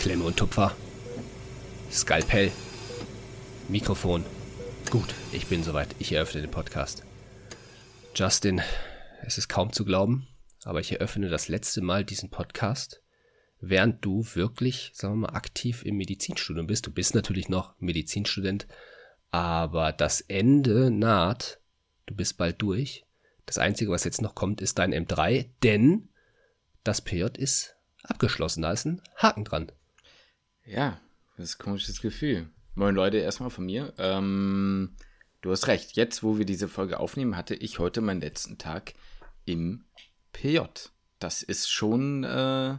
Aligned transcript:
Klemme 0.00 0.24
und 0.24 0.38
Tupfer. 0.38 0.74
Skalpell. 1.90 2.50
Mikrofon. 3.68 4.24
Gut, 4.88 5.14
ich 5.30 5.46
bin 5.48 5.62
soweit. 5.62 5.94
Ich 5.98 6.12
eröffne 6.12 6.40
den 6.40 6.50
Podcast. 6.50 7.04
Justin, 8.14 8.62
es 9.26 9.36
ist 9.36 9.48
kaum 9.48 9.74
zu 9.74 9.84
glauben, 9.84 10.26
aber 10.64 10.80
ich 10.80 10.92
eröffne 10.92 11.28
das 11.28 11.48
letzte 11.48 11.82
Mal 11.82 12.02
diesen 12.02 12.30
Podcast, 12.30 13.02
während 13.60 14.02
du 14.02 14.24
wirklich, 14.32 14.90
sagen 14.94 15.16
wir 15.20 15.28
mal, 15.28 15.36
aktiv 15.36 15.84
im 15.84 15.98
Medizinstudium 15.98 16.66
bist. 16.66 16.86
Du 16.86 16.90
bist 16.90 17.14
natürlich 17.14 17.50
noch 17.50 17.74
Medizinstudent, 17.78 18.66
aber 19.30 19.92
das 19.92 20.22
Ende 20.22 20.90
naht. 20.90 21.60
Du 22.06 22.14
bist 22.14 22.38
bald 22.38 22.62
durch. 22.62 23.04
Das 23.44 23.58
Einzige, 23.58 23.90
was 23.90 24.04
jetzt 24.04 24.22
noch 24.22 24.34
kommt, 24.34 24.62
ist 24.62 24.78
dein 24.78 24.94
M3, 24.94 25.50
denn 25.62 26.08
das 26.84 27.02
PJ 27.02 27.24
ist 27.36 27.76
abgeschlossen. 28.02 28.62
Da 28.62 28.72
ist 28.72 28.86
ein 28.86 29.02
Haken 29.16 29.44
dran. 29.44 29.70
Ja, 30.70 31.00
das 31.36 31.48
ist 31.50 31.56
ein 31.56 31.64
komisches 31.64 32.00
Gefühl. 32.00 32.48
Moin 32.76 32.94
Leute, 32.94 33.16
erstmal 33.16 33.50
von 33.50 33.66
mir. 33.66 33.92
Ähm, 33.98 34.94
du 35.40 35.50
hast 35.50 35.66
recht. 35.66 35.96
Jetzt, 35.96 36.22
wo 36.22 36.38
wir 36.38 36.44
diese 36.44 36.68
Folge 36.68 37.00
aufnehmen, 37.00 37.36
hatte 37.36 37.56
ich 37.56 37.80
heute 37.80 38.00
meinen 38.00 38.20
letzten 38.20 38.56
Tag 38.56 38.94
im 39.46 39.82
PJ. 40.32 40.60
Das 41.18 41.42
ist 41.42 41.68
schon 41.68 42.22
äh, 42.22 42.78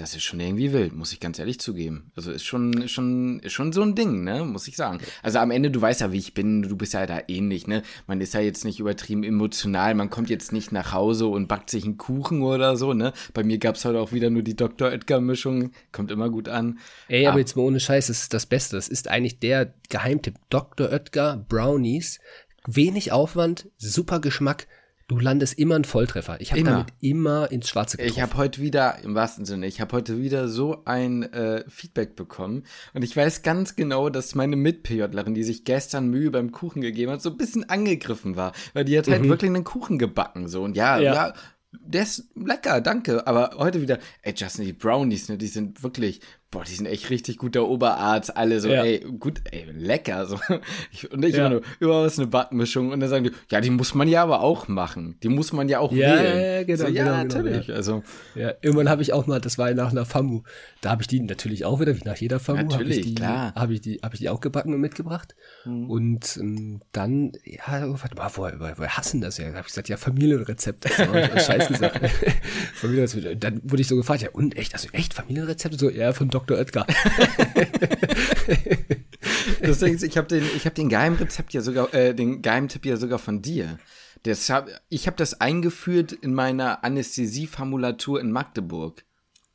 das 0.00 0.14
ist 0.14 0.22
schon 0.22 0.40
irgendwie 0.40 0.72
wild, 0.72 0.94
muss 0.94 1.12
ich 1.12 1.20
ganz 1.20 1.38
ehrlich 1.38 1.60
zugeben. 1.60 2.10
Also 2.16 2.32
ist 2.32 2.44
schon, 2.44 2.72
ist 2.72 2.92
schon, 2.92 3.38
ist 3.40 3.52
schon 3.52 3.70
so 3.74 3.82
ein 3.82 3.94
Ding, 3.94 4.24
ne, 4.24 4.44
muss 4.46 4.66
ich 4.66 4.74
sagen. 4.74 4.98
Also 5.22 5.40
am 5.40 5.50
Ende, 5.50 5.70
du 5.70 5.78
weißt 5.78 6.00
ja, 6.00 6.10
wie 6.10 6.18
ich 6.18 6.32
bin, 6.32 6.62
du 6.62 6.74
bist 6.74 6.94
ja 6.94 7.04
da 7.04 7.20
ähnlich, 7.28 7.66
ne. 7.66 7.82
Man 8.06 8.22
ist 8.22 8.32
ja 8.32 8.40
jetzt 8.40 8.64
nicht 8.64 8.80
übertrieben 8.80 9.24
emotional, 9.24 9.94
man 9.94 10.08
kommt 10.08 10.30
jetzt 10.30 10.52
nicht 10.52 10.72
nach 10.72 10.92
Hause 10.92 11.26
und 11.26 11.48
backt 11.48 11.68
sich 11.68 11.84
einen 11.84 11.98
Kuchen 11.98 12.40
oder 12.40 12.78
so, 12.78 12.94
ne. 12.94 13.12
Bei 13.34 13.44
mir 13.44 13.58
gab's 13.58 13.84
heute 13.84 14.00
auch 14.00 14.12
wieder 14.12 14.30
nur 14.30 14.42
die 14.42 14.56
Dr. 14.56 14.88
Oetker-Mischung, 14.88 15.72
kommt 15.92 16.10
immer 16.10 16.30
gut 16.30 16.48
an. 16.48 16.78
Ey, 17.08 17.26
aber, 17.26 17.32
aber 17.32 17.40
jetzt 17.40 17.56
mal 17.56 17.62
ohne 17.62 17.78
Scheiß, 17.78 18.06
das 18.06 18.22
ist 18.22 18.32
das 18.32 18.46
Beste. 18.46 18.76
Das 18.76 18.88
ist 18.88 19.06
eigentlich 19.08 19.38
der 19.38 19.74
Geheimtipp. 19.90 20.36
Dr. 20.48 20.90
Oetker 20.90 21.44
Brownies, 21.46 22.20
wenig 22.66 23.12
Aufwand, 23.12 23.68
super 23.76 24.18
Geschmack 24.18 24.66
Du 25.10 25.18
landest 25.18 25.58
immer 25.58 25.74
ein 25.74 25.82
Volltreffer. 25.82 26.40
Ich 26.40 26.52
habe 26.52 26.62
damit 26.62 26.86
immer 27.00 27.50
ins 27.50 27.68
Schwarze 27.68 27.96
getroffen. 27.96 28.16
Ich 28.16 28.22
habe 28.22 28.36
heute 28.36 28.62
wieder, 28.62 29.00
im 29.02 29.16
wahrsten 29.16 29.44
Sinne, 29.44 29.66
ich 29.66 29.80
habe 29.80 29.96
heute 29.96 30.22
wieder 30.22 30.46
so 30.46 30.82
ein 30.84 31.24
äh, 31.32 31.64
Feedback 31.68 32.14
bekommen. 32.14 32.62
Und 32.94 33.02
ich 33.02 33.16
weiß 33.16 33.42
ganz 33.42 33.74
genau, 33.74 34.08
dass 34.08 34.36
meine 34.36 34.54
Mit-PJlerin, 34.54 35.34
die 35.34 35.42
sich 35.42 35.64
gestern 35.64 36.10
Mühe 36.10 36.30
beim 36.30 36.52
Kuchen 36.52 36.80
gegeben 36.80 37.10
hat, 37.10 37.22
so 37.22 37.30
ein 37.30 37.36
bisschen 37.36 37.68
angegriffen 37.68 38.36
war. 38.36 38.52
Weil 38.72 38.84
die 38.84 38.96
hat 38.96 39.08
halt 39.08 39.24
mhm. 39.24 39.30
wirklich 39.30 39.50
einen 39.50 39.64
Kuchen 39.64 39.98
gebacken. 39.98 40.46
So. 40.46 40.62
Und 40.62 40.76
ja, 40.76 41.00
ja, 41.00 41.12
ja 41.12 41.34
der 41.72 42.02
ist 42.04 42.28
lecker, 42.36 42.80
danke. 42.80 43.26
Aber 43.26 43.56
heute 43.58 43.82
wieder, 43.82 43.98
ey, 44.22 44.32
Justin, 44.36 44.64
die 44.64 44.72
Brownies, 44.72 45.28
ne, 45.28 45.38
die 45.38 45.48
sind 45.48 45.82
wirklich 45.82 46.20
boah, 46.50 46.64
die 46.64 46.74
sind 46.74 46.86
echt 46.86 47.10
richtig 47.10 47.38
guter 47.38 47.68
Oberarzt, 47.68 48.36
alle 48.36 48.60
so, 48.60 48.68
ja. 48.68 48.82
ey, 48.82 48.98
gut, 49.18 49.40
ey, 49.52 49.66
lecker. 49.72 50.26
So. 50.26 50.36
und 51.10 51.24
ich 51.24 51.36
ja. 51.36 51.46
immer 51.46 51.50
nur, 51.50 51.62
überall 51.78 52.06
ist 52.06 52.18
eine 52.18 52.26
Backmischung. 52.26 52.90
Und 52.90 53.00
dann 53.00 53.08
sagen 53.08 53.24
die, 53.24 53.32
ja, 53.50 53.60
die 53.60 53.70
muss 53.70 53.94
man 53.94 54.08
ja 54.08 54.24
aber 54.24 54.40
auch 54.40 54.66
machen. 54.66 55.16
Die 55.22 55.28
muss 55.28 55.52
man 55.52 55.68
ja 55.68 55.78
auch 55.78 55.92
ja, 55.92 56.16
wählen. 56.16 56.40
Ja, 56.40 56.62
genau, 56.64 56.78
so, 56.78 56.88
ja 56.88 57.04
genau, 57.04 57.16
genau 57.22 57.34
natürlich. 57.34 57.66
Genau, 57.66 57.76
also. 57.76 58.02
Ja, 58.34 58.52
irgendwann 58.62 58.88
habe 58.88 59.02
ich 59.02 59.12
auch 59.12 59.28
mal, 59.28 59.40
das 59.40 59.58
war 59.58 59.72
nach 59.74 59.92
einer 59.92 60.04
FAMU, 60.04 60.42
da 60.80 60.90
habe 60.90 61.02
ich 61.02 61.08
die 61.08 61.20
natürlich 61.20 61.64
auch 61.64 61.78
wieder, 61.78 61.96
wie 61.96 62.02
nach 62.04 62.16
jeder 62.16 62.40
FAMU, 62.40 62.62
natürlich, 62.62 62.98
hab 62.98 63.04
ich 63.04 63.06
die, 63.06 63.14
klar. 63.14 63.54
Habe 63.54 63.74
ich, 63.74 63.80
die, 63.80 64.00
hab 64.02 64.14
ich 64.14 64.20
die 64.20 64.28
auch 64.28 64.40
gebacken 64.40 64.74
und 64.74 64.80
mitgebracht. 64.80 65.36
Mhm. 65.64 65.88
Und 65.88 66.36
ähm, 66.36 66.80
dann, 66.90 67.32
ja, 67.44 67.62
warte 67.68 68.16
mal, 68.16 68.30
woher, 68.34 68.58
woher, 68.58 68.76
woher 68.76 68.96
hassen 68.96 69.20
das 69.20 69.38
ja? 69.38 69.44
Da 69.44 69.58
habe 69.58 69.60
ich 69.60 69.66
gesagt, 69.66 69.88
ja, 69.88 69.96
Familienrezept. 69.96 70.84
Das 70.84 70.98
war 70.98 71.38
Scheiß 71.38 71.68
gesagt. 71.68 72.00
Familienrezept. 72.74 73.44
Dann 73.44 73.60
wurde 73.62 73.82
ich 73.82 73.88
so 73.88 73.94
gefragt, 73.94 74.22
ja, 74.22 74.30
und 74.32 74.56
echt, 74.56 74.74
also 74.74 74.88
echt 74.90 75.14
Familienrezepte? 75.14 75.78
So, 75.78 75.88
ja, 75.88 76.12
von 76.12 76.28
Dr. 76.28 76.39
Oetker. 76.48 76.86
Deswegen, 79.60 80.04
ich 80.04 80.16
habe 80.16 80.28
den, 80.28 80.44
ich 80.56 80.66
hab 80.66 80.74
den 80.74 80.88
Geheimrezept 80.88 81.52
ja 81.52 81.60
sogar, 81.60 81.92
äh, 81.94 82.14
den 82.14 82.42
Geheimtipp 82.42 82.86
ja 82.86 82.96
sogar 82.96 83.18
von 83.18 83.42
dir. 83.42 83.78
Das 84.22 84.50
hab, 84.50 84.68
ich 84.88 85.06
habe 85.06 85.16
das 85.16 85.40
eingeführt 85.40 86.12
in 86.12 86.34
meiner 86.34 86.84
Anästhesieformulatur 86.84 88.20
in 88.20 88.32
Magdeburg. 88.32 89.04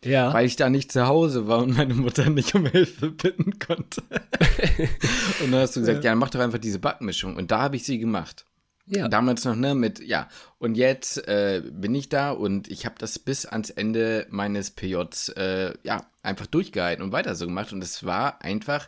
Ja. 0.03 0.33
Weil 0.33 0.45
ich 0.45 0.55
da 0.55 0.69
nicht 0.69 0.91
zu 0.91 1.07
Hause 1.07 1.47
war 1.47 1.59
und 1.59 1.75
meine 1.75 1.95
Mutter 1.95 2.29
nicht 2.29 2.53
um 2.53 2.65
Hilfe 2.67 3.09
bitten 3.09 3.57
konnte. 3.57 4.03
und 5.43 5.51
dann 5.51 5.61
hast 5.61 5.75
du 5.75 5.79
gesagt, 5.79 6.03
ja, 6.03 6.11
ja 6.11 6.15
mach 6.15 6.29
doch 6.29 6.39
einfach 6.39 6.59
diese 6.59 6.79
Backmischung. 6.79 7.35
Und 7.35 7.51
da 7.51 7.61
habe 7.61 7.75
ich 7.75 7.83
sie 7.85 7.97
gemacht. 7.97 8.45
Ja. 8.87 9.07
Damals 9.07 9.43
noch, 9.45 9.55
ne, 9.55 9.73
mit, 9.73 9.99
ja. 9.99 10.29
Und 10.59 10.75
jetzt 10.75 11.27
äh, 11.27 11.63
bin 11.65 11.95
ich 11.95 12.09
da 12.09 12.31
und 12.31 12.69
ich 12.69 12.85
habe 12.85 12.95
das 12.99 13.17
bis 13.17 13.45
ans 13.45 13.71
Ende 13.71 14.27
meines 14.29 14.71
PJs, 14.71 15.29
äh, 15.29 15.73
ja, 15.83 16.05
einfach 16.21 16.45
durchgehalten 16.45 17.03
und 17.03 17.11
weiter 17.11 17.35
so 17.35 17.47
gemacht. 17.47 17.73
Und 17.73 17.83
es 17.83 18.03
war 18.03 18.43
einfach, 18.43 18.87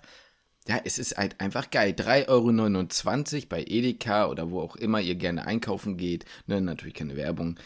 ja, 0.68 0.80
es 0.84 1.00
ist 1.00 1.18
halt 1.18 1.40
einfach 1.42 1.72
geil. 1.72 1.96
3,29 1.98 3.36
Euro 3.36 3.46
bei 3.50 3.64
Edeka 3.64 4.28
oder 4.28 4.52
wo 4.52 4.62
auch 4.62 4.76
immer 4.76 5.02
ihr 5.02 5.16
gerne 5.16 5.48
einkaufen 5.48 5.98
geht. 5.98 6.26
Ne, 6.46 6.62
natürlich 6.62 6.94
keine 6.94 7.16
Werbung. 7.16 7.60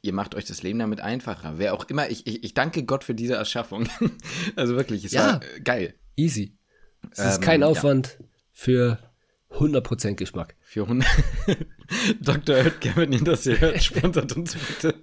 Ihr 0.00 0.14
macht 0.14 0.34
euch 0.34 0.46
das 0.46 0.62
Leben 0.62 0.78
damit 0.78 1.00
einfacher. 1.00 1.58
Wer 1.58 1.74
auch 1.74 1.84
immer, 1.86 2.08
ich, 2.08 2.26
ich, 2.26 2.42
ich 2.42 2.54
danke 2.54 2.84
Gott 2.84 3.04
für 3.04 3.14
diese 3.14 3.34
Erschaffung. 3.34 3.88
also 4.56 4.76
wirklich, 4.76 5.04
es 5.04 5.12
ja, 5.12 5.26
war 5.26 5.42
äh, 5.42 5.60
geil. 5.60 5.94
Easy. 6.16 6.56
Es 7.10 7.18
ähm, 7.18 7.28
ist 7.28 7.42
kein 7.42 7.62
Aufwand 7.62 8.16
ja. 8.18 8.26
für 8.52 8.98
100% 9.50 10.14
Geschmack. 10.14 10.54
Für 10.60 10.82
100. 10.82 11.08
Dr. 12.20 12.56
Oetker, 12.56 12.96
wenn 12.96 13.12
ihr 13.12 13.24
das 13.24 13.44
hier 13.44 13.60
hört, 13.60 13.82
sponsert 13.82 14.36
uns 14.36 14.54
bitte. 14.54 14.94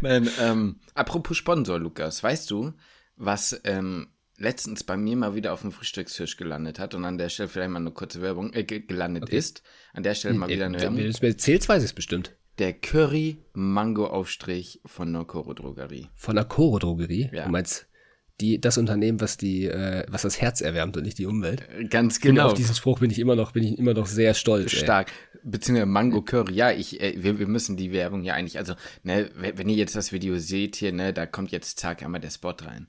Nein, 0.00 0.30
ähm, 0.40 0.80
apropos 0.94 1.36
Sponsor, 1.36 1.78
Lukas, 1.78 2.22
weißt 2.22 2.50
du, 2.50 2.72
was 3.16 3.60
ähm, 3.64 4.08
letztens 4.36 4.84
bei 4.84 4.96
mir 4.96 5.16
mal 5.16 5.34
wieder 5.34 5.52
auf 5.52 5.62
dem 5.62 5.72
Frühstückstisch 5.72 6.36
gelandet 6.36 6.78
hat 6.78 6.94
und 6.94 7.04
an 7.04 7.18
der 7.18 7.28
Stelle 7.28 7.48
vielleicht 7.48 7.70
mal 7.70 7.80
eine 7.80 7.90
kurze 7.90 8.22
Werbung 8.22 8.52
äh, 8.52 8.62
gelandet 8.64 9.24
okay. 9.24 9.36
ist. 9.36 9.64
An 9.92 10.04
der 10.04 10.14
Stelle 10.14 10.34
mal 10.34 10.48
wieder 10.48 10.66
eine 10.66 10.80
Werbung. 10.80 10.98
Wenn 10.98 11.04
du 11.04 11.10
es 11.10 11.20
erzählst, 11.20 11.68
weiß 11.68 11.82
ich 11.82 11.90
es 11.90 11.94
bestimmt. 11.94 12.36
Der 12.58 12.72
Curry-Mango-Aufstrich 12.72 14.80
von 14.84 15.12
der 15.12 15.24
Coro 15.24 15.54
Drogerie. 15.54 16.08
Von 16.14 16.36
der 16.36 16.44
Coro 16.44 16.78
Drogerie? 16.78 17.30
Ja. 17.32 17.44
Du 17.44 17.50
meinst 17.50 17.88
die, 18.40 18.60
das 18.60 18.78
Unternehmen, 18.78 19.20
was 19.20 19.36
die, 19.36 19.66
äh, 19.66 20.04
was 20.08 20.22
das 20.22 20.40
Herz 20.40 20.60
erwärmt 20.60 20.96
und 20.96 21.02
nicht 21.02 21.18
die 21.18 21.26
Umwelt. 21.26 21.62
Äh, 21.76 21.86
ganz 21.86 22.20
genau. 22.20 22.44
Und 22.44 22.50
auf 22.52 22.54
diesen 22.54 22.74
Spruch 22.74 23.00
bin 23.00 23.10
ich 23.10 23.18
immer 23.18 23.36
noch, 23.36 23.52
bin 23.52 23.64
ich 23.64 23.78
immer 23.78 23.94
noch 23.94 24.06
sehr 24.06 24.34
stolz. 24.34 24.72
Stark. 24.72 25.10
Ey. 25.10 25.40
Beziehungsweise 25.44 25.86
Mango 25.86 26.22
Curry. 26.22 26.54
Ja, 26.54 26.70
ich, 26.70 27.00
äh, 27.00 27.14
wir, 27.22 27.38
wir 27.38 27.48
müssen 27.48 27.76
die 27.76 27.92
Werbung 27.92 28.22
ja 28.22 28.34
eigentlich, 28.34 28.58
also, 28.58 28.74
ne, 29.02 29.30
wenn 29.34 29.68
ihr 29.68 29.76
jetzt 29.76 29.96
das 29.96 30.12
Video 30.12 30.38
seht 30.38 30.76
hier, 30.76 30.92
ne, 30.92 31.12
da 31.12 31.26
kommt 31.26 31.50
jetzt 31.50 31.78
zack 31.80 32.02
einmal 32.02 32.20
der 32.20 32.30
Spot 32.30 32.54
rein. 32.60 32.88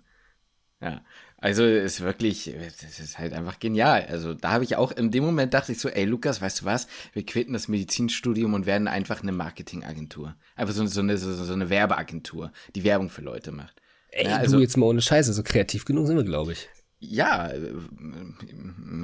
Ja. 0.81 1.01
Also 1.41 1.63
ist 1.63 2.01
wirklich, 2.01 2.53
das 2.81 2.99
ist 2.99 3.17
halt 3.17 3.31
einfach 3.31 3.59
genial. 3.59 4.05
Also 4.09 4.33
da 4.33 4.51
habe 4.51 4.65
ich 4.65 4.75
auch, 4.75 4.91
in 4.91 5.09
dem 5.09 5.23
Moment 5.23 5.53
dachte 5.53 5.71
ich 5.71 5.79
so, 5.79 5.87
ey 5.87 6.03
Lukas, 6.03 6.41
weißt 6.41 6.61
du 6.61 6.65
was, 6.65 6.87
wir 7.13 7.25
quitten 7.25 7.53
das 7.53 7.69
Medizinstudium 7.69 8.53
und 8.53 8.65
werden 8.65 8.89
einfach 8.89 9.23
eine 9.23 9.31
Marketingagentur. 9.31 10.35
Einfach 10.57 10.73
so, 10.73 10.85
so, 10.85 10.99
eine, 10.99 11.17
so, 11.17 11.33
so 11.33 11.53
eine 11.53 11.69
Werbeagentur, 11.69 12.51
die 12.75 12.83
Werbung 12.83 13.09
für 13.09 13.21
Leute 13.21 13.53
macht. 13.53 13.81
Ey, 14.11 14.25
ja, 14.25 14.37
also, 14.37 14.57
du 14.57 14.61
jetzt 14.61 14.77
mal 14.77 14.87
ohne 14.87 15.01
Scheiße, 15.01 15.33
so 15.33 15.43
kreativ 15.43 15.85
genug 15.85 16.07
sind 16.07 16.17
wir, 16.17 16.23
glaube 16.23 16.53
ich. 16.53 16.67
Ja, 16.99 17.47
äh, 17.47 17.73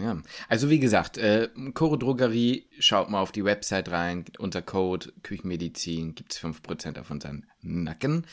ja. 0.01 0.21
Also 0.49 0.69
wie 0.69 0.79
gesagt, 0.79 1.17
äh, 1.17 1.47
Choro 1.73 1.95
Drogerie, 1.95 2.67
schaut 2.79 3.09
mal 3.09 3.21
auf 3.21 3.31
die 3.31 3.45
Website 3.45 3.89
rein, 3.89 4.25
unter 4.38 4.61
Code 4.61 5.13
Küchenmedizin 5.23 6.13
gibt's 6.13 6.38
5% 6.38 6.99
auf 6.99 7.09
unseren 7.09 7.45
Nacken. 7.61 8.27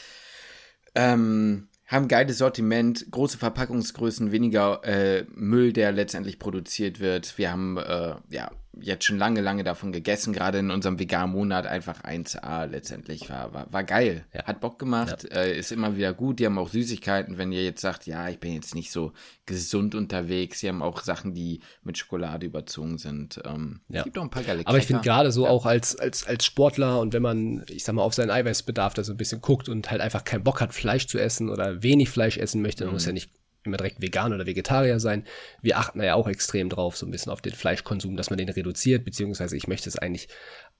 Ähm, 0.94 1.68
haben 1.86 2.08
geiles 2.08 2.38
Sortiment, 2.38 3.06
große 3.10 3.38
Verpackungsgrößen, 3.38 4.32
weniger 4.32 4.82
äh, 4.84 5.26
Müll, 5.34 5.72
der 5.72 5.92
letztendlich 5.92 6.38
produziert 6.38 6.98
wird. 6.98 7.38
Wir 7.38 7.52
haben 7.52 7.76
äh, 7.76 8.16
ja 8.30 8.50
jetzt 8.80 9.04
schon 9.04 9.18
lange, 9.18 9.40
lange 9.40 9.64
davon 9.64 9.92
gegessen, 9.92 10.32
gerade 10.32 10.58
in 10.58 10.70
unserem 10.70 10.98
veganen 10.98 11.32
Monat 11.32 11.66
einfach 11.66 12.02
1A 12.02 12.66
letztendlich 12.66 13.28
war, 13.28 13.52
war, 13.52 13.72
war 13.72 13.84
geil. 13.84 14.24
Ja. 14.32 14.44
Hat 14.44 14.60
Bock 14.60 14.78
gemacht, 14.78 15.28
ja. 15.30 15.42
äh, 15.42 15.58
ist 15.58 15.72
immer 15.72 15.96
wieder 15.96 16.14
gut. 16.14 16.38
Die 16.38 16.46
haben 16.46 16.58
auch 16.58 16.68
Süßigkeiten, 16.68 17.36
wenn 17.36 17.52
ihr 17.52 17.62
jetzt 17.62 17.82
sagt, 17.82 18.06
ja, 18.06 18.28
ich 18.28 18.38
bin 18.38 18.54
jetzt 18.54 18.74
nicht 18.74 18.90
so 18.90 19.12
gesund 19.44 19.94
unterwegs. 19.94 20.60
Sie 20.60 20.68
haben 20.68 20.82
auch 20.82 21.02
Sachen, 21.02 21.34
die 21.34 21.60
mit 21.82 21.98
Schokolade 21.98 22.46
überzogen 22.46 22.98
sind. 22.98 23.40
Ähm, 23.44 23.80
ja. 23.88 23.98
Es 23.98 24.04
gibt 24.04 24.16
auch 24.16 24.22
ein 24.22 24.30
paar 24.30 24.42
geile 24.42 24.62
Aber 24.64 24.78
ich 24.78 24.86
finde 24.86 25.02
gerade 25.02 25.32
so 25.32 25.46
auch 25.46 25.66
als, 25.66 25.96
als, 25.96 26.26
als 26.26 26.44
Sportler 26.44 27.00
und 27.00 27.12
wenn 27.12 27.22
man, 27.22 27.64
ich 27.68 27.84
sag 27.84 27.94
mal, 27.94 28.02
auf 28.02 28.14
seinen 28.14 28.30
Eiweißbedarf 28.30 28.94
da 28.94 29.04
so 29.04 29.12
ein 29.12 29.18
bisschen 29.18 29.40
guckt 29.42 29.68
und 29.68 29.90
halt 29.90 30.00
einfach 30.00 30.24
keinen 30.24 30.44
Bock 30.44 30.60
hat, 30.60 30.72
Fleisch 30.72 31.06
zu 31.06 31.18
essen 31.18 31.50
oder 31.50 31.82
wenig 31.82 32.08
Fleisch 32.08 32.38
essen 32.38 32.62
möchte, 32.62 32.84
dann 32.84 32.88
mhm. 32.88 32.94
muss 32.94 33.06
ja 33.06 33.12
nicht 33.12 33.30
immer 33.64 33.76
direkt 33.76 34.00
vegan 34.00 34.32
oder 34.32 34.46
Vegetarier 34.46 35.00
sein. 35.00 35.24
Wir 35.60 35.78
achten 35.78 35.98
da 35.98 36.04
ja 36.04 36.14
auch 36.14 36.28
extrem 36.28 36.68
drauf, 36.68 36.96
so 36.96 37.06
ein 37.06 37.10
bisschen 37.10 37.32
auf 37.32 37.40
den 37.40 37.52
Fleischkonsum, 37.52 38.16
dass 38.16 38.30
man 38.30 38.38
den 38.38 38.48
reduziert, 38.48 39.04
beziehungsweise 39.04 39.56
ich 39.56 39.68
möchte 39.68 39.88
es 39.88 39.96
eigentlich, 39.96 40.28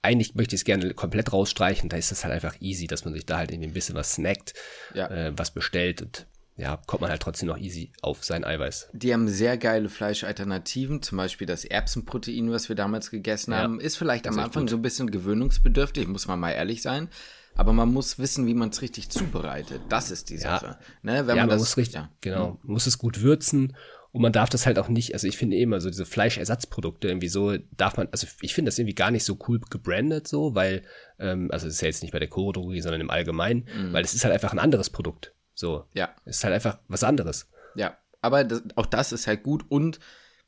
eigentlich 0.02 0.34
möchte 0.34 0.54
ich 0.54 0.62
es 0.62 0.64
gerne 0.64 0.92
komplett 0.94 1.32
rausstreichen. 1.32 1.88
Da 1.88 1.96
ist 1.96 2.12
es 2.12 2.24
halt 2.24 2.34
einfach 2.34 2.60
easy, 2.60 2.86
dass 2.86 3.04
man 3.04 3.14
sich 3.14 3.26
da 3.26 3.38
halt 3.38 3.50
irgendwie 3.50 3.68
ein 3.68 3.74
bisschen 3.74 3.94
was 3.94 4.14
snackt, 4.14 4.54
ja. 4.94 5.08
äh, 5.08 5.32
was 5.36 5.52
bestellt 5.52 6.02
und 6.02 6.26
ja, 6.56 6.78
kommt 6.86 7.00
man 7.00 7.10
halt 7.10 7.22
trotzdem 7.22 7.48
noch 7.48 7.56
easy 7.56 7.92
auf 8.02 8.24
sein 8.24 8.44
Eiweiß. 8.44 8.90
Die 8.92 9.12
haben 9.12 9.26
sehr 9.26 9.56
geile 9.56 9.88
Fleischalternativen, 9.88 11.00
zum 11.00 11.16
Beispiel 11.16 11.46
das 11.46 11.64
Erbsenprotein, 11.64 12.52
was 12.52 12.68
wir 12.68 12.76
damals 12.76 13.10
gegessen 13.10 13.52
ja, 13.52 13.58
haben, 13.58 13.80
ist 13.80 13.96
vielleicht 13.96 14.26
am 14.28 14.38
Anfang 14.38 14.68
so 14.68 14.76
ein 14.76 14.82
bisschen 14.82 15.10
gewöhnungsbedürftig, 15.10 16.06
muss 16.08 16.28
man 16.28 16.38
mal 16.38 16.50
ehrlich 16.50 16.82
sein. 16.82 17.08
Aber 17.54 17.72
man 17.72 17.92
muss 17.92 18.18
wissen, 18.18 18.46
wie 18.46 18.54
man 18.54 18.70
es 18.70 18.82
richtig 18.82 19.10
zubereitet. 19.10 19.82
Das 19.88 20.10
ist 20.10 20.30
die 20.30 20.38
Sache. 20.38 20.66
Ja, 20.66 20.78
ne? 21.02 21.26
Wenn 21.26 21.36
ja, 21.36 21.42
man, 21.42 21.48
man 21.48 21.48
das, 21.50 21.60
muss 21.60 21.76
richtig, 21.76 21.96
ja. 21.96 22.10
genau, 22.20 22.58
mhm. 22.62 22.72
muss 22.72 22.86
es 22.86 22.98
gut 22.98 23.20
würzen 23.20 23.76
und 24.12 24.20
man 24.20 24.32
darf 24.32 24.50
das 24.50 24.66
halt 24.66 24.78
auch 24.78 24.88
nicht, 24.88 25.14
also 25.14 25.26
ich 25.26 25.38
finde 25.38 25.56
immer 25.56 25.80
so 25.80 25.88
diese 25.88 26.04
Fleischersatzprodukte 26.04 27.08
irgendwie 27.08 27.28
so, 27.28 27.56
darf 27.76 27.96
man, 27.96 28.08
also 28.12 28.26
ich 28.42 28.54
finde 28.54 28.68
das 28.68 28.78
irgendwie 28.78 28.94
gar 28.94 29.10
nicht 29.10 29.24
so 29.24 29.38
cool 29.48 29.58
gebrandet 29.70 30.28
so, 30.28 30.54
weil, 30.54 30.82
ähm, 31.18 31.50
also 31.50 31.66
es 31.66 31.74
ist 31.74 31.80
ja 31.80 31.88
jetzt 31.88 32.02
nicht 32.02 32.12
bei 32.12 32.18
der 32.18 32.28
Choro-Drogerie, 32.28 32.82
sondern 32.82 33.00
im 33.00 33.10
Allgemeinen, 33.10 33.66
mhm. 33.74 33.92
weil 33.94 34.04
es 34.04 34.12
ist 34.12 34.24
halt 34.24 34.34
einfach 34.34 34.52
ein 34.52 34.58
anderes 34.58 34.90
Produkt. 34.90 35.32
So. 35.54 35.86
Ja. 35.94 36.14
Es 36.26 36.38
ist 36.38 36.44
halt 36.44 36.54
einfach 36.54 36.78
was 36.88 37.04
anderes. 37.04 37.48
Ja. 37.74 37.96
Aber 38.20 38.44
das, 38.44 38.62
auch 38.76 38.86
das 38.86 39.12
ist 39.12 39.26
halt 39.26 39.42
gut 39.42 39.64
und 39.70 39.98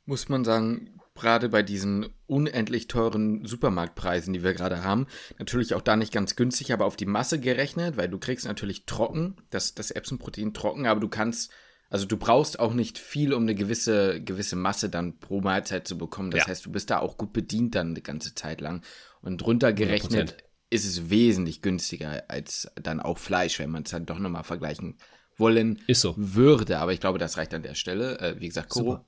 muss 0.05 0.29
man 0.29 0.45
sagen, 0.45 0.99
gerade 1.15 1.49
bei 1.49 1.63
diesen 1.63 2.07
unendlich 2.27 2.87
teuren 2.87 3.45
Supermarktpreisen, 3.45 4.33
die 4.33 4.43
wir 4.43 4.53
gerade 4.53 4.83
haben, 4.83 5.07
natürlich 5.39 5.73
auch 5.73 5.81
da 5.81 5.95
nicht 5.95 6.13
ganz 6.13 6.35
günstig, 6.35 6.73
aber 6.73 6.85
auf 6.85 6.95
die 6.95 7.05
Masse 7.05 7.39
gerechnet, 7.39 7.97
weil 7.97 8.09
du 8.09 8.19
kriegst 8.19 8.45
natürlich 8.45 8.85
trocken, 8.85 9.37
das, 9.49 9.73
das 9.73 9.91
Epsonprotein 9.91 10.53
trocken, 10.53 10.85
aber 10.85 10.99
du 10.99 11.07
kannst 11.07 11.51
also 11.89 12.07
du 12.07 12.17
brauchst 12.17 12.59
auch 12.59 12.73
nicht 12.73 12.97
viel, 12.97 13.33
um 13.33 13.43
eine 13.43 13.55
gewisse, 13.55 14.21
gewisse 14.21 14.55
Masse 14.55 14.89
dann 14.89 15.19
pro 15.19 15.41
Mahlzeit 15.41 15.87
zu 15.87 15.97
bekommen. 15.97 16.31
Das 16.31 16.41
ja. 16.41 16.47
heißt, 16.47 16.65
du 16.65 16.71
bist 16.71 16.89
da 16.89 16.99
auch 16.99 17.17
gut 17.17 17.31
bedient 17.31 17.75
dann 17.75 17.91
eine 17.91 18.01
ganze 18.01 18.33
Zeit 18.33 18.59
lang. 18.59 18.81
Und 19.21 19.45
runtergerechnet 19.45 20.31
100%. 20.31 20.43
ist 20.71 20.85
es 20.85 21.09
wesentlich 21.09 21.61
günstiger 21.61 22.23
als 22.27 22.69
dann 22.75 22.99
auch 22.99 23.19
Fleisch, 23.19 23.59
wenn 23.59 23.69
man 23.69 23.83
es 23.83 23.91
dann 23.91 24.05
doch 24.05 24.19
nochmal 24.19 24.43
vergleichen 24.43 24.97
wollen 25.37 25.81
so. 25.89 26.15
würde. 26.17 26.79
Aber 26.79 26.93
ich 26.93 26.99
glaube, 26.99 27.19
das 27.19 27.37
reicht 27.37 27.53
an 27.53 27.63
der 27.63 27.75
Stelle. 27.75 28.19
Äh, 28.19 28.39
wie 28.39 28.47
gesagt, 28.47 28.69
Koro. 28.69 29.05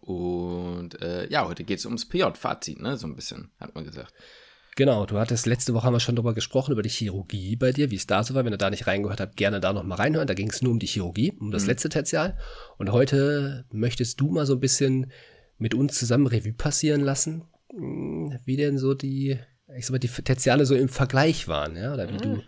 Und 0.00 1.00
äh, 1.02 1.28
ja, 1.30 1.46
heute 1.46 1.64
geht 1.64 1.78
es 1.78 1.86
ums 1.86 2.08
PJ-Fazit, 2.08 2.80
ne? 2.80 2.96
So 2.96 3.06
ein 3.06 3.16
bisschen, 3.16 3.50
hat 3.58 3.74
man 3.74 3.84
gesagt. 3.84 4.14
Genau, 4.76 5.04
du 5.04 5.18
hattest 5.18 5.46
letzte 5.46 5.74
Woche 5.74 5.84
haben 5.84 5.94
wir 5.94 6.00
schon 6.00 6.16
darüber 6.16 6.32
gesprochen, 6.32 6.72
über 6.72 6.82
die 6.82 6.88
Chirurgie 6.88 7.56
bei 7.56 7.72
dir, 7.72 7.90
wie 7.90 7.96
es 7.96 8.06
da 8.06 8.22
so 8.22 8.34
war. 8.34 8.44
Wenn 8.44 8.54
ihr 8.54 8.58
da 8.58 8.70
nicht 8.70 8.86
reingehört 8.86 9.20
habt, 9.20 9.36
gerne 9.36 9.60
da 9.60 9.72
nochmal 9.72 9.98
reinhören. 9.98 10.26
Da 10.26 10.34
ging 10.34 10.48
es 10.48 10.62
nur 10.62 10.72
um 10.72 10.78
die 10.78 10.86
Chirurgie, 10.86 11.32
um 11.38 11.50
das 11.50 11.64
mhm. 11.64 11.68
letzte 11.68 11.88
Tertial. 11.88 12.38
Und 12.78 12.90
heute 12.92 13.66
möchtest 13.72 14.20
du 14.20 14.30
mal 14.30 14.46
so 14.46 14.54
ein 14.54 14.60
bisschen 14.60 15.12
mit 15.58 15.74
uns 15.74 15.98
zusammen 15.98 16.26
Revue 16.26 16.54
passieren 16.54 17.02
lassen, 17.02 17.44
hm, 17.70 18.38
wie 18.44 18.56
denn 18.56 18.78
so 18.78 18.94
die, 18.94 19.38
ich 19.76 19.86
sag 19.86 19.92
mal, 19.92 19.98
die 19.98 20.08
Tertiale 20.08 20.66
so 20.66 20.74
im 20.74 20.88
Vergleich 20.88 21.48
waren, 21.48 21.76
ja, 21.76 21.92
oder 21.92 22.08
wie 22.08 22.14
mhm. 22.14 22.18
du, 22.18 22.42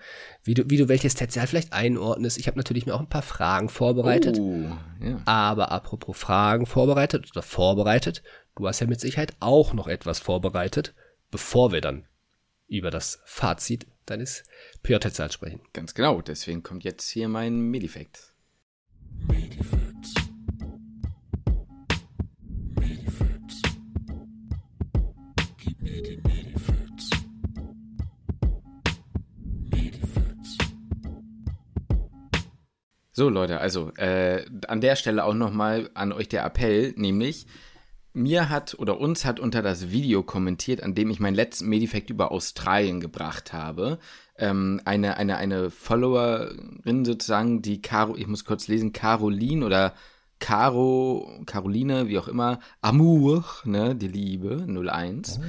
wie 0.44 0.54
du, 0.54 0.70
wie 0.70 0.76
du 0.76 0.88
welches 0.88 1.14
Tertial 1.14 1.46
vielleicht 1.46 1.72
einordnest. 1.72 2.38
Ich 2.38 2.46
habe 2.46 2.56
natürlich 2.56 2.86
mir 2.86 2.94
auch 2.94 3.00
ein 3.00 3.08
paar 3.08 3.22
Fragen 3.22 3.68
vorbereitet. 3.68 4.38
Oh, 4.38 4.70
ja. 5.00 5.20
Aber 5.24 5.70
apropos 5.72 6.16
Fragen 6.16 6.66
vorbereitet 6.66 7.30
oder 7.30 7.42
vorbereitet, 7.42 8.22
du 8.56 8.66
hast 8.66 8.80
ja 8.80 8.86
mit 8.86 9.00
Sicherheit 9.00 9.34
auch 9.40 9.72
noch 9.72 9.88
etwas 9.88 10.18
vorbereitet, 10.18 10.94
bevor 11.30 11.72
wir 11.72 11.80
dann 11.80 12.06
über 12.66 12.90
das 12.90 13.20
Fazit 13.24 13.86
deines 14.06 14.44
PJ-Tertials 14.82 15.34
sprechen. 15.34 15.60
Ganz 15.72 15.94
genau, 15.94 16.22
deswegen 16.22 16.62
kommt 16.62 16.84
jetzt 16.84 17.08
hier 17.08 17.28
mein 17.28 17.60
Medifact. 17.60 18.34
Medifacts. 19.28 19.91
So 33.12 33.28
Leute, 33.28 33.60
also 33.60 33.92
äh, 33.96 34.46
an 34.68 34.80
der 34.80 34.96
Stelle 34.96 35.24
auch 35.24 35.34
nochmal 35.34 35.90
an 35.94 36.12
euch 36.12 36.28
der 36.28 36.44
Appell, 36.44 36.94
nämlich 36.96 37.46
mir 38.14 38.48
hat 38.48 38.74
oder 38.78 38.98
uns 39.00 39.24
hat 39.24 39.38
unter 39.38 39.62
das 39.62 39.90
Video 39.90 40.22
kommentiert, 40.22 40.82
an 40.82 40.94
dem 40.94 41.10
ich 41.10 41.20
meinen 41.20 41.34
letzten 41.34 41.68
Medifact 41.68 42.10
über 42.10 42.32
Australien 42.32 43.00
gebracht 43.00 43.52
habe, 43.52 43.98
ähm, 44.38 44.80
eine, 44.84 45.16
eine, 45.16 45.36
eine 45.36 45.70
Followerin 45.70 47.04
sozusagen, 47.04 47.62
die 47.62 47.82
Caro, 47.82 48.16
ich 48.16 48.26
muss 48.26 48.44
kurz 48.44 48.68
lesen, 48.68 48.92
Caroline 48.92 49.64
oder 49.64 49.94
Caro, 50.38 51.40
Caroline, 51.46 52.08
wie 52.08 52.18
auch 52.18 52.28
immer, 52.28 52.58
Amour, 52.80 53.44
ne, 53.64 53.94
die 53.94 54.08
Liebe, 54.08 54.66
01. 54.66 55.38
Oh. 55.38 55.44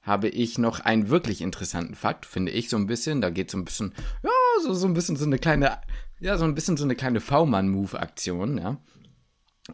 habe 0.03 0.29
ich 0.29 0.59
noch 0.59 0.81
einen 0.81 1.09
wirklich 1.09 1.41
interessanten 1.41 1.95
Fakt, 1.95 2.27
finde 2.27 2.53
ich 2.53 2.69
so 2.69 2.77
ein 2.77 2.87
bisschen. 2.87 3.21
Da 3.21 3.31
geht 3.31 3.51
so 3.51 3.59
ein 3.59 3.65
bisschen, 3.65 3.95
ja, 4.23 4.31
so, 4.63 4.75
so 4.75 4.87
ein 4.87 4.95
bisschen 4.95 5.17
so 5.17 5.25
eine 5.25 5.39
kleine, 5.39 5.79
ja, 6.21 6.37
so 6.37 6.45
ein 6.45 6.55
bisschen 6.55 6.77
so 6.77 6.85
eine 6.85 6.97
kleine 6.97 7.21
V-Mann-Move-Aktion, 7.21 8.59
ja. 8.59 8.79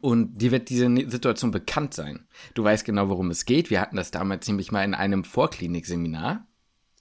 Und 0.03 0.37
dir 0.37 0.51
wird 0.51 0.69
diese 0.69 0.87
Situation 1.11 1.51
bekannt 1.51 1.95
sein. 1.95 2.27
Du 2.53 2.63
weißt 2.63 2.85
genau, 2.85 3.09
worum 3.09 3.31
es 3.31 3.47
geht. 3.47 3.71
Wir 3.71 3.81
hatten 3.81 3.97
das 3.97 4.11
damals 4.11 4.47
nämlich 4.47 4.71
mal 4.71 4.85
in 4.85 4.95
einem 4.95 5.25
Vorklinik-Seminar. 5.25 6.47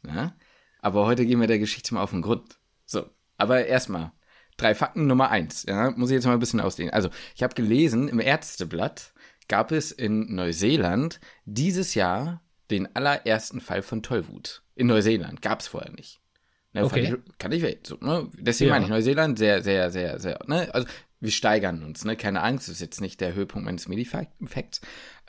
Ja? 0.06 0.34
Aber 0.80 1.06
heute 1.06 1.26
gehen 1.26 1.42
wir 1.42 1.48
der 1.48 1.60
Geschichte 1.60 1.94
mal 1.94 2.02
auf 2.02 2.12
den 2.12 2.22
Grund. 2.22 2.60
So, 2.86 3.10
aber 3.36 3.66
erstmal, 3.66 4.14
drei 4.56 4.74
Fakten 4.74 5.06
Nummer 5.06 5.30
eins. 5.30 5.66
Ja? 5.68 5.92
Muss 5.92 6.10
ich 6.10 6.16
jetzt 6.16 6.26
mal 6.26 6.34
ein 6.34 6.40
bisschen 6.40 6.62
ausdehnen. 6.62 6.94
Also, 6.94 7.10
ich 7.36 7.44
habe 7.44 7.56
gelesen, 7.56 8.08
im 8.08 8.22
Ärzteblatt 8.22 9.14
gab 9.50 9.74
es 9.74 9.92
in 9.92 10.34
Neuseeland 10.34 11.20
dieses 11.44 11.94
Jahr 11.94 12.42
den 12.72 12.94
allerersten 12.96 13.62
Fall 13.62 13.82
von 13.82 14.04
Tollwut. 14.04 14.64
In 14.76 14.88
Neuseeland. 14.88 15.42
Gab 15.42 15.62
es 15.62 15.68
vorher 15.68 15.92
nicht. 15.92 16.22
Ne, 16.74 16.86
okay. 16.86 17.16
Ich, 17.16 17.38
kann 17.38 17.52
ich. 17.52 17.80
So, 17.84 17.98
ne? 18.02 18.30
Deswegen 18.38 18.70
ja. 18.70 18.76
meine 18.76 18.86
ich 18.86 18.92
Neuseeland 18.92 19.38
sehr, 19.40 19.64
sehr, 19.64 19.90
sehr, 19.90 20.20
sehr. 20.20 20.40
Ne? 20.48 20.74
Also 20.74 20.88
wir 21.20 21.32
steigern 21.32 21.84
uns, 21.84 22.06
ne? 22.06 22.16
Keine 22.16 22.44
Angst, 22.44 22.68
das 22.68 22.76
ist 22.76 22.82
jetzt 22.82 23.02
nicht 23.02 23.22
der 23.22 23.34
Höhepunkt 23.34 23.66
meines 23.66 23.88
Medifacts. 23.88 24.82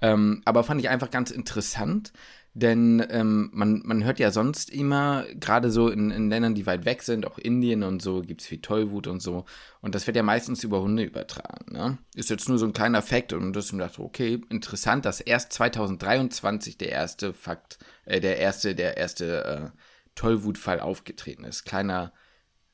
Ähm, 0.03 0.43
aber 0.45 0.65
fand 0.65 0.81
ich 0.81 0.89
einfach 0.89 1.11
ganz 1.11 1.31
interessant, 1.31 2.13
denn 2.59 3.07
ähm, 3.11 3.51
man, 3.53 3.83
man 3.85 4.03
hört 4.03 4.19
ja 4.19 4.33
sonst 4.33 4.69
immer, 4.71 5.25
gerade 5.35 5.71
so 5.71 5.89
in, 5.89 6.11
in, 6.11 6.29
Ländern, 6.29 6.57
die 6.57 6.67
weit 6.67 6.85
weg 6.85 7.05
sind, 7.05 7.25
auch 7.25 7.39
Indien 7.39 7.85
und 7.85 8.03
so, 8.03 8.21
gibt 8.21 8.41
es 8.41 8.49
viel 8.49 8.61
Tollwut 8.61 9.07
und 9.07 9.23
so. 9.23 9.45
Und 9.81 9.95
das 9.95 10.09
wird 10.09 10.17
ja 10.17 10.25
meistens 10.25 10.65
über 10.65 10.83
Hunde 10.83 11.05
übertragen. 11.05 11.73
Ne? 11.73 11.99
Ist 12.17 12.31
jetzt 12.31 12.49
nur 12.49 12.59
so 12.59 12.67
ein 12.67 12.73
kleiner 12.73 13.01
Fakt 13.01 13.33
und 13.33 13.53
das 13.53 13.73
mir 13.73 13.85
dachte, 13.85 14.03
okay, 14.03 14.41
interessant, 14.51 15.05
dass 15.05 15.21
erst 15.21 15.53
2023 15.53 16.77
der 16.77 16.91
erste 16.91 17.33
Fakt, 17.33 17.79
äh, 18.05 18.21
der 18.21 18.39
erste, 18.39 18.75
der 18.75 18.97
erste 18.97 19.45
äh, 19.45 19.79
Tollwutfall 20.17 20.81
aufgetreten 20.81 21.45
ist. 21.45 21.65
Kleiner, 21.65 22.13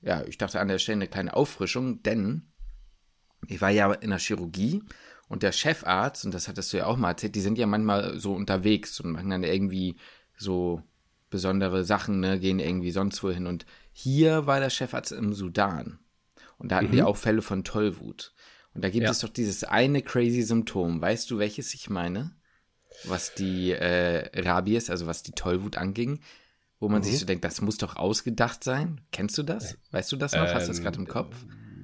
ja, 0.01 0.25
ich 0.25 0.39
dachte 0.39 0.61
an 0.61 0.69
der 0.69 0.79
Stelle 0.79 0.97
eine 0.97 1.09
kleine 1.09 1.35
Auffrischung, 1.35 2.03
denn 2.03 2.51
ich 3.49 3.61
war 3.61 3.71
ja 3.71 3.93
in 3.93 4.11
der 4.11 4.19
Chirurgie 4.19 4.83
und 5.29 5.43
der 5.43 5.53
Chefarzt, 5.53 6.25
und 6.25 6.35
das 6.35 6.49
hattest 6.49 6.73
du 6.73 6.79
ja 6.79 6.87
auch 6.87 6.97
mal 6.97 7.11
erzählt, 7.11 7.35
die 7.35 7.41
sind 7.41 7.59
ja 7.59 7.67
manchmal 7.67 8.19
so 8.19 8.35
unterwegs 8.35 9.01
und 9.01 9.13
machen 9.13 9.31
dann 9.31 9.45
irgendwie 9.45 9.97
so 10.37 10.83
besondere 11.31 11.85
Sachen, 11.85 12.21
ne, 12.21 12.39
gehen 12.39 12.59
irgendwie 12.59 12.91
sonst 12.91 13.23
wohin. 13.23 13.47
Und 13.47 13.67
hier 13.93 14.47
war 14.47 14.61
der 14.61 14.71
Chefarzt 14.71 15.13
im 15.13 15.33
Sudan. 15.33 15.99
Und 16.59 16.71
da 16.71 16.77
hatten 16.77 16.89
mhm. 16.89 16.93
wir 16.93 17.09
auch 17.09 17.17
Fälle 17.17 17.43
von 17.43 17.65
Tollwut. 17.65 18.33
Und 18.75 18.85
da 18.85 18.91
gibt 18.91 19.05
ja. 19.05 19.11
es 19.11 19.21
doch 19.21 19.29
dieses 19.29 19.65
eine 19.65 20.03
crazy 20.03 20.43
Symptom. 20.43 21.01
Weißt 21.01 21.31
du, 21.31 21.39
welches 21.39 21.75
ich 21.75 21.91
meine? 21.91 22.33
Was 23.05 23.35
die 23.35 23.73
äh, 23.73 24.31
Rabies, 24.41 24.91
also 24.91 25.07
was 25.07 25.23
die 25.23 25.33
Tollwut 25.33 25.77
anging? 25.77 26.21
wo 26.85 26.89
man 26.89 27.01
mhm. 27.01 27.05
sich 27.05 27.19
so 27.19 27.25
denkt, 27.25 27.45
das 27.45 27.63
muss 27.63 27.79
doch 27.79 27.97
ausgedacht 27.97 28.63
sein. 28.63 29.01
Kennst 29.11 29.39
du 29.39 29.43
das? 29.43 29.79
Weißt 29.91 30.13
du 30.13 30.17
das 30.17 30.33
noch? 30.33 30.47
Ähm, 30.47 30.55
Hast 30.55 30.69
du 30.69 30.73
das 30.73 30.83
gerade 30.83 30.99
im 30.99 31.09
Kopf? 31.09 31.35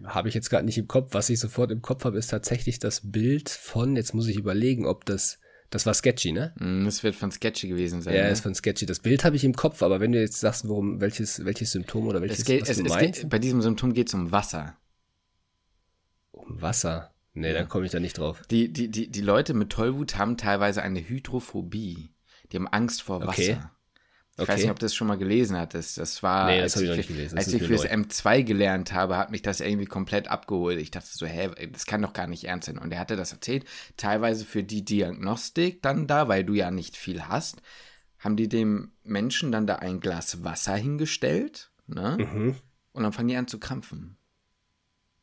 Habe 0.04 0.28
ich 0.28 0.34
jetzt 0.34 0.50
gerade 0.50 0.64
nicht 0.64 0.78
im 0.78 0.88
Kopf. 0.88 1.10
Was 1.12 1.30
ich 1.30 1.40
sofort 1.40 1.70
im 1.70 1.82
Kopf 1.82 2.04
habe, 2.04 2.18
ist 2.18 2.28
tatsächlich 2.28 2.78
das 2.78 3.10
Bild 3.10 3.48
von, 3.48 3.96
jetzt 3.96 4.14
muss 4.14 4.28
ich 4.28 4.36
überlegen, 4.36 4.86
ob 4.86 5.04
das, 5.04 5.38
das 5.70 5.86
war 5.86 5.94
Sketchy, 5.94 6.32
ne? 6.32 6.52
Mm, 6.58 6.84
das 6.84 7.02
wird 7.02 7.14
von 7.14 7.30
Sketchy 7.30 7.68
gewesen 7.68 8.02
sein. 8.02 8.14
Ja, 8.14 8.24
ne? 8.24 8.30
ist 8.30 8.40
von 8.40 8.54
Sketchy. 8.54 8.86
Das 8.86 9.00
Bild 9.00 9.24
habe 9.24 9.36
ich 9.36 9.44
im 9.44 9.54
Kopf, 9.54 9.82
aber 9.82 10.00
wenn 10.00 10.12
du 10.12 10.20
jetzt 10.20 10.40
sagst, 10.40 10.68
worum, 10.68 11.00
welches, 11.00 11.44
welches 11.44 11.72
Symptom 11.72 12.06
oder 12.06 12.20
welches 12.20 12.40
es 12.40 12.44
geht, 12.44 12.62
was 12.62 12.70
es, 12.70 12.78
du 12.78 12.84
es 12.84 12.90
meinst? 12.90 13.20
Geht, 13.20 13.30
bei 13.30 13.38
diesem 13.38 13.62
Symptom 13.62 13.92
geht 13.92 14.08
es 14.08 14.14
um 14.14 14.32
Wasser. 14.32 14.76
Um 16.32 16.60
Wasser? 16.60 17.12
Nee, 17.32 17.48
ja. 17.48 17.54
dann 17.54 17.68
komme 17.68 17.86
ich 17.86 17.92
da 17.92 18.00
nicht 18.00 18.18
drauf. 18.18 18.42
Die, 18.50 18.72
die, 18.72 18.88
die, 18.88 19.08
die 19.08 19.20
Leute 19.20 19.54
mit 19.54 19.70
Tollwut 19.70 20.16
haben 20.18 20.36
teilweise 20.36 20.82
eine 20.82 21.00
Hydrophobie. 21.00 22.14
Die 22.50 22.56
haben 22.56 22.66
Angst 22.68 23.02
vor 23.02 23.24
Wasser. 23.26 23.42
Okay. 23.42 23.58
Ich 24.40 24.44
okay. 24.44 24.52
weiß 24.52 24.60
nicht, 24.62 24.70
ob 24.70 24.78
du 24.78 24.86
das 24.86 24.94
schon 24.94 25.06
mal 25.06 25.18
gelesen 25.18 25.56
hattest. 25.56 25.98
Das 25.98 26.22
war, 26.22 26.46
nee, 26.46 26.62
das 26.62 26.76
als, 26.76 26.82
ich, 26.82 27.10
ich 27.10 27.36
als 27.36 27.52
ich 27.52 27.62
fürs 27.62 27.84
neu. 27.84 27.90
M2 27.90 28.42
gelernt 28.42 28.92
habe, 28.94 29.18
hat 29.18 29.30
mich 29.30 29.42
das 29.42 29.60
irgendwie 29.60 29.84
komplett 29.84 30.28
abgeholt. 30.28 30.78
Ich 30.78 30.90
dachte 30.90 31.08
so, 31.10 31.26
hä, 31.26 31.50
das 31.70 31.84
kann 31.84 32.00
doch 32.00 32.14
gar 32.14 32.26
nicht 32.26 32.44
ernst 32.44 32.66
sein. 32.66 32.78
Und 32.78 32.90
er 32.90 32.98
hatte 32.98 33.16
das 33.16 33.32
erzählt, 33.32 33.66
teilweise 33.98 34.46
für 34.46 34.62
die 34.62 34.82
Diagnostik 34.82 35.82
dann 35.82 36.06
da, 36.06 36.28
weil 36.28 36.44
du 36.44 36.54
ja 36.54 36.70
nicht 36.70 36.96
viel 36.96 37.28
hast, 37.28 37.60
haben 38.18 38.36
die 38.36 38.48
dem 38.48 38.92
Menschen 39.02 39.52
dann 39.52 39.66
da 39.66 39.76
ein 39.76 40.00
Glas 40.00 40.42
Wasser 40.42 40.76
hingestellt, 40.76 41.70
ne? 41.86 42.16
Mhm. 42.18 42.56
Und 42.92 43.02
dann 43.02 43.12
fangen 43.12 43.28
die 43.28 43.36
an 43.36 43.46
zu 43.46 43.58
krampfen. 43.58 44.16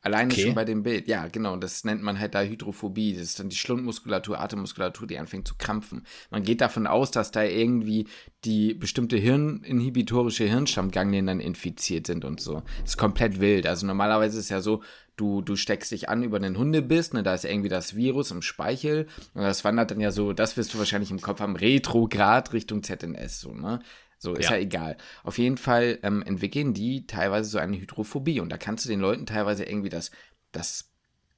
Alleine 0.07 0.31
okay. 0.31 0.41
schon 0.41 0.55
bei 0.55 0.63
dem 0.63 0.83
Bild. 0.83 1.09
Ja, 1.09 1.27
genau. 1.27 1.57
Das 1.57 1.83
nennt 1.83 2.01
man 2.01 2.17
halt 2.17 2.33
da 2.33 2.41
Hydrophobie. 2.41 3.13
Das 3.13 3.23
ist 3.23 3.39
dann 3.41 3.49
die 3.49 3.57
Schlundmuskulatur, 3.57 4.39
Atemmuskulatur, 4.39 5.05
die 5.05 5.17
anfängt 5.17 5.45
zu 5.45 5.55
krampfen. 5.57 6.05
Man 6.31 6.43
geht 6.43 6.61
davon 6.61 6.87
aus, 6.87 7.11
dass 7.11 7.31
da 7.31 7.43
irgendwie 7.43 8.07
die 8.45 8.73
bestimmte 8.73 9.17
hirninhibitorische 9.17 10.45
Hirnstammganglien 10.45 11.27
dann 11.27 11.41
infiziert 11.41 12.07
sind 12.07 12.23
und 12.23 12.39
so. 12.39 12.63
Das 12.81 12.91
ist 12.91 12.97
komplett 12.97 13.41
wild. 13.41 13.67
Also 13.67 13.85
normalerweise 13.85 14.37
ist 14.37 14.45
es 14.45 14.49
ja 14.49 14.61
so, 14.61 14.81
du, 15.17 15.41
du 15.41 15.57
steckst 15.57 15.91
dich 15.91 16.07
an 16.07 16.23
über 16.23 16.39
den 16.39 16.57
Hundebiss, 16.57 17.11
ne, 17.11 17.23
da 17.23 17.33
ist 17.33 17.43
irgendwie 17.43 17.67
das 17.67 17.97
Virus 17.97 18.31
im 18.31 18.41
Speichel 18.41 19.07
und 19.33 19.41
das 19.41 19.65
wandert 19.65 19.91
dann 19.91 19.99
ja 19.99 20.11
so, 20.11 20.31
das 20.31 20.55
wirst 20.55 20.73
du 20.73 20.77
wahrscheinlich 20.77 21.11
im 21.11 21.19
Kopf 21.19 21.41
haben, 21.41 21.57
retrograd 21.57 22.53
Richtung 22.53 22.81
ZNS, 22.81 23.41
so, 23.41 23.53
ne? 23.53 23.81
So, 24.17 24.33
ist 24.33 24.49
ja, 24.49 24.55
ja 24.55 24.61
egal. 24.61 24.97
Auf 25.23 25.37
jeden 25.37 25.57
Fall 25.57 25.99
ähm, 26.03 26.23
entwickeln 26.23 26.73
die 26.73 27.05
teilweise 27.05 27.49
so 27.49 27.57
eine 27.59 27.79
Hydrophobie. 27.79 28.39
Und 28.39 28.49
da 28.49 28.57
kannst 28.57 28.85
du 28.85 28.89
den 28.89 28.99
Leuten 28.99 29.25
teilweise 29.25 29.63
irgendwie 29.63 29.89
das, 29.89 30.11
das 30.51 30.91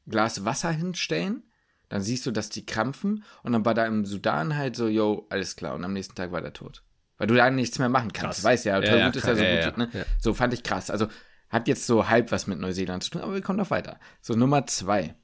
Glas 0.07 0.45
Wasser 0.45 0.71
hinstellen. 0.71 1.43
Dann 1.89 2.01
siehst 2.01 2.25
du, 2.25 2.31
dass 2.31 2.50
die 2.50 2.65
krampfen. 2.65 3.24
Und 3.43 3.51
dann 3.51 3.65
war 3.65 3.74
da 3.74 3.86
im 3.86 4.05
Sudan 4.05 4.55
halt 4.55 4.75
so, 4.75 4.88
yo, 4.88 5.27
alles 5.29 5.55
klar. 5.55 5.75
Und 5.75 5.83
am 5.83 5.93
nächsten 5.93 6.15
Tag 6.15 6.31
war 6.31 6.41
der 6.41 6.53
tot. 6.53 6.83
Weil 7.17 7.27
du 7.27 7.36
da 7.36 7.50
nichts 7.50 7.79
mehr 7.79 7.89
machen 7.89 8.13
kannst. 8.13 8.38
Krass. 8.38 8.43
Weißt 8.43 8.65
ja, 8.65 8.79
ja, 8.79 8.95
ja 8.95 9.07
ist 9.09 9.27
ja 9.27 9.36
so 9.36 9.43
gut. 9.43 9.77
Ne? 9.77 10.05
So 10.19 10.33
fand 10.33 10.53
ich 10.53 10.63
krass. 10.63 10.89
Also 10.89 11.07
hat 11.50 11.67
jetzt 11.67 11.86
so 11.86 12.07
halb 12.07 12.31
was 12.31 12.48
mit 12.48 12.59
Neuseeland 12.59 13.03
zu 13.03 13.12
tun, 13.12 13.21
aber 13.21 13.33
wir 13.33 13.41
kommen 13.41 13.57
noch 13.57 13.71
weiter. 13.71 14.00
So, 14.21 14.36
Nummer 14.36 14.67
zwei. 14.67 15.15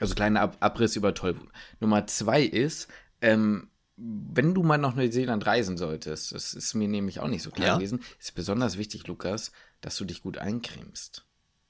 Also 0.00 0.14
kleiner 0.14 0.40
Ab 0.40 0.56
Abriss 0.60 0.96
über 0.96 1.14
Tollwut. 1.14 1.48
Nummer 1.78 2.06
zwei 2.06 2.42
ist, 2.42 2.88
ähm, 3.20 3.69
wenn 4.00 4.54
du 4.54 4.62
mal 4.62 4.78
nach 4.78 4.94
Neuseeland 4.94 5.46
reisen 5.46 5.76
solltest, 5.76 6.32
das 6.32 6.54
ist 6.54 6.74
mir 6.74 6.88
nämlich 6.88 7.20
auch 7.20 7.28
nicht 7.28 7.42
so 7.42 7.50
klar 7.50 7.68
ja. 7.68 7.74
gewesen, 7.76 8.00
ist 8.18 8.34
besonders 8.34 8.78
wichtig, 8.78 9.06
Lukas, 9.06 9.52
dass 9.80 9.96
du 9.96 10.04
dich 10.04 10.22
gut 10.22 10.38
eincremst. 10.38 11.24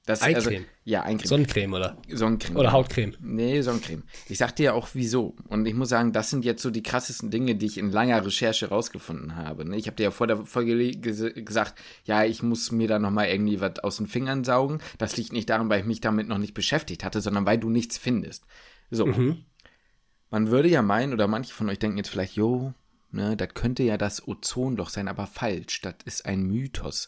Das, 0.05 0.23
Eincreme? 0.23 0.55
Also, 0.55 0.65
ja, 0.83 1.03
Eincreme. 1.03 1.27
Sonnencreme, 1.27 1.73
oder? 1.73 1.97
Sonnencreme. 2.09 2.57
Oder 2.57 2.71
Hautcreme? 2.71 3.13
Nee, 3.19 3.61
Sonnencreme. 3.61 4.01
Ich 4.27 4.39
sag 4.39 4.55
dir 4.55 4.73
auch 4.73 4.89
wieso. 4.93 5.35
Und 5.47 5.67
ich 5.67 5.75
muss 5.75 5.89
sagen, 5.89 6.11
das 6.11 6.31
sind 6.31 6.43
jetzt 6.43 6.63
so 6.63 6.71
die 6.71 6.81
krassesten 6.81 7.29
Dinge, 7.29 7.55
die 7.55 7.67
ich 7.67 7.77
in 7.77 7.91
langer 7.91 8.25
Recherche 8.25 8.69
rausgefunden 8.69 9.35
habe. 9.35 9.63
Ne? 9.63 9.77
Ich 9.77 9.85
habe 9.85 9.95
dir 9.95 10.03
ja 10.03 10.11
vor 10.11 10.25
der 10.25 10.43
Folge 10.43 10.91
gesagt, 10.91 11.75
ja, 12.05 12.23
ich 12.23 12.41
muss 12.41 12.71
mir 12.71 12.87
da 12.87 12.97
nochmal 12.97 13.27
irgendwie 13.27 13.61
was 13.61 13.77
aus 13.79 13.97
den 13.97 14.07
Fingern 14.07 14.43
saugen. 14.43 14.79
Das 14.97 15.17
liegt 15.17 15.33
nicht 15.33 15.49
daran, 15.51 15.69
weil 15.69 15.81
ich 15.81 15.85
mich 15.85 16.01
damit 16.01 16.27
noch 16.27 16.39
nicht 16.39 16.55
beschäftigt 16.55 17.03
hatte, 17.03 17.21
sondern 17.21 17.45
weil 17.45 17.59
du 17.59 17.69
nichts 17.69 17.99
findest. 17.99 18.45
So. 18.89 19.05
Mhm. 19.05 19.45
Man 20.31 20.49
würde 20.49 20.69
ja 20.69 20.81
meinen, 20.81 21.13
oder 21.13 21.27
manche 21.27 21.53
von 21.53 21.69
euch 21.69 21.77
denken 21.77 21.97
jetzt 21.97 22.09
vielleicht, 22.09 22.35
jo, 22.35 22.73
ne, 23.11 23.37
das 23.37 23.53
könnte 23.53 23.83
ja 23.83 23.97
das 23.97 24.27
Ozonloch 24.27 24.89
sein, 24.89 25.07
aber 25.07 25.27
falsch. 25.27 25.81
Das 25.81 25.95
ist 26.05 26.25
ein 26.25 26.43
Mythos. 26.43 27.07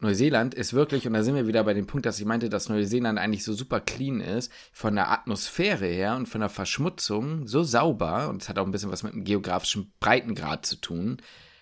Neuseeland 0.00 0.54
ist 0.54 0.74
wirklich, 0.74 1.06
und 1.06 1.12
da 1.14 1.22
sind 1.22 1.34
wir 1.34 1.48
wieder 1.48 1.64
bei 1.64 1.74
dem 1.74 1.86
Punkt, 1.86 2.06
dass 2.06 2.20
ich 2.20 2.26
meinte, 2.26 2.48
dass 2.48 2.68
Neuseeland 2.68 3.18
eigentlich 3.18 3.42
so 3.42 3.52
super 3.52 3.80
clean 3.80 4.20
ist, 4.20 4.52
von 4.72 4.94
der 4.94 5.10
Atmosphäre 5.10 5.86
her 5.86 6.14
und 6.16 6.26
von 6.26 6.40
der 6.40 6.50
Verschmutzung 6.50 7.48
so 7.48 7.64
sauber, 7.64 8.28
und 8.28 8.42
es 8.42 8.48
hat 8.48 8.58
auch 8.58 8.66
ein 8.66 8.70
bisschen 8.70 8.92
was 8.92 9.02
mit 9.02 9.12
dem 9.12 9.24
geografischen 9.24 9.92
Breitengrad 9.98 10.66
zu 10.66 10.76
tun, 10.76 11.18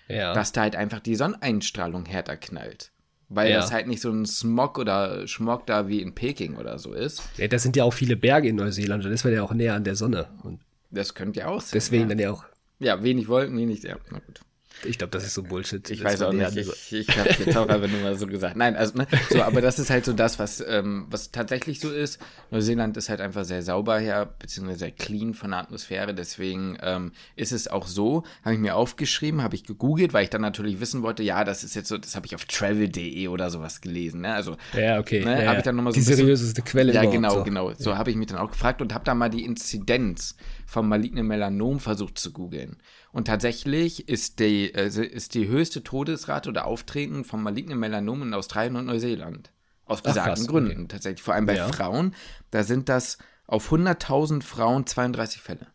ja. 0.08 0.34
dass 0.34 0.52
da 0.52 0.62
halt 0.62 0.76
einfach 0.76 1.00
die 1.00 1.16
Sonneneinstrahlung 1.16 2.04
härter 2.04 2.36
knallt. 2.36 2.92
Weil 3.28 3.50
ja. 3.50 3.56
das 3.56 3.72
halt 3.72 3.86
nicht 3.86 4.02
so 4.02 4.10
ein 4.10 4.24
Smog 4.24 4.78
oder 4.78 5.26
Schmog 5.26 5.66
da 5.66 5.88
wie 5.88 6.00
in 6.00 6.14
Peking 6.14 6.56
oder 6.56 6.78
so 6.78 6.92
ist. 6.92 7.22
Ja, 7.38 7.48
das 7.48 7.62
sind 7.62 7.74
ja 7.74 7.84
auch 7.84 7.92
viele 7.92 8.16
Berge 8.16 8.48
in 8.48 8.56
Neuseeland, 8.56 9.04
dann 9.04 9.12
ist 9.12 9.24
man 9.24 9.32
ja 9.32 9.42
auch 9.42 9.52
näher 9.52 9.74
an 9.74 9.84
der 9.84 9.96
Sonne. 9.96 10.28
Und 10.42 10.60
das 10.90 11.14
könnte 11.14 11.40
ja 11.40 11.48
auch 11.48 11.60
sein. 11.60 11.70
Deswegen 11.74 12.02
ja. 12.04 12.08
dann 12.08 12.18
ja 12.18 12.30
auch. 12.32 12.44
Ja, 12.78 13.02
wenig 13.02 13.28
Wolken, 13.28 13.56
wenig, 13.56 13.82
ja, 13.82 13.96
na 14.10 14.18
gut. 14.18 14.40
Ich 14.84 14.98
glaube, 14.98 15.10
das 15.10 15.24
ist 15.24 15.34
so 15.34 15.42
Bullshit. 15.42 15.88
Ich 15.90 16.04
weiß 16.04 16.22
auch 16.22 16.32
nicht. 16.32 16.56
Ich, 16.56 16.92
ich 16.92 17.18
habe 17.18 17.30
jetzt 17.30 17.56
auch 17.56 17.68
einfach 17.68 17.88
nur 17.88 18.00
mal 18.02 18.16
so 18.16 18.26
gesagt. 18.26 18.56
Nein, 18.56 18.76
also, 18.76 18.98
ne, 18.98 19.06
so, 19.30 19.42
aber 19.42 19.60
das 19.60 19.78
ist 19.78 19.90
halt 19.90 20.04
so 20.04 20.12
das, 20.12 20.38
was, 20.38 20.62
ähm, 20.66 21.06
was 21.08 21.30
tatsächlich 21.30 21.80
so 21.80 21.90
ist. 21.90 22.20
Neuseeland 22.50 22.96
ist 22.96 23.08
halt 23.08 23.20
einfach 23.20 23.44
sehr 23.44 23.62
sauber 23.62 23.98
her, 23.98 24.26
beziehungsweise 24.38 24.80
sehr 24.80 24.90
clean 24.90 25.32
von 25.34 25.52
der 25.52 25.60
Atmosphäre. 25.60 26.14
Deswegen 26.14 26.76
ähm, 26.82 27.12
ist 27.36 27.52
es 27.52 27.68
auch 27.68 27.86
so, 27.86 28.24
habe 28.44 28.54
ich 28.54 28.60
mir 28.60 28.76
aufgeschrieben, 28.76 29.42
habe 29.42 29.54
ich 29.54 29.64
gegoogelt, 29.64 30.12
weil 30.12 30.24
ich 30.24 30.30
dann 30.30 30.42
natürlich 30.42 30.78
wissen 30.78 31.02
wollte, 31.02 31.22
ja, 31.22 31.44
das 31.44 31.64
ist 31.64 31.74
jetzt 31.74 31.88
so, 31.88 31.96
das 31.96 32.14
habe 32.14 32.26
ich 32.26 32.34
auf 32.34 32.44
travel.de 32.44 33.28
oder 33.28 33.50
sowas 33.50 33.80
gelesen. 33.80 34.20
Ne? 34.22 34.34
Also, 34.34 34.56
ja, 34.74 34.98
okay. 34.98 35.24
Ne, 35.24 35.42
ja, 35.42 35.48
habe 35.48 35.58
ich 35.58 35.64
dann 35.64 35.76
nochmal 35.76 35.94
so. 35.94 36.00
Die 36.00 36.04
seriöseste 36.04 36.60
Quelle. 36.62 36.92
Ja, 36.92 37.04
genau, 37.04 37.30
so. 37.30 37.44
genau. 37.44 37.72
So 37.74 37.90
ja. 37.90 37.98
habe 37.98 38.10
ich 38.10 38.16
mich 38.16 38.26
dann 38.26 38.38
auch 38.38 38.50
gefragt 38.50 38.82
und 38.82 38.92
habe 38.92 39.04
da 39.04 39.14
mal 39.14 39.30
die 39.30 39.44
Inzidenz 39.44 40.36
vom 40.66 40.88
malignen 40.88 41.26
Melanom 41.26 41.80
versucht 41.80 42.18
zu 42.18 42.32
googeln. 42.32 42.76
Und 43.12 43.26
tatsächlich 43.26 44.08
ist 44.08 44.40
die, 44.40 44.74
äh, 44.74 44.88
ist 44.88 45.34
die 45.34 45.48
höchste 45.48 45.82
Todesrate 45.82 46.48
oder 46.48 46.66
Auftreten 46.66 47.24
von 47.24 47.42
malignen 47.42 47.78
Melanom 47.78 48.22
in 48.22 48.34
Australien 48.34 48.76
und 48.76 48.86
Neuseeland. 48.86 49.52
Aus 49.84 50.02
besagten 50.02 50.48
Gründen. 50.48 50.72
Okay. 50.72 50.88
Tatsächlich. 50.88 51.22
Vor 51.22 51.34
allem 51.34 51.46
bei 51.46 51.56
ja. 51.56 51.68
Frauen. 51.68 52.14
Da 52.50 52.64
sind 52.64 52.88
das 52.88 53.18
auf 53.46 53.72
100.000 53.72 54.42
Frauen 54.42 54.84
32 54.84 55.40
Fälle. 55.40 55.68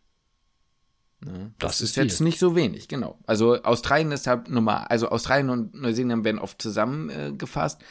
Ne? 1.24 1.54
Das, 1.58 1.78
das, 1.78 1.80
ist, 1.80 1.90
ist 1.90 1.96
jetzt 1.96 2.20
nicht 2.20 2.38
so 2.38 2.54
wenig, 2.54 2.88
genau. 2.88 3.18
Also 3.26 3.62
Australien 3.62 4.12
ist 4.12 4.26
halt 4.26 4.50
normal. 4.50 4.86
Also 4.88 5.08
Australien 5.08 5.48
und 5.48 5.74
Neuseeland 5.74 6.24
werden 6.24 6.38
oft 6.38 6.60
zusammengefasst. 6.60 7.80
Äh, 7.80 7.84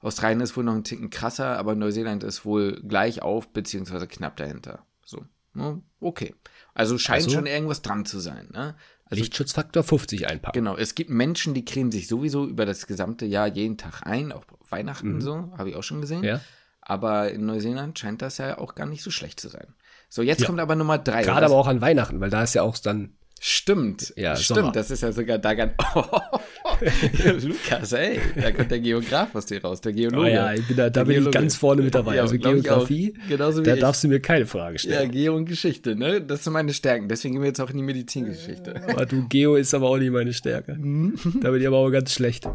Australien 0.00 0.40
ist 0.40 0.56
wohl 0.56 0.64
noch 0.64 0.74
ein 0.74 0.84
Ticken 0.84 1.10
krasser, 1.10 1.58
aber 1.58 1.74
Neuseeland 1.74 2.22
ist 2.22 2.44
wohl 2.44 2.82
gleich 2.86 3.22
auf, 3.22 3.48
beziehungsweise 3.48 4.06
knapp 4.06 4.36
dahinter. 4.36 4.84
So. 5.04 5.24
Ne? 5.56 5.82
Okay. 6.00 6.34
Also 6.74 6.98
scheint 6.98 7.24
also, 7.24 7.30
schon 7.30 7.46
irgendwas 7.46 7.82
dran 7.82 8.04
zu 8.04 8.20
sein. 8.20 8.48
Ne? 8.52 8.76
Also, 9.04 9.22
Lichtschutzfaktor 9.22 9.82
50 9.82 10.28
einpacken. 10.28 10.58
Genau, 10.58 10.76
es 10.76 10.94
gibt 10.94 11.10
Menschen, 11.10 11.54
die 11.54 11.64
cremen 11.64 11.92
sich 11.92 12.08
sowieso 12.08 12.46
über 12.46 12.66
das 12.66 12.86
gesamte 12.86 13.24
Jahr 13.24 13.46
jeden 13.46 13.76
Tag 13.76 14.02
ein, 14.04 14.32
auch 14.32 14.44
Weihnachten 14.68 15.14
mhm. 15.14 15.20
so, 15.20 15.52
habe 15.56 15.70
ich 15.70 15.76
auch 15.76 15.82
schon 15.82 16.00
gesehen. 16.00 16.24
Ja. 16.24 16.40
Aber 16.80 17.30
in 17.30 17.46
Neuseeland 17.46 17.98
scheint 17.98 18.22
das 18.22 18.38
ja 18.38 18.58
auch 18.58 18.74
gar 18.74 18.86
nicht 18.86 19.02
so 19.02 19.10
schlecht 19.10 19.40
zu 19.40 19.48
sein. 19.48 19.74
So, 20.08 20.22
jetzt 20.22 20.40
ja. 20.40 20.46
kommt 20.46 20.60
aber 20.60 20.76
Nummer 20.76 20.98
drei. 20.98 21.22
Gerade 21.22 21.46
aber 21.46 21.56
auch 21.56 21.66
an 21.66 21.80
Weihnachten, 21.80 22.20
weil 22.20 22.30
da 22.30 22.42
ist 22.42 22.54
ja 22.54 22.62
auch 22.62 22.78
dann 22.78 23.16
Stimmt, 23.38 24.14
ja, 24.16 24.34
stimmt. 24.34 24.58
Sommer. 24.58 24.72
Das 24.72 24.90
ist 24.90 25.02
ja 25.02 25.12
sogar 25.12 25.38
da 25.38 25.52
ganz. 25.52 25.74
Oh, 25.94 26.02
Lukas, 27.46 27.92
ey, 27.92 28.18
da 28.34 28.50
kommt 28.50 28.70
der 28.70 28.80
Geograf 28.80 29.34
aus 29.34 29.44
dir 29.44 29.62
raus, 29.62 29.80
der 29.82 29.92
Geologe. 29.92 30.22
Oh 30.22 30.26
ja, 30.26 30.54
ich 30.54 30.66
bin 30.66 30.76
da, 30.76 30.88
da 30.88 31.04
bin 31.04 31.22
ich 31.22 31.30
ganz 31.30 31.54
vorne 31.54 31.82
mit 31.82 31.94
dabei. 31.94 32.16
Ja, 32.16 32.22
also 32.22 32.38
Geografie, 32.38 33.14
genauso 33.28 33.60
wie 33.60 33.66
da 33.66 33.74
ich. 33.74 33.80
darfst 33.80 34.02
du 34.04 34.08
mir 34.08 34.20
keine 34.20 34.46
Frage 34.46 34.78
stellen. 34.78 35.02
Ja, 35.02 35.08
Geo 35.08 35.36
und 35.36 35.44
Geschichte, 35.44 35.94
ne? 35.96 36.22
Das 36.22 36.44
sind 36.44 36.54
meine 36.54 36.72
Stärken. 36.72 37.08
Deswegen 37.08 37.34
gehen 37.34 37.42
wir 37.42 37.48
jetzt 37.48 37.60
auch 37.60 37.70
in 37.70 37.76
die 37.76 37.82
Medizingeschichte. 37.82 38.82
Aber 38.88 39.04
du, 39.06 39.28
Geo 39.28 39.56
ist 39.56 39.74
aber 39.74 39.90
auch 39.90 39.98
nicht 39.98 40.12
meine 40.12 40.32
Stärke. 40.32 40.72
da 40.72 41.50
bin 41.50 41.60
ich 41.60 41.66
aber 41.66 41.76
auch 41.76 41.90
ganz 41.90 42.12
schlecht. 42.12 42.48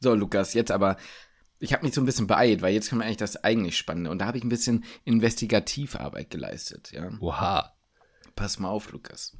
So, 0.00 0.14
Lukas, 0.14 0.54
jetzt 0.54 0.72
aber 0.72 0.96
ich 1.60 1.72
habe 1.72 1.84
mich 1.84 1.94
so 1.94 2.00
ein 2.00 2.06
bisschen 2.06 2.26
beeilt, 2.26 2.62
weil 2.62 2.74
jetzt 2.74 2.90
kommt 2.90 3.02
eigentlich 3.02 3.18
das 3.18 3.36
eigentlich 3.44 3.76
Spannende. 3.76 4.10
Und 4.10 4.18
da 4.18 4.26
habe 4.26 4.38
ich 4.38 4.44
ein 4.44 4.48
bisschen 4.48 4.84
Investigativarbeit 5.04 6.30
geleistet, 6.30 6.90
ja. 6.92 7.08
Oha. 7.20 7.72
Pass 8.42 8.58
mal 8.58 8.70
auf, 8.70 8.90
Lukas. 8.90 9.36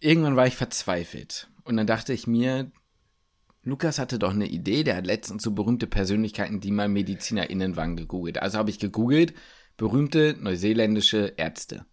Irgendwann 0.00 0.34
war 0.34 0.46
ich 0.46 0.56
verzweifelt. 0.56 1.50
Und 1.64 1.76
dann 1.76 1.86
dachte 1.86 2.14
ich 2.14 2.26
mir, 2.26 2.72
Lukas 3.62 3.98
hatte 3.98 4.18
doch 4.18 4.32
eine 4.32 4.46
Idee, 4.46 4.82
der 4.82 4.96
hat 4.96 5.06
letztens 5.06 5.42
so 5.42 5.50
berühmte 5.50 5.86
Persönlichkeiten, 5.86 6.60
die 6.60 6.70
mal 6.70 6.88
MedizinerInnen 6.88 7.76
waren, 7.76 7.96
gegoogelt. 7.96 8.40
Also 8.40 8.56
habe 8.56 8.70
ich 8.70 8.78
gegoogelt, 8.78 9.34
berühmte 9.76 10.34
neuseeländische 10.40 11.34
Ärzte 11.36 11.84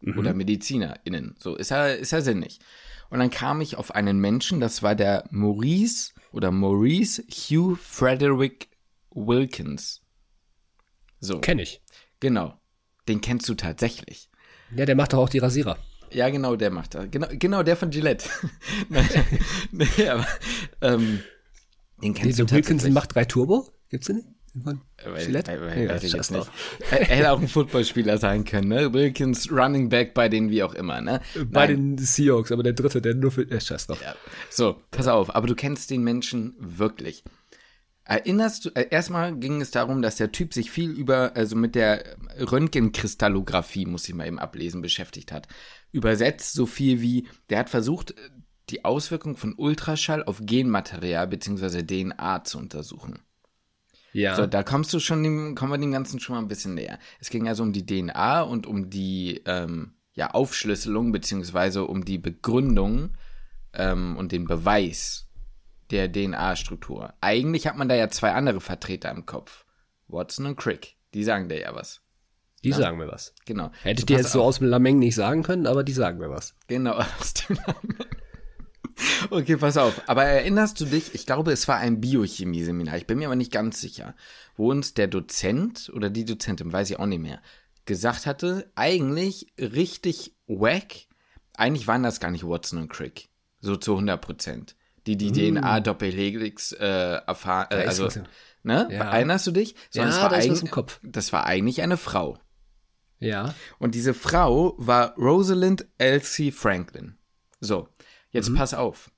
mhm. 0.00 0.16
oder 0.16 0.32
MedizinerInnen. 0.32 1.34
So, 1.40 1.56
ist 1.56 1.72
ja, 1.72 1.88
ist 1.88 2.12
ja 2.12 2.20
sinnig. 2.20 2.60
Und 3.10 3.18
dann 3.18 3.30
kam 3.30 3.60
ich 3.60 3.74
auf 3.74 3.96
einen 3.96 4.20
Menschen, 4.20 4.60
das 4.60 4.84
war 4.84 4.94
der 4.94 5.24
Maurice 5.32 6.12
oder 6.30 6.52
Maurice 6.52 7.24
Hugh 7.28 7.74
Frederick 7.74 8.68
Wilkins. 9.10 10.02
So. 11.18 11.40
Kenn 11.40 11.58
ich. 11.58 11.82
Genau. 12.20 12.60
Den 13.08 13.20
kennst 13.20 13.48
du 13.48 13.56
tatsächlich. 13.56 14.27
Ja, 14.76 14.86
der 14.86 14.94
macht 14.94 15.12
doch 15.12 15.18
auch 15.18 15.28
die 15.28 15.38
Rasierer. 15.38 15.78
Ja, 16.10 16.30
genau, 16.30 16.56
der 16.56 16.70
macht 16.70 16.94
das. 16.94 17.06
Genau, 17.10 17.26
genau 17.30 17.62
der 17.62 17.76
von 17.76 17.90
Gillette. 17.90 18.28
nee, 19.72 20.08
aber, 20.08 20.26
ähm, 20.80 21.20
den 22.02 22.14
kennst 22.14 22.38
nee, 22.38 22.44
du 22.44 22.50
Wilkinson 22.50 22.92
macht 22.92 23.14
drei 23.14 23.24
Turbo? 23.24 23.68
Gibt's 23.90 24.06
den 24.06 24.16
nicht? 24.16 24.28
Von 24.62 24.80
Gillette? 25.16 25.52
Äh, 25.52 25.84
ja, 25.84 25.94
weiß 25.94 26.02
ich 26.04 26.12
jetzt 26.12 26.30
nicht. 26.30 26.50
Er 26.90 27.04
hätte 27.04 27.30
auch 27.32 27.40
ein 27.40 27.48
Footballspieler 27.48 28.18
sein 28.18 28.44
können, 28.44 28.68
ne? 28.68 28.92
Wilkins 28.92 29.52
Running 29.52 29.88
Back 29.88 30.14
bei 30.14 30.28
den 30.28 30.50
wie 30.50 30.62
auch 30.62 30.74
immer, 30.74 31.00
ne? 31.00 31.20
Bei 31.34 31.66
Nein. 31.66 31.96
den 31.96 31.98
Seahawks, 31.98 32.50
aber 32.50 32.62
der 32.62 32.72
dritte, 32.72 33.00
der 33.00 33.14
nur 33.14 33.30
für, 33.30 33.42
äh, 33.42 33.60
scheiß 33.60 33.86
drauf. 33.86 34.00
Ja. 34.02 34.14
So, 34.50 34.80
pass 34.90 35.06
auf, 35.06 35.34
aber 35.34 35.46
du 35.46 35.54
kennst 35.54 35.90
den 35.90 36.02
Menschen 36.02 36.54
wirklich. 36.58 37.22
Erinnerst 38.08 38.64
du, 38.64 38.70
äh, 38.70 38.88
erstmal 38.90 39.36
ging 39.36 39.60
es 39.60 39.70
darum, 39.70 40.00
dass 40.00 40.16
der 40.16 40.32
Typ 40.32 40.54
sich 40.54 40.70
viel 40.70 40.90
über, 40.90 41.36
also 41.36 41.56
mit 41.56 41.74
der 41.74 42.16
Röntgenkristallographie, 42.40 43.84
muss 43.84 44.08
ich 44.08 44.14
mal 44.14 44.26
eben 44.26 44.38
ablesen, 44.38 44.80
beschäftigt 44.80 45.30
hat. 45.30 45.46
Übersetzt 45.92 46.54
so 46.54 46.64
viel 46.64 47.02
wie, 47.02 47.28
der 47.50 47.58
hat 47.58 47.68
versucht, 47.68 48.14
die 48.70 48.86
Auswirkung 48.86 49.36
von 49.36 49.54
Ultraschall 49.54 50.24
auf 50.24 50.40
Genmaterial 50.40 51.28
bzw. 51.28 51.82
DNA 51.82 52.44
zu 52.44 52.56
untersuchen. 52.56 53.18
Ja. 54.14 54.36
So, 54.36 54.46
da 54.46 54.62
kommst 54.62 54.90
du 54.94 55.00
schon, 55.00 55.22
dem, 55.22 55.54
kommen 55.54 55.72
wir 55.72 55.78
dem 55.78 55.92
Ganzen 55.92 56.18
schon 56.18 56.34
mal 56.34 56.40
ein 56.40 56.48
bisschen 56.48 56.74
näher. 56.74 56.98
Es 57.20 57.28
ging 57.28 57.46
also 57.46 57.62
um 57.62 57.74
die 57.74 57.84
DNA 57.84 58.40
und 58.40 58.66
um 58.66 58.88
die 58.88 59.42
ähm, 59.44 59.92
ja, 60.14 60.30
Aufschlüsselung 60.30 61.12
bzw. 61.12 61.80
um 61.80 62.06
die 62.06 62.16
Begründung 62.16 63.10
ähm, 63.74 64.16
und 64.16 64.32
den 64.32 64.46
Beweis 64.46 65.27
der 65.90 66.10
DNA-Struktur. 66.10 67.14
Eigentlich 67.20 67.66
hat 67.66 67.76
man 67.76 67.88
da 67.88 67.94
ja 67.94 68.08
zwei 68.08 68.32
andere 68.32 68.60
Vertreter 68.60 69.10
im 69.10 69.26
Kopf. 69.26 69.64
Watson 70.08 70.46
und 70.46 70.56
Crick. 70.56 70.96
Die 71.14 71.24
sagen 71.24 71.48
dir 71.48 71.60
ja 71.60 71.74
was. 71.74 72.02
Die 72.64 72.70
ja? 72.70 72.76
sagen 72.76 72.98
mir 72.98 73.08
was. 73.08 73.34
Genau. 73.46 73.70
Hätte 73.82 74.00
ich 74.00 74.06
dir 74.06 74.16
jetzt 74.16 74.32
so 74.32 74.42
aus 74.42 74.58
dem 74.58 74.68
Lameng 74.68 74.98
nicht 74.98 75.14
sagen 75.14 75.42
können, 75.42 75.66
aber 75.66 75.84
die 75.84 75.92
sagen 75.92 76.18
mir 76.18 76.30
was. 76.30 76.54
Genau, 76.66 76.94
aus 77.20 77.34
dem 77.34 77.56
Lameng. 77.56 78.08
Okay, 79.30 79.56
pass 79.56 79.76
auf. 79.76 80.02
Aber 80.08 80.24
erinnerst 80.24 80.80
du 80.80 80.84
dich, 80.84 81.14
ich 81.14 81.24
glaube, 81.24 81.52
es 81.52 81.68
war 81.68 81.76
ein 81.76 82.00
Biochemie-Seminar, 82.00 82.96
ich 82.96 83.06
bin 83.06 83.18
mir 83.18 83.26
aber 83.26 83.36
nicht 83.36 83.52
ganz 83.52 83.80
sicher, 83.80 84.14
wo 84.56 84.70
uns 84.70 84.94
der 84.94 85.06
Dozent 85.06 85.90
oder 85.94 86.10
die 86.10 86.24
Dozentin, 86.24 86.72
weiß 86.72 86.90
ich 86.90 86.98
auch 86.98 87.06
nicht 87.06 87.22
mehr, 87.22 87.40
gesagt 87.84 88.26
hatte, 88.26 88.70
eigentlich 88.74 89.52
richtig 89.56 90.34
wack, 90.48 91.06
eigentlich 91.54 91.86
waren 91.86 92.02
das 92.02 92.18
gar 92.18 92.32
nicht 92.32 92.44
Watson 92.46 92.80
und 92.80 92.88
Crick. 92.88 93.28
So 93.60 93.76
zu 93.76 93.92
100 93.92 94.20
Prozent 94.20 94.76
die 95.16 95.30
die 95.32 95.52
mm. 95.52 95.56
DNA-Doppelhelix 95.56 96.72
äh, 96.72 97.20
erfahren, 97.26 97.68
äh, 97.70 97.86
also, 97.86 98.08
ne? 98.62 98.88
Ja. 98.90 99.10
Erinnerst 99.12 99.46
du 99.46 99.52
dich? 99.52 99.74
So, 99.90 100.00
ja, 100.00 100.06
das 100.06 100.20
war, 100.20 100.32
eigentlich, 100.32 100.62
im 100.62 100.70
Kopf. 100.70 101.00
das 101.02 101.32
war 101.32 101.46
eigentlich 101.46 101.82
eine 101.82 101.96
Frau. 101.96 102.38
Ja. 103.18 103.54
Und 103.78 103.94
diese 103.94 104.14
Frau 104.14 104.74
war 104.78 105.14
Rosalind 105.16 105.86
Elsie 105.98 106.52
Franklin. 106.52 107.16
So, 107.60 107.88
jetzt 108.30 108.50
mhm. 108.50 108.56
pass 108.56 108.74
auf. 108.74 109.10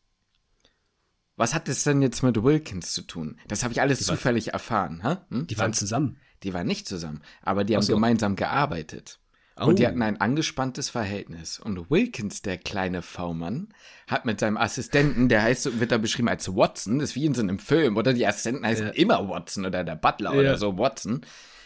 Was 1.36 1.54
hat 1.54 1.68
das 1.68 1.84
denn 1.84 2.02
jetzt 2.02 2.22
mit 2.22 2.42
Wilkins 2.42 2.92
zu 2.92 3.02
tun? 3.02 3.38
Das 3.48 3.62
habe 3.62 3.72
ich 3.72 3.80
alles 3.80 4.00
die 4.00 4.04
zufällig 4.04 4.48
war, 4.48 4.54
erfahren. 4.54 5.20
Hm? 5.30 5.46
Die 5.46 5.58
waren 5.58 5.72
zusammen. 5.72 6.18
Die 6.42 6.54
waren 6.54 6.66
nicht 6.66 6.86
zusammen, 6.86 7.22
aber 7.42 7.64
die 7.64 7.76
haben 7.76 7.82
so. 7.82 7.94
gemeinsam 7.94 8.36
gearbeitet. 8.36 9.19
Oh. 9.60 9.66
Und 9.66 9.78
die 9.78 9.86
hatten 9.86 10.02
ein 10.02 10.20
angespanntes 10.20 10.88
Verhältnis. 10.88 11.60
Und 11.60 11.90
Wilkins, 11.90 12.40
der 12.40 12.56
kleine 12.56 13.02
V-Mann, 13.02 13.68
hat 14.06 14.24
mit 14.24 14.40
seinem 14.40 14.56
Assistenten, 14.56 15.28
der 15.28 15.42
heißt, 15.42 15.78
wird 15.78 15.92
da 15.92 15.98
beschrieben 15.98 16.28
als 16.28 16.54
Watson, 16.54 16.98
das 16.98 17.10
ist 17.10 17.16
wie 17.16 17.26
in 17.26 17.34
so 17.34 17.42
einem 17.42 17.58
Film, 17.58 17.96
oder 17.96 18.14
die 18.14 18.26
Assistenten 18.26 18.64
heißen 18.64 18.86
ja. 18.86 18.92
immer 18.92 19.28
Watson 19.28 19.66
oder 19.66 19.84
der 19.84 19.96
Butler 19.96 20.32
ja. 20.32 20.40
oder 20.40 20.56
so 20.56 20.78
Watson, 20.78 21.20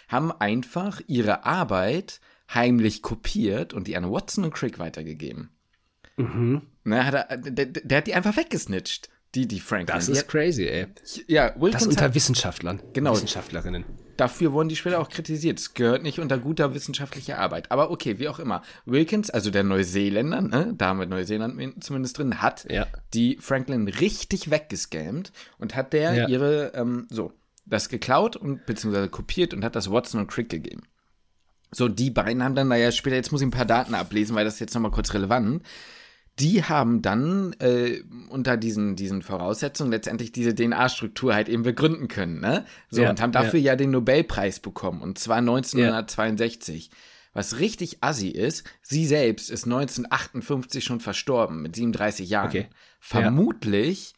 haben 0.08 0.32
einfach 0.32 1.00
ihre 1.06 1.44
Arbeit 1.44 2.20
heimlich 2.52 3.00
kopiert 3.00 3.72
und 3.72 3.86
die 3.86 3.96
an 3.96 4.10
Watson 4.10 4.44
und 4.44 4.54
Crick 4.54 4.78
weitergegeben. 4.78 5.50
Mhm. 6.16 6.62
Na, 6.84 7.04
hat 7.04 7.14
er, 7.14 7.36
der, 7.38 7.66
der, 7.66 7.98
hat 7.98 8.06
die 8.06 8.14
einfach 8.14 8.36
weggesnitcht. 8.36 9.08
Die, 9.34 9.48
die 9.48 9.60
Franklin. 9.60 9.96
Das 9.96 10.08
ist 10.08 10.20
hat, 10.20 10.28
crazy, 10.28 10.64
ey. 10.66 10.86
Ja, 11.26 11.54
Wilkins 11.56 11.84
das 11.84 11.86
unter 11.86 12.04
hat, 12.04 12.14
Wissenschaftlern. 12.14 12.80
Genau. 12.92 13.12
Wissenschaftlerinnen. 13.12 13.84
Dafür 14.16 14.52
wurden 14.52 14.68
die 14.68 14.76
später 14.76 15.00
auch 15.00 15.08
kritisiert. 15.08 15.58
Es 15.58 15.74
gehört 15.74 16.04
nicht 16.04 16.20
unter 16.20 16.38
guter 16.38 16.72
wissenschaftlicher 16.72 17.38
Arbeit. 17.38 17.72
Aber 17.72 17.90
okay, 17.90 18.20
wie 18.20 18.28
auch 18.28 18.38
immer. 18.38 18.62
Wilkins, 18.86 19.30
also 19.30 19.50
der 19.50 19.64
Neuseeländer, 19.64 20.40
ne, 20.40 20.74
da 20.76 20.88
haben 20.88 21.00
wir 21.00 21.06
Neuseeland 21.06 21.82
zumindest 21.82 22.18
drin, 22.18 22.40
hat 22.40 22.70
ja. 22.70 22.86
die 23.12 23.38
Franklin 23.40 23.88
richtig 23.88 24.50
weggescammt 24.50 25.32
und 25.58 25.74
hat 25.74 25.92
der 25.92 26.14
ja. 26.14 26.28
ihre, 26.28 26.72
ähm, 26.74 27.08
so, 27.10 27.32
das 27.66 27.88
geklaut 27.88 28.36
und 28.36 28.66
beziehungsweise 28.66 29.08
kopiert 29.08 29.52
und 29.52 29.64
hat 29.64 29.74
das 29.74 29.90
Watson 29.90 30.20
und 30.20 30.28
Crick 30.28 30.48
gegeben. 30.48 30.82
So, 31.72 31.88
die 31.88 32.10
beiden 32.10 32.44
haben 32.44 32.54
dann, 32.54 32.68
naja, 32.68 32.92
später, 32.92 33.16
jetzt 33.16 33.32
muss 33.32 33.40
ich 33.40 33.48
ein 33.48 33.50
paar 33.50 33.64
Daten 33.64 33.96
ablesen, 33.96 34.36
weil 34.36 34.44
das 34.44 34.54
ist 34.54 34.60
jetzt 34.60 34.74
nochmal 34.74 34.92
kurz 34.92 35.12
relevant 35.12 35.64
die 36.40 36.64
haben 36.64 37.00
dann 37.00 37.54
äh, 37.60 38.02
unter 38.28 38.56
diesen, 38.56 38.96
diesen 38.96 39.22
Voraussetzungen 39.22 39.92
letztendlich 39.92 40.32
diese 40.32 40.54
DNA-Struktur 40.54 41.34
halt 41.34 41.48
eben 41.48 41.62
begründen 41.62 42.08
können, 42.08 42.40
ne? 42.40 42.64
So, 42.90 43.02
ja, 43.02 43.10
und 43.10 43.20
haben 43.20 43.32
dafür 43.32 43.60
ja. 43.60 43.72
ja. 43.72 43.76
den 43.76 43.92
Nobelpreis 43.92 44.58
bekommen, 44.58 45.00
und 45.00 45.18
zwar 45.18 45.38
1962. 45.38 46.86
Ja. 46.88 46.92
Was 47.34 47.58
richtig 47.58 47.98
assi 48.00 48.28
ist, 48.28 48.64
sie 48.80 49.06
selbst 49.06 49.50
ist 49.50 49.64
1958 49.64 50.84
schon 50.84 51.00
verstorben, 51.00 51.62
mit 51.62 51.74
37 51.74 52.28
Jahren. 52.28 52.48
Okay. 52.48 52.66
Vermutlich, 53.00 54.14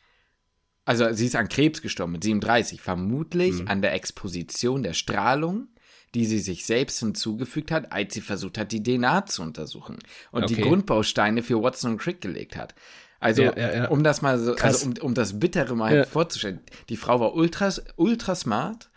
also 0.85 1.13
sie 1.13 1.27
ist 1.27 1.37
an 1.37 1.49
Krebs 1.49 1.81
gestorben 1.81 2.13
mit 2.13 2.25
37, 2.25 2.81
vermutlich 2.81 3.63
mhm. 3.63 3.69
an 3.69 3.83
der 3.83 3.95
Exposition 3.95 4.83
der 4.83 4.93
Strahlung 4.93 5.69
die 6.15 6.27
sie 6.27 6.39
sich 6.39 6.65
selbst 6.65 7.01
hinzugefügt 7.01 7.71
hat, 7.71 7.93
als 7.93 8.15
sie 8.15 8.21
versucht 8.21 8.59
hat, 8.59 8.73
die 8.73 8.83
DNA 8.83 9.27
zu 9.27 9.43
untersuchen 9.43 9.99
und 10.31 10.45
okay. 10.45 10.55
die 10.55 10.61
Grundbausteine 10.63 11.43
für 11.43 11.63
Watson 11.63 11.93
und 11.93 11.99
Crick 11.99 12.21
gelegt 12.21 12.57
hat. 12.57 12.75
Also, 13.19 13.43
ja, 13.43 13.57
ja, 13.57 13.75
ja. 13.75 13.89
um 13.89 14.05
das 14.05 14.23
mal 14.23 14.39
so, 14.39 14.55
also 14.57 14.87
um, 14.87 14.95
um 15.01 15.15
das 15.15 15.41
Bittere 15.41 15.75
mal 15.75 16.05
vorzustellen, 16.05 16.61
die 16.89 16.97
Frau 16.97 17.19
war 17.19 17.35
ultra, 17.35 17.71
ultra 17.97 18.35
smart, 18.35 18.91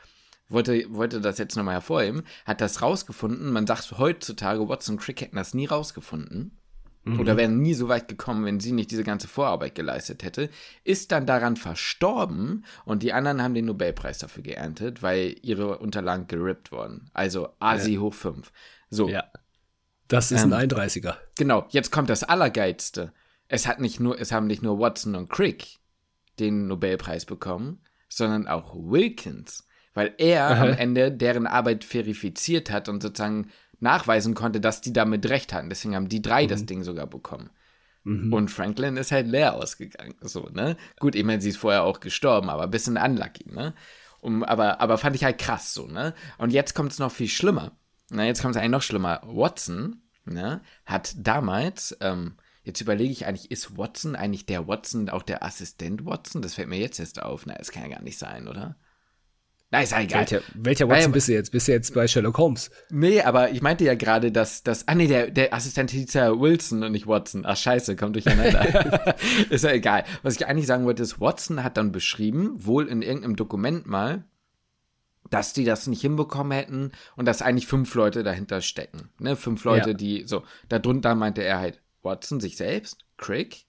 wollte, 0.49 0.85
wollte 0.93 1.21
das 1.21 1.37
jetzt 1.37 1.55
nochmal 1.55 1.75
hervorheben, 1.75 2.23
hat 2.45 2.59
das 2.61 2.81
rausgefunden. 2.81 3.51
Man 3.51 3.65
sagt 3.65 3.97
heutzutage, 3.97 4.67
Watson 4.67 4.95
und 4.95 5.01
Crick 5.01 5.21
hätten 5.21 5.37
das 5.37 5.53
nie 5.53 5.65
rausgefunden 5.65 6.58
mhm. 7.13 7.19
oder 7.19 7.37
wären 7.37 7.61
nie 7.61 7.73
so 7.73 7.87
weit 7.87 8.07
gekommen, 8.07 8.45
wenn 8.45 8.59
sie 8.59 8.71
nicht 8.71 8.91
diese 8.91 9.03
ganze 9.03 9.27
Vorarbeit 9.27 9.75
geleistet 9.75 10.23
hätte, 10.23 10.49
ist 10.83 11.11
dann 11.11 11.25
daran 11.25 11.55
verstorben 11.55 12.65
und 12.85 13.03
die 13.03 13.13
anderen 13.13 13.41
haben 13.41 13.53
den 13.53 13.65
Nobelpreis 13.65 14.19
dafür 14.19 14.43
geerntet, 14.43 15.01
weil 15.01 15.35
ihre 15.41 15.77
Unterlagen 15.79 16.27
gerippt 16.27 16.71
wurden. 16.71 17.09
Also 17.13 17.49
Asi 17.59 17.95
ja. 17.95 17.99
hoch 17.99 18.13
5. 18.13 18.51
So. 18.89 19.09
Ja. 19.09 19.25
Das 20.07 20.31
ist 20.31 20.43
ähm, 20.43 20.53
ein 20.53 20.69
31er. 20.69 21.17
Genau, 21.37 21.67
jetzt 21.69 21.91
kommt 21.91 22.09
das 22.09 22.23
Allergeilste. 22.23 23.13
Es 23.47 23.67
hat 23.67 23.79
nicht 23.79 23.99
nur, 23.99 24.19
es 24.19 24.31
haben 24.31 24.47
nicht 24.47 24.63
nur 24.63 24.79
Watson 24.79 25.15
und 25.15 25.29
Crick 25.29 25.79
den 26.39 26.67
Nobelpreis 26.67 27.25
bekommen, 27.25 27.81
sondern 28.09 28.47
auch 28.47 28.73
Wilkins, 28.75 29.67
weil 29.93 30.13
er 30.17 30.49
Aha. 30.49 30.63
am 30.63 30.73
Ende 30.73 31.11
deren 31.11 31.47
Arbeit 31.47 31.83
verifiziert 31.83 32.71
hat 32.71 32.89
und 32.89 33.01
sozusagen 33.01 33.49
nachweisen 33.79 34.33
konnte, 34.33 34.59
dass 34.59 34.81
die 34.81 34.93
damit 34.93 35.27
recht 35.29 35.53
hatten. 35.53 35.69
Deswegen 35.69 35.95
haben 35.95 36.09
die 36.09 36.21
drei 36.21 36.43
mhm. 36.43 36.47
das 36.49 36.65
Ding 36.65 36.83
sogar 36.83 37.07
bekommen. 37.07 37.49
Mhm. 38.03 38.33
Und 38.33 38.49
Franklin 38.49 38.97
ist 38.97 39.11
halt 39.11 39.27
leer 39.27 39.55
ausgegangen. 39.55 40.15
So, 40.21 40.49
ne? 40.51 40.77
Gut, 40.99 41.15
ich 41.15 41.23
meine, 41.23 41.41
sie 41.41 41.49
ist 41.49 41.57
vorher 41.57 41.83
auch 41.83 41.99
gestorben, 41.99 42.49
aber 42.49 42.63
ein 42.63 42.71
bisschen 42.71 42.97
unlucky, 42.97 43.51
ne? 43.51 43.73
Um, 44.21 44.43
aber, 44.43 44.81
aber 44.81 44.97
fand 44.97 45.15
ich 45.15 45.23
halt 45.23 45.37
krass 45.37 45.73
so, 45.73 45.87
ne? 45.87 46.13
Und 46.37 46.51
jetzt 46.51 46.75
kommt 46.75 46.91
es 46.91 46.99
noch 46.99 47.11
viel 47.11 47.29
schlimmer. 47.29 47.71
Na, 48.09 48.25
jetzt 48.25 48.41
kommt 48.41 48.55
es 48.55 48.59
eigentlich 48.59 48.71
noch 48.71 48.81
schlimmer. 48.81 49.21
Watson, 49.23 50.01
ne, 50.25 50.61
hat 50.85 51.13
damals, 51.17 51.95
ähm, 52.01 52.35
jetzt 52.63 52.81
überlege 52.81 53.11
ich 53.11 53.25
eigentlich, 53.25 53.51
ist 53.51 53.77
Watson 53.77 54.15
eigentlich 54.15 54.45
der 54.45 54.67
Watson 54.67 55.09
auch 55.09 55.23
der 55.23 55.43
Assistent 55.43 56.05
Watson? 56.05 56.41
Das 56.41 56.55
fällt 56.55 56.69
mir 56.69 56.79
jetzt 56.79 56.99
erst 56.99 57.21
auf. 57.21 57.45
Na, 57.45 57.53
das 57.55 57.71
kann 57.71 57.83
ja 57.83 57.95
gar 57.95 58.03
nicht 58.03 58.17
sein, 58.17 58.47
oder? 58.47 58.75
Na, 59.71 59.81
ist 59.81 59.91
ja 59.91 60.01
egal. 60.01 60.21
Welcher, 60.21 60.41
welcher 60.55 60.89
Watson 60.89 61.11
bist 61.11 61.27
du 61.27 61.33
jetzt? 61.33 61.51
Bist 61.51 61.67
du 61.67 61.73
jetzt 61.73 61.93
bei 61.93 62.07
Sherlock 62.07 62.39
Holmes? 62.39 62.71
Nee, 62.89 63.21
aber 63.21 63.51
ich 63.51 63.61
meinte 63.61 63.83
ja 63.83 63.93
gerade, 63.93 64.31
dass 64.31 64.63
das. 64.63 64.87
Ah, 64.87 64.95
nee, 64.95 65.07
der, 65.07 65.29
der 65.29 65.53
Assistent 65.53 65.91
hieß 65.91 66.13
ja 66.13 66.39
Wilson 66.39 66.83
und 66.83 66.91
nicht 66.91 67.05
Watson. 67.05 67.45
Ach, 67.45 67.55
scheiße, 67.55 67.95
kommt 67.95 68.15
durcheinander. 68.15 69.15
ist 69.51 69.63
ja 69.63 69.71
egal. 69.71 70.05
Was 70.23 70.35
ich 70.35 70.47
eigentlich 70.47 70.65
sagen 70.65 70.85
wollte, 70.85 71.03
ist, 71.03 71.21
Watson 71.21 71.63
hat 71.63 71.77
dann 71.77 71.91
beschrieben, 71.91 72.65
wohl 72.65 72.87
in 72.87 73.03
irgendeinem 73.03 73.35
Dokument 73.35 73.85
mal, 73.85 74.23
dass 75.29 75.53
die 75.53 75.65
das 75.65 75.85
nicht 75.85 76.01
hinbekommen 76.01 76.51
hätten 76.51 76.91
und 77.15 77.27
dass 77.27 77.43
eigentlich 77.43 77.67
fünf 77.67 77.93
Leute 77.93 78.23
dahinter 78.23 78.61
stecken. 78.61 79.09
Ne? 79.19 79.35
Fünf 79.35 79.63
Leute, 79.65 79.91
ja. 79.91 79.93
die 79.95 80.23
so. 80.25 80.43
Darunter 80.67 81.13
meinte 81.13 81.43
er 81.43 81.59
halt 81.59 81.79
Watson 82.01 82.39
sich 82.39 82.57
selbst, 82.57 83.05
Crick, 83.17 83.65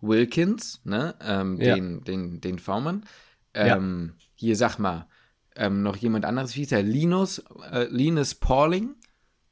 Wilkins, 0.00 0.80
ne? 0.84 1.16
Ähm, 1.20 1.60
ja. 1.60 1.74
den, 1.74 2.02
den, 2.04 2.40
den 2.40 2.58
V-Mann. 2.58 3.04
Ähm, 3.52 4.14
ja. 4.16 4.24
Hier, 4.36 4.56
sag 4.56 4.78
mal, 4.78 5.06
ähm, 5.58 5.82
noch 5.82 5.96
jemand 5.96 6.24
anderes, 6.24 6.54
wie 6.54 6.60
hieß 6.60 6.72
er? 6.72 6.82
Linus, 6.82 7.42
äh, 7.70 7.86
Linus 7.90 8.34
Pauling. 8.34 8.94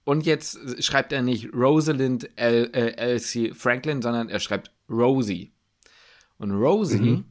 Und 0.04 0.24
jetzt 0.24 0.82
schreibt 0.82 1.12
er 1.12 1.20
nicht 1.20 1.52
Rosalind 1.52 2.30
L, 2.36 2.70
äh, 2.72 2.92
Elsie 2.96 3.52
Franklin, 3.52 4.00
sondern 4.00 4.28
er 4.28 4.38
schreibt 4.38 4.70
Rosie. 4.88 5.52
Und 6.38 6.52
Rosie 6.52 6.98
mhm. 6.98 7.24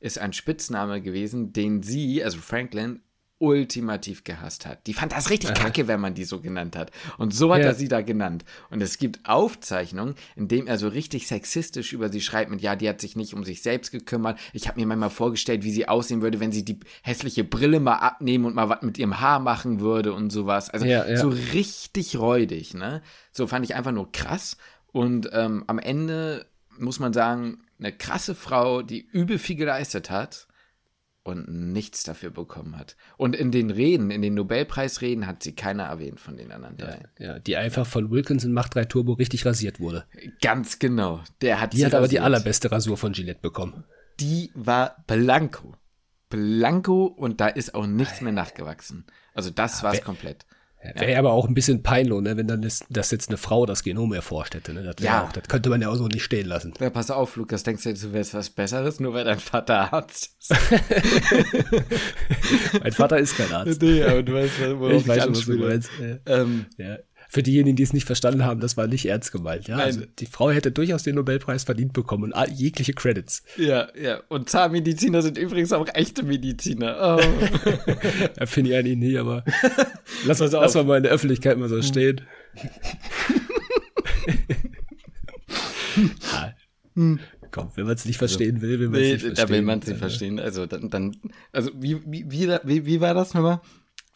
ist 0.00 0.18
ein 0.18 0.32
Spitzname 0.32 1.00
gewesen, 1.00 1.52
den 1.52 1.82
sie, 1.82 2.22
also 2.24 2.38
Franklin, 2.38 3.00
ultimativ 3.38 4.24
gehasst 4.24 4.64
hat. 4.64 4.86
Die 4.86 4.94
fand 4.94 5.12
das 5.12 5.28
richtig 5.28 5.50
Aha. 5.50 5.64
kacke, 5.64 5.88
wenn 5.88 6.00
man 6.00 6.14
die 6.14 6.24
so 6.24 6.40
genannt 6.40 6.74
hat. 6.74 6.90
Und 7.18 7.34
so 7.34 7.52
hat 7.52 7.60
ja. 7.60 7.66
er 7.66 7.74
sie 7.74 7.88
da 7.88 8.00
genannt. 8.00 8.44
Und 8.70 8.82
es 8.82 8.96
gibt 8.96 9.20
Aufzeichnungen, 9.28 10.14
in 10.36 10.48
denen 10.48 10.66
er 10.68 10.78
so 10.78 10.88
richtig 10.88 11.26
sexistisch 11.26 11.92
über 11.92 12.08
sie 12.08 12.22
schreibt 12.22 12.50
mit, 12.50 12.62
ja, 12.62 12.76
die 12.76 12.88
hat 12.88 13.00
sich 13.00 13.14
nicht 13.14 13.34
um 13.34 13.44
sich 13.44 13.62
selbst 13.62 13.90
gekümmert. 13.90 14.38
Ich 14.54 14.68
habe 14.68 14.80
mir 14.80 14.86
manchmal 14.86 15.10
vorgestellt, 15.10 15.64
wie 15.64 15.70
sie 15.70 15.86
aussehen 15.86 16.22
würde, 16.22 16.40
wenn 16.40 16.52
sie 16.52 16.64
die 16.64 16.80
hässliche 17.02 17.44
Brille 17.44 17.78
mal 17.78 17.96
abnehmen 17.96 18.46
und 18.46 18.54
mal 18.54 18.70
was 18.70 18.82
mit 18.82 18.96
ihrem 18.96 19.20
Haar 19.20 19.40
machen 19.40 19.80
würde 19.80 20.14
und 20.14 20.30
sowas. 20.30 20.70
Also 20.70 20.86
ja, 20.86 21.06
ja. 21.06 21.18
so 21.18 21.28
richtig 21.28 22.16
räudig, 22.16 22.72
ne? 22.72 23.02
So 23.32 23.46
fand 23.46 23.66
ich 23.66 23.74
einfach 23.74 23.92
nur 23.92 24.10
krass. 24.12 24.56
Und 24.92 25.28
ähm, 25.32 25.64
am 25.66 25.78
Ende 25.78 26.46
muss 26.78 27.00
man 27.00 27.12
sagen, 27.12 27.58
eine 27.78 27.92
krasse 27.92 28.34
Frau, 28.34 28.80
die 28.80 29.00
übel 29.00 29.38
viel 29.38 29.56
geleistet 29.56 30.08
hat 30.08 30.48
und 31.26 31.48
nichts 31.48 32.04
dafür 32.04 32.30
bekommen 32.30 32.78
hat. 32.78 32.96
Und 33.16 33.34
in 33.34 33.50
den 33.50 33.70
Reden, 33.70 34.10
in 34.10 34.22
den 34.22 34.34
Nobelpreisreden 34.34 35.26
hat 35.26 35.42
sie 35.42 35.54
keiner 35.54 35.84
erwähnt 35.84 36.20
von 36.20 36.36
den 36.36 36.52
anderen 36.52 36.76
drei. 36.76 37.02
Ja, 37.18 37.26
ja 37.26 37.38
die 37.38 37.56
einfach 37.56 37.86
von 37.86 38.10
Wilkins 38.10 38.44
in 38.44 38.52
Macht 38.52 38.74
3 38.74 38.84
Turbo 38.84 39.14
richtig 39.14 39.44
rasiert 39.44 39.80
wurde. 39.80 40.04
Ganz 40.40 40.78
genau. 40.78 41.22
Der 41.40 41.60
hat 41.60 41.72
die 41.72 41.84
hat 41.84 41.94
aber 41.94 42.08
die 42.08 42.20
allerbeste 42.20 42.70
Rasur 42.70 42.96
von 42.96 43.12
Gillette 43.12 43.40
bekommen. 43.40 43.84
Die 44.20 44.50
war 44.54 45.04
blanco. 45.06 45.74
Blanco 46.28 47.06
und 47.06 47.40
da 47.40 47.48
ist 47.48 47.74
auch 47.74 47.86
nichts 47.86 48.20
mehr 48.20 48.32
nachgewachsen. 48.32 49.06
Also 49.34 49.50
das 49.50 49.82
war 49.82 49.94
es 49.94 50.02
komplett. 50.02 50.46
Wäre 50.94 51.12
ja. 51.12 51.18
aber 51.18 51.32
auch 51.32 51.48
ein 51.48 51.54
bisschen 51.54 51.82
peinlich, 51.82 52.20
ne, 52.20 52.36
wenn 52.36 52.46
dann 52.46 52.62
das, 52.62 52.84
das, 52.90 53.10
jetzt 53.10 53.28
eine 53.28 53.36
Frau 53.36 53.66
das 53.66 53.82
Genom 53.82 54.12
erforscht 54.12 54.54
hätte. 54.54 54.72
Ne? 54.72 54.82
Das, 54.82 55.04
ja. 55.04 55.24
Auch, 55.24 55.32
das 55.32 55.48
könnte 55.48 55.70
man 55.70 55.82
ja 55.82 55.88
auch 55.88 55.96
so 55.96 56.06
nicht 56.06 56.22
stehen 56.22 56.46
lassen. 56.46 56.74
Ja, 56.80 56.90
pass 56.90 57.10
auf, 57.10 57.36
Lukas, 57.36 57.62
denkst 57.62 57.84
du, 57.84 57.94
du 57.94 58.12
wärst 58.12 58.34
was 58.34 58.50
Besseres, 58.50 59.00
nur 59.00 59.14
weil 59.14 59.24
dein 59.24 59.40
Vater 59.40 59.92
Arzt 59.92 60.36
ist? 60.38 60.50
mein 62.82 62.92
Vater 62.92 63.18
ist 63.18 63.36
kein 63.36 63.52
Arzt. 63.52 63.82
Nee, 63.86 64.02
aber 64.02 64.22
du 64.22 64.34
weißt, 64.34 64.52
worauf 64.78 64.92
ich, 64.92 65.02
ich 65.02 65.08
weiß 65.08 65.24
schon, 65.24 65.34
was 65.34 65.44
du 65.44 65.58
meinst. 65.58 65.90
Ähm, 66.26 66.66
ja 66.76 66.96
für 67.28 67.42
diejenigen, 67.42 67.76
die 67.76 67.82
es 67.82 67.92
nicht 67.92 68.06
verstanden 68.06 68.44
haben, 68.44 68.60
das 68.60 68.76
war 68.76 68.86
nicht 68.86 69.06
ernst 69.06 69.32
gemeint. 69.32 69.68
Ja? 69.68 69.76
Also 69.76 70.02
die 70.18 70.26
Frau 70.26 70.50
hätte 70.50 70.70
durchaus 70.70 71.02
den 71.02 71.16
Nobelpreis 71.16 71.64
verdient 71.64 71.92
bekommen 71.92 72.32
und 72.32 72.50
jegliche 72.50 72.92
Credits. 72.92 73.42
Ja, 73.56 73.88
ja. 74.00 74.22
Und 74.28 74.48
Zahnmediziner 74.50 75.22
sind 75.22 75.38
übrigens 75.38 75.72
auch 75.72 75.86
echte 75.94 76.22
Mediziner. 76.22 77.18
Oh. 77.18 77.20
ja, 78.38 78.46
Finde 78.46 78.70
ich 78.70 78.76
eigentlich 78.76 78.96
nie, 78.98 79.18
aber 79.18 79.44
lass 80.26 80.40
uns 80.40 80.54
auch 80.54 80.84
mal 80.84 80.98
in 80.98 81.02
der 81.02 81.12
Öffentlichkeit 81.12 81.58
mal 81.58 81.68
so 81.68 81.82
stehen. 81.82 82.22
ja. 85.96 86.54
Hm. 86.94 87.20
Komm, 87.50 87.70
wenn 87.74 87.86
man 87.86 87.94
es 87.94 88.04
nicht 88.04 88.18
verstehen 88.18 88.60
will, 88.60 88.80
will 88.80 88.88
man 88.88 89.00
es 89.00 89.06
nee, 89.06 89.12
nicht 89.12 89.22
verstehen. 89.22 89.46
Da 89.46 89.52
will 89.52 89.62
man 89.62 89.78
es 89.78 89.86
nicht 89.86 89.98
verstehen. 89.98 90.38
Also 90.38 90.66
dann, 90.66 90.90
dann 90.90 91.16
also 91.52 91.70
wie, 91.74 92.02
wie, 92.04 92.28
wie, 92.30 92.86
wie 92.86 93.00
war 93.00 93.14
das 93.14 93.32
nochmal? 93.34 93.60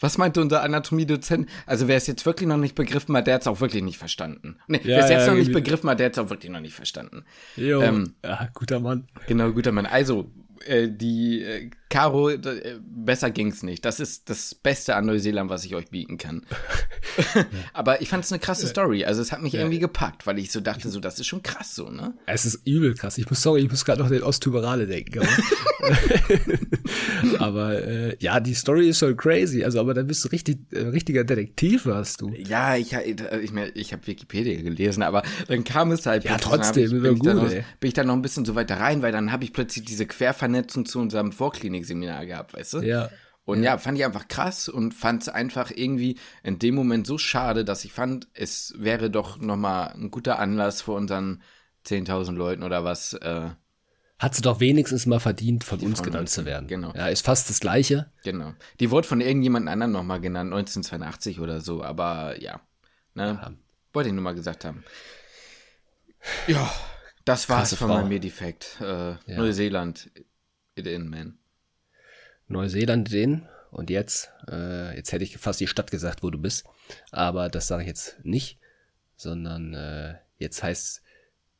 Was 0.01 0.19
meinte 0.19 0.41
unser 0.41 0.63
Anatomie-Dozent? 0.63 1.49
Also 1.67 1.87
wer 1.87 1.97
es 1.97 2.07
jetzt 2.07 2.27
wirklich 2.27 2.49
noch 2.49 2.57
nicht 2.57 2.75
begriffen 2.75 3.17
hat, 3.17 3.27
der 3.27 3.35
hat 3.35 3.43
es 3.43 3.47
auch 3.47 3.61
wirklich 3.61 3.83
nicht 3.83 3.99
verstanden. 3.99 4.57
Nee, 4.67 4.79
ja, 4.79 4.97
wer 4.97 5.05
es 5.05 5.11
jetzt 5.11 5.27
ja, 5.27 5.33
noch 5.33 5.39
nicht 5.39 5.53
begriffen 5.53 5.89
hat, 5.91 6.01
der 6.01 6.07
hat 6.07 6.13
es 6.15 6.19
auch 6.19 6.31
wirklich 6.31 6.51
noch 6.51 6.61
nicht 6.61 6.75
verstanden. 6.75 7.25
Jo, 7.57 7.83
ähm, 7.83 8.15
ja, 8.25 8.49
guter 8.55 8.81
Mann. 8.81 9.07
Genau, 9.27 9.53
guter 9.53 9.73
Mann. 9.73 9.87
Also, 9.87 10.31
äh, 10.67 10.89
die 10.89 11.43
äh, 11.43 11.71
Caro, 11.91 12.31
äh, 12.31 12.79
besser 12.81 13.31
ging's 13.31 13.65
nicht. 13.65 13.85
Das 13.85 13.99
ist 13.99 14.31
das 14.31 14.55
Beste 14.55 14.95
an 14.95 15.07
Neuseeland, 15.07 15.51
was 15.51 15.65
ich 15.65 15.75
euch 15.75 15.91
bieten 15.91 16.19
kann. 16.19 16.43
Aber 17.73 18.01
ich 18.01 18.09
fand 18.09 18.25
es 18.25 18.31
eine 18.31 18.39
krasse 18.39 18.69
Story. 18.69 19.05
Also 19.05 19.21
es 19.21 19.33
hat 19.33 19.43
mich 19.43 19.55
ja. 19.55 19.61
irgendwie 19.61 19.81
gepackt, 19.81 20.25
weil 20.25 20.39
ich 20.39 20.53
so 20.53 20.61
dachte, 20.61 20.89
so 20.89 21.01
das 21.01 21.19
ist 21.19 21.27
schon 21.27 21.43
krass 21.43 21.75
so, 21.75 21.91
ne? 21.91 22.15
Es 22.27 22.45
ist 22.45 22.65
übel 22.65 22.95
krass. 22.95 23.19
Ich 23.19 23.29
muss 23.29 23.43
sorry, 23.43 23.63
ich 23.63 23.71
muss 23.71 23.85
gerade 23.85 24.01
noch 24.01 24.09
den 24.09 24.23
Osttyberale 24.23 24.87
denken. 24.87 25.19
Aber, 27.39 27.39
aber 27.45 27.85
äh, 27.85 28.17
ja, 28.21 28.39
die 28.39 28.55
Story 28.55 28.89
ist 28.89 29.01
schon 29.01 29.17
crazy. 29.17 29.65
Also 29.65 29.81
aber 29.81 29.93
da 29.93 30.05
bist 30.05 30.25
du 30.25 30.29
richtig 30.29 30.59
äh, 30.71 30.83
richtiger 30.83 31.25
Detektiv, 31.25 31.87
warst 31.87 32.21
du. 32.21 32.31
Ja, 32.37 32.77
ich 32.77 32.93
äh, 32.93 33.17
ich 33.43 33.51
mir 33.51 33.75
ich 33.75 33.93
habe 33.93 34.07
Wikipedia 34.07 34.63
gelesen, 34.63 35.03
aber 35.03 35.25
dann 35.49 35.65
kam 35.65 35.91
es 35.91 36.07
halt 36.07 36.23
ja 36.23 36.39
trotzdem 36.39 36.85
ich, 36.85 37.03
bin, 37.03 37.15
ich 37.15 37.19
gut, 37.19 37.35
noch, 37.35 37.51
bin 37.51 37.65
ich 37.89 37.95
dann 37.95 38.07
noch 38.07 38.15
ein 38.15 38.23
bisschen 38.23 38.45
so 38.45 38.55
weiter 38.55 38.79
rein, 38.79 39.03
weil 39.03 39.11
dann 39.11 39.33
habe 39.33 39.43
ich 39.43 39.53
plötzlich 39.53 39.85
diese 39.85 40.07
Quervernetzung 40.07 40.87
zu 40.87 41.01
unserem 41.01 41.33
Vorklinik-Seminar 41.81 42.27
gehabt, 42.27 42.55
weißt 42.55 42.75
du? 42.75 42.81
Ja. 42.81 43.11
Und 43.45 43.63
ja, 43.63 43.79
fand 43.79 43.99
ich 43.99 44.05
einfach 44.05 44.29
krass 44.29 44.69
und 44.69 44.95
fand 44.95 45.23
es 45.23 45.29
einfach 45.29 45.73
irgendwie 45.75 46.19
in 46.43 46.59
dem 46.59 46.75
Moment 46.75 47.07
so 47.07 47.19
schade, 47.19 47.65
dass 47.65 47.85
ich 47.85 47.93
fand, 47.93 48.29
es 48.33 48.75
wäre 48.77 49.11
doch 49.11 49.39
nochmal 49.39 49.93
ein 49.95 50.11
guter 50.11 50.39
Anlass 50.39 50.83
für 50.83 50.93
unseren 50.93 51.43
10.000 51.85 52.33
Leuten 52.33 52.63
oder 52.63 52.85
was. 52.85 53.15
Äh, 53.15 53.51
Hat 54.19 54.35
sie 54.35 54.43
doch 54.43 54.61
wenigstens 54.61 55.07
mal 55.07 55.19
verdient, 55.19 55.65
von 55.65 55.81
uns 55.81 56.03
genannt 56.03 56.29
zu 56.29 56.45
werden. 56.45 56.69
Genau. 56.69 56.93
Ja, 56.95 57.09
ist 57.09 57.25
fast 57.25 57.51
das 57.51 57.59
Gleiche. 57.59 58.09
Genau. 58.23 58.53
Die 58.79 58.91
wurde 58.91 59.09
von 59.09 59.21
irgendjemand 59.21 59.69
anderem 59.69 59.93
nochmal 59.93 60.21
genannt, 60.21 60.53
1982 60.53 61.41
oder 61.41 61.61
so, 61.61 61.83
aber 61.83 62.41
ja. 62.41 62.61
Ne? 63.15 63.39
Ja. 63.43 63.53
Wollte 63.93 64.11
ich 64.11 64.15
nur 64.15 64.23
mal 64.23 64.35
gesagt 64.35 64.65
haben. 64.65 64.85
Ja, 66.47 66.71
das 67.25 67.49
war's 67.49 67.75
von 67.75 67.89
meinem 67.89 68.11
Medifekt. 68.11 68.77
Äh, 68.81 68.85
ja. 68.85 69.19
Neuseeland, 69.27 70.11
it 70.77 70.87
in, 70.87 71.09
man. 71.09 71.40
Neuseeland 72.51 73.13
den. 73.13 73.47
Und 73.71 73.89
jetzt, 73.89 74.31
äh, 74.51 74.97
jetzt 74.97 75.13
hätte 75.13 75.25
ich 75.25 75.39
fast 75.39 75.61
die 75.61 75.69
Stadt 75.69 75.91
gesagt, 75.91 76.23
wo 76.23 76.31
du 76.31 76.39
bist. 76.39 76.65
Aber 77.13 77.49
das 77.49 77.69
sage 77.69 77.83
ich 77.83 77.89
jetzt 77.89 78.17
nicht, 78.25 78.59
sondern 79.17 79.75
äh, 79.75 80.17
jetzt 80.39 80.63
heißt 80.63 81.03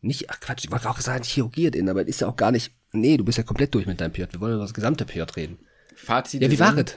nicht, 0.01 0.31
ach 0.31 0.41
Quatsch, 0.41 0.65
ich 0.65 0.71
wollte 0.71 0.89
auch 0.91 0.99
sagen, 0.99 1.23
chirurgiert 1.25 1.77
in, 1.77 1.89
aber 1.89 2.07
ist 2.07 2.21
ja 2.21 2.29
auch 2.29 2.37
gar 2.37 2.51
nicht. 2.51 2.75
Nee, 2.93 3.17
du 3.17 3.25
bist 3.25 3.39
ja 3.39 3.45
komplett 3.45 3.75
durch 3.75 3.87
mit 3.87 4.01
deinem 4.01 4.13
PJ. 4.13 4.25
Wir 4.31 4.41
wollen 4.41 4.55
über 4.55 4.63
das 4.63 4.75
gesamte 4.75 5.05
PJ 5.05 5.21
reden. 5.37 5.59
Fazit. 5.95 6.43
Ja, 6.43 6.51
wie 6.51 6.59
war 6.59 6.77
es? 6.77 6.97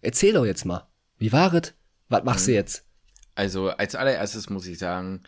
Erzähl 0.00 0.32
doch 0.32 0.44
jetzt 0.44 0.64
mal. 0.64 0.88
Wie 1.18 1.32
war 1.32 1.52
es? 1.54 1.74
Was 2.08 2.24
machst 2.24 2.46
mhm. 2.46 2.52
du 2.52 2.54
jetzt? 2.54 2.84
Also, 3.34 3.68
als 3.68 3.94
allererstes 3.94 4.50
muss 4.50 4.66
ich 4.66 4.78
sagen, 4.78 5.22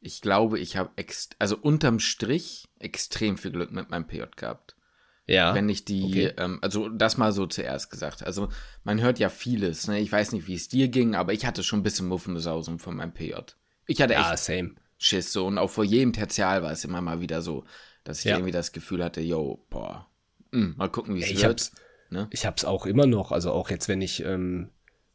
ich 0.00 0.20
glaube, 0.20 0.58
ich 0.58 0.76
habe 0.76 0.90
also 1.38 1.56
unterm 1.56 2.00
Strich 2.00 2.66
extrem 2.78 3.38
viel 3.38 3.52
Glück 3.52 3.70
mit 3.70 3.90
meinem 3.90 4.06
PJ 4.06 4.24
gehabt. 4.36 4.74
Ja. 5.26 5.54
Wenn 5.54 5.68
ich 5.68 5.84
die, 5.84 6.04
okay. 6.04 6.32
ähm, 6.36 6.58
also 6.60 6.88
das 6.88 7.16
mal 7.16 7.32
so 7.32 7.46
zuerst 7.46 7.90
gesagt. 7.90 8.24
Also 8.24 8.48
man 8.82 9.00
hört 9.00 9.18
ja 9.18 9.30
vieles. 9.30 9.88
Ne? 9.88 10.00
Ich 10.00 10.12
weiß 10.12 10.32
nicht, 10.32 10.46
wie 10.46 10.54
es 10.54 10.68
dir 10.68 10.88
ging, 10.88 11.14
aber 11.14 11.32
ich 11.32 11.46
hatte 11.46 11.62
schon 11.62 11.80
ein 11.80 11.82
bisschen 11.82 12.08
Muffensausen 12.08 12.78
von 12.78 12.96
meinem 12.96 13.14
PJ. 13.14 13.32
Ich 13.86 14.00
hatte 14.02 14.14
ja, 14.14 14.32
echt 14.32 14.42
same. 14.42 14.74
Schiss 14.98 15.32
so 15.32 15.46
und 15.46 15.58
auch 15.58 15.70
vor 15.70 15.84
jedem 15.84 16.12
Tertial 16.12 16.62
war 16.62 16.72
es 16.72 16.84
immer 16.84 17.00
mal 17.00 17.20
wieder 17.20 17.42
so, 17.42 17.64
dass 18.04 18.20
ich 18.20 18.26
ja. 18.26 18.36
irgendwie 18.36 18.52
das 18.52 18.72
Gefühl 18.72 19.02
hatte, 19.02 19.20
yo, 19.20 19.66
boah, 19.70 20.08
mh, 20.52 20.60
hm, 20.60 20.74
mal 20.76 20.88
gucken, 20.88 21.14
wie 21.14 21.22
es 21.22 21.34
wird. 21.34 21.44
Hab's, 21.44 21.72
ne? 22.10 22.28
Ich 22.30 22.46
hab's 22.46 22.64
auch 22.64 22.86
immer 22.86 23.06
noch, 23.06 23.32
also 23.32 23.50
auch 23.52 23.70
jetzt, 23.70 23.88
wenn 23.88 24.02
ich 24.02 24.24
ähm, 24.24 24.70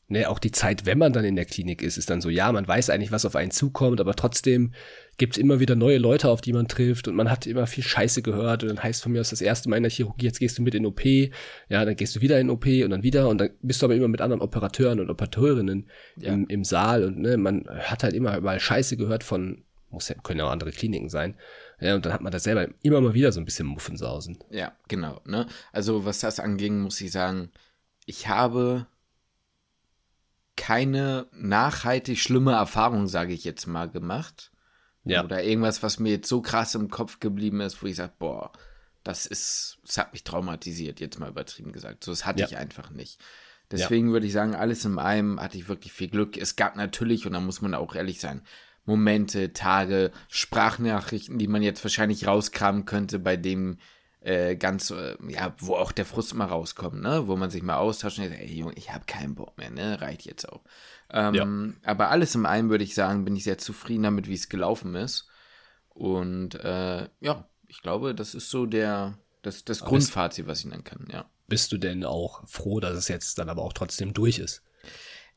ne, 0.09 0.27
auch 0.29 0.39
die 0.39 0.51
Zeit, 0.51 0.85
wenn 0.85 0.97
man 0.97 1.13
dann 1.13 1.23
in 1.23 1.35
der 1.35 1.45
Klinik 1.45 1.81
ist, 1.81 1.97
ist 1.97 2.09
dann 2.09 2.19
so, 2.19 2.29
ja, 2.29 2.51
man 2.51 2.67
weiß 2.67 2.89
eigentlich, 2.89 3.11
was 3.11 3.25
auf 3.25 3.35
einen 3.35 3.51
zukommt, 3.51 4.01
aber 4.01 4.15
trotzdem 4.15 4.73
gibt 5.17 5.35
es 5.35 5.37
immer 5.37 5.59
wieder 5.59 5.75
neue 5.75 5.97
Leute, 5.97 6.29
auf 6.29 6.41
die 6.41 6.53
man 6.53 6.67
trifft 6.67 7.07
und 7.07 7.15
man 7.15 7.29
hat 7.29 7.45
immer 7.45 7.67
viel 7.67 7.83
Scheiße 7.83 8.21
gehört 8.21 8.63
und 8.63 8.69
dann 8.69 8.81
heißt 8.81 9.03
von 9.03 9.11
mir 9.11 9.21
aus 9.21 9.29
das 9.29 9.41
erste 9.41 9.69
Mal 9.69 9.77
in 9.77 9.83
der 9.83 9.91
Chirurgie, 9.91 10.25
jetzt 10.25 10.39
gehst 10.39 10.57
du 10.57 10.63
mit 10.63 10.73
in 10.75 10.85
OP, 10.85 11.05
ja, 11.05 11.31
dann 11.85 11.95
gehst 11.95 12.15
du 12.15 12.21
wieder 12.21 12.39
in 12.39 12.49
OP 12.49 12.65
und 12.65 12.89
dann 12.89 13.03
wieder 13.03 13.29
und 13.29 13.39
dann 13.39 13.51
bist 13.61 13.81
du 13.81 13.85
aber 13.85 13.95
immer 13.95 14.07
mit 14.07 14.21
anderen 14.21 14.41
Operateuren 14.41 14.99
und 14.99 15.09
Operateurinnen 15.09 15.87
ja. 16.17 16.33
im, 16.33 16.47
im 16.47 16.63
Saal 16.63 17.03
und 17.03 17.19
ne, 17.19 17.37
man 17.37 17.65
hat 17.69 18.03
halt 18.03 18.13
immer 18.13 18.39
mal 18.41 18.59
Scheiße 18.59 18.97
gehört 18.97 19.23
von, 19.23 19.63
muss 19.91 20.09
ja, 20.09 20.15
können 20.15 20.39
ja 20.39 20.45
auch 20.45 20.51
andere 20.51 20.71
Kliniken 20.71 21.09
sein, 21.09 21.35
ja, 21.79 21.95
und 21.95 22.05
dann 22.05 22.13
hat 22.13 22.21
man 22.21 22.31
das 22.31 22.43
selber 22.43 22.67
immer 22.81 22.99
mal 22.99 23.13
wieder 23.13 23.31
so 23.31 23.39
ein 23.39 23.45
bisschen 23.45 23.67
Muffensausen. 23.67 24.39
Ja, 24.49 24.73
genau, 24.87 25.21
ne, 25.25 25.45
also 25.71 26.05
was 26.05 26.19
das 26.19 26.39
anging, 26.39 26.79
muss 26.79 26.99
ich 26.99 27.11
sagen, 27.11 27.51
ich 28.05 28.27
habe 28.27 28.87
keine 30.59 31.27
nachhaltig 31.31 32.19
schlimme 32.19 32.51
Erfahrung, 32.51 33.07
sage 33.07 33.33
ich 33.33 33.45
jetzt 33.45 33.65
mal, 33.65 33.89
gemacht. 33.89 34.51
Ja. 35.05 35.23
Oder 35.23 35.41
irgendwas, 35.41 35.81
was 35.81 35.99
mir 35.99 36.11
jetzt 36.11 36.27
so 36.27 36.41
krass 36.41 36.75
im 36.75 36.89
Kopf 36.89 37.21
geblieben 37.21 37.61
ist, 37.61 37.81
wo 37.81 37.87
ich 37.87 37.95
sage, 37.95 38.11
boah, 38.19 38.51
das 39.05 39.25
ist, 39.25 39.77
das 39.85 39.97
hat 39.97 40.11
mich 40.11 40.25
traumatisiert, 40.25 40.99
jetzt 40.99 41.17
mal 41.17 41.29
übertrieben 41.29 41.71
gesagt. 41.71 42.03
So, 42.03 42.11
das 42.11 42.25
hatte 42.25 42.41
ja. 42.41 42.47
ich 42.47 42.57
einfach 42.57 42.91
nicht. 42.91 43.21
Deswegen 43.71 44.07
ja. 44.07 44.13
würde 44.13 44.27
ich 44.27 44.33
sagen, 44.33 44.53
alles 44.53 44.83
in 44.83 44.99
einem 44.99 45.39
hatte 45.39 45.57
ich 45.57 45.69
wirklich 45.69 45.93
viel 45.93 46.09
Glück. 46.09 46.35
Es 46.35 46.57
gab 46.57 46.75
natürlich, 46.75 47.25
und 47.25 47.31
da 47.31 47.39
muss 47.39 47.61
man 47.61 47.73
auch 47.73 47.95
ehrlich 47.95 48.19
sein, 48.19 48.41
Momente, 48.85 49.53
Tage, 49.53 50.11
Sprachnachrichten, 50.27 51.37
die 51.37 51.47
man 51.47 51.63
jetzt 51.63 51.83
wahrscheinlich 51.85 52.27
rauskramen 52.27 52.83
könnte, 52.83 53.17
bei 53.17 53.37
dem 53.37 53.77
äh, 54.21 54.55
ganz, 54.55 54.91
äh, 54.91 55.15
ja, 55.27 55.55
wo 55.59 55.75
auch 55.75 55.91
der 55.91 56.05
Frust 56.05 56.33
mal 56.33 56.45
rauskommt, 56.45 57.01
ne? 57.01 57.27
Wo 57.27 57.35
man 57.35 57.49
sich 57.49 57.63
mal 57.63 57.77
austauscht 57.77 58.19
und 58.19 58.25
sagt, 58.25 58.39
ey 58.39 58.53
Junge, 58.53 58.73
ich 58.75 58.91
habe 58.93 59.05
keinen 59.05 59.35
Bock 59.35 59.57
mehr, 59.57 59.69
ne? 59.69 60.01
Reicht 60.01 60.25
jetzt 60.25 60.47
auch. 60.47 60.61
Ähm, 61.09 61.77
ja. 61.83 61.89
Aber 61.89 62.09
alles 62.09 62.35
in 62.35 62.45
allem 62.45 62.69
würde 62.69 62.83
ich 62.83 62.95
sagen, 62.95 63.25
bin 63.25 63.35
ich 63.35 63.45
sehr 63.45 63.57
zufrieden 63.57 64.03
damit, 64.03 64.27
wie 64.27 64.33
es 64.33 64.49
gelaufen 64.49 64.95
ist. 64.95 65.27
Und 65.89 66.55
äh, 66.55 67.07
ja, 67.21 67.49
ich 67.67 67.81
glaube, 67.81 68.13
das 68.13 68.35
ist 68.35 68.49
so 68.49 68.65
der, 68.65 69.17
das, 69.41 69.63
das 69.63 69.81
Grundfazit, 69.81 70.47
was 70.47 70.59
ich 70.59 70.65
nennen 70.65 70.83
kann, 70.83 71.07
ja. 71.11 71.25
Bist 71.47 71.71
du 71.71 71.77
denn 71.77 72.03
auch 72.03 72.47
froh, 72.47 72.79
dass 72.79 72.95
es 72.95 73.07
jetzt 73.07 73.39
dann 73.39 73.49
aber 73.49 73.63
auch 73.63 73.73
trotzdem 73.73 74.13
durch 74.13 74.37
ist? 74.37 74.61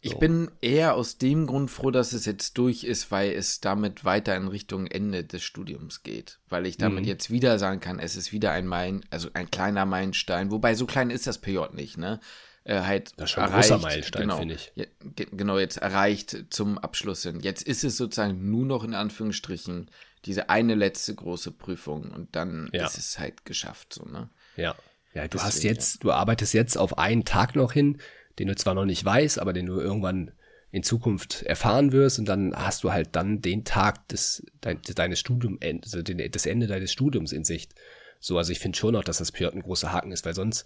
Ich 0.05 0.19
bin 0.19 0.51
eher 0.61 0.95
aus 0.95 1.17
dem 1.19 1.47
Grund 1.47 1.71
froh, 1.71 1.91
dass 1.91 2.13
es 2.13 2.27
jetzt 2.27 2.59
durch 2.59 2.85
ist, 2.85 3.11
weil 3.11 3.33
es 3.33 3.61
damit 3.61 4.05
weiter 4.05 4.37
in 4.37 4.49
Richtung 4.49 4.87
Ende 4.87 5.25
des 5.25 5.43
Studiums 5.43 6.03
geht. 6.03 6.41
Weil 6.49 6.67
ich 6.67 6.77
damit 6.77 7.05
mhm. 7.05 7.09
jetzt 7.09 7.31
wieder 7.31 7.59
sagen 7.59 7.81
kann, 7.81 7.99
es 8.01 8.17
ist 8.17 8.33
wieder 8.33 8.51
ein 8.51 8.67
Main, 8.67 9.05
also 9.11 9.29
ein 9.35 9.51
kleiner 9.51 9.87
Meilenstein. 9.87 10.51
Wobei 10.51 10.75
so 10.75 10.87
klein 10.87 11.11
ist 11.11 11.27
das 11.27 11.39
PJ 11.39 11.59
nicht, 11.73 11.99
ne? 11.99 12.21
äh, 12.65 12.81
halt 12.83 13.13
das 13.17 13.25
ist 13.25 13.31
schon 13.31 13.45
ein 13.45 13.51
erreicht, 13.51 13.69
großer 13.71 13.83
Meilenstein, 13.83 14.23
genau, 14.23 14.39
finde 14.39 14.55
ich. 14.55 14.73
Ja, 14.75 14.85
genau, 15.31 15.59
jetzt 15.59 15.79
erreicht 15.79 16.37
zum 16.51 16.79
Abschluss 16.79 17.23
hin. 17.23 17.41
Jetzt 17.41 17.63
ist 17.63 17.85
es 17.85 17.97
sozusagen 17.97 18.51
nur 18.51 18.65
noch 18.65 18.85
in 18.85 18.95
Anführungsstrichen 18.95 19.91
diese 20.25 20.51
eine 20.51 20.75
letzte 20.75 21.15
große 21.15 21.51
Prüfung 21.51 22.11
und 22.11 22.37
dann 22.37 22.71
ja. 22.73 22.87
ist 22.87 22.99
es 22.99 23.19
halt 23.19 23.45
geschafft, 23.45 23.95
so, 23.95 24.05
ne? 24.05 24.31
Ja. 24.57 24.75
Ja, 25.15 25.25
du 25.25 25.37
Deswegen, 25.37 25.45
hast 25.45 25.63
jetzt, 25.63 26.05
du 26.05 26.11
arbeitest 26.11 26.55
jetzt 26.55 26.79
auf 26.79 26.97
einen 26.97 27.27
Tag 27.27 27.55
noch 27.55 27.73
hin, 27.73 27.99
den 28.39 28.49
du 28.49 28.57
zwar 28.57 28.75
noch 28.75 28.85
nicht 28.85 29.05
weißt, 29.05 29.39
aber 29.39 29.53
den 29.53 29.67
du 29.67 29.81
irgendwann 29.81 30.33
in 30.73 30.83
Zukunft 30.83 31.43
erfahren 31.43 31.93
wirst 31.93 32.19
und 32.19 32.25
dann 32.27 32.55
hast 32.57 32.83
du 32.83 32.93
halt 32.93 33.11
dann 33.13 33.43
den 33.43 33.65
Tag 33.65 34.09
des, 34.09 34.45
dein, 34.63 34.81
deines 34.95 35.21
Studiums, 35.21 35.59
also 35.83 36.03
das 36.03 36.47
Ende 36.47 36.67
deines 36.67 36.93
Studiums 36.93 37.33
in 37.33 37.45
Sicht. 37.45 37.75
So, 38.21 38.39
also 38.39 38.53
ich 38.53 38.59
finde 38.59 38.79
schon 38.79 38.95
noch, 38.95 39.05
dass 39.05 39.19
das 39.19 39.33
PJ 39.33 39.47
ein 39.47 39.63
großer 39.63 39.93
Haken 39.93 40.13
ist, 40.13 40.25
weil 40.25 40.35
sonst, 40.35 40.65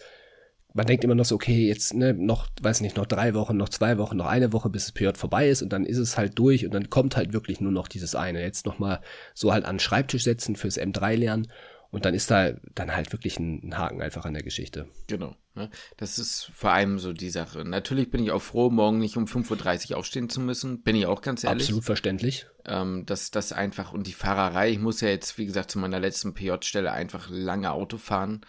man 0.75 0.87
denkt 0.87 1.03
immer 1.03 1.15
noch 1.15 1.25
so, 1.25 1.35
okay, 1.35 1.67
jetzt 1.67 1.95
ne, 1.95 2.15
noch, 2.15 2.49
weiß 2.61 2.83
nicht, 2.83 2.97
noch 2.97 3.07
drei 3.07 3.35
Wochen, 3.35 3.57
noch 3.57 3.71
zwei 3.71 3.99
Wochen, 3.99 4.17
noch 4.17 4.27
eine 4.27 4.53
Woche, 4.53 4.69
bis 4.69 4.85
das 4.85 4.93
PJ 4.93 5.15
vorbei 5.15 5.49
ist 5.49 5.63
und 5.63 5.73
dann 5.73 5.85
ist 5.85 5.99
es 5.99 6.17
halt 6.17 6.39
durch 6.39 6.65
und 6.65 6.73
dann 6.73 6.89
kommt 6.89 7.17
halt 7.17 7.33
wirklich 7.33 7.61
nur 7.61 7.73
noch 7.73 7.89
dieses 7.89 8.15
eine. 8.15 8.43
Jetzt 8.43 8.67
nochmal 8.67 9.01
so 9.35 9.53
halt 9.53 9.65
an 9.65 9.77
den 9.77 9.81
Schreibtisch 9.81 10.23
setzen 10.23 10.55
fürs 10.55 10.79
M3 10.79 11.17
lernen 11.17 11.49
und 11.91 12.05
dann 12.05 12.15
ist 12.15 12.31
da 12.31 12.53
dann 12.75 12.95
halt 12.95 13.13
wirklich 13.13 13.39
ein, 13.39 13.77
Haken 13.77 14.03
einfach 14.03 14.25
an 14.25 14.35
der 14.35 14.43
Geschichte. 14.43 14.89
Genau. 15.07 15.37
Ne? 15.55 15.71
Das 15.97 16.19
ist 16.19 16.51
vor 16.55 16.73
allem 16.73 16.99
so 16.99 17.13
die 17.13 17.31
Sache. 17.31 17.65
Natürlich 17.65 18.11
bin 18.11 18.23
ich 18.23 18.31
auch 18.31 18.43
froh, 18.43 18.71
morgen 18.71 18.99
nicht 18.99 19.17
um 19.17 19.25
5.30 19.25 19.91
Uhr 19.91 19.99
aufstehen 19.99 20.29
zu 20.29 20.41
müssen. 20.41 20.83
Bin 20.83 20.97
ich 20.97 21.07
auch 21.07 21.23
ganz 21.23 21.45
ehrlich. 21.45 21.65
Absolut 21.65 21.85
verständlich. 21.85 22.47
Ähm, 22.65 23.07
dass 23.07 23.31
das 23.31 23.53
einfach 23.53 23.93
und 23.93 24.07
die 24.07 24.13
Fahrerei, 24.13 24.71
ich 24.71 24.79
muss 24.79 25.01
ja 25.01 25.09
jetzt, 25.09 25.39
wie 25.39 25.47
gesagt, 25.47 25.71
zu 25.71 25.79
meiner 25.79 26.01
letzten 26.01 26.35
PJ-Stelle 26.35 26.93
einfach 26.93 27.29
lange 27.31 27.71
Auto 27.73 27.97
fahren. 27.97 28.43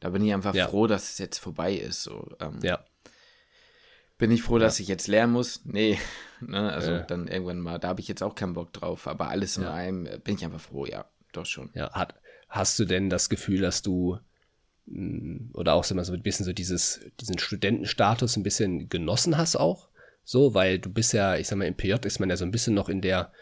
Da 0.00 0.10
bin 0.10 0.24
ich 0.24 0.32
einfach 0.32 0.54
ja. 0.54 0.66
froh, 0.66 0.86
dass 0.86 1.12
es 1.12 1.18
jetzt 1.18 1.38
vorbei 1.38 1.74
ist. 1.74 2.02
So, 2.02 2.28
ähm, 2.40 2.58
ja. 2.62 2.84
Bin 4.18 4.30
ich 4.30 4.42
froh, 4.42 4.58
ja. 4.58 4.64
dass 4.64 4.80
ich 4.80 4.88
jetzt 4.88 5.06
lernen 5.08 5.32
muss? 5.32 5.62
Nee. 5.64 5.98
Ne? 6.42 6.72
Also 6.72 6.92
äh. 6.92 7.06
dann 7.06 7.28
irgendwann 7.28 7.60
mal, 7.60 7.78
da 7.78 7.88
habe 7.88 8.00
ich 8.00 8.08
jetzt 8.08 8.22
auch 8.22 8.34
keinen 8.34 8.54
Bock 8.54 8.72
drauf. 8.72 9.06
Aber 9.06 9.28
alles 9.28 9.58
in 9.58 9.64
ja. 9.64 9.74
einem 9.74 10.06
äh, 10.06 10.18
bin 10.24 10.36
ich 10.36 10.42
einfach 10.42 10.58
froh, 10.58 10.86
ja. 10.86 11.04
Doch 11.32 11.44
schon. 11.44 11.68
Ja, 11.74 11.92
hat, 11.92 12.14
hast 12.50 12.78
du 12.78 12.84
denn 12.84 13.08
das 13.08 13.30
Gefühl, 13.30 13.62
dass 13.62 13.80
du 13.80 14.18
mm, 14.86 15.52
oder 15.54 15.74
auch 15.74 15.84
so 15.84 15.94
ein 15.94 16.22
bisschen 16.22 16.44
so 16.44 16.52
dieses, 16.52 17.00
diesen 17.20 17.38
Studentenstatus 17.38 18.36
ein 18.36 18.42
bisschen 18.42 18.88
genossen 18.88 19.38
hast 19.38 19.56
auch? 19.56 19.88
So, 20.24 20.54
weil 20.54 20.78
du 20.78 20.92
bist 20.92 21.12
ja, 21.12 21.36
ich 21.36 21.48
sag 21.48 21.56
mal, 21.56 21.64
im 21.64 21.76
PJ 21.76 21.94
ist 22.04 22.20
man 22.20 22.28
ja 22.28 22.36
so 22.36 22.44
ein 22.44 22.50
bisschen 22.50 22.74
noch 22.74 22.88
in 22.88 23.00
der, 23.00 23.32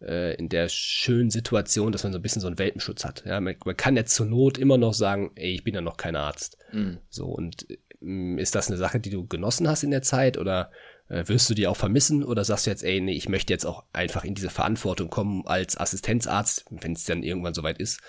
äh, 0.00 0.34
in 0.36 0.48
der 0.48 0.68
schönen 0.68 1.30
Situation, 1.30 1.92
dass 1.92 2.04
man 2.04 2.12
so 2.12 2.18
ein 2.18 2.22
bisschen 2.22 2.40
so 2.40 2.46
einen 2.46 2.58
Welpenschutz 2.58 3.04
hat. 3.04 3.24
Ja, 3.26 3.40
man, 3.40 3.56
man 3.64 3.76
kann 3.76 3.96
jetzt 3.96 4.14
zur 4.14 4.26
Not 4.26 4.58
immer 4.58 4.78
noch 4.78 4.94
sagen, 4.94 5.32
ey, 5.34 5.54
ich 5.54 5.64
bin 5.64 5.74
ja 5.74 5.80
noch 5.80 5.96
kein 5.96 6.14
Arzt. 6.14 6.58
Mhm. 6.72 6.98
So, 7.08 7.26
und 7.26 7.66
äh, 7.70 8.40
ist 8.40 8.54
das 8.54 8.68
eine 8.68 8.76
Sache, 8.76 9.00
die 9.00 9.10
du 9.10 9.26
genossen 9.26 9.68
hast 9.68 9.82
in 9.82 9.90
der 9.90 10.02
Zeit 10.02 10.38
oder 10.38 10.70
äh, 11.08 11.26
wirst 11.26 11.50
du 11.50 11.54
die 11.54 11.66
auch 11.66 11.76
vermissen 11.76 12.22
oder 12.22 12.44
sagst 12.44 12.66
du 12.66 12.70
jetzt, 12.70 12.84
ey, 12.84 13.00
nee, 13.00 13.14
ich 13.14 13.28
möchte 13.28 13.52
jetzt 13.52 13.66
auch 13.66 13.84
einfach 13.92 14.24
in 14.24 14.34
diese 14.34 14.50
Verantwortung 14.50 15.10
kommen 15.10 15.46
als 15.46 15.78
Assistenzarzt, 15.78 16.66
wenn 16.70 16.92
es 16.92 17.04
dann 17.04 17.22
irgendwann 17.22 17.54
soweit 17.54 17.78
ist? 17.78 18.00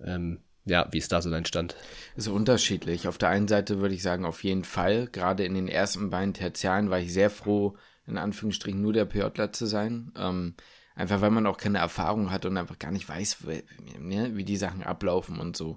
Ähm, 0.00 0.40
ja, 0.64 0.88
wie 0.92 0.98
ist 0.98 1.12
da 1.12 1.20
so 1.20 1.30
dein 1.30 1.44
Stand? 1.44 1.76
So 2.16 2.32
unterschiedlich. 2.32 3.06
Auf 3.06 3.18
der 3.18 3.28
einen 3.28 3.48
Seite 3.48 3.80
würde 3.80 3.94
ich 3.94 4.02
sagen, 4.02 4.24
auf 4.24 4.44
jeden 4.44 4.64
Fall. 4.64 5.08
Gerade 5.08 5.44
in 5.44 5.54
den 5.54 5.68
ersten 5.68 6.10
beiden 6.10 6.32
Tertialen 6.32 6.88
war 6.90 6.98
ich 6.98 7.12
sehr 7.12 7.30
froh, 7.30 7.76
in 8.06 8.16
Anführungsstrichen 8.16 8.80
nur 8.80 8.94
der 8.94 9.04
PJler 9.04 9.52
zu 9.52 9.66
sein. 9.66 10.12
Ähm, 10.16 10.54
einfach 10.94 11.20
weil 11.20 11.30
man 11.30 11.46
auch 11.46 11.58
keine 11.58 11.78
Erfahrung 11.78 12.30
hat 12.30 12.46
und 12.46 12.56
einfach 12.56 12.78
gar 12.78 12.92
nicht 12.92 13.08
weiß, 13.08 13.46
wie, 13.46 13.64
ne, 13.98 14.36
wie 14.36 14.44
die 14.44 14.56
Sachen 14.56 14.82
ablaufen 14.82 15.38
und 15.38 15.56
so. 15.56 15.76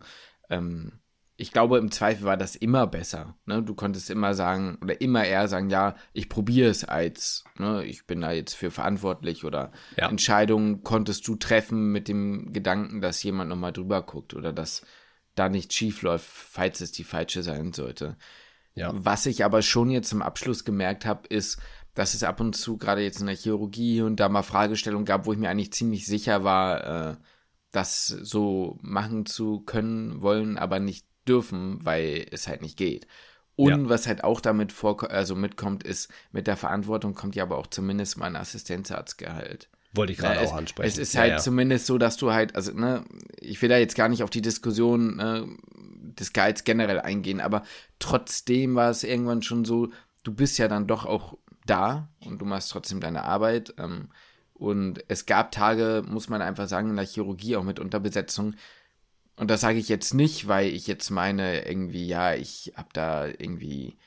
Ähm, 0.49 0.99
ich 1.39 1.51
glaube, 1.51 1.77
im 1.77 1.91
Zweifel 1.91 2.25
war 2.25 2.35
das 2.35 2.55
immer 2.55 2.87
besser. 2.87 3.35
Ne? 3.45 3.61
Du 3.61 3.75
konntest 3.75 4.09
immer 4.09 4.33
sagen, 4.33 4.79
oder 4.81 4.99
immer 4.99 5.23
eher 5.23 5.47
sagen, 5.47 5.69
ja, 5.69 5.95
ich 6.11 6.29
probiere 6.29 6.69
es 6.69 6.83
als, 6.83 7.43
ne? 7.59 7.85
ich 7.85 8.07
bin 8.07 8.21
da 8.21 8.31
jetzt 8.31 8.55
für 8.55 8.71
verantwortlich 8.71 9.45
oder 9.45 9.71
ja. 9.95 10.09
Entscheidungen 10.09 10.83
konntest 10.83 11.27
du 11.27 11.35
treffen 11.35 11.91
mit 11.91 12.07
dem 12.07 12.51
Gedanken, 12.53 13.01
dass 13.01 13.21
jemand 13.21 13.49
nochmal 13.49 13.71
drüber 13.71 14.01
guckt 14.01 14.33
oder 14.33 14.51
dass 14.51 14.81
da 15.35 15.47
nichts 15.47 15.75
schief 15.75 16.01
läuft, 16.01 16.25
falls 16.25 16.81
es 16.81 16.91
die 16.91 17.03
falsche 17.03 17.43
sein 17.43 17.71
sollte. 17.71 18.17
Ja. 18.73 18.91
Was 18.93 19.27
ich 19.27 19.45
aber 19.45 19.61
schon 19.61 19.91
jetzt 19.91 20.09
zum 20.09 20.23
Abschluss 20.23 20.65
gemerkt 20.65 21.05
habe, 21.05 21.27
ist, 21.27 21.59
dass 21.93 22.15
es 22.15 22.23
ab 22.23 22.39
und 22.39 22.55
zu 22.55 22.77
gerade 22.77 23.03
jetzt 23.03 23.19
in 23.19 23.27
der 23.27 23.35
Chirurgie 23.35 24.01
und 24.01 24.19
da 24.19 24.27
mal 24.27 24.41
Fragestellungen 24.41 25.05
gab, 25.05 25.27
wo 25.27 25.33
ich 25.33 25.39
mir 25.39 25.49
eigentlich 25.49 25.73
ziemlich 25.73 26.07
sicher 26.07 26.43
war, 26.43 27.11
äh, 27.11 27.15
das 27.71 28.07
so 28.07 28.79
machen 28.81 29.27
zu 29.27 29.61
können 29.61 30.21
wollen, 30.23 30.57
aber 30.57 30.79
nicht 30.79 31.05
dürfen, 31.27 31.83
weil 31.83 32.25
es 32.31 32.47
halt 32.47 32.61
nicht 32.61 32.77
geht. 32.77 33.07
Und 33.55 33.69
ja. 33.85 33.89
was 33.89 34.05
halt 34.05 34.23
auch 34.23 34.39
damit 34.39 34.71
vor, 34.71 35.09
also 35.09 35.35
mitkommt, 35.35 35.83
ist, 35.83 36.11
mit 36.31 36.45
der 36.45 36.57
Verantwortung 36.57 37.15
kommt 37.15 37.35
ja 37.35 37.43
aber 37.43 37.57
auch 37.57 37.67
zumindest 37.67 38.17
mein 38.17 38.35
Assistenzarztgehalt. 38.35 39.69
Wollte 39.93 40.13
ich 40.13 40.19
gerade 40.19 40.41
auch 40.41 40.53
ansprechen. 40.53 40.87
Es 40.87 40.97
ist 40.99 41.13
ja, 41.13 41.21
halt 41.21 41.31
ja. 41.31 41.37
zumindest 41.39 41.87
so, 41.87 41.97
dass 41.97 42.17
du 42.17 42.31
halt, 42.31 42.55
also, 42.55 42.71
ne, 42.73 43.03
ich 43.39 43.59
will 43.61 43.69
da 43.69 43.77
jetzt 43.77 43.95
gar 43.95 44.09
nicht 44.09 44.21
auf 44.21 44.29
die 44.29 44.43
Diskussion 44.43 45.19
äh, 45.19 45.43
des 46.19 46.33
Gehalts 46.33 46.65
generell 46.65 46.99
eingehen, 46.99 47.41
aber 47.41 47.63
trotzdem 47.97 48.75
war 48.75 48.91
es 48.91 49.03
irgendwann 49.03 49.41
schon 49.41 49.65
so, 49.65 49.89
du 50.23 50.33
bist 50.33 50.59
ja 50.59 50.67
dann 50.67 50.85
doch 50.85 51.05
auch 51.05 51.37
da 51.65 52.09
und 52.25 52.39
du 52.39 52.45
machst 52.45 52.71
trotzdem 52.71 52.99
deine 52.99 53.23
Arbeit. 53.23 53.73
Ähm, 53.79 54.09
und 54.53 55.03
es 55.07 55.25
gab 55.25 55.51
Tage, 55.51 56.03
muss 56.07 56.29
man 56.29 56.41
einfach 56.41 56.67
sagen, 56.67 56.89
in 56.89 56.95
der 56.95 57.05
Chirurgie 57.05 57.55
auch 57.55 57.63
mit 57.63 57.79
Unterbesetzung, 57.79 58.55
und 59.37 59.49
das 59.49 59.61
sage 59.61 59.77
ich 59.77 59.87
jetzt 59.87 60.13
nicht, 60.13 60.47
weil 60.47 60.67
ich 60.67 60.87
jetzt 60.87 61.09
meine, 61.11 61.65
irgendwie, 61.65 62.07
ja, 62.07 62.33
ich 62.33 62.73
habe 62.75 62.89
da 62.93 63.27
irgendwie 63.27 63.97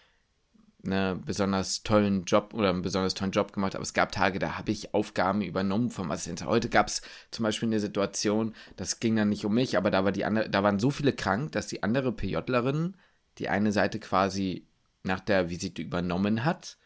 einen 0.84 1.24
besonders 1.24 1.82
tollen 1.82 2.24
Job 2.24 2.52
oder 2.54 2.70
einen 2.70 2.82
besonders 2.82 3.14
tollen 3.14 3.32
Job 3.32 3.52
gemacht, 3.52 3.74
aber 3.74 3.82
es 3.82 3.94
gab 3.94 4.12
Tage, 4.12 4.38
da 4.38 4.58
habe 4.58 4.72
ich 4.72 4.92
Aufgaben 4.92 5.42
übernommen 5.42 5.90
vom 5.90 6.10
Assistenten. 6.10 6.46
Heute 6.46 6.68
gab 6.68 6.88
es 6.88 7.02
zum 7.30 7.44
Beispiel 7.44 7.68
eine 7.68 7.80
Situation, 7.80 8.54
das 8.76 8.98
ging 8.98 9.14
dann 9.16 9.28
nicht 9.28 9.44
um 9.44 9.54
mich, 9.54 9.76
aber 9.76 9.90
da 9.90 10.04
war 10.04 10.12
die 10.12 10.24
andere, 10.24 10.50
da 10.50 10.62
waren 10.62 10.78
so 10.78 10.90
viele 10.90 11.12
krank, 11.12 11.52
dass 11.52 11.66
die 11.66 11.82
andere 11.82 12.12
PJlerin 12.12 12.96
die 13.38 13.48
eine 13.48 13.72
Seite 13.72 14.00
quasi 14.00 14.66
nach 15.02 15.20
der 15.20 15.48
Visite 15.48 15.80
übernommen 15.80 16.44
hat, 16.44 16.76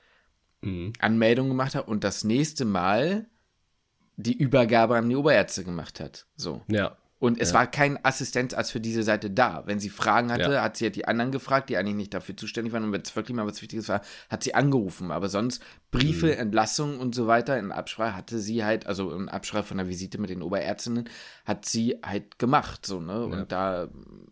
mhm. 0.61 0.93
Anmeldung 0.99 1.49
gemacht 1.49 1.75
hat 1.75 1.89
und 1.89 2.05
das 2.05 2.25
nächste 2.25 2.65
Mal 2.65 3.27
die 4.17 4.37
Übergabe 4.37 4.97
an 4.97 5.09
die 5.09 5.17
Oberärzte 5.17 5.65
gemacht 5.65 5.99
hat. 5.99 6.27
So. 6.37 6.63
Ja. 6.69 6.97
Und 7.21 7.41
es 7.41 7.51
ja. 7.51 7.55
war 7.55 7.67
kein 7.71 8.05
Assistenzarzt 8.05 8.73
für 8.73 8.81
diese 8.81 9.03
Seite 9.03 9.31
da. 9.31 9.63
Wenn 9.67 9.79
sie 9.79 9.89
Fragen 9.89 10.31
hatte, 10.33 10.53
ja. 10.53 10.63
hat 10.63 10.77
sie 10.77 10.85
halt 10.87 10.97
die 10.97 11.07
anderen 11.07 11.31
gefragt, 11.31 11.71
die 11.71 11.77
eigentlich 11.77 11.95
nicht 11.95 12.13
dafür 12.13 12.37
zuständig 12.37 12.73
waren. 12.73 12.85
Und 12.85 12.93
wenn 12.93 13.01
es 13.01 13.15
wirklich 13.15 13.35
mal 13.35 13.47
was 13.47 13.63
Wichtiges 13.63 13.89
war, 13.89 14.03
hat 14.29 14.43
sie 14.43 14.55
angerufen. 14.55 15.11
Aber 15.11 15.29
sonst 15.29 15.63
Briefe, 15.91 16.27
mhm. 16.27 16.33
Entlassungen 16.33 16.99
und 16.99 17.15
so 17.15 17.27
weiter 17.27 17.59
in 17.59 17.73
Absprache 17.73 18.17
hatte 18.17 18.39
sie 18.41 18.65
halt, 18.65 18.87
also 18.87 19.13
in 19.13 19.29
Absprache 19.29 19.63
von 19.63 19.79
der 19.79 19.89
Visite 19.89 20.19
mit 20.19 20.29
den 20.29 20.43
Oberärztinnen, 20.43 21.09
hat 21.45 21.65
sie 21.65 21.99
halt 22.05 22.39
gemacht. 22.39 22.85
So, 22.85 23.01
ne? 23.01 23.13
Ja. 23.13 23.19
Und 23.19 23.53
da 23.53 23.89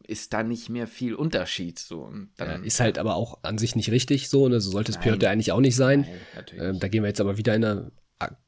ist 0.07 0.35
da 0.35 0.43
nicht 0.43 0.69
mehr 0.69 0.87
viel 0.87 1.15
Unterschied. 1.15 1.79
So. 1.79 2.03
Und 2.03 2.31
dann, 2.37 2.65
ist 2.65 2.81
halt 2.81 2.99
aber 2.99 3.15
auch 3.15 3.39
an 3.43 3.59
sich 3.59 3.77
nicht 3.77 3.91
richtig 3.91 4.29
so. 4.29 4.49
Ne? 4.49 4.61
So 4.61 4.71
sollte 4.71 4.93
es 4.93 4.99
PJ 4.99 5.25
eigentlich 5.27 5.53
auch 5.53 5.61
nicht 5.61 5.77
sein. 5.77 6.07
Nein, 6.35 6.45
ähm, 6.59 6.79
da 6.81 6.89
gehen 6.89 7.03
wir 7.05 7.09
jetzt 7.09 7.21
aber 7.21 7.39
wieder 7.39 7.55
in 7.55 7.65
eine 7.65 7.93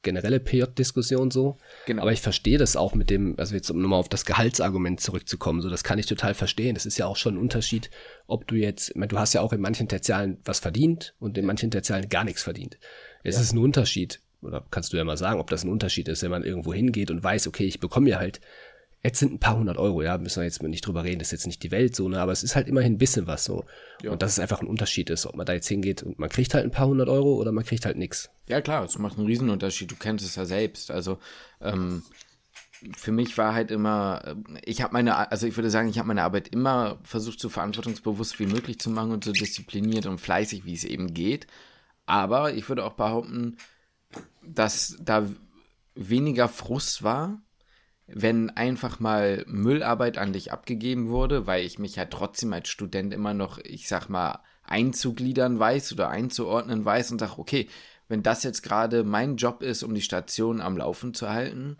generelle 0.03 0.41
PJ-Diskussion 0.41 1.31
so. 1.31 1.57
Genau. 1.87 2.03
Aber 2.03 2.13
ich 2.13 2.21
verstehe 2.21 2.59
das 2.59 2.77
auch 2.77 2.95
mit 2.95 3.11
dem, 3.11 3.35
also 3.39 3.55
jetzt 3.55 3.71
um 3.71 3.81
nochmal 3.81 3.99
auf 3.99 4.09
das 4.09 4.25
Gehaltsargument 4.25 5.01
zurückzukommen, 5.01 5.61
so 5.61 5.71
das 5.71 5.85
kann 5.85 5.99
ich 5.99 6.07
total 6.07 6.35
verstehen. 6.35 6.75
Das 6.75 6.87
ist 6.87 6.99
ja 6.99 7.07
auch 7.07 7.17
schon 7.17 7.35
ein 7.35 7.39
Unterschied, 7.39 7.91
ob 8.27 8.47
du 8.47 8.57
jetzt, 8.57 8.91
ich 8.91 8.97
meine, 8.97 9.09
du 9.09 9.19
hast 9.19 9.33
ja 9.33 9.41
auch 9.41 9.53
in 9.53 9.61
manchen 9.61 9.89
Tertialen 9.89 10.39
was 10.45 10.61
verdient 10.61 11.15
und 11.19 11.39
in 11.39 11.47
manchen 11.47 11.71
Tertialen 11.71 12.09
gar 12.09 12.25
nichts 12.25 12.43
verdient. 12.43 12.79
Es 13.23 13.37
ja. 13.37 13.43
ist 13.43 13.53
ein 13.53 13.59
Unterschied, 13.59 14.21
oder 14.43 14.65
kannst 14.71 14.93
du 14.93 14.97
ja 14.97 15.05
mal 15.05 15.17
sagen, 15.17 15.41
ob 15.41 15.51
das 15.51 15.65
ein 15.65 15.71
Unterschied 15.71 16.09
ist, 16.09 16.23
wenn 16.23 16.31
man 16.31 16.45
irgendwo 16.45 16.75
hingeht 16.75 17.11
und 17.11 17.23
weiß, 17.23 17.47
okay, 17.47 17.65
ich 17.65 17.81
bekomme 17.81 18.11
ja 18.11 18.19
halt 18.19 18.41
Jetzt 19.05 19.19
sind 19.19 19.35
ein 19.35 19.39
paar 19.39 19.59
hundert 19.59 19.77
Euro, 19.77 20.01
ja, 20.01 20.17
müssen 20.17 20.41
wir 20.41 20.45
jetzt 20.45 20.63
nicht 20.63 20.87
drüber 20.87 21.05
reden, 21.05 21.19
das 21.19 21.29
ist 21.29 21.33
jetzt 21.33 21.47
nicht 21.47 21.63
die 21.63 21.71
Welt 21.71 21.95
so, 21.95 22.09
ne, 22.09 22.21
aber 22.21 22.33
es 22.33 22.43
ist 22.43 22.57
halt 22.57 22.69
immerhin 22.69 22.95
ein 22.95 22.99
bisschen 22.99 23.27
was 23.27 23.45
so. 23.45 23.67
Ja. 24.03 24.13
Und 24.13 24.23
dass 24.23 24.33
es 24.33 24.39
einfach 24.39 24.63
ein 24.63 24.67
Unterschied 24.67 25.11
ist, 25.11 25.27
ob 25.27 25.37
man 25.37 25.45
da 25.45 25.53
jetzt 25.53 25.69
hingeht 25.69 26.03
und 26.03 26.19
man 26.19 26.31
kriegt 26.31 26.55
halt 26.55 26.65
ein 26.65 26.71
paar 26.71 26.87
hundert 26.87 27.11
Euro 27.11 27.35
oder 27.35 27.53
man 27.53 27.65
kriegt 27.65 27.85
halt 27.85 27.99
nichts. 27.99 28.31
Ja, 28.49 28.63
klar, 28.63 28.83
es 28.85 28.99
macht 28.99 29.19
einen 29.19 29.27
Riesenunterschied, 29.27 29.91
du 29.91 29.97
kennst 29.97 30.25
es 30.25 30.37
ja 30.37 30.47
selbst. 30.47 30.91
Also, 30.91 31.19
ähm, 31.61 32.03
für 32.97 33.13
mich 33.13 33.37
war 33.37 33.55
halt 33.55 33.71
immer, 33.71 34.23
äh, 34.25 34.35
ich 34.65 34.81
habe 34.81 34.95
meine, 34.95 35.31
also 35.31 35.47
ich 35.47 35.57
würde 35.57 35.69
sagen, 35.69 35.89
ich 35.89 35.99
habe 35.99 36.09
meine 36.09 36.23
Arbeit 36.23 36.49
immer 36.49 36.99
versucht, 37.03 37.41
so 37.41 37.51
verantwortungsbewusst 37.51 38.39
wie 38.39 38.47
möglich 38.47 38.79
zu 38.79 38.89
machen 38.89 39.13
und 39.13 39.25
so 39.25 39.33
diszipliniert 39.33 40.07
und 40.07 40.19
fleißig, 40.19 40.65
wie 40.65 40.75
es 40.75 40.85
eben 40.85 41.13
geht. 41.13 41.47
Aber 42.07 42.55
ich 42.55 42.69
würde 42.71 42.85
auch 42.85 42.95
behaupten, 42.95 43.59
dass 44.43 44.97
da 45.01 45.29
weniger 45.95 46.49
Frust 46.49 47.03
war, 47.03 47.43
wenn 48.07 48.51
einfach 48.51 49.01
mal 49.01 49.45
Müllarbeit 49.47 50.19
an 50.19 50.33
dich 50.33 50.53
abgegeben 50.53 51.09
wurde, 51.09 51.47
weil 51.47 51.65
ich 51.65 51.79
mich 51.79 51.97
ja 51.97 52.05
trotzdem 52.05 52.53
als 52.53 52.69
Student 52.69 53.15
immer 53.15 53.35
noch, 53.35 53.59
ich 53.59 53.89
sag 53.89 54.09
mal, 54.09 54.41
einzugliedern 54.63 55.59
weiß 55.59 55.93
oder 55.93 56.09
einzuordnen 56.09 56.85
weiß 56.85 57.13
und 57.13 57.19
sag, 57.19 57.39
okay, 57.39 57.69
wenn 58.09 58.23
das 58.23 58.43
jetzt 58.43 58.63
gerade 58.63 59.05
mein 59.05 59.37
Job 59.37 59.63
ist, 59.63 59.83
um 59.83 59.95
die 59.95 60.03
Station 60.03 60.61
am 60.61 60.77
Laufen 60.77 61.15
zu 61.15 61.31
halten, 61.31 61.79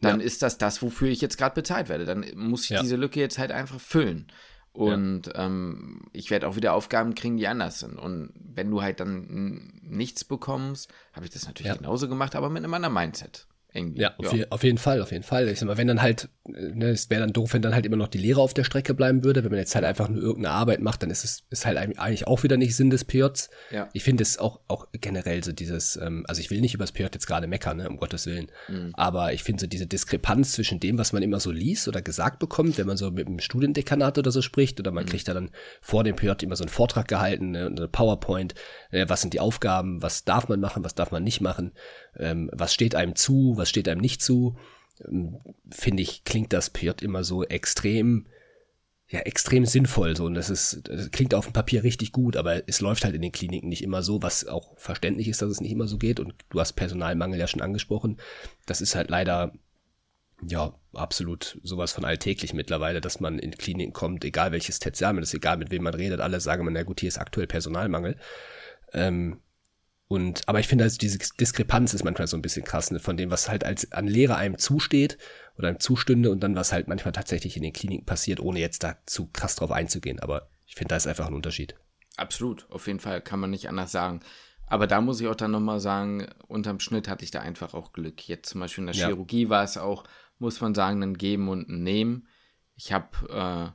dann 0.00 0.20
ja. 0.20 0.26
ist 0.26 0.42
das 0.42 0.58
das, 0.58 0.82
wofür 0.82 1.08
ich 1.08 1.20
jetzt 1.20 1.38
gerade 1.38 1.54
bezahlt 1.54 1.88
werde. 1.88 2.04
Dann 2.04 2.26
muss 2.34 2.64
ich 2.64 2.70
ja. 2.70 2.82
diese 2.82 2.96
Lücke 2.96 3.20
jetzt 3.20 3.38
halt 3.38 3.52
einfach 3.52 3.80
füllen. 3.80 4.26
Und 4.72 5.26
ja. 5.28 5.46
ähm, 5.46 6.02
ich 6.12 6.30
werde 6.30 6.48
auch 6.48 6.56
wieder 6.56 6.72
Aufgaben 6.72 7.14
kriegen, 7.14 7.36
die 7.36 7.46
anders 7.46 7.78
sind. 7.78 7.98
Und 7.98 8.32
wenn 8.34 8.70
du 8.70 8.82
halt 8.82 9.00
dann 9.00 9.80
nichts 9.82 10.24
bekommst, 10.24 10.92
habe 11.12 11.26
ich 11.26 11.32
das 11.32 11.46
natürlich 11.46 11.76
genauso 11.76 12.08
gemacht, 12.08 12.34
aber 12.34 12.50
mit 12.50 12.64
einem 12.64 12.74
anderen 12.74 12.94
Mindset. 12.94 13.46
Irgendwie. 13.74 14.02
Ja, 14.02 14.14
auf, 14.18 14.26
ja. 14.26 14.38
Je, 14.38 14.46
auf, 14.50 14.62
jeden 14.64 14.78
Fall, 14.78 15.00
auf 15.00 15.12
jeden 15.12 15.22
Fall. 15.22 15.48
Ich 15.48 15.58
sag 15.58 15.66
mal, 15.66 15.78
wenn 15.78 15.86
dann 15.86 16.02
halt, 16.02 16.28
ne, 16.44 16.90
es 16.90 17.08
wäre 17.08 17.22
dann 17.22 17.32
doof, 17.32 17.54
wenn 17.54 17.62
dann 17.62 17.74
halt 17.74 17.86
immer 17.86 17.96
noch 17.96 18.08
die 18.08 18.18
Lehre 18.18 18.40
auf 18.40 18.52
der 18.52 18.64
Strecke 18.64 18.92
bleiben 18.92 19.24
würde. 19.24 19.44
Wenn 19.44 19.50
man 19.50 19.58
jetzt 19.58 19.74
halt 19.74 19.84
einfach 19.84 20.08
nur 20.08 20.22
irgendeine 20.22 20.54
Arbeit 20.54 20.80
macht, 20.80 21.02
dann 21.02 21.10
ist 21.10 21.24
es 21.24 21.44
ist 21.48 21.64
halt 21.64 21.78
eigentlich 21.78 22.26
auch 22.26 22.42
wieder 22.42 22.58
nicht 22.58 22.76
Sinn 22.76 22.90
des 22.90 23.04
PJs. 23.04 23.48
Ja. 23.70 23.88
Ich 23.94 24.04
finde 24.04 24.22
es 24.22 24.38
auch, 24.38 24.60
auch 24.68 24.88
generell 24.92 25.42
so 25.42 25.52
dieses, 25.52 25.96
ähm, 25.96 26.24
also 26.28 26.40
ich 26.40 26.50
will 26.50 26.60
nicht 26.60 26.74
über 26.74 26.82
das 26.82 26.92
PJ 26.92 27.04
jetzt 27.04 27.26
gerade 27.26 27.46
meckern, 27.46 27.78
ne, 27.78 27.88
um 27.88 27.96
Gottes 27.96 28.26
Willen. 28.26 28.50
Mhm. 28.68 28.90
Aber 28.94 29.32
ich 29.32 29.42
finde 29.42 29.62
so 29.62 29.66
diese 29.66 29.86
Diskrepanz 29.86 30.52
zwischen 30.52 30.78
dem, 30.78 30.98
was 30.98 31.14
man 31.14 31.22
immer 31.22 31.40
so 31.40 31.50
liest 31.50 31.88
oder 31.88 32.02
gesagt 32.02 32.40
bekommt, 32.40 32.76
wenn 32.76 32.86
man 32.86 32.98
so 32.98 33.10
mit 33.10 33.26
einem 33.26 33.38
Studiendekanat 33.38 34.18
oder 34.18 34.30
so 34.30 34.42
spricht, 34.42 34.80
oder 34.80 34.90
man 34.90 35.04
mhm. 35.04 35.08
kriegt 35.08 35.28
da 35.28 35.34
dann 35.34 35.50
vor 35.80 36.04
dem 36.04 36.16
PJ 36.16 36.42
immer 36.42 36.56
so 36.56 36.64
einen 36.64 36.68
Vortrag 36.68 37.08
gehalten, 37.08 37.52
ne, 37.52 37.66
eine 37.66 37.88
PowerPoint, 37.88 38.54
äh, 38.90 39.06
was 39.08 39.22
sind 39.22 39.32
die 39.32 39.40
Aufgaben, 39.40 40.02
was 40.02 40.24
darf 40.24 40.48
man 40.48 40.60
machen, 40.60 40.84
was 40.84 40.94
darf 40.94 41.10
man 41.10 41.24
nicht 41.24 41.40
machen, 41.40 41.72
ähm, 42.18 42.50
was 42.52 42.74
steht 42.74 42.94
einem 42.94 43.16
zu, 43.16 43.54
was 43.56 43.68
steht 43.68 43.88
einem 43.88 44.00
nicht 44.00 44.22
zu, 44.22 44.56
ähm, 45.06 45.38
finde 45.70 46.02
ich, 46.02 46.24
klingt 46.24 46.52
das 46.52 46.70
PJ 46.70 47.02
immer 47.02 47.24
so 47.24 47.44
extrem, 47.44 48.26
ja, 49.08 49.20
extrem 49.20 49.66
sinnvoll. 49.66 50.16
So. 50.16 50.24
Und 50.24 50.34
das 50.34 50.50
ist, 50.50 50.82
das 50.84 51.10
klingt 51.10 51.34
auf 51.34 51.46
dem 51.46 51.52
Papier 51.52 51.84
richtig 51.84 52.12
gut, 52.12 52.36
aber 52.36 52.68
es 52.68 52.80
läuft 52.80 53.04
halt 53.04 53.14
in 53.14 53.22
den 53.22 53.32
Kliniken 53.32 53.68
nicht 53.68 53.82
immer 53.82 54.02
so, 54.02 54.22
was 54.22 54.46
auch 54.46 54.76
verständlich 54.78 55.28
ist, 55.28 55.42
dass 55.42 55.50
es 55.50 55.60
nicht 55.60 55.72
immer 55.72 55.88
so 55.88 55.98
geht. 55.98 56.20
Und 56.20 56.34
du 56.50 56.60
hast 56.60 56.74
Personalmangel 56.74 57.38
ja 57.38 57.46
schon 57.46 57.62
angesprochen. 57.62 58.18
Das 58.66 58.80
ist 58.80 58.94
halt 58.94 59.10
leider 59.10 59.52
ja, 60.48 60.74
absolut 60.92 61.60
sowas 61.62 61.92
von 61.92 62.04
alltäglich 62.04 62.52
mittlerweile, 62.52 63.00
dass 63.00 63.20
man 63.20 63.38
in 63.38 63.52
Kliniken 63.52 63.92
kommt, 63.92 64.24
egal 64.24 64.52
welches 64.52 64.78
Tertial 64.80 65.12
man 65.12 65.22
ist, 65.22 65.34
egal 65.34 65.56
mit 65.56 65.70
wem 65.70 65.84
man 65.84 65.94
redet, 65.94 66.20
alle 66.20 66.40
sagen, 66.40 66.66
na 66.70 66.82
gut, 66.82 67.00
hier 67.00 67.08
ist 67.08 67.18
aktuell 67.18 67.46
Personalmangel. 67.46 68.16
Ähm, 68.92 69.40
und, 70.12 70.46
aber 70.46 70.60
ich 70.60 70.68
finde, 70.68 70.84
also 70.84 70.98
diese 70.98 71.16
Diskrepanz 71.16 71.94
ist 71.94 72.04
manchmal 72.04 72.26
so 72.26 72.36
ein 72.36 72.42
bisschen 72.42 72.66
krass, 72.66 72.90
ne, 72.90 72.98
von 72.98 73.16
dem, 73.16 73.30
was 73.30 73.48
halt 73.48 73.64
als 73.64 73.92
an 73.92 74.06
Lehre 74.06 74.36
einem 74.36 74.58
zusteht 74.58 75.16
oder 75.56 75.68
einem 75.68 75.80
zustünde 75.80 76.30
und 76.30 76.40
dann, 76.40 76.54
was 76.54 76.70
halt 76.70 76.86
manchmal 76.86 77.12
tatsächlich 77.12 77.56
in 77.56 77.62
den 77.62 77.72
Kliniken 77.72 78.04
passiert, 78.04 78.38
ohne 78.38 78.60
jetzt 78.60 78.84
da 78.84 78.98
zu 79.06 79.28
krass 79.28 79.56
drauf 79.56 79.70
einzugehen. 79.70 80.20
Aber 80.20 80.50
ich 80.66 80.74
finde, 80.74 80.90
da 80.90 80.96
ist 80.96 81.06
einfach 81.06 81.28
ein 81.28 81.32
Unterschied. 81.32 81.76
Absolut, 82.18 82.70
auf 82.70 82.88
jeden 82.88 83.00
Fall 83.00 83.22
kann 83.22 83.40
man 83.40 83.48
nicht 83.48 83.70
anders 83.70 83.90
sagen. 83.90 84.20
Aber 84.66 84.86
da 84.86 85.00
muss 85.00 85.18
ich 85.18 85.28
auch 85.28 85.34
dann 85.34 85.50
nochmal 85.50 85.80
sagen, 85.80 86.26
unterm 86.46 86.78
Schnitt 86.78 87.08
hatte 87.08 87.24
ich 87.24 87.30
da 87.30 87.40
einfach 87.40 87.72
auch 87.72 87.94
Glück. 87.94 88.28
Jetzt 88.28 88.50
zum 88.50 88.60
Beispiel 88.60 88.82
in 88.82 88.88
der 88.88 88.96
ja. 88.96 89.06
Chirurgie 89.06 89.48
war 89.48 89.64
es 89.64 89.78
auch, 89.78 90.04
muss 90.38 90.60
man 90.60 90.74
sagen, 90.74 91.02
ein 91.02 91.16
Geben 91.16 91.48
und 91.48 91.70
ein 91.70 91.82
Nehmen. 91.82 92.28
Ich 92.76 92.92
habe 92.92 93.74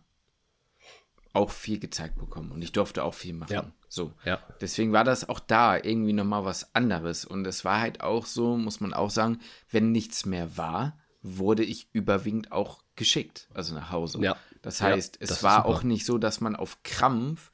äh, 1.16 1.34
auch 1.34 1.50
viel 1.50 1.80
gezeigt 1.80 2.20
bekommen 2.20 2.52
und 2.52 2.62
ich 2.62 2.74
durfte 2.74 3.04
auch 3.04 3.16
viel 3.16 3.34
machen. 3.34 3.54
Ja. 3.54 3.72
So. 3.90 4.14
Ja. 4.26 4.40
Deswegen 4.62 4.92
war 4.92 5.04
das 5.04 5.28
auch 5.30 5.40
da 5.40 5.78
irgendwie 5.78 6.14
nochmal 6.14 6.46
was 6.46 6.76
anderes. 6.76 7.26
Und 7.26 7.46
es 7.48 7.64
war 7.64 7.80
halt 7.80 8.02
auch 8.02 8.26
so, 8.26 8.58
muss 8.58 8.80
man 8.80 8.94
auch 8.94 9.10
sagen, 9.10 9.40
wenn 9.72 9.92
nichts 9.92 10.26
mehr 10.26 10.58
war, 10.58 10.98
wurde 11.22 11.64
ich 11.64 11.90
überwiegend 11.94 12.52
auch 12.52 12.84
geschickt, 12.96 13.48
also 13.54 13.76
nach 13.76 13.92
Hause. 13.92 14.20
Ja. 14.22 14.36
Das 14.62 14.82
heißt, 14.82 15.18
ja, 15.20 15.22
es 15.22 15.44
war 15.44 15.66
auch 15.66 15.84
nicht 15.84 16.06
so, 16.06 16.18
dass 16.18 16.42
man 16.42 16.56
auf 16.56 16.84
Krampf 16.84 17.52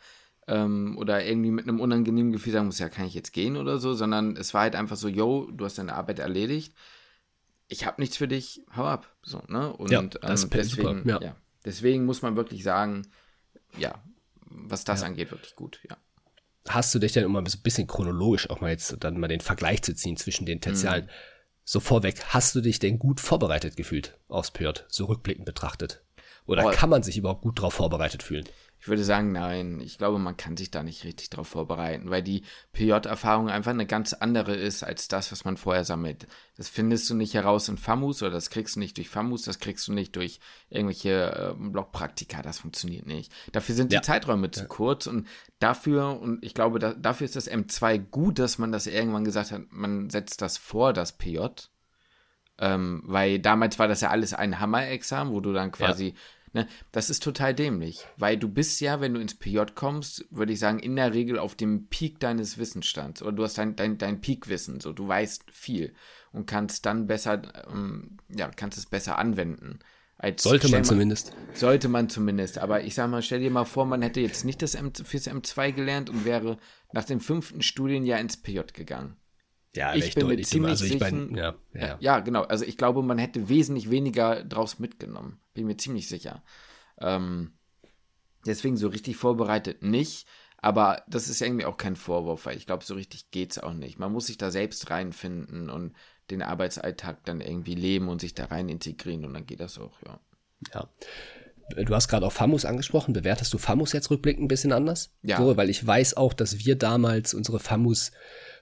ähm, 0.47 0.97
oder 0.97 1.25
irgendwie 1.25 1.51
mit 1.51 1.67
einem 1.67 1.79
unangenehmen 1.79 2.31
Gefühl 2.31 2.53
sagen 2.53 2.65
muss, 2.67 2.79
ja, 2.79 2.89
kann 2.89 3.05
ich 3.05 3.13
jetzt 3.13 3.33
gehen 3.33 3.57
oder 3.57 3.77
so, 3.77 3.93
sondern 3.93 4.35
es 4.35 4.53
war 4.53 4.61
halt 4.61 4.75
einfach 4.75 4.95
so, 4.95 5.07
yo, 5.07 5.49
du 5.51 5.65
hast 5.65 5.77
deine 5.77 5.95
Arbeit 5.95 6.19
erledigt, 6.19 6.73
ich 7.67 7.85
habe 7.85 8.01
nichts 8.01 8.17
für 8.17 8.27
dich, 8.27 8.61
hau 8.75 8.85
ab. 8.85 9.15
So, 9.21 9.41
ne? 9.47 9.73
Und 9.73 9.91
ja, 9.91 10.01
das 10.01 10.43
ähm, 10.43 10.49
deswegen, 10.51 11.09
ja. 11.09 11.21
ja. 11.21 11.35
deswegen 11.65 12.05
muss 12.05 12.21
man 12.21 12.35
wirklich 12.35 12.63
sagen, 12.63 13.07
ja, 13.77 13.95
was 14.45 14.83
das 14.83 15.03
angeht, 15.03 15.31
wirklich 15.31 15.55
gut, 15.55 15.79
ja 15.89 15.97
hast 16.67 16.93
du 16.95 16.99
dich 16.99 17.11
dann, 17.11 17.25
um 17.25 17.33
mal 17.33 17.47
so 17.47 17.57
ein 17.57 17.63
bisschen 17.63 17.87
chronologisch 17.87 18.49
auch 18.49 18.61
mal 18.61 18.71
jetzt 18.71 18.95
dann 18.99 19.19
mal 19.19 19.27
den 19.27 19.41
Vergleich 19.41 19.81
zu 19.81 19.95
ziehen 19.95 20.17
zwischen 20.17 20.45
den 20.45 20.61
Tertialen, 20.61 21.05
mhm. 21.05 21.09
so 21.63 21.79
vorweg, 21.79 22.23
hast 22.27 22.55
du 22.55 22.61
dich 22.61 22.79
denn 22.79 22.99
gut 22.99 23.19
vorbereitet 23.19 23.75
gefühlt 23.75 24.17
aufs 24.27 24.51
Pört, 24.51 24.85
so 24.87 25.05
rückblickend 25.05 25.45
betrachtet? 25.45 26.03
Oder 26.45 26.65
oh, 26.65 26.71
kann 26.71 26.89
man 26.89 27.03
sich 27.03 27.17
überhaupt 27.17 27.41
gut 27.41 27.59
darauf 27.59 27.73
vorbereitet 27.73 28.23
fühlen? 28.23 28.45
Ich 28.83 28.89
würde 28.89 29.05
sagen, 29.05 29.31
nein. 29.31 29.79
Ich 29.79 29.97
glaube, 29.97 30.19
man 30.19 30.35
kann 30.35 30.57
sich 30.57 30.69
da 30.69 30.83
nicht 30.83 31.05
richtig 31.05 31.29
drauf 31.29 31.47
vorbereiten, 31.47 32.09
weil 32.09 32.21
die 32.21 32.43
PJ-Erfahrung 32.73 33.47
einfach 33.47 33.71
eine 33.71 33.85
ganz 33.85 34.11
andere 34.11 34.55
ist 34.55 34.83
als 34.83 35.07
das, 35.07 35.31
was 35.31 35.45
man 35.45 35.55
vorher 35.55 35.85
sammelt. 35.85 36.27
Das 36.57 36.67
findest 36.67 37.09
du 37.09 37.15
nicht 37.15 37.33
heraus 37.33 37.69
in 37.69 37.77
FAMUS 37.77 38.21
oder 38.21 38.31
das 38.31 38.49
kriegst 38.49 38.75
du 38.75 38.81
nicht 38.81 38.97
durch 38.97 39.07
FAMUS, 39.07 39.43
das 39.43 39.59
kriegst 39.59 39.87
du 39.87 39.93
nicht 39.93 40.17
durch 40.17 40.41
irgendwelche 40.69 41.55
äh, 41.57 41.69
Blogpraktika. 41.69 42.41
Das 42.41 42.59
funktioniert 42.59 43.05
nicht. 43.05 43.31
Dafür 43.53 43.73
sind 43.73 43.93
die 43.93 43.95
ja. 43.95 44.01
Zeiträume 44.01 44.51
zu 44.51 44.63
ja. 44.63 44.67
kurz 44.67 45.07
und 45.07 45.29
dafür, 45.59 46.19
und 46.19 46.43
ich 46.43 46.53
glaube, 46.53 46.79
da, 46.79 46.93
dafür 46.93 47.23
ist 47.23 47.37
das 47.37 47.49
M2 47.49 47.99
gut, 47.99 48.37
dass 48.37 48.57
man 48.57 48.73
das 48.73 48.85
irgendwann 48.85 49.23
gesagt 49.23 49.53
hat, 49.53 49.61
man 49.69 50.09
setzt 50.09 50.41
das 50.41 50.57
vor, 50.57 50.91
das 50.91 51.13
PJ. 51.13 51.39
Ähm, 52.59 53.01
weil 53.05 53.39
damals 53.39 53.79
war 53.79 53.87
das 53.87 54.01
ja 54.01 54.09
alles 54.09 54.33
ein 54.33 54.59
Hammer-Examen, 54.59 55.31
wo 55.31 55.39
du 55.39 55.53
dann 55.53 55.71
quasi 55.71 56.07
ja 56.07 56.13
Ne? 56.53 56.67
Das 56.91 57.09
ist 57.09 57.23
total 57.23 57.55
dämlich, 57.55 58.05
weil 58.15 58.37
du 58.37 58.47
bist 58.47 58.79
ja, 58.79 59.01
wenn 59.01 59.15
du 59.15 59.19
ins 59.19 59.33
PJ 59.33 59.59
kommst, 59.73 60.25
würde 60.29 60.53
ich 60.53 60.59
sagen, 60.59 60.79
in 60.79 60.95
der 60.95 61.13
Regel 61.13 61.39
auf 61.39 61.55
dem 61.55 61.87
Peak 61.87 62.19
deines 62.19 62.59
Wissensstands 62.59 63.23
oder 63.23 63.31
du 63.31 63.43
hast 63.43 63.57
dein, 63.57 63.75
dein, 63.75 63.97
dein 63.97 64.21
Peak-Wissen, 64.21 64.79
so 64.79 64.93
du 64.93 65.07
weißt 65.07 65.45
viel 65.51 65.93
und 66.31 66.45
kannst 66.45 66.85
dann 66.85 67.07
besser, 67.07 67.41
ähm, 67.71 68.17
ja, 68.29 68.49
kannst 68.49 68.77
es 68.77 68.85
besser 68.85 69.17
anwenden. 69.17 69.79
Als 70.17 70.43
sollte 70.43 70.69
man 70.69 70.81
mal, 70.81 70.85
zumindest. 70.85 71.33
Sollte 71.53 71.89
man 71.89 72.07
zumindest. 72.07 72.59
Aber 72.59 72.83
ich 72.83 72.95
sag 72.95 73.09
mal, 73.09 73.21
stell 73.21 73.39
dir 73.39 73.51
mal 73.51 73.65
vor, 73.65 73.85
man 73.85 74.01
hätte 74.01 74.21
jetzt 74.21 74.45
nicht 74.45 74.61
das 74.61 74.75
M, 74.75 74.93
fürs 74.93 75.27
M2 75.27 75.71
gelernt 75.71 76.09
und 76.09 76.23
wäre 76.23 76.57
nach 76.93 77.03
dem 77.03 77.19
fünften 77.19 77.61
Studienjahr 77.61 78.19
ins 78.19 78.37
PJ 78.37 78.59
gegangen. 78.73 79.17
Ja, 79.75 79.95
ich 79.95 80.13
bin 80.13 80.27
mir 80.27 80.41
ziemlich 80.41 80.71
also 80.71 80.85
sicher. 80.85 81.35
Ja, 81.35 81.55
ja. 81.73 81.97
ja, 81.99 82.19
genau. 82.19 82.43
Also 82.43 82.63
ich 82.65 82.77
glaube, 82.77 83.01
man 83.01 83.17
hätte 83.17 83.49
wesentlich 83.49 83.89
weniger 83.89 84.43
draus 84.43 84.79
mitgenommen. 84.79 85.39
Bin 85.53 85.65
mir 85.65 85.77
ziemlich 85.77 86.07
sicher. 86.07 86.43
Ähm, 86.99 87.53
deswegen 88.45 88.77
so 88.77 88.87
richtig 88.87 89.17
vorbereitet 89.17 89.81
nicht. 89.81 90.27
Aber 90.57 91.03
das 91.09 91.27
ist 91.27 91.41
irgendwie 91.41 91.65
auch 91.65 91.75
kein 91.75 91.97
Vorwurf, 91.97 92.45
weil 92.45 92.55
ich 92.55 92.65
glaube, 92.65 92.85
so 92.85 92.93
richtig 92.93 93.31
geht 93.31 93.51
es 93.51 93.59
auch 93.59 93.73
nicht. 93.73 93.99
Man 93.99 94.13
muss 94.13 94.27
sich 94.27 94.37
da 94.37 94.49
selbst 94.49 94.89
reinfinden 94.89 95.69
und 95.69 95.93
den 96.29 96.41
Arbeitsalltag 96.41 97.25
dann 97.25 97.41
irgendwie 97.41 97.75
leben 97.75 98.07
und 98.07 98.21
sich 98.21 98.33
da 98.33 98.45
rein 98.45 98.69
integrieren 98.69 99.25
und 99.25 99.33
dann 99.33 99.45
geht 99.45 99.59
das 99.59 99.77
auch, 99.77 99.97
ja. 100.05 100.19
Ja. 100.73 100.87
Du 101.83 101.95
hast 101.95 102.07
gerade 102.07 102.25
auch 102.25 102.31
FAMUS 102.31 102.65
angesprochen. 102.65 103.13
Bewertest 103.13 103.53
du 103.53 103.57
FAMUS 103.57 103.93
jetzt 103.93 104.09
rückblickend 104.09 104.45
ein 104.45 104.47
bisschen 104.47 104.71
anders? 104.71 105.13
Ja. 105.21 105.37
So, 105.37 105.57
weil 105.57 105.69
ich 105.69 105.85
weiß 105.85 106.15
auch, 106.15 106.33
dass 106.33 106.59
wir 106.59 106.77
damals 106.77 107.33
unsere 107.33 107.59
FAMUS 107.59 108.11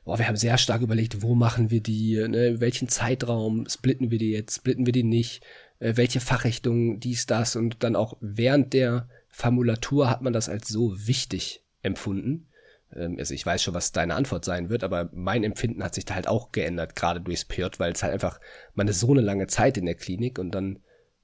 boah, 0.03 0.17
wir 0.17 0.27
haben 0.27 0.35
sehr 0.35 0.57
stark 0.57 0.81
überlegt, 0.81 1.21
wo 1.21 1.35
machen 1.35 1.69
wir 1.69 1.81
die, 1.81 2.15
ne, 2.27 2.59
welchen 2.59 2.87
Zeitraum 2.87 3.67
splitten 3.69 4.11
wir 4.11 4.17
die 4.17 4.31
jetzt, 4.31 4.55
splitten 4.55 4.85
wir 4.85 4.93
die 4.93 5.03
nicht, 5.03 5.43
äh, 5.79 5.93
welche 5.95 6.19
Fachrichtung, 6.19 6.99
dies, 6.99 7.25
das 7.25 7.55
und 7.55 7.83
dann 7.83 7.95
auch 7.95 8.17
während 8.19 8.73
der 8.73 9.07
Formulatur 9.29 10.09
hat 10.09 10.21
man 10.21 10.33
das 10.33 10.49
als 10.49 10.67
so 10.67 11.07
wichtig 11.07 11.63
empfunden. 11.81 12.47
Ähm, 12.95 13.15
also 13.19 13.33
ich 13.33 13.45
weiß 13.45 13.61
schon, 13.61 13.73
was 13.73 13.91
deine 13.91 14.15
Antwort 14.15 14.43
sein 14.43 14.69
wird, 14.69 14.83
aber 14.83 15.09
mein 15.13 15.43
Empfinden 15.43 15.83
hat 15.83 15.95
sich 15.95 16.05
da 16.05 16.15
halt 16.15 16.27
auch 16.27 16.51
geändert, 16.51 16.95
gerade 16.95 17.21
durchs 17.21 17.45
PJ, 17.45 17.65
weil 17.77 17.93
es 17.93 18.03
halt 18.03 18.13
einfach, 18.13 18.39
man 18.73 18.87
ist 18.87 18.99
so 18.99 19.11
eine 19.11 19.21
lange 19.21 19.47
Zeit 19.47 19.77
in 19.77 19.85
der 19.85 19.95
Klinik 19.95 20.39
und 20.39 20.51
dann, 20.51 20.79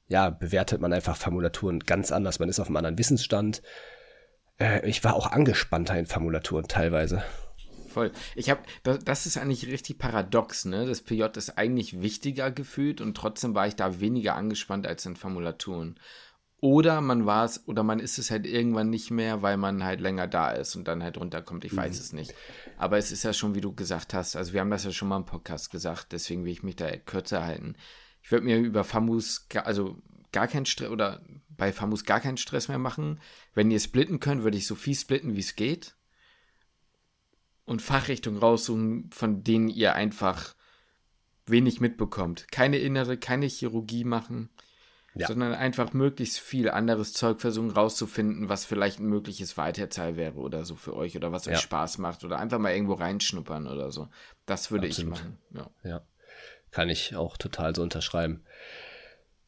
ja, 0.07 0.29
bewertet 0.29 0.79
man 0.79 0.93
einfach 0.93 1.17
Formulaturen 1.17 1.79
ganz 1.79 2.11
anders, 2.11 2.39
man 2.39 2.49
ist 2.49 2.59
auf 2.59 2.67
einem 2.67 2.77
anderen 2.77 2.97
Wissensstand. 2.97 3.61
Äh, 4.59 4.87
ich 4.87 5.03
war 5.03 5.15
auch 5.15 5.31
angespannter 5.31 5.97
in 5.97 6.05
Formulaturen 6.05 6.67
teilweise 6.67 7.23
voll. 7.97 8.11
Ich 8.35 8.49
habe, 8.49 8.61
das 8.83 9.25
ist 9.25 9.37
eigentlich 9.37 9.65
richtig 9.67 9.97
paradox, 9.97 10.65
ne? 10.65 10.85
Das 10.85 11.01
PJ 11.01 11.23
ist 11.35 11.57
eigentlich 11.57 12.01
wichtiger 12.01 12.51
gefühlt 12.51 13.01
und 13.01 13.17
trotzdem 13.17 13.55
war 13.55 13.67
ich 13.67 13.75
da 13.75 13.99
weniger 13.99 14.35
angespannt 14.35 14.85
als 14.85 15.05
in 15.05 15.15
Formulaturen. 15.15 15.99
Oder 16.59 17.01
man 17.01 17.25
war 17.25 17.45
es, 17.45 17.67
oder 17.67 17.83
man 17.83 17.99
ist 17.99 18.17
es 18.17 18.31
halt 18.31 18.45
irgendwann 18.45 18.89
nicht 18.89 19.11
mehr, 19.11 19.41
weil 19.41 19.57
man 19.57 19.83
halt 19.83 19.99
länger 19.99 20.27
da 20.27 20.51
ist 20.51 20.75
und 20.75 20.87
dann 20.87 21.03
halt 21.03 21.17
runterkommt. 21.17 21.65
Ich 21.65 21.73
mhm. 21.73 21.77
weiß 21.77 21.99
es 21.99 22.13
nicht. 22.13 22.33
Aber 22.77 22.97
es 22.97 23.11
ist 23.11 23.23
ja 23.23 23.33
schon, 23.33 23.55
wie 23.55 23.61
du 23.61 23.73
gesagt 23.73 24.13
hast, 24.13 24.35
also 24.35 24.53
wir 24.53 24.61
haben 24.61 24.71
das 24.71 24.83
ja 24.83 24.91
schon 24.91 25.07
mal 25.07 25.17
im 25.17 25.25
Podcast 25.25 25.71
gesagt, 25.71 26.11
deswegen 26.11 26.45
will 26.45 26.51
ich 26.51 26.63
mich 26.63 26.75
da 26.75 26.95
kürzer 26.97 27.43
halten. 27.43 27.75
Ich 28.21 28.31
würde 28.31 28.45
mir 28.45 28.57
über 28.57 28.83
FAMUS, 28.83 29.47
also 29.63 29.97
gar 30.31 30.47
keinen 30.47 30.65
Stress, 30.65 30.89
oder 30.89 31.21
bei 31.49 31.71
FAMUS 31.71 32.05
gar 32.05 32.19
keinen 32.19 32.37
Stress 32.37 32.67
mehr 32.67 32.79
machen. 32.79 33.19
Wenn 33.53 33.71
ihr 33.71 33.79
splitten 33.79 34.19
könnt, 34.19 34.43
würde 34.43 34.57
ich 34.57 34.67
so 34.67 34.75
viel 34.75 34.95
splitten, 34.95 35.35
wie 35.35 35.41
es 35.41 35.55
geht 35.55 35.96
und 37.67 37.81
Fachrichtungen 37.81 38.39
raussuchen, 38.39 39.09
von 39.11 39.43
denen 39.43 39.67
ihr 39.67 39.93
einfach 39.93 40.55
wenig 41.45 41.81
mitbekommt. 41.81 42.47
Keine 42.49 42.77
innere, 42.77 43.17
keine 43.17 43.45
Chirurgie 43.45 44.05
machen, 44.05 44.49
ja. 45.15 45.27
sondern 45.27 45.53
einfach 45.53 45.91
möglichst 45.93 46.39
viel 46.39 46.69
anderes 46.69 47.11
Zeug 47.11 47.41
versuchen 47.41 47.71
rauszufinden, 47.71 48.47
was 48.47 48.63
vielleicht 48.65 48.99
ein 48.99 49.07
mögliches 49.07 49.57
Weiterzahl 49.57 50.15
wäre 50.15 50.35
oder 50.35 50.63
so 50.63 50.75
für 50.75 50.95
euch 50.95 51.15
oder 51.17 51.31
was 51.33 51.45
ja. 51.45 51.53
euch 51.53 51.59
Spaß 51.59 51.97
macht 51.97 52.23
oder 52.23 52.39
einfach 52.39 52.57
mal 52.57 52.73
irgendwo 52.73 52.93
reinschnuppern 52.93 53.67
oder 53.67 53.91
so. 53.91 54.07
Das 54.45 54.71
würde 54.71 54.87
Absolut. 54.87 55.15
ich 55.15 55.19
machen. 55.19 55.37
Ja. 55.53 55.69
ja, 55.83 56.01
kann 56.71 56.89
ich 56.89 57.17
auch 57.17 57.35
total 57.35 57.75
so 57.75 57.83
unterschreiben. 57.83 58.43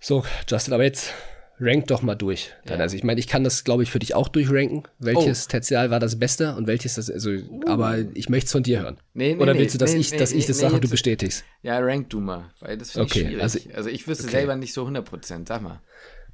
So, 0.01 0.25
Justin, 0.47 0.73
aber 0.73 0.83
jetzt 0.83 1.13
Rank 1.59 1.87
doch 1.87 2.01
mal 2.01 2.15
durch. 2.15 2.51
Dann. 2.65 2.77
Ja. 2.77 2.83
Also 2.83 2.95
ich 2.95 3.03
meine, 3.03 3.19
ich 3.19 3.27
kann 3.27 3.43
das, 3.43 3.63
glaube 3.63 3.83
ich, 3.83 3.91
für 3.91 3.99
dich 3.99 4.15
auch 4.15 4.27
durchranken. 4.29 4.83
Welches 4.97 5.45
oh. 5.45 5.49
Tertial 5.49 5.89
war 5.89 5.99
das 5.99 6.17
Beste 6.17 6.55
und 6.55 6.67
welches 6.67 6.95
das, 6.95 7.09
also, 7.09 7.31
uh. 7.31 7.61
aber 7.67 7.99
ich 8.13 8.29
möchte 8.29 8.45
es 8.45 8.51
von 8.51 8.63
dir 8.63 8.81
hören. 8.81 8.97
Nee, 9.13 9.35
nee, 9.35 9.41
Oder 9.41 9.55
willst 9.55 9.75
du, 9.75 9.79
dass 9.79 9.93
nee, 9.93 9.99
ich, 9.99 10.11
dass 10.11 10.31
ich 10.31 10.45
das 10.45 10.59
sage 10.59 10.75
und 10.75 10.83
du 10.83 10.89
bestätigst? 10.89 11.43
Ja, 11.61 11.79
rank 11.79 12.09
du 12.09 12.19
mal, 12.19 12.51
weil 12.59 12.77
das 12.77 12.91
finde 12.91 13.05
okay, 13.05 13.19
ich 13.19 13.25
schwierig. 13.27 13.43
Also, 13.43 13.59
also 13.73 13.89
ich 13.89 14.07
wüsste 14.07 14.25
okay. 14.25 14.31
selber 14.31 14.55
nicht 14.55 14.73
so 14.73 14.85
100%, 14.85 15.47
sag 15.47 15.61
mal. 15.61 15.81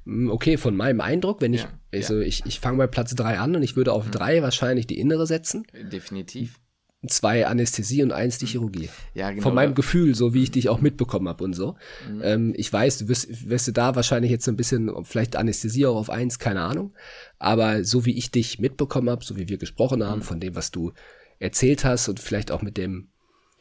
Mm, 0.04 0.30
okay, 0.30 0.56
von 0.56 0.76
meinem 0.76 1.00
Eindruck, 1.00 1.40
wenn 1.40 1.54
ich, 1.54 1.62
ja, 1.62 1.70
also 1.92 2.20
ja. 2.20 2.26
ich, 2.26 2.44
ich 2.46 2.60
fange 2.60 2.78
bei 2.78 2.86
Platz 2.86 3.14
3 3.14 3.38
an 3.38 3.56
und 3.56 3.62
ich 3.62 3.76
würde 3.76 3.92
auf 3.92 4.10
3 4.10 4.38
mhm. 4.38 4.42
wahrscheinlich 4.42 4.86
die 4.86 4.98
innere 4.98 5.26
setzen. 5.26 5.66
Definitiv 5.92 6.60
zwei 7.06 7.46
Anästhesie 7.46 8.02
und 8.02 8.12
eins 8.12 8.38
die 8.38 8.46
Chirurgie. 8.46 8.88
Ja, 9.14 9.30
genau. 9.30 9.42
Von 9.42 9.54
meinem 9.54 9.74
Gefühl, 9.74 10.14
so 10.14 10.34
wie 10.34 10.42
ich 10.42 10.50
dich 10.50 10.68
auch 10.68 10.80
mitbekommen 10.80 11.28
habe 11.28 11.44
und 11.44 11.52
so. 11.52 11.76
Mhm. 12.10 12.20
Ähm, 12.22 12.54
ich 12.56 12.72
weiß, 12.72 12.98
du 12.98 13.08
wirst, 13.08 13.48
wirst 13.48 13.68
du 13.68 13.72
da 13.72 13.94
wahrscheinlich 13.94 14.30
jetzt 14.30 14.44
so 14.44 14.50
ein 14.50 14.56
bisschen, 14.56 14.90
vielleicht 15.04 15.36
Anästhesie 15.36 15.86
auch 15.86 15.96
auf 15.96 16.10
eins, 16.10 16.38
keine 16.38 16.62
Ahnung. 16.62 16.94
Aber 17.38 17.84
so 17.84 18.04
wie 18.06 18.16
ich 18.16 18.30
dich 18.30 18.58
mitbekommen 18.58 19.10
habe, 19.10 19.24
so 19.24 19.36
wie 19.36 19.48
wir 19.48 19.58
gesprochen 19.58 20.04
haben, 20.04 20.20
mhm. 20.20 20.24
von 20.24 20.40
dem, 20.40 20.54
was 20.54 20.70
du 20.70 20.92
erzählt 21.38 21.84
hast 21.84 22.08
und 22.08 22.18
vielleicht 22.18 22.50
auch 22.50 22.62
mit 22.62 22.76
dem 22.76 23.08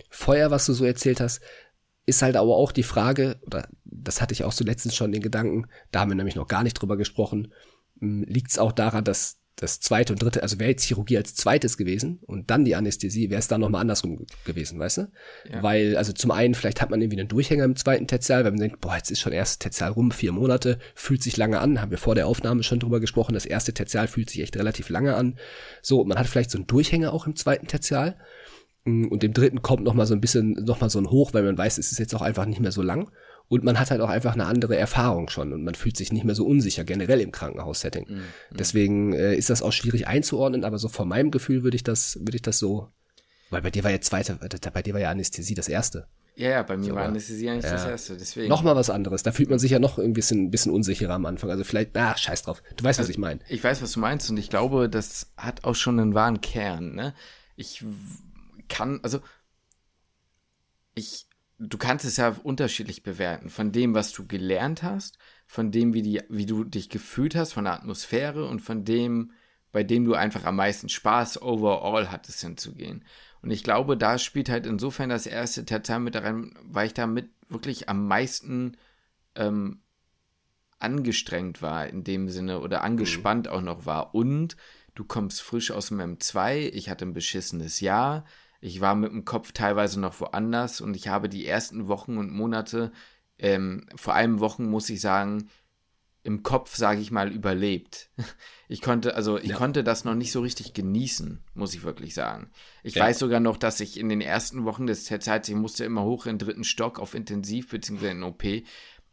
Feuer, 0.10 0.52
was 0.52 0.66
du 0.66 0.74
so 0.74 0.86
erzählt 0.86 1.20
hast, 1.20 1.42
ist 2.06 2.22
halt 2.22 2.36
aber 2.36 2.56
auch 2.56 2.72
die 2.72 2.84
Frage, 2.84 3.38
oder 3.46 3.68
das 3.84 4.22
hatte 4.22 4.34
ich 4.34 4.44
auch 4.44 4.52
so 4.52 4.64
letztens 4.64 4.96
schon 4.96 5.12
den 5.12 5.22
Gedanken, 5.22 5.68
da 5.92 6.02
haben 6.02 6.12
wir 6.12 6.16
nämlich 6.16 6.36
noch 6.36 6.48
gar 6.48 6.64
nicht 6.64 6.76
drüber 6.76 6.98
gesprochen, 6.98 7.52
hm, 8.00 8.24
liegt 8.24 8.52
es 8.52 8.60
auch 8.60 8.72
daran, 8.72 9.04
dass 9.04 9.40
das 9.56 9.80
zweite 9.80 10.12
und 10.12 10.22
dritte, 10.22 10.44
also 10.44 10.60
wäre 10.60 10.70
jetzt 10.70 10.84
Chirurgie 10.84 11.18
als 11.18 11.34
zweites 11.34 11.78
gewesen 11.78 12.20
und 12.26 12.50
dann 12.50 12.66
die 12.66 12.76
Anästhesie, 12.76 13.30
wäre 13.30 13.40
es 13.40 13.48
dann 13.48 13.62
nochmal 13.62 13.82
andersrum 13.82 14.26
gewesen, 14.44 14.80
weißt 14.80 14.98
du? 14.98 15.12
Ja. 15.50 15.64
Weil, 15.64 15.96
also 15.96 16.12
zum 16.12 16.32
einen, 16.32 16.56
vielleicht 16.56 16.82
hat 16.82 16.90
man 16.90 17.02
irgendwie 17.02 17.20
einen 17.20 17.30
Durchhänger 17.30 17.64
im 17.64 17.78
zweiten 17.78 18.08
Tertial, 18.08 18.44
weil 18.44 18.52
man 18.52 18.60
denkt, 18.60 18.82
boah, 18.82 18.98
jetzt 18.98 19.12
ist 19.12 19.22
schon 19.22 19.32
erst 19.32 19.62
Tertial 19.62 19.92
rum, 19.92 20.12
vier 20.12 20.34
Monate, 20.34 20.78
fühlt 20.94 21.24
sich 21.24 21.38
lange 21.38 21.60
an, 21.60 21.80
haben 21.82 21.92
wir 21.92 21.98
vor 21.98 22.16
der 22.16 22.28
Aufnahme 22.28 22.64
schon 22.64 22.80
drüber 22.80 23.00
gesprochen, 23.00 23.34
das 23.34 23.46
erste 23.46 23.74
Tertial 23.74 24.10
fühlt 24.10 24.30
sich 24.30 24.42
echt 24.42 24.58
relativ 24.58 24.90
lange 24.90 25.16
an. 25.16 25.40
So, 25.82 26.04
man 26.04 26.20
hat 26.20 26.28
vielleicht 26.28 26.52
so 26.52 26.58
einen 26.58 26.68
Durchhänger 26.68 27.14
auch 27.14 27.26
im 27.26 27.38
zweiten 27.38 27.68
Tertial 27.68 28.18
mm, 28.84 29.06
und 29.06 29.24
dem 29.24 29.32
dritten 29.32 29.62
kommt 29.62 29.86
nochmal 29.86 30.06
so 30.06 30.16
ein 30.16 30.22
bisschen, 30.22 30.52
nochmal 30.66 30.90
so 30.90 31.00
ein 31.00 31.10
Hoch, 31.10 31.34
weil 31.34 31.44
man 31.44 31.58
weiß, 31.58 31.78
es 31.78 31.94
ist 31.94 32.00
jetzt 32.00 32.14
auch 32.14 32.22
einfach 32.22 32.46
nicht 32.46 32.60
mehr 32.60 32.74
so 32.74 32.82
lang. 32.82 33.10
Und 33.48 33.64
man 33.64 33.80
hat 33.80 33.92
halt 33.92 34.02
auch 34.02 34.10
einfach 34.10 34.34
eine 34.34 34.46
andere 34.46 34.76
Erfahrung 34.76 35.30
schon 35.30 35.54
und 35.54 35.64
man 35.64 35.76
fühlt 35.76 35.98
sich 35.98 36.12
nicht 36.12 36.26
mehr 36.26 36.34
so 36.34 36.46
unsicher 36.46 36.84
generell 36.84 37.22
im 37.22 37.32
Krankenhaussetting. 37.32 38.06
Mhm. 38.10 38.24
Deswegen 38.52 39.14
äh, 39.14 39.36
ist 39.36 39.50
das 39.50 39.62
auch 39.62 39.72
schwierig 39.72 40.08
einzuordnen, 40.08 40.64
aber 40.64 40.80
so 40.80 40.88
von 40.88 41.08
meinem 41.08 41.30
Gefühl 41.30 41.64
würde 41.64 41.76
ich 41.76 41.84
das, 41.84 42.18
würde 42.20 42.38
ich 42.38 42.42
das 42.42 42.58
so, 42.58 42.90
weil 43.52 43.62
bei 43.62 43.70
dir 43.70 43.84
war 43.84 43.92
ja 43.92 44.02
zweite, 44.02 44.40
bei 44.74 44.82
dir 44.82 44.94
war 44.94 45.02
ja 45.02 45.12
Anästhesie 45.12 45.54
das 45.54 45.68
erste. 45.68 46.08
Ja, 46.38 46.50
ja, 46.50 46.64
bei 46.64 46.76
mir 46.76 46.88
so, 46.90 46.96
war 46.96 47.06
Anästhesie 47.06 47.50
eigentlich 47.50 47.66
ja. 47.66 47.74
das 47.74 47.86
erste, 47.86 48.18
deswegen. 48.18 48.50
Nochmal 48.50 48.76
was 48.76 48.90
anderes. 48.90 49.24
Da 49.24 49.32
fühlt 49.32 49.50
man 49.50 49.60
sich 49.60 49.72
ja 49.72 49.80
noch 49.80 49.98
ein 49.98 50.14
bisschen, 50.14 50.46
ein 50.46 50.52
bisschen 50.52 50.72
unsicherer 50.72 51.14
am 51.14 51.26
Anfang. 51.26 51.50
Also 51.50 51.64
vielleicht, 51.64 51.96
ah, 51.96 52.18
scheiß 52.18 52.44
drauf. 52.44 52.62
Du 52.76 52.84
weißt, 52.84 53.00
also, 53.00 53.08
was 53.08 53.10
ich 53.10 53.18
meine. 53.18 53.40
Ich 53.48 53.64
weiß, 53.64 53.82
was 53.82 53.94
du 53.94 54.02
meinst 54.02 54.30
und 54.30 54.38
ich 54.38 54.50
glaube, 54.50 54.90
das 54.90 55.32
hat 55.38 55.64
auch 55.64 55.76
schon 55.76 56.00
einen 56.00 56.14
wahren 56.14 56.42
Kern, 56.42 56.94
ne? 56.94 57.14
Ich 57.56 57.86
kann, 58.68 59.00
also, 59.02 59.22
ich 60.94 61.28
du 61.60 61.78
kannst 61.78 62.06
es 62.06 62.18
ja 62.18 62.36
unterschiedlich 62.44 63.04
bewerten. 63.04 63.50
Von 63.50 63.72
dem, 63.72 63.94
was 63.94 64.12
du 64.12 64.28
gelernt 64.28 64.84
hast, 64.84 65.18
von 65.48 65.72
dem, 65.72 65.94
wie, 65.94 66.02
die, 66.02 66.22
wie 66.30 66.46
du 66.46 66.64
dich 66.64 66.90
gefühlt 66.90 67.36
hast, 67.36 67.54
von 67.54 67.66
der 67.66 67.74
Atmosphäre 67.74 68.46
und 68.48 68.62
von 68.62 68.84
dem, 68.84 69.32
bei 69.72 69.84
dem 69.84 70.06
du 70.06 70.14
einfach 70.14 70.46
am 70.46 70.56
meisten 70.56 70.90
Spaß 70.90 71.42
overall 71.42 72.12
hattest 72.12 72.42
hinzugehen. 72.42 73.04
Und 73.42 73.52
ich 73.52 73.64
glaube, 73.64 73.98
da 73.98 74.18
spielt 74.18 74.50
halt 74.50 74.66
insofern 74.66 75.10
das 75.10 75.28
erste 75.28 75.66
Tertial 75.66 76.00
mit 76.00 76.16
rein, 76.16 76.58
weil 76.64 76.88
ich 76.88 76.94
damit 76.94 77.30
wirklich 77.48 77.90
am 77.90 78.08
meisten 78.08 78.78
ähm, 79.36 79.82
angestrengt 80.80 81.62
war 81.62 81.88
in 81.88 82.04
dem 82.04 82.30
Sinne 82.30 82.60
oder 82.60 82.84
angespannt 82.84 83.48
mhm. 83.48 83.52
auch 83.52 83.62
noch 83.62 83.86
war. 83.86 84.16
Und 84.16 84.58
du 84.96 85.04
kommst 85.04 85.42
frisch 85.42 85.72
aus 85.72 85.88
dem 85.88 86.00
M2, 86.00 86.70
ich 86.74 86.90
hatte 86.90 87.06
ein 87.06 87.14
beschissenes 87.14 87.80
Jahr, 87.80 88.26
ich 88.66 88.82
war 88.82 88.96
mit 88.96 89.12
dem 89.12 89.26
Kopf 89.26 89.52
teilweise 89.52 90.00
noch 90.00 90.20
woanders 90.20 90.82
und 90.82 90.96
ich 90.96 91.08
habe 91.08 91.30
die 91.30 91.46
ersten 91.46 91.88
Wochen 91.88 92.18
und 92.18 92.32
Monate, 92.32 92.92
ähm, 93.38 93.86
vor 93.96 94.16
allem 94.16 94.40
Wochen 94.40 94.66
muss 94.66 94.90
ich 94.90 95.02
sagen, 95.02 95.50
im 96.24 96.42
Kopf, 96.42 96.76
sage 96.76 97.00
ich 97.00 97.12
mal, 97.12 97.32
überlebt. 97.32 98.10
Ich 98.68 98.82
konnte, 98.82 99.14
also 99.14 99.38
ich 99.38 99.52
ja. 99.52 99.56
konnte 99.58 99.84
das 99.84 100.06
noch 100.06 100.16
nicht 100.16 100.32
so 100.32 100.42
richtig 100.42 100.74
genießen, 100.74 101.44
muss 101.54 101.76
ich 101.76 101.84
wirklich 101.84 102.16
sagen. 102.16 102.50
Ich 102.82 102.96
ja. 102.96 103.04
weiß 103.04 103.20
sogar 103.20 103.40
noch, 103.40 103.58
dass 103.58 103.80
ich 103.80 104.00
in 104.00 104.10
den 104.10 104.22
ersten 104.22 104.66
Wochen 104.66 104.88
des 104.88 105.06
Zeits, 105.06 105.48
ich 105.48 105.54
musste 105.54 105.86
immer 105.86 106.02
hoch 106.02 106.26
in 106.26 106.40
den 106.40 106.48
dritten 106.48 106.64
Stock 106.64 106.98
auf 106.98 107.14
Intensiv 107.14 107.70
bzw. 107.70 108.10
in 108.10 108.24
OP, 108.24 108.44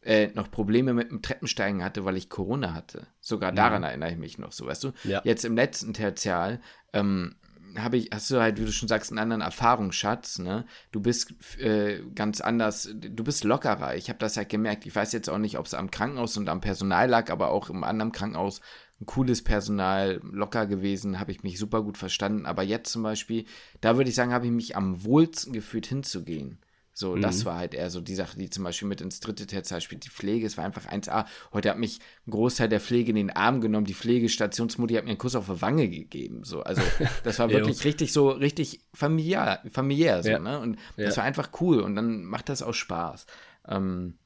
äh, 0.00 0.28
noch 0.28 0.50
Probleme 0.50 0.94
mit 0.94 1.10
dem 1.10 1.20
Treppensteigen 1.20 1.84
hatte, 1.84 2.06
weil 2.06 2.16
ich 2.16 2.30
Corona 2.30 2.72
hatte. 2.72 3.06
Sogar 3.20 3.52
daran 3.52 3.82
mhm. 3.82 3.88
erinnere 3.88 4.12
ich 4.12 4.16
mich 4.16 4.38
noch 4.38 4.52
so, 4.52 4.64
weißt 4.64 4.84
du? 4.84 4.92
Ja. 5.04 5.20
Jetzt 5.22 5.44
im 5.44 5.54
letzten 5.54 5.92
Tertial 5.92 6.62
ähm, 6.94 7.34
habe 7.78 7.96
ich, 7.96 8.10
hast 8.12 8.30
du 8.30 8.40
halt, 8.40 8.60
wie 8.60 8.64
du 8.64 8.72
schon 8.72 8.88
sagst, 8.88 9.10
einen 9.10 9.18
anderen 9.18 9.42
Erfahrungsschatz, 9.42 10.38
ne? 10.38 10.64
Du 10.90 11.00
bist 11.00 11.34
äh, 11.58 12.02
ganz 12.14 12.40
anders, 12.40 12.88
du 12.94 13.24
bist 13.24 13.44
lockerer. 13.44 13.96
Ich 13.96 14.08
habe 14.08 14.18
das 14.18 14.36
halt 14.36 14.48
gemerkt. 14.48 14.86
Ich 14.86 14.94
weiß 14.94 15.12
jetzt 15.12 15.28
auch 15.28 15.38
nicht, 15.38 15.58
ob 15.58 15.66
es 15.66 15.74
am 15.74 15.90
Krankenhaus 15.90 16.36
und 16.36 16.48
am 16.48 16.60
Personal 16.60 17.08
lag, 17.08 17.30
aber 17.30 17.50
auch 17.50 17.70
im 17.70 17.84
anderen 17.84 18.12
Krankenhaus 18.12 18.60
ein 19.00 19.06
cooles 19.06 19.42
Personal, 19.42 20.20
locker 20.22 20.66
gewesen, 20.66 21.18
habe 21.18 21.32
ich 21.32 21.42
mich 21.42 21.58
super 21.58 21.82
gut 21.82 21.98
verstanden. 21.98 22.46
Aber 22.46 22.62
jetzt 22.62 22.92
zum 22.92 23.02
Beispiel, 23.02 23.44
da 23.80 23.96
würde 23.96 24.10
ich 24.10 24.16
sagen, 24.16 24.32
habe 24.32 24.46
ich 24.46 24.52
mich 24.52 24.76
am 24.76 25.04
wohlsten 25.04 25.52
gefühlt 25.52 25.86
hinzugehen. 25.86 26.58
So, 26.94 27.16
mhm. 27.16 27.22
das 27.22 27.44
war 27.46 27.56
halt 27.56 27.72
eher 27.72 27.88
so 27.88 28.00
die 28.00 28.14
Sache, 28.14 28.38
die 28.38 28.50
zum 28.50 28.64
Beispiel 28.64 28.86
mit 28.86 29.00
ins 29.00 29.20
dritte 29.20 29.46
Tertial 29.46 29.80
spielt. 29.80 30.04
Die 30.04 30.10
Pflege, 30.10 30.46
es 30.46 30.58
war 30.58 30.64
einfach 30.64 30.86
1A. 30.86 31.24
Heute 31.52 31.70
hat 31.70 31.78
mich 31.78 32.00
ein 32.26 32.32
Großteil 32.32 32.68
der 32.68 32.80
Pflege 32.80 33.10
in 33.10 33.16
den 33.16 33.30
Arm 33.30 33.62
genommen. 33.62 33.86
Die 33.86 33.94
Pflegestationsmutti 33.94 34.94
hat 34.94 35.04
mir 35.04 35.10
einen 35.10 35.18
Kuss 35.18 35.34
auf 35.34 35.46
die 35.46 35.62
Wange 35.62 35.88
gegeben. 35.88 36.44
So, 36.44 36.62
also 36.62 36.82
das 37.24 37.38
war 37.38 37.50
wirklich 37.50 37.84
richtig 37.84 38.12
so, 38.12 38.28
richtig 38.28 38.80
familiär, 38.92 39.62
familiär 39.70 40.22
so, 40.22 40.30
ja. 40.30 40.38
ne? 40.38 40.60
Und 40.60 40.76
ja. 40.96 41.06
das 41.06 41.16
war 41.16 41.24
einfach 41.24 41.50
cool 41.60 41.80
und 41.80 41.96
dann 41.96 42.24
macht 42.24 42.50
das 42.50 42.62
auch 42.62 42.74
Spaß. 42.74 43.26
Ähm, 43.68 44.18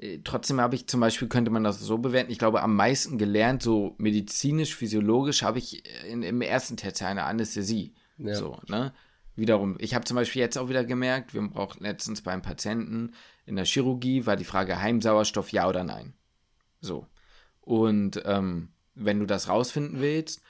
äh, 0.00 0.18
trotzdem 0.22 0.60
habe 0.60 0.74
ich 0.74 0.86
zum 0.86 1.00
Beispiel, 1.00 1.28
könnte 1.28 1.50
man 1.50 1.64
das 1.64 1.80
so 1.80 1.96
bewerten, 1.96 2.30
ich 2.30 2.38
glaube, 2.38 2.62
am 2.62 2.76
meisten 2.76 3.16
gelernt, 3.16 3.62
so 3.62 3.94
medizinisch, 3.96 4.74
physiologisch, 4.74 5.42
habe 5.42 5.58
ich 5.58 5.82
in, 6.06 6.22
im 6.22 6.42
ersten 6.42 6.76
Tertial 6.76 7.12
eine 7.12 7.24
Anästhesie. 7.24 7.94
Ja. 8.18 8.34
So, 8.34 8.58
ne? 8.68 8.92
Wiederum, 9.40 9.76
ich 9.78 9.94
habe 9.94 10.04
zum 10.04 10.14
Beispiel 10.14 10.40
jetzt 10.40 10.58
auch 10.58 10.68
wieder 10.68 10.84
gemerkt, 10.84 11.34
wir 11.34 11.42
brauchen 11.42 11.82
letztens 11.82 12.22
beim 12.22 12.42
Patienten 12.42 13.12
in 13.46 13.56
der 13.56 13.64
Chirurgie 13.64 14.26
war 14.26 14.36
die 14.36 14.44
Frage 14.44 14.80
Heimsauerstoff 14.80 15.50
ja 15.50 15.68
oder 15.68 15.82
nein. 15.82 16.14
So. 16.80 17.06
Und 17.60 18.22
ähm, 18.24 18.68
wenn 18.94 19.18
du 19.18 19.26
das 19.26 19.48
rausfinden 19.48 20.00
willst, 20.00 20.42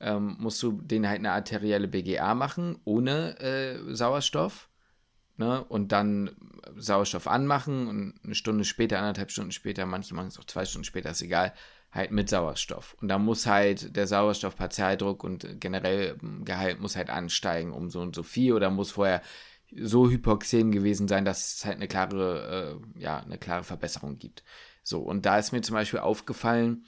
ähm, 0.00 0.36
musst 0.38 0.62
du 0.62 0.80
den 0.80 1.08
halt 1.08 1.18
eine 1.18 1.32
arterielle 1.32 1.88
BGA 1.88 2.34
machen, 2.34 2.78
ohne 2.84 3.38
äh, 3.40 3.94
Sauerstoff. 3.94 4.68
Ne? 5.36 5.64
Und 5.64 5.90
dann 5.90 6.30
Sauerstoff 6.76 7.26
anmachen 7.26 7.88
und 7.88 8.14
eine 8.22 8.34
Stunde 8.34 8.64
später, 8.64 8.98
anderthalb 8.98 9.30
Stunden 9.30 9.52
später, 9.52 9.84
manche 9.86 10.14
machen 10.14 10.28
es 10.28 10.38
auch 10.38 10.44
zwei 10.44 10.64
Stunden 10.64 10.84
später, 10.84 11.10
ist 11.10 11.22
egal, 11.22 11.52
halt 11.94 12.10
mit 12.10 12.28
Sauerstoff. 12.28 12.96
Und 13.00 13.08
da 13.08 13.18
muss 13.18 13.46
halt 13.46 13.96
der 13.96 14.06
Sauerstoffpartialdruck 14.06 15.22
und 15.22 15.60
generell 15.60 16.18
ähm, 16.22 16.44
Gehalt 16.44 16.80
muss 16.80 16.96
halt 16.96 17.08
ansteigen 17.08 17.72
um 17.72 17.88
so 17.88 18.00
und 18.00 18.14
so 18.16 18.22
viel 18.24 18.52
oder 18.52 18.70
muss 18.70 18.90
vorher 18.90 19.22
so 19.76 20.10
hypoxem 20.10 20.72
gewesen 20.72 21.08
sein, 21.08 21.24
dass 21.24 21.54
es 21.56 21.64
halt 21.64 21.76
eine 21.76 21.88
klare, 21.88 22.80
äh, 22.96 23.00
ja, 23.00 23.18
eine 23.20 23.38
klare 23.38 23.64
Verbesserung 23.64 24.18
gibt. 24.18 24.42
So, 24.82 25.00
und 25.00 25.24
da 25.24 25.38
ist 25.38 25.52
mir 25.52 25.62
zum 25.62 25.74
Beispiel 25.74 26.00
aufgefallen, 26.00 26.84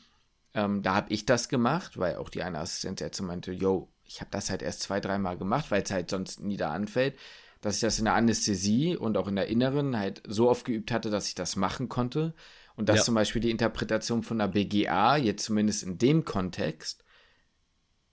ähm, 0.55 0.83
da 0.83 0.95
habe 0.95 1.13
ich 1.13 1.25
das 1.25 1.49
gemacht, 1.49 1.99
weil 1.99 2.17
auch 2.17 2.29
die 2.29 2.43
eine 2.43 2.59
Assistenz 2.59 3.01
jetzt 3.01 3.21
meinte, 3.23 3.53
yo, 3.53 3.89
ich 4.05 4.21
habe 4.21 4.31
das 4.31 4.51
halt 4.51 4.63
erst 4.63 4.83
zwei, 4.83 5.01
dreimal 5.01 5.39
gemacht, 5.39 5.71
weil 5.71 5.83
es 5.83 5.91
halt 5.91 6.11
sonst 6.11 6.41
nie 6.41 6.57
da 6.57 6.73
anfällt, 6.73 7.17
dass 7.61 7.77
ich 7.77 7.81
das 7.81 7.99
in 7.99 8.05
der 8.05 8.15
Anästhesie 8.15 8.97
und 8.97 9.17
auch 9.17 9.29
in 9.29 9.37
der 9.37 9.49
Inneren 9.49 9.99
halt 9.99 10.23
so 10.27 10.49
oft 10.49 10.65
geübt 10.65 10.93
hatte, 10.93 11.11
dass 11.11 11.29
ich 11.29 11.35
das 11.35 11.57
machen 11.57 11.89
konnte. 11.89 12.35
Und 12.77 12.89
dass 12.89 12.99
ja. 12.99 13.05
zum 13.05 13.15
Beispiel 13.15 13.41
die 13.41 13.51
Interpretation 13.51 14.23
von 14.23 14.39
der 14.39 14.49
BGA, 14.49 15.17
jetzt 15.17 15.45
zumindest 15.45 15.83
in 15.83 15.99
dem 15.99 16.25
Kontext, 16.25 17.05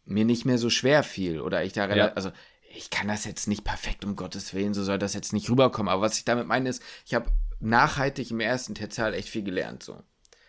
mir 0.05 0.25
nicht 0.25 0.45
mehr 0.45 0.57
so 0.57 0.69
schwer 0.69 1.03
fiel. 1.03 1.41
Oder 1.41 1.63
ich 1.63 1.73
da 1.73 1.93
ja. 1.93 2.13
also 2.13 2.31
ich 2.75 2.89
kann 2.89 3.07
das 3.07 3.25
jetzt 3.25 3.47
nicht 3.47 3.63
perfekt, 3.63 4.03
um 4.03 4.15
Gottes 4.15 4.53
Willen, 4.53 4.73
so 4.73 4.83
soll 4.83 4.97
das 4.97 5.13
jetzt 5.13 5.33
nicht 5.33 5.49
rüberkommen. 5.49 5.91
Aber 5.91 6.01
was 6.01 6.17
ich 6.17 6.25
damit 6.25 6.47
meine 6.47 6.69
ist, 6.69 6.81
ich 7.05 7.13
habe 7.13 7.29
nachhaltig 7.59 8.31
im 8.31 8.39
ersten 8.39 8.73
Tertial 8.75 9.13
echt 9.13 9.29
viel 9.29 9.43
gelernt. 9.43 9.83
So. 9.83 10.01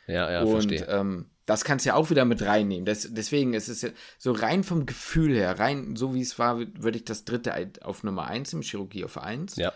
Ja, 0.06 0.30
ja, 0.30 0.42
Und, 0.42 0.50
verstehe. 0.50 0.86
Ähm, 0.88 1.30
das 1.46 1.64
kannst 1.64 1.84
du 1.84 1.90
ja 1.90 1.94
auch 1.94 2.08
wieder 2.08 2.24
mit 2.24 2.42
reinnehmen. 2.42 2.86
Das, 2.86 3.08
deswegen 3.10 3.52
ist 3.52 3.68
es 3.68 3.82
ja 3.82 3.90
so 4.18 4.32
rein 4.32 4.64
vom 4.64 4.86
Gefühl 4.86 5.34
her, 5.34 5.58
rein 5.58 5.94
so 5.96 6.14
wie 6.14 6.22
es 6.22 6.38
war, 6.38 6.58
würde 6.58 6.96
ich 6.96 7.04
das 7.04 7.24
dritte 7.24 7.52
auf 7.82 8.02
Nummer 8.02 8.26
1 8.26 8.54
im 8.54 8.62
Chirurgie 8.62 9.04
auf 9.04 9.18
1. 9.18 9.56
Ja. 9.56 9.72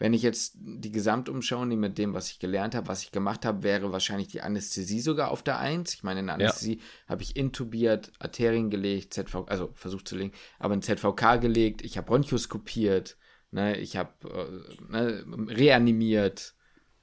Wenn 0.00 0.14
ich 0.14 0.22
jetzt 0.22 0.54
die 0.58 0.90
Gesamtumschau 0.90 1.64
nehme 1.64 1.88
mit 1.88 1.98
dem, 1.98 2.14
was 2.14 2.30
ich 2.30 2.40
gelernt 2.40 2.74
habe, 2.74 2.88
was 2.88 3.02
ich 3.02 3.12
gemacht 3.12 3.44
habe, 3.44 3.62
wäre 3.62 3.92
wahrscheinlich 3.92 4.28
die 4.28 4.40
Anästhesie 4.40 5.00
sogar 5.00 5.30
auf 5.30 5.42
der 5.42 5.60
1. 5.60 5.94
Ich 5.94 6.02
meine, 6.02 6.20
in 6.20 6.26
der 6.26 6.34
Anästhesie 6.36 6.78
ja. 6.78 6.82
habe 7.06 7.22
ich 7.22 7.36
intubiert, 7.36 8.10
Arterien 8.18 8.70
gelegt, 8.70 9.14
ZV, 9.14 9.44
also 9.46 9.70
versucht 9.74 10.08
zu 10.08 10.16
legen, 10.16 10.32
aber 10.58 10.74
in 10.74 10.82
ZVK 10.82 11.36
gelegt, 11.40 11.82
ich 11.82 11.98
habe 11.98 12.06
Bronchoskopiert, 12.08 13.18
ne, 13.52 13.78
ich 13.78 13.96
habe 13.96 14.10
äh, 14.28 14.90
ne, 14.90 15.24
reanimiert 15.48 16.54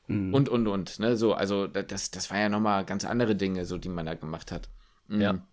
Mhm. 0.08 0.34
Und, 0.34 0.50
und, 0.50 0.68
und, 0.68 1.00
ne, 1.00 1.18
so, 1.18 1.34
also 1.34 1.68
das, 1.68 2.12
das 2.12 2.32
war 2.32 2.39
ja 2.39 2.50
nochmal 2.50 2.86
ganz 2.86 3.04
andere 3.06 3.36
Dinge, 3.36 3.66
so, 3.66 3.78
die 3.78 3.89
man 3.89 4.06
da 4.06 4.14
gemacht 4.14 4.52
hat. 4.52 4.70
Mhm. 5.08 5.22
Ja. 5.22 5.48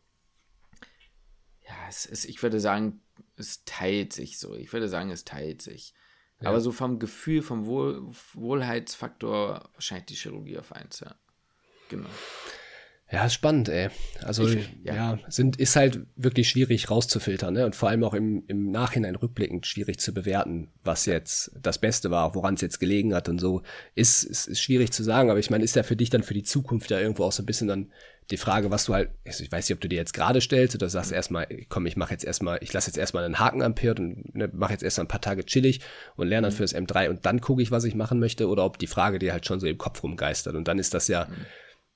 Ja, 1.67 1.75
es 1.89 2.07
ist, 2.07 2.25
ich 2.27 2.43
würde 2.43 2.61
sagen, 2.61 3.01
es 3.37 3.65
teilt 3.65 4.13
sich 4.13 4.39
so. 4.39 4.55
Ich 4.55 4.73
würde 4.73 4.89
sagen, 4.89 5.11
es 5.11 5.25
teilt 5.25 5.63
sich. 5.63 5.95
Aber 6.41 6.61
so 6.61 6.73
vom 6.73 6.99
Gefühl, 6.99 7.43
vom 7.43 7.67
Wohl, 7.67 8.03
Wohlheitsfaktor 8.35 9.71
wahrscheinlich 9.75 10.07
die 10.07 10.15
Chirurgie 10.15 10.59
auf 10.59 10.73
eins, 10.73 11.01
ja. 11.01 11.15
Genau. 11.89 12.09
Ja, 13.15 13.27
ist 13.27 13.35
spannend, 13.35 13.69
ey. 13.69 13.91
Also 14.25 14.49
ich, 14.49 14.69
ja. 14.83 14.95
ja, 14.95 15.19
sind, 15.29 15.57
ist 15.57 15.77
halt 15.77 16.01
wirklich 16.17 16.49
schwierig 16.49 16.91
rauszufiltern, 16.91 17.55
ne? 17.55 17.65
Und 17.65 17.77
vor 17.77 17.89
allem 17.89 18.03
auch 18.03 18.13
im, 18.13 18.43
im 18.49 18.73
Nachhinein 18.73 19.15
rückblickend 19.15 19.67
schwierig 19.67 20.01
zu 20.01 20.13
bewerten, 20.13 20.69
was 20.83 21.07
jetzt 21.07 21.53
das 21.63 21.79
Beste 21.79 22.11
war, 22.11 22.35
woran 22.35 22.55
es 22.55 22.61
jetzt 22.61 22.81
gelegen 22.81 23.15
hat 23.15 23.29
und 23.29 23.41
so. 23.41 23.63
Ist, 23.95 24.25
ist, 24.25 24.49
ist 24.49 24.61
schwierig 24.61 24.93
zu 24.93 25.05
sagen, 25.05 25.31
aber 25.31 25.39
ich 25.39 25.49
meine, 25.49 25.63
ist 25.63 25.77
ja 25.77 25.85
für 25.85 25.95
dich 25.95 26.11
dann 26.11 26.25
für 26.25 26.35
die 26.35 26.43
Zukunft 26.43 26.91
ja 26.91 26.99
irgendwo 26.99 27.23
auch 27.23 27.31
so 27.31 27.45
ein 27.45 27.47
bisschen 27.47 27.69
dann 27.69 27.93
die 28.31 28.37
Frage, 28.37 28.73
was 28.73 28.87
du 28.87 28.95
halt, 28.95 29.11
ich 29.23 29.53
weiß 29.53 29.69
nicht, 29.69 29.77
ob 29.77 29.81
du 29.81 29.89
dir 29.89 29.97
jetzt 29.97 30.15
gerade 30.15 30.41
stellst 30.41 30.75
oder 30.75 30.89
sagst 30.89 31.13
erstmal, 31.13 31.47
komm, 31.69 31.87
ich 31.87 31.97
mache 31.97 32.13
jetzt 32.13 32.25
erstmal, 32.25 32.59
ich 32.63 32.73
lasse 32.73 32.89
jetzt 32.89 32.97
erstmal 32.97 33.23
einen 33.23 33.39
Haken 33.39 33.63
am 33.63 33.77
Pirt 33.77 34.01
und 34.01 34.35
ne, 34.35 34.51
mache 34.53 34.73
jetzt 34.73 34.83
erstmal 34.83 35.05
ein 35.05 35.09
paar 35.09 35.21
Tage 35.21 35.45
chillig 35.45 35.83
und 36.17 36.27
lerne 36.27 36.47
dann 36.47 36.53
mhm. 36.53 36.57
für 36.57 36.63
das 36.65 36.75
M3 36.75 37.11
und 37.11 37.27
dann 37.27 37.41
gucke 37.41 37.63
ich, 37.63 37.71
was 37.71 37.85
ich 37.85 37.95
machen 37.95 38.19
möchte 38.19 38.49
oder 38.49 38.65
ob 38.65 38.79
die 38.79 38.87
Frage 38.89 39.21
dir 39.21 39.33
halt 39.33 39.47
schon 39.47 39.61
so 39.61 39.67
im 39.67 39.79
Kopf 39.79 40.03
rumgeistert 40.03 40.57
und 40.57 40.67
dann 40.67 40.79
ist 40.79 40.95
das 40.95 41.07
ja, 41.07 41.27
mhm 41.27 41.45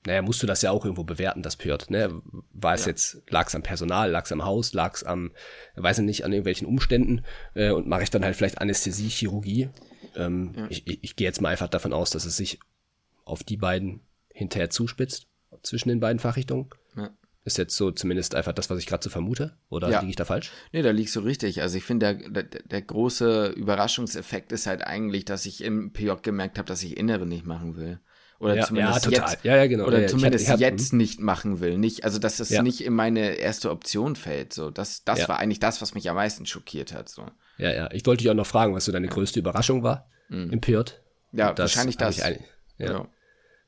naja, 0.08 0.22
musst 0.22 0.42
du 0.42 0.46
das 0.46 0.62
ja 0.62 0.70
auch 0.70 0.86
irgendwo 0.86 1.04
bewerten, 1.04 1.42
das 1.42 1.56
Pirt. 1.56 1.90
Ne? 1.90 2.22
War 2.50 2.72
es 2.72 2.86
ja. 2.86 2.88
jetzt, 2.88 3.22
lag 3.28 3.46
es 3.46 3.54
am 3.54 3.62
Personal, 3.62 4.10
lag 4.10 4.24
es 4.24 4.32
am 4.32 4.42
Haus, 4.42 4.72
lag 4.72 4.94
es 4.94 5.04
am, 5.04 5.32
weiß 5.76 5.98
ich 5.98 6.04
nicht, 6.04 6.24
an 6.24 6.32
irgendwelchen 6.32 6.66
Umständen 6.66 7.26
äh, 7.54 7.72
und 7.72 7.86
mache 7.86 8.04
ich 8.04 8.10
dann 8.10 8.24
halt 8.24 8.34
vielleicht 8.34 8.58
Anästhesie, 8.58 9.10
Chirurgie. 9.10 9.68
Ähm, 10.16 10.54
ja. 10.56 10.66
Ich, 10.70 10.86
ich, 10.86 11.04
ich 11.04 11.16
gehe 11.16 11.26
jetzt 11.26 11.42
mal 11.42 11.50
einfach 11.50 11.68
davon 11.68 11.92
aus, 11.92 12.08
dass 12.08 12.24
es 12.24 12.38
sich 12.38 12.58
auf 13.26 13.44
die 13.44 13.58
beiden 13.58 14.00
hinterher 14.32 14.70
zuspitzt, 14.70 15.26
zwischen 15.62 15.90
den 15.90 16.00
beiden 16.00 16.20
Fachrichtungen. 16.20 16.70
Ja. 16.96 17.10
Ist 17.44 17.58
jetzt 17.58 17.76
so 17.76 17.90
zumindest 17.90 18.34
einfach 18.34 18.54
das, 18.54 18.70
was 18.70 18.78
ich 18.78 18.86
gerade 18.86 19.04
so 19.04 19.10
vermute? 19.10 19.58
Oder 19.68 19.90
ja. 19.90 20.00
liege 20.00 20.08
ich 20.08 20.16
da 20.16 20.24
falsch? 20.24 20.52
Nee, 20.72 20.80
da 20.80 20.90
liegst 20.90 21.14
du 21.16 21.20
richtig. 21.20 21.60
Also 21.60 21.76
ich 21.76 21.84
finde, 21.84 22.14
der, 22.14 22.30
der, 22.30 22.62
der, 22.62 22.82
große 22.82 23.48
Überraschungseffekt 23.48 24.52
ist 24.52 24.66
halt 24.66 24.82
eigentlich, 24.82 25.26
dass 25.26 25.44
ich 25.44 25.62
im 25.62 25.92
PJ 25.92 26.12
gemerkt 26.22 26.56
habe, 26.56 26.66
dass 26.66 26.82
ich 26.82 26.96
Innere 26.96 27.26
nicht 27.26 27.44
machen 27.44 27.76
will. 27.76 28.00
Oder 28.40 28.56
ja, 28.56 28.66
zumindest 28.66 29.06
ja, 29.06 29.10
jetzt, 29.10 29.44
ja, 29.44 29.56
ja, 29.56 29.66
genau. 29.66 29.86
Oder 29.86 30.06
zumindest 30.06 30.44
ich 30.44 30.50
hatte, 30.50 30.62
ich 30.62 30.66
hatte, 30.66 30.76
jetzt 30.76 30.92
nicht 30.92 31.20
machen 31.20 31.58
will. 31.58 31.76
Nicht, 31.76 32.04
also 32.04 32.20
dass 32.20 32.38
es 32.38 32.50
nicht 32.50 32.84
in 32.84 32.92
meine 32.92 33.34
erste 33.34 33.70
Option 33.70 34.14
fällt. 34.14 34.52
So, 34.52 34.70
das, 34.70 35.02
das 35.04 35.28
war 35.28 35.38
eigentlich 35.38 35.58
das, 35.58 35.82
was 35.82 35.94
mich 35.94 36.08
am 36.08 36.14
meisten 36.14 36.46
schockiert 36.46 36.92
hat. 36.92 37.08
So. 37.08 37.26
Ja, 37.56 37.72
ja. 37.72 37.88
Ich 37.92 38.06
wollte 38.06 38.22
dich 38.22 38.30
auch 38.30 38.34
noch 38.34 38.46
fragen, 38.46 38.74
was 38.74 38.84
so 38.84 38.92
deine 38.92 39.08
größte 39.08 39.40
Überraschung 39.40 39.82
war 39.82 40.08
mhm. 40.28 40.50
im 40.50 40.60
Pirt. 40.60 41.02
Ja, 41.32 41.52
das 41.52 41.74
wahrscheinlich 41.74 41.96
das. 41.96 42.20
Ein, 42.20 42.38
ja. 42.78 43.08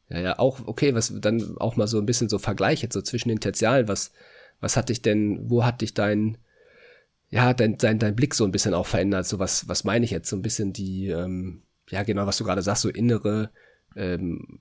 Ja, 0.09 0.19
ja, 0.19 0.39
auch, 0.39 0.67
okay, 0.67 0.95
was 0.95 1.13
dann 1.21 1.57
auch 1.59 1.77
mal 1.77 1.87
so 1.87 1.99
ein 1.99 2.07
bisschen 2.07 2.29
so 2.29 2.39
Vergleich 2.39 2.83
jetzt 2.83 2.95
so 2.95 3.03
zwischen 3.03 3.29
den 3.29 3.39
Tertialen, 3.39 3.87
was, 3.87 4.13
was 4.61 4.77
hat 4.77 4.89
dich 4.89 5.03
denn, 5.03 5.49
wo 5.49 5.65
hat 5.65 5.83
dich 5.83 5.95
dein, 5.95 6.37
ja, 7.29 7.55
dein, 7.55 7.79
dein, 7.79 8.01
dein 8.01 8.17
Blick 8.17 8.35
so 8.35 8.45
ein 8.45 8.51
bisschen 8.51 8.75
auch 8.75 8.87
verändert? 8.87 9.27
So 9.27 9.39
was, 9.39 9.69
was 9.69 9.85
meine 9.85 10.05
ich 10.05 10.11
jetzt? 10.11 10.29
So 10.29 10.35
ein 10.35 10.43
bisschen 10.43 10.73
die, 10.73 11.09
ähm, 11.09 11.63
ja, 11.91 12.03
genau, 12.03 12.27
was 12.27 12.39
du 12.39 12.45
gerade 12.45 12.63
sagst, 12.63 12.83
so 12.83 12.89
innere, 12.89 13.51
ähm, 13.97 14.59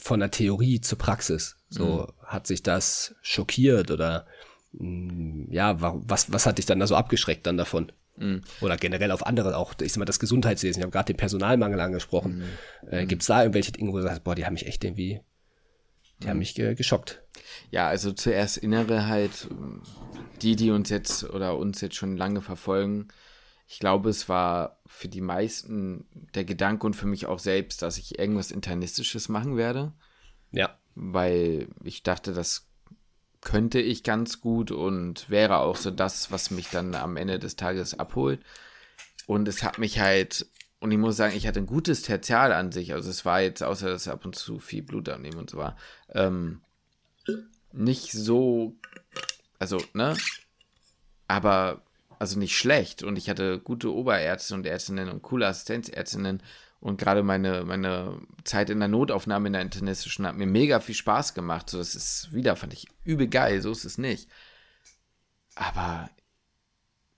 von 0.00 0.20
der 0.20 0.30
Theorie 0.30 0.80
zur 0.80 0.98
Praxis. 0.98 1.56
So 1.68 2.08
mhm. 2.08 2.26
hat 2.26 2.46
sich 2.46 2.62
das 2.62 3.14
schockiert 3.22 3.90
oder 3.90 4.26
mh, 4.72 5.12
mm, 5.12 5.52
ja, 5.52 5.80
was, 5.80 6.32
was 6.32 6.46
hat 6.46 6.58
dich 6.58 6.66
dann 6.66 6.80
da 6.80 6.86
so 6.86 6.96
abgeschreckt 6.96 7.46
dann 7.46 7.56
davon? 7.56 7.92
Mhm. 8.16 8.42
Oder 8.60 8.76
generell 8.76 9.10
auf 9.10 9.26
andere, 9.26 9.56
auch 9.56 9.74
ich 9.80 9.92
sag 9.92 9.98
mal, 9.98 10.04
das 10.04 10.18
Gesundheitswesen. 10.18 10.80
Ich 10.80 10.82
habe 10.82 10.92
gerade 10.92 11.12
den 11.12 11.16
Personalmangel 11.16 11.80
angesprochen. 11.80 12.38
Mhm. 12.82 12.88
Äh, 12.90 13.06
Gibt 13.06 13.22
es 13.22 13.28
da 13.28 13.42
irgendwelche 13.42 13.72
Dinge, 13.72 13.92
wo 13.92 13.96
du 13.96 14.02
sagst, 14.02 14.24
boah, 14.24 14.34
die 14.34 14.44
haben 14.44 14.54
mich 14.54 14.66
echt 14.66 14.84
irgendwie, 14.84 15.20
die 16.22 16.28
haben 16.28 16.36
mhm. 16.36 16.40
mich 16.40 16.54
ge 16.54 16.74
geschockt? 16.74 17.22
Ja, 17.70 17.88
also 17.88 18.12
zuerst 18.12 18.56
innere 18.56 19.06
halt, 19.06 19.48
die, 20.42 20.56
die 20.56 20.70
uns 20.70 20.90
jetzt 20.90 21.24
oder 21.24 21.56
uns 21.56 21.80
jetzt 21.80 21.96
schon 21.96 22.16
lange 22.16 22.42
verfolgen, 22.42 23.08
ich 23.70 23.80
glaube, 23.80 24.08
es 24.08 24.30
war 24.30 24.80
für 24.86 25.08
die 25.08 25.20
meisten 25.20 26.06
der 26.34 26.44
Gedanke 26.44 26.86
und 26.86 26.96
für 26.96 27.06
mich 27.06 27.26
auch 27.26 27.38
selbst, 27.38 27.82
dass 27.82 27.98
ich 27.98 28.18
irgendwas 28.18 28.50
Internistisches 28.50 29.28
machen 29.28 29.58
werde. 29.58 29.92
Ja. 30.52 30.78
Weil 30.94 31.68
ich 31.84 32.02
dachte, 32.02 32.32
das 32.32 32.66
könnte 33.42 33.78
ich 33.78 34.02
ganz 34.02 34.40
gut 34.40 34.70
und 34.70 35.28
wäre 35.28 35.58
auch 35.58 35.76
so 35.76 35.90
das, 35.90 36.32
was 36.32 36.50
mich 36.50 36.70
dann 36.70 36.94
am 36.94 37.18
Ende 37.18 37.38
des 37.38 37.56
Tages 37.56 37.98
abholt. 37.98 38.40
Und 39.26 39.46
es 39.48 39.62
hat 39.62 39.78
mich 39.78 40.00
halt, 40.00 40.46
und 40.80 40.90
ich 40.90 40.98
muss 40.98 41.18
sagen, 41.18 41.36
ich 41.36 41.46
hatte 41.46 41.60
ein 41.60 41.66
gutes 41.66 42.00
Tertial 42.00 42.52
an 42.52 42.72
sich. 42.72 42.94
Also 42.94 43.10
es 43.10 43.26
war 43.26 43.42
jetzt, 43.42 43.62
außer 43.62 43.90
dass 43.90 44.08
ab 44.08 44.24
und 44.24 44.34
zu 44.34 44.58
viel 44.58 44.82
Blut 44.82 45.10
abnehmen 45.10 45.38
und 45.38 45.50
so 45.50 45.58
war, 45.58 45.76
ähm, 46.14 46.62
nicht 47.72 48.12
so, 48.12 48.76
also, 49.58 49.78
ne? 49.92 50.16
Aber 51.26 51.82
also 52.18 52.38
nicht 52.38 52.56
schlecht 52.56 53.02
und 53.02 53.16
ich 53.16 53.30
hatte 53.30 53.58
gute 53.60 53.92
Oberärzte 53.92 54.54
und 54.54 54.66
Ärztinnen 54.66 55.08
und 55.08 55.22
coole 55.22 55.46
Assistenzärztinnen 55.46 56.42
und 56.80 56.98
gerade 56.98 57.22
meine, 57.22 57.64
meine 57.64 58.20
Zeit 58.44 58.70
in 58.70 58.78
der 58.78 58.88
Notaufnahme 58.88 59.48
in 59.48 59.52
der 59.54 59.62
internistischen 59.62 60.26
hat 60.26 60.36
mir 60.36 60.46
mega 60.46 60.78
viel 60.80 60.94
Spaß 60.94 61.34
gemacht. 61.34 61.68
So, 61.70 61.78
das 61.78 61.94
ist 61.94 62.32
wieder, 62.32 62.54
fand 62.54 62.72
ich 62.72 62.86
übel 63.04 63.28
geil, 63.28 63.60
so 63.60 63.72
ist 63.72 63.84
es 63.84 63.98
nicht. 63.98 64.28
Aber 65.56 66.08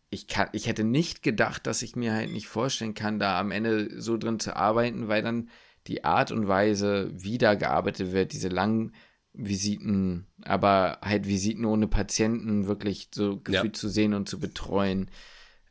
ich, 0.09 0.27
kann, 0.27 0.49
ich 0.53 0.67
hätte 0.67 0.83
nicht 0.83 1.23
gedacht, 1.23 1.67
dass 1.67 1.83
ich 1.83 1.95
mir 1.95 2.15
halt 2.15 2.33
nicht 2.33 2.49
vorstellen 2.49 2.95
kann, 2.95 3.19
da 3.19 3.39
am 3.39 3.51
Ende 3.51 4.01
so 4.01 4.17
drin 4.17 4.41
zu 4.41 4.57
arbeiten, 4.57 5.09
weil 5.09 5.23
dann 5.23 5.51
die 5.87 6.05
Art 6.05 6.33
und 6.33 6.49
Weise, 6.49 7.11
wie 7.13 7.39
da 7.39 7.55
gearbeitet 7.55 8.13
wird, 8.13 8.33
diese 8.33 8.49
langen 8.49 8.95
Visiten, 9.33 10.27
aber 10.43 10.99
halt 11.03 11.27
Visiten 11.27 11.65
ohne 11.65 11.87
Patienten 11.87 12.67
wirklich 12.67 13.09
so 13.15 13.39
gefühlt 13.39 13.77
ja. 13.77 13.81
zu 13.81 13.89
sehen 13.89 14.15
und 14.15 14.29
zu 14.29 14.41
betreuen. 14.41 15.11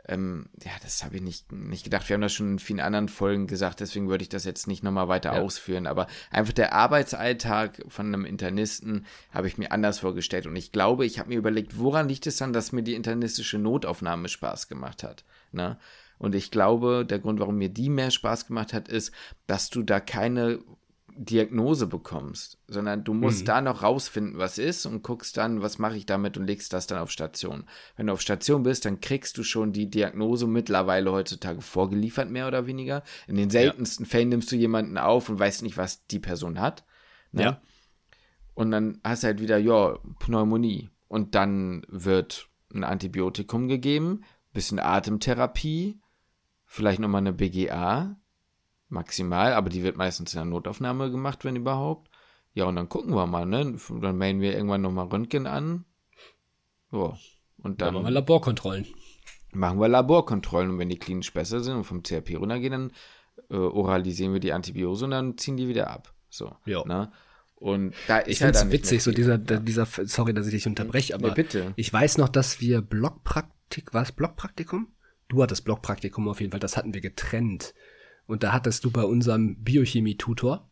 Ähm, 0.08 0.48
ja, 0.64 0.72
das 0.82 1.04
habe 1.04 1.18
ich 1.18 1.22
nicht, 1.22 1.52
nicht 1.52 1.84
gedacht. 1.84 2.10
Wir 2.10 2.16
haben 2.16 2.22
das 2.22 2.34
schon 2.34 2.54
in 2.54 2.60
vielen 2.60 2.80
anderen 2.80 3.10
Folgen 3.10 3.46
gesagt, 3.46 3.80
deswegen 3.80 4.10
würde 4.10 4.24
ich 4.24 4.30
das 4.30 4.44
jetzt 4.44 4.66
nicht 4.66 4.82
nochmal 4.82 5.08
weiter 5.08 5.36
ja. 5.36 5.42
ausführen. 5.42 5.86
Aber 5.86 6.08
einfach 6.32 6.54
der 6.54 6.74
Arbeitsalltag 6.74 7.84
von 7.88 8.08
einem 8.08 8.26
Internisten 8.26 9.06
habe 9.32 9.48
ich 9.48 9.60
mir 9.60 9.72
anders 9.72 10.00
vorgestellt. 10.00 10.48
Und 10.48 10.56
ich 10.56 10.72
glaube, 10.72 11.06
ich 11.06 11.20
habe 11.20 11.30
mir 11.30 11.38
überlegt, 11.38 11.78
woran 11.78 12.10
liegt 12.10 12.26
es 12.26 12.38
dann, 12.38 12.54
dass 12.54 12.72
mir 12.72 12.82
die 12.82 12.96
internistische 12.96 13.60
Notaufnahme 13.60 14.30
Spaß 14.30 14.68
gemacht 14.68 15.04
hat. 15.04 15.26
Ne? 15.52 15.78
Und 16.18 16.34
ich 16.34 16.50
glaube, 16.50 17.06
der 17.06 17.20
Grund, 17.20 17.40
warum 17.40 17.58
mir 17.58 17.70
die 17.70 17.90
mehr 17.90 18.10
Spaß 18.12 18.48
gemacht 18.48 18.74
hat, 18.74 18.88
ist, 18.88 19.12
dass 19.48 19.70
du 19.70 19.84
da 19.84 20.00
keine 20.00 20.60
Diagnose 21.22 21.86
bekommst, 21.86 22.58
sondern 22.68 23.04
du 23.04 23.14
musst 23.14 23.42
mhm. 23.42 23.46
da 23.46 23.62
noch 23.62 23.84
rausfinden, 23.84 24.38
was 24.38 24.58
ist 24.58 24.86
und 24.86 25.04
guckst 25.04 25.36
dann, 25.36 25.62
was 25.62 25.78
mache 25.78 25.98
ich 25.98 26.06
damit 26.06 26.38
und 26.38 26.48
legst 26.48 26.72
das 26.72 26.88
dann 26.88 27.00
auf 27.00 27.12
Station. 27.12 27.66
Wenn 27.98 28.08
du 28.08 28.14
auf 28.14 28.22
Station 28.22 28.64
bist, 28.64 28.86
dann 28.86 29.02
kriegst 29.02 29.38
du 29.38 29.44
schon 29.44 29.74
die 29.74 29.90
Diagnose 29.90 30.48
mittlerweile 30.48 31.12
heutzutage 31.12 31.60
vorgeliefert, 31.60 32.30
mehr 32.30 32.48
oder 32.48 32.68
weniger. 32.68 33.04
In 33.28 33.36
den 33.36 33.50
seltensten 33.50 34.06
ja. 34.06 34.10
Fällen 34.10 34.30
nimmst 34.30 34.50
du 34.50 34.56
jemanden 34.56 34.98
auf 34.98 35.28
und 35.28 35.38
weißt 35.38 35.62
nicht, 35.62 35.76
was 35.76 36.06
die 36.08 36.20
Person 36.20 36.62
hat. 36.62 36.86
Ne? 37.34 37.44
Ja. 37.44 37.62
Und 38.54 38.72
dann 38.72 39.02
hast 39.04 39.24
du 39.24 39.28
halt 39.28 39.42
wieder, 39.42 39.58
ja, 39.58 40.00
Pneumonie. 40.20 40.90
Und 41.10 41.36
dann 41.36 41.86
wird 41.90 42.48
ein 42.74 42.86
Antibiotikum 42.86 43.68
gegeben, 43.68 44.24
bisschen 44.54 44.80
Atemtherapie, 44.80 46.00
vielleicht 46.66 47.00
nochmal 47.00 47.22
eine 47.22 47.34
BGA 47.34 48.19
Maximal, 48.90 49.54
aber 49.54 49.70
die 49.70 49.84
wird 49.84 49.98
meistens 49.98 50.34
in 50.34 50.40
der 50.40 50.46
Notaufnahme 50.46 51.12
gemacht, 51.12 51.46
wenn 51.46 51.56
überhaupt. 51.56 52.10
Ja, 52.54 52.66
und 52.66 52.76
dann 52.76 52.90
gucken 52.90 53.14
wir 53.14 53.28
mal, 53.28 53.46
ne? 53.46 53.78
Dann 54.02 54.18
melden 54.18 54.42
wir 54.42 54.54
irgendwann 54.54 54.82
nochmal 54.82 55.08
Röntgen 55.08 55.48
an. 55.48 55.86
Ja. 56.92 57.18
Und 57.58 57.82
dann. 57.82 57.94
machen 57.94 58.06
wir 58.06 58.12
Laborkontrollen. 58.12 58.88
Machen 59.54 59.80
wir 59.80 59.88
Laborkontrollen. 59.88 60.72
Und 60.72 60.80
wenn 60.80 60.90
die 60.90 60.98
klinisch 60.98 61.32
besser 61.32 61.62
sind 61.62 61.76
und 61.76 61.84
vom 61.84 62.04
CRP 62.04 62.38
runtergehen, 62.38 62.72
dann 62.72 62.92
äh, 63.50 63.56
oralisieren 63.56 64.34
wir 64.34 64.40
die 64.40 64.54
Antibiose 64.54 65.06
und 65.06 65.12
dann 65.12 65.38
ziehen 65.38 65.58
die 65.58 65.68
wieder 65.68 65.90
ab. 65.90 66.14
So. 66.30 66.56
Ja. 66.66 66.84
Ne? 66.86 67.12
Und 67.56 67.94
da 68.08 68.26
ich 68.26 68.40
finde 68.40 68.58
es 68.58 68.72
witzig, 68.72 69.04
so 69.04 69.12
dieser, 69.12 69.40
ja. 69.40 69.60
dieser, 69.60 69.86
sorry, 69.86 70.34
dass 70.34 70.48
ich 70.48 70.54
dich 70.54 70.68
unterbreche, 70.68 71.14
aber 71.14 71.36
nee, 71.36 71.46
ich 71.76 71.92
weiß 71.92 72.18
noch, 72.18 72.30
dass 72.30 72.62
wir 72.62 72.82
Blockpraktik, 72.82 73.94
was 73.94 74.14
Blockpraktikum? 74.14 74.88
Du 75.28 75.44
hattest 75.44 75.66
Blockpraktikum 75.66 76.30
auf 76.30 76.40
jeden 76.40 76.52
Fall, 76.52 76.62
das 76.62 76.78
hatten 76.78 76.94
wir 76.94 77.02
getrennt. 77.02 77.74
Und 78.30 78.44
da 78.44 78.54
hattest 78.54 78.86
du 78.86 78.92
bei 78.92 79.02
unserem 79.02 79.56
Biochemie-Tutor, 79.64 80.70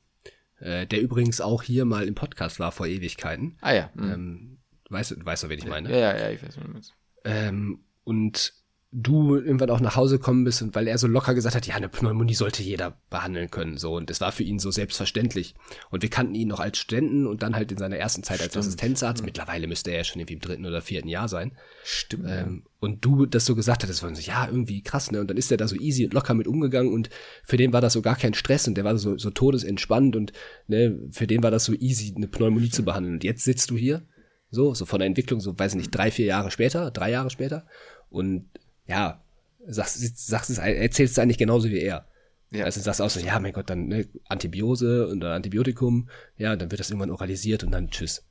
äh, 0.60 0.86
der 0.86 1.02
übrigens 1.02 1.42
auch 1.42 1.64
hier 1.64 1.86
mal 1.86 2.08
im 2.08 2.14
Podcast 2.14 2.60
war 2.60 2.72
vor 2.72 2.86
Ewigkeiten. 2.86 3.58
Ah 3.62 3.74
ja. 3.74 3.90
Mhm. 3.96 4.12
Ähm, 4.12 4.58
weißt 4.92 5.12
du, 5.12 5.26
weißt 5.26 5.42
du, 5.42 5.50
wen 5.50 5.58
ich 5.58 5.66
meine? 5.66 5.90
Ja, 5.90 5.98
ja, 5.98 6.18
ja, 6.18 6.30
ich 6.30 6.44
weiß, 6.44 6.56
was 6.56 6.64
du 6.64 6.72
meinst. 6.72 6.94
Ähm, 7.26 7.80
und 8.04 8.54
du 9.00 9.36
irgendwann 9.36 9.70
auch 9.70 9.80
nach 9.80 9.96
Hause 9.96 10.18
kommen 10.18 10.44
bist 10.44 10.64
und 10.64 10.74
weil 10.74 10.88
er 10.88 10.98
so 10.98 11.06
locker 11.06 11.36
gesagt 11.36 11.56
hat, 11.56 11.68
ja, 11.68 11.76
eine 11.76 11.88
Pneumonie 11.88 12.34
sollte 12.34 12.64
jeder 12.64 12.98
behandeln 13.12 13.52
können, 13.52 13.78
so. 13.78 13.96
Und 13.96 14.10
das 14.10 14.22
war 14.22 14.32
für 14.32 14.42
ihn 14.42 14.58
so 14.58 14.72
selbstverständlich. 14.72 15.54
Und 15.92 16.02
wir 16.02 16.10
kannten 16.10 16.34
ihn 16.34 16.48
noch 16.48 16.60
als 16.60 16.80
Studenten 16.80 17.28
und 17.28 17.44
dann 17.44 17.56
halt 17.56 17.72
in 17.72 17.78
seiner 17.78 17.98
ersten 17.98 18.24
Zeit 18.24 18.42
als 18.42 18.54
Stimmt. 18.54 18.66
Assistenzarzt. 18.66 19.24
Mittlerweile 19.24 19.68
müsste 19.68 19.92
er 19.92 19.98
ja 19.98 20.04
schon 20.04 20.20
irgendwie 20.20 20.34
im 20.34 20.40
dritten 20.40 20.66
oder 20.66 20.82
vierten 20.82 21.10
Jahr 21.10 21.28
sein. 21.28 21.52
Stimmt. 21.84 22.26
Ähm, 22.28 22.64
und 22.80 23.06
du 23.06 23.28
das 23.28 23.46
so 23.46 23.56
gesagt 23.56 23.84
hattest, 23.84 24.02
war 24.02 24.16
so, 24.16 24.22
ja, 24.22 24.48
irgendwie 24.48 24.82
krass, 24.82 25.12
ne? 25.12 25.22
Und 25.22 25.30
dann 25.30 25.38
ist 25.38 25.52
er 25.52 25.58
da 25.58 25.68
so 25.68 25.76
easy 25.76 26.04
und 26.04 26.14
locker 26.16 26.34
mit 26.34 26.48
umgegangen 26.48 26.92
und 26.92 27.12
für 27.44 27.58
den 27.58 27.74
war 27.74 27.82
das 27.82 27.94
so 27.94 28.02
gar 28.02 28.16
kein 28.16 28.34
Stress 28.34 28.68
und 28.68 28.76
der 28.76 28.84
war 28.84 28.98
so, 28.98 29.16
so 29.18 29.30
todesentspannt 29.30 30.16
und, 30.16 30.34
ne, 30.68 30.98
für 31.12 31.28
den 31.28 31.44
war 31.44 31.52
das 31.52 31.66
so 31.66 31.74
easy, 31.74 32.14
eine 32.16 32.28
Pneumonie 32.28 32.70
zu 32.70 32.84
behandeln. 32.84 33.16
Und 33.16 33.24
jetzt 33.24 33.44
sitzt 33.44 33.70
du 33.70 33.78
hier, 33.78 34.08
so, 34.50 34.74
so 34.74 34.86
von 34.86 35.00
der 35.00 35.08
Entwicklung, 35.08 35.40
so, 35.40 35.58
weiß 35.58 35.74
ich 35.74 35.78
nicht, 35.78 35.92
drei, 35.92 36.10
vier 36.10 36.26
Jahre 36.26 36.50
später, 36.50 36.90
drei 36.90 37.12
Jahre 37.12 37.30
später 37.30 37.68
und 38.10 38.50
ja, 38.88 39.24
sagst, 39.68 40.28
sagst 40.28 40.50
es, 40.50 40.58
erzählst 40.58 41.14
es 41.14 41.20
eigentlich 41.20 41.38
genauso 41.38 41.70
wie 41.70 41.80
er. 41.80 42.06
Ja. 42.52 42.66
Also 42.66 42.80
sagst 42.80 43.00
du 43.00 43.04
auch 43.04 43.10
so, 43.10 43.20
ja, 43.20 43.40
mein 43.40 43.52
Gott, 43.52 43.70
dann 43.70 43.88
ne, 43.88 44.08
Antibiose 44.30 45.08
und 45.08 45.20
dann 45.20 45.34
Antibiotikum, 45.34 46.10
ja, 46.38 46.56
dann 46.56 46.72
wird 46.72 46.80
das 46.80 46.90
irgendwann 46.90 47.12
oralisiert 47.12 47.64
und 47.64 47.72
dann 47.72 47.90
tschüss. 47.90 48.24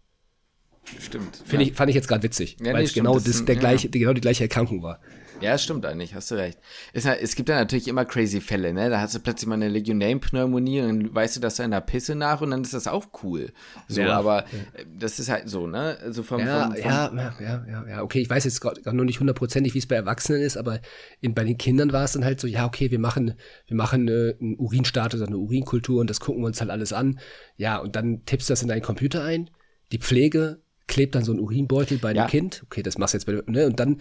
Stimmt. 1.00 1.36
Finde 1.44 1.64
ja. 1.64 1.70
ich, 1.70 1.76
fand 1.76 1.90
ich 1.90 1.96
jetzt 1.96 2.08
gerade 2.08 2.22
witzig, 2.22 2.56
ja, 2.60 2.66
weil 2.66 2.82
nee, 2.82 2.84
es 2.84 2.94
genau, 2.94 3.14
das, 3.14 3.24
das 3.24 3.44
der 3.44 3.56
gleiche, 3.56 3.88
genau 3.90 4.12
die 4.12 4.20
gleiche 4.20 4.44
Erkrankung 4.44 4.82
war. 4.82 5.00
Ja, 5.40 5.58
stimmt 5.58 5.84
eigentlich, 5.84 6.14
hast 6.14 6.30
du 6.30 6.34
recht. 6.36 6.58
Es, 6.92 7.04
es 7.04 7.34
gibt 7.34 7.48
ja 7.48 7.56
natürlich 7.56 7.88
immer 7.88 8.04
crazy 8.04 8.40
Fälle, 8.40 8.72
ne? 8.72 8.90
Da 8.90 9.00
hast 9.00 9.14
du 9.14 9.20
plötzlich 9.20 9.46
mal 9.46 9.54
eine 9.54 9.68
Legionellen-Pneumonie 9.68 10.80
und 10.80 10.88
dann 10.88 11.14
weißt 11.14 11.36
du 11.36 11.40
das 11.40 11.56
da 11.56 11.64
in 11.64 11.70
der 11.70 11.80
Pisse 11.80 12.14
nach 12.14 12.40
und 12.40 12.50
dann 12.50 12.62
ist 12.62 12.74
das 12.74 12.86
auch 12.86 13.06
cool. 13.22 13.52
So, 13.88 14.00
ja, 14.00 14.16
aber 14.16 14.44
ja. 14.44 14.84
das 14.98 15.18
ist 15.18 15.28
halt 15.28 15.48
so, 15.48 15.66
ne? 15.66 15.98
Also 16.02 16.22
vom, 16.22 16.40
ja, 16.40 16.64
vom, 16.64 16.74
vom 16.74 16.80
ja, 16.80 17.34
ja, 17.40 17.64
ja, 17.68 17.84
ja, 17.88 18.02
okay, 18.02 18.20
ich 18.20 18.30
weiß 18.30 18.44
jetzt 18.44 18.60
gerade 18.60 18.80
noch 18.96 19.04
nicht 19.04 19.20
hundertprozentig, 19.20 19.74
wie 19.74 19.78
es 19.78 19.86
bei 19.86 19.96
Erwachsenen 19.96 20.40
ist, 20.40 20.56
aber 20.56 20.80
in, 21.20 21.34
bei 21.34 21.44
den 21.44 21.58
Kindern 21.58 21.92
war 21.92 22.04
es 22.04 22.12
dann 22.12 22.24
halt 22.24 22.40
so, 22.40 22.46
ja, 22.46 22.66
okay, 22.66 22.90
wir 22.90 22.98
machen, 22.98 23.34
wir 23.66 23.76
machen 23.76 24.08
äh, 24.08 24.34
einen 24.40 24.58
Urinstatus, 24.58 25.20
eine 25.22 25.36
Urinkultur 25.36 26.00
und 26.00 26.10
das 26.10 26.20
gucken 26.20 26.42
wir 26.42 26.46
uns 26.46 26.60
halt 26.60 26.70
alles 26.70 26.92
an. 26.92 27.18
Ja, 27.56 27.78
und 27.78 27.96
dann 27.96 28.24
tippst 28.24 28.48
du 28.48 28.52
das 28.52 28.62
in 28.62 28.68
deinen 28.68 28.82
Computer 28.82 29.22
ein, 29.22 29.50
die 29.92 29.98
Pflege 29.98 30.60
klebt 30.86 31.14
dann 31.14 31.24
so 31.24 31.32
ein 31.32 31.40
Urinbeutel 31.40 31.98
bei 31.98 32.12
dem 32.12 32.18
ja. 32.18 32.28
Kind, 32.28 32.62
okay, 32.64 32.82
das 32.82 32.98
machst 32.98 33.14
du 33.14 33.18
jetzt 33.18 33.26
bei, 33.26 33.42
ne, 33.46 33.66
und 33.66 33.80
dann 33.80 33.98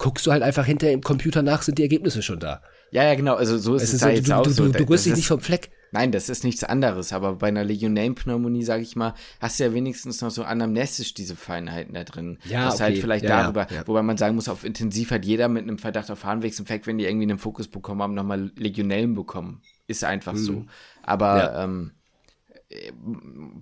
guckst 0.00 0.26
du 0.26 0.32
halt 0.32 0.42
einfach 0.42 0.64
hinter 0.64 0.90
im 0.90 1.02
Computer 1.02 1.42
nach, 1.42 1.62
sind 1.62 1.78
die 1.78 1.82
Ergebnisse 1.82 2.22
schon 2.22 2.40
da. 2.40 2.62
Ja, 2.90 3.04
ja, 3.04 3.14
genau. 3.14 3.34
Also 3.34 3.58
so 3.58 3.74
ist 3.74 3.82
es, 3.82 3.88
es 3.90 3.94
ist 3.94 4.02
da 4.02 4.06
so, 4.06 4.12
jetzt 4.12 4.28
du, 4.28 4.34
auch 4.34 4.42
du, 4.42 4.50
so. 4.50 4.66
Du, 4.66 4.72
du 4.72 4.88
rührst 4.88 5.06
dich 5.06 5.14
nicht 5.14 5.28
vom 5.28 5.40
Fleck. 5.40 5.70
Nein, 5.92 6.10
das 6.10 6.28
ist 6.28 6.42
nichts 6.42 6.64
anderes. 6.64 7.12
Aber 7.12 7.36
bei 7.36 7.48
einer 7.48 7.64
Legionellen-Pneumonie, 7.64 8.64
sage 8.64 8.82
ich 8.82 8.96
mal, 8.96 9.14
hast 9.40 9.60
du 9.60 9.64
ja 9.64 9.74
wenigstens 9.74 10.22
noch 10.22 10.30
so 10.30 10.42
anamnestisch 10.42 11.12
diese 11.12 11.36
Feinheiten 11.36 11.94
da 11.94 12.04
drin. 12.04 12.38
Ja, 12.48 12.64
das 12.64 12.76
okay. 12.76 12.82
halt 12.84 12.98
vielleicht 12.98 13.24
ja, 13.24 13.42
darüber, 13.42 13.66
ja, 13.70 13.76
ja. 13.76 13.86
wobei 13.86 14.02
man 14.02 14.16
sagen 14.16 14.36
muss, 14.36 14.48
auf 14.48 14.64
Intensiv 14.64 15.10
hat 15.10 15.24
jeder 15.24 15.48
mit 15.48 15.64
einem 15.64 15.78
Verdacht 15.78 16.10
auf 16.10 16.24
Harnwegsinfekt, 16.24 16.86
wenn 16.86 16.96
die 16.96 17.04
irgendwie 17.04 17.26
einen 17.26 17.38
Fokus 17.38 17.68
bekommen 17.68 18.02
haben, 18.02 18.14
nochmal 18.14 18.50
Legionellen 18.56 19.14
bekommen. 19.14 19.60
Ist 19.86 20.02
einfach 20.02 20.32
mhm. 20.32 20.38
so. 20.38 20.64
Aber 21.02 21.54
ähm, 21.56 21.92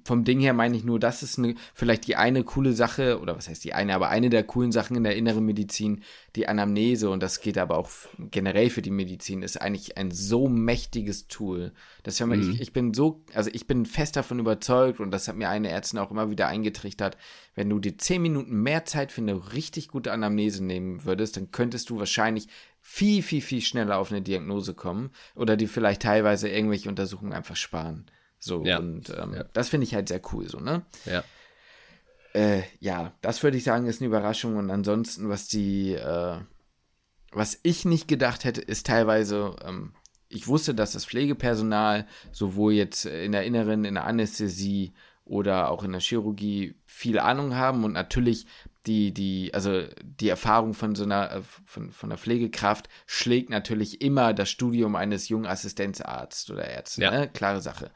vom 0.04 0.24
Ding 0.24 0.38
her 0.38 0.52
meine 0.52 0.76
ich 0.76 0.84
nur, 0.84 1.00
das 1.00 1.22
ist 1.22 1.38
eine, 1.38 1.54
vielleicht 1.72 2.06
die 2.06 2.16
eine 2.16 2.44
coole 2.44 2.74
Sache, 2.74 3.20
oder 3.20 3.36
was 3.36 3.48
heißt 3.48 3.64
die 3.64 3.72
eine, 3.72 3.94
aber 3.94 4.10
eine 4.10 4.28
der 4.28 4.44
coolen 4.44 4.70
Sachen 4.70 4.96
in 4.96 5.04
der 5.04 5.16
inneren 5.16 5.46
Medizin, 5.46 6.02
die 6.36 6.46
Anamnese, 6.46 7.08
und 7.08 7.22
das 7.22 7.40
geht 7.40 7.56
aber 7.56 7.78
auch 7.78 7.88
generell 8.30 8.68
für 8.68 8.82
die 8.82 8.90
Medizin, 8.90 9.42
ist 9.42 9.60
eigentlich 9.62 9.96
ein 9.96 10.10
so 10.10 10.48
mächtiges 10.48 11.26
Tool. 11.26 11.72
Das 12.02 12.20
mhm. 12.20 12.52
ich, 12.52 12.60
ich 12.60 12.72
bin 12.74 12.92
so, 12.92 13.24
also 13.32 13.50
ich 13.52 13.66
bin 13.66 13.86
fest 13.86 14.16
davon 14.16 14.40
überzeugt, 14.40 15.00
und 15.00 15.10
das 15.10 15.26
hat 15.26 15.36
mir 15.36 15.48
eine 15.48 15.70
Ärztin 15.70 15.98
auch 15.98 16.10
immer 16.10 16.30
wieder 16.30 16.48
eingetrichtert, 16.48 17.16
wenn 17.54 17.70
du 17.70 17.78
dir 17.78 17.96
zehn 17.96 18.20
Minuten 18.20 18.62
mehr 18.62 18.84
Zeit 18.84 19.10
für 19.10 19.22
eine 19.22 19.54
richtig 19.54 19.88
gute 19.88 20.12
Anamnese 20.12 20.62
nehmen 20.62 21.04
würdest, 21.04 21.38
dann 21.38 21.50
könntest 21.50 21.88
du 21.88 21.98
wahrscheinlich 21.98 22.48
viel, 22.82 23.22
viel, 23.22 23.40
viel 23.40 23.62
schneller 23.62 23.98
auf 23.98 24.10
eine 24.10 24.22
Diagnose 24.22 24.74
kommen 24.74 25.10
oder 25.34 25.56
dir 25.56 25.68
vielleicht 25.68 26.02
teilweise 26.02 26.48
irgendwelche 26.48 26.88
Untersuchungen 26.90 27.32
einfach 27.32 27.56
sparen. 27.56 28.04
So, 28.38 28.64
ja. 28.64 28.78
und 28.78 29.10
ähm, 29.10 29.34
ja. 29.34 29.44
das 29.52 29.68
finde 29.68 29.84
ich 29.84 29.94
halt 29.94 30.08
sehr 30.08 30.20
cool, 30.32 30.48
so, 30.48 30.58
ne? 30.60 30.82
Ja. 31.04 31.24
Äh, 32.34 32.62
ja, 32.80 33.12
das 33.20 33.42
würde 33.42 33.56
ich 33.56 33.64
sagen, 33.64 33.86
ist 33.86 34.00
eine 34.00 34.08
Überraschung. 34.08 34.56
Und 34.56 34.70
ansonsten, 34.70 35.28
was 35.28 35.48
die, 35.48 35.94
äh, 35.94 36.38
was 37.32 37.58
ich 37.62 37.84
nicht 37.84 38.08
gedacht 38.08 38.44
hätte, 38.44 38.60
ist 38.60 38.86
teilweise, 38.86 39.56
ähm, 39.64 39.94
ich 40.28 40.46
wusste, 40.46 40.74
dass 40.74 40.92
das 40.92 41.06
Pflegepersonal 41.06 42.06
sowohl 42.32 42.74
jetzt 42.74 43.06
in 43.06 43.32
der 43.32 43.44
Inneren, 43.44 43.84
in 43.84 43.94
der 43.94 44.04
Anästhesie 44.04 44.92
oder 45.24 45.70
auch 45.70 45.84
in 45.84 45.92
der 45.92 46.00
Chirurgie 46.00 46.74
viel 46.86 47.18
Ahnung 47.18 47.54
haben 47.54 47.84
und 47.84 47.92
natürlich 47.92 48.46
die, 48.86 49.12
die, 49.12 49.52
also 49.52 49.82
die 50.02 50.28
Erfahrung 50.28 50.72
von 50.74 50.94
so 50.94 51.04
einer, 51.04 51.30
äh, 51.32 51.42
von, 51.42 51.90
von 51.90 52.10
einer 52.10 52.18
Pflegekraft 52.18 52.88
schlägt 53.06 53.50
natürlich 53.50 54.00
immer 54.00 54.32
das 54.32 54.48
Studium 54.48 54.96
eines 54.96 55.28
jungen 55.28 55.46
Assistenzarztes 55.46 56.50
oder 56.50 56.66
Ärzten, 56.68 57.02
ja. 57.02 57.10
ne? 57.10 57.28
Klare 57.28 57.60
Sache 57.60 57.90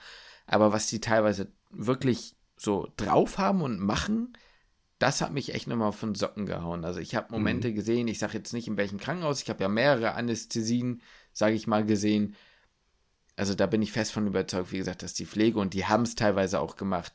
aber 0.47 0.73
was 0.73 0.87
die 0.87 1.01
teilweise 1.01 1.53
wirklich 1.71 2.37
so 2.57 2.89
drauf 2.97 3.39
haben 3.39 3.63
und 3.63 3.81
machen, 3.81 4.37
das 4.99 5.21
hat 5.21 5.33
mich 5.33 5.55
echt 5.55 5.67
nochmal 5.67 5.93
von 5.93 6.15
Socken 6.15 6.47
gehauen. 6.47 6.85
Also 6.85 7.01
ich 7.01 7.15
habe 7.15 7.33
Momente 7.33 7.71
mhm. 7.71 7.75
gesehen, 7.75 8.09
ich 8.09 8.19
sage 8.19 8.39
jetzt 8.39 8.53
nicht 8.53 8.69
in 8.69 8.77
welchem 8.77 8.99
Krankenhaus, 8.99 9.43
ich 9.43 9.49
habe 9.49 9.63
ja 9.63 9.69
mehrere 9.69 10.15
Anästhesien, 10.15 11.03
sage 11.33 11.55
ich 11.55 11.67
mal, 11.67 11.85
gesehen. 11.85 12.37
Also 13.35 13.55
da 13.55 13.67
bin 13.67 13.83
ich 13.83 13.93
fest 13.93 14.13
von 14.13 14.27
überzeugt, 14.27 14.73
wie 14.73 14.79
gesagt, 14.79 15.03
dass 15.03 15.15
die 15.15 15.27
Pflege 15.27 15.59
und 15.59 15.75
die 15.75 15.87
haben 15.87 16.03
es 16.03 16.15
teilweise 16.15 16.61
auch 16.61 16.77
gemacht. 16.77 17.15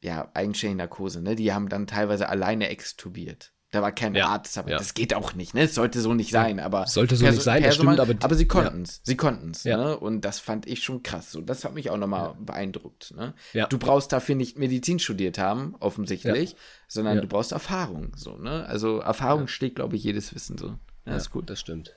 Ja, 0.00 0.30
eigenständige 0.34 0.78
Narkose, 0.78 1.22
ne? 1.22 1.34
Die 1.34 1.52
haben 1.52 1.70
dann 1.70 1.86
teilweise 1.86 2.28
alleine 2.28 2.68
extubiert. 2.68 3.53
Da 3.74 3.82
war 3.82 3.90
kein 3.90 4.14
ja, 4.14 4.28
Arzt, 4.28 4.56
aber 4.56 4.70
ja. 4.70 4.78
das 4.78 4.94
geht 4.94 5.14
auch 5.14 5.34
nicht, 5.34 5.52
ne? 5.52 5.62
Es 5.62 5.74
sollte 5.74 6.00
so 6.00 6.14
nicht 6.14 6.30
sein, 6.30 6.60
aber. 6.60 6.86
Sollte 6.86 7.16
so 7.16 7.26
nicht 7.26 7.42
sein, 7.42 7.60
das 7.60 7.74
stimmt, 7.74 7.98
aber. 7.98 8.14
Aber 8.20 8.36
sie 8.36 8.46
konnten 8.46 8.82
es. 8.82 8.98
Ja. 8.98 9.00
Sie 9.02 9.16
konnten 9.16 9.50
es, 9.50 9.64
ne? 9.64 9.98
Und 9.98 10.20
das 10.20 10.38
fand 10.38 10.68
ich 10.68 10.84
schon 10.84 11.02
krass. 11.02 11.32
So, 11.32 11.40
das 11.40 11.64
hat 11.64 11.74
mich 11.74 11.90
auch 11.90 11.96
nochmal 11.96 12.36
beeindruckt, 12.38 13.12
ne? 13.16 13.34
Du 13.70 13.78
brauchst 13.78 14.12
dafür 14.12 14.36
nicht 14.36 14.56
Medizin 14.56 15.00
studiert 15.00 15.38
haben, 15.38 15.74
offensichtlich, 15.80 16.54
sondern 16.86 17.20
du 17.20 17.26
brauchst 17.26 17.50
Erfahrung, 17.50 18.12
so, 18.14 18.36
ne? 18.36 18.64
Also 18.66 19.00
Erfahrung 19.00 19.48
steht, 19.48 19.74
glaube 19.74 19.96
ich, 19.96 20.04
jedes 20.04 20.32
Wissen 20.36 20.56
so. 20.56 20.76
Ja, 21.04 21.16
ist 21.16 21.30
gut. 21.30 21.50
Das 21.50 21.58
stimmt. 21.58 21.96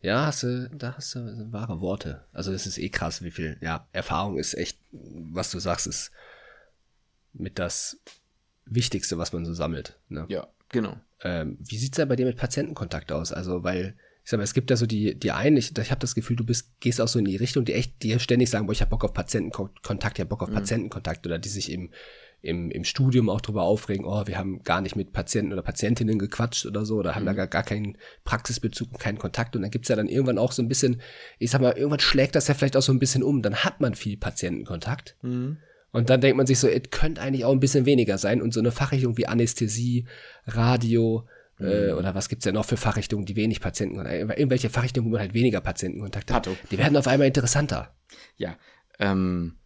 Ja, 0.00 0.24
hast 0.24 0.44
du, 0.44 0.70
da 0.72 0.94
hast 0.96 1.14
du 1.14 1.52
wahre 1.52 1.82
Worte. 1.82 2.24
Also 2.32 2.52
das 2.52 2.66
ist 2.66 2.78
eh 2.78 2.88
krass, 2.88 3.22
wie 3.22 3.30
viel, 3.30 3.58
ja, 3.60 3.86
Erfahrung 3.92 4.38
ist 4.38 4.54
echt, 4.54 4.78
was 4.90 5.50
du 5.50 5.58
sagst, 5.58 5.86
ist 5.86 6.10
mit 7.34 7.58
das 7.58 7.98
Wichtigste, 8.64 9.18
was 9.18 9.34
man 9.34 9.44
so 9.44 9.52
sammelt. 9.52 9.98
Ne? 10.08 10.24
Ja, 10.28 10.48
Genau. 10.72 10.96
Ähm, 11.22 11.56
wie 11.60 11.76
sieht's 11.76 11.98
da 11.98 12.04
bei 12.04 12.16
dir 12.16 12.26
mit 12.26 12.36
Patientenkontakt 12.36 13.12
aus? 13.12 13.32
Also, 13.32 13.62
weil, 13.62 13.94
ich 14.24 14.30
sag 14.30 14.38
mal, 14.38 14.44
es 14.44 14.54
gibt 14.54 14.70
ja 14.70 14.76
so 14.76 14.86
die, 14.86 15.18
die 15.18 15.30
einen, 15.30 15.56
ich, 15.56 15.76
ich 15.76 15.90
habe 15.90 16.00
das 16.00 16.14
Gefühl, 16.14 16.36
du 16.36 16.44
bist, 16.44 16.80
gehst 16.80 17.00
auch 17.00 17.08
so 17.08 17.18
in 17.18 17.24
die 17.24 17.36
Richtung, 17.36 17.64
die 17.64 17.74
echt, 17.74 18.02
die 18.02 18.18
ständig 18.18 18.50
sagen, 18.50 18.66
boah, 18.66 18.72
ich 18.72 18.80
habe 18.80 18.90
Bock 18.90 19.04
auf 19.04 19.14
Patientenkontakt, 19.14 20.18
ich 20.18 20.20
habe 20.20 20.28
Bock 20.28 20.42
auf 20.42 20.48
mhm. 20.48 20.54
Patientenkontakt 20.54 21.24
oder 21.26 21.38
die 21.38 21.48
sich 21.48 21.70
im, 21.70 21.90
im, 22.40 22.70
im 22.72 22.84
Studium 22.84 23.28
auch 23.28 23.40
drüber 23.40 23.62
aufregen, 23.62 24.04
oh, 24.04 24.26
wir 24.26 24.36
haben 24.36 24.62
gar 24.64 24.80
nicht 24.80 24.96
mit 24.96 25.12
Patienten 25.12 25.52
oder 25.52 25.62
Patientinnen 25.62 26.18
gequatscht 26.18 26.66
oder 26.66 26.84
so, 26.84 26.96
oder 26.96 27.14
haben 27.14 27.22
mhm. 27.22 27.26
da 27.26 27.32
gar, 27.34 27.46
gar 27.46 27.62
keinen 27.62 27.96
Praxisbezug 28.24 28.90
und 28.92 28.98
keinen 28.98 29.18
Kontakt. 29.18 29.54
Und 29.54 29.62
dann 29.62 29.70
gibt's 29.70 29.88
ja 29.88 29.96
dann 29.96 30.08
irgendwann 30.08 30.38
auch 30.38 30.52
so 30.52 30.62
ein 30.62 30.68
bisschen, 30.68 31.00
ich 31.38 31.50
sag 31.50 31.60
mal, 31.60 31.72
irgendwann 31.72 32.00
schlägt 32.00 32.34
das 32.34 32.48
ja 32.48 32.54
vielleicht 32.54 32.76
auch 32.76 32.82
so 32.82 32.92
ein 32.92 32.98
bisschen 32.98 33.22
um, 33.22 33.42
dann 33.42 33.56
hat 33.56 33.80
man 33.80 33.94
viel 33.94 34.16
Patientenkontakt. 34.16 35.16
Mhm. 35.22 35.58
Und 35.92 36.10
dann 36.10 36.20
denkt 36.20 36.38
man 36.38 36.46
sich 36.46 36.58
so, 36.58 36.68
es 36.68 36.90
könnte 36.90 37.20
eigentlich 37.20 37.44
auch 37.44 37.52
ein 37.52 37.60
bisschen 37.60 37.84
weniger 37.84 38.18
sein. 38.18 38.40
Und 38.40 38.54
so 38.54 38.60
eine 38.60 38.72
Fachrichtung 38.72 39.16
wie 39.18 39.26
Anästhesie, 39.26 40.06
Radio 40.46 41.28
äh, 41.60 41.62
mhm. 41.62 41.88
äh, 41.88 41.92
oder 41.92 42.14
was 42.14 42.28
gibt's 42.28 42.44
denn 42.44 42.54
noch 42.54 42.64
für 42.64 42.76
Fachrichtungen, 42.76 43.26
die 43.26 43.36
wenig 43.36 43.60
Patienten, 43.60 44.04
äh, 44.04 44.20
irgendwelche 44.20 44.70
Fachrichtungen, 44.70 45.08
wo 45.08 45.12
man 45.12 45.20
halt 45.20 45.34
weniger 45.34 45.60
Patientenkontakt 45.60 46.30
hat, 46.30 46.44
Pato. 46.44 46.56
die 46.70 46.78
werden 46.78 46.96
auf 46.96 47.06
einmal 47.06 47.28
interessanter. 47.28 47.94
Ja, 48.36 48.56
ähm, 48.98 49.58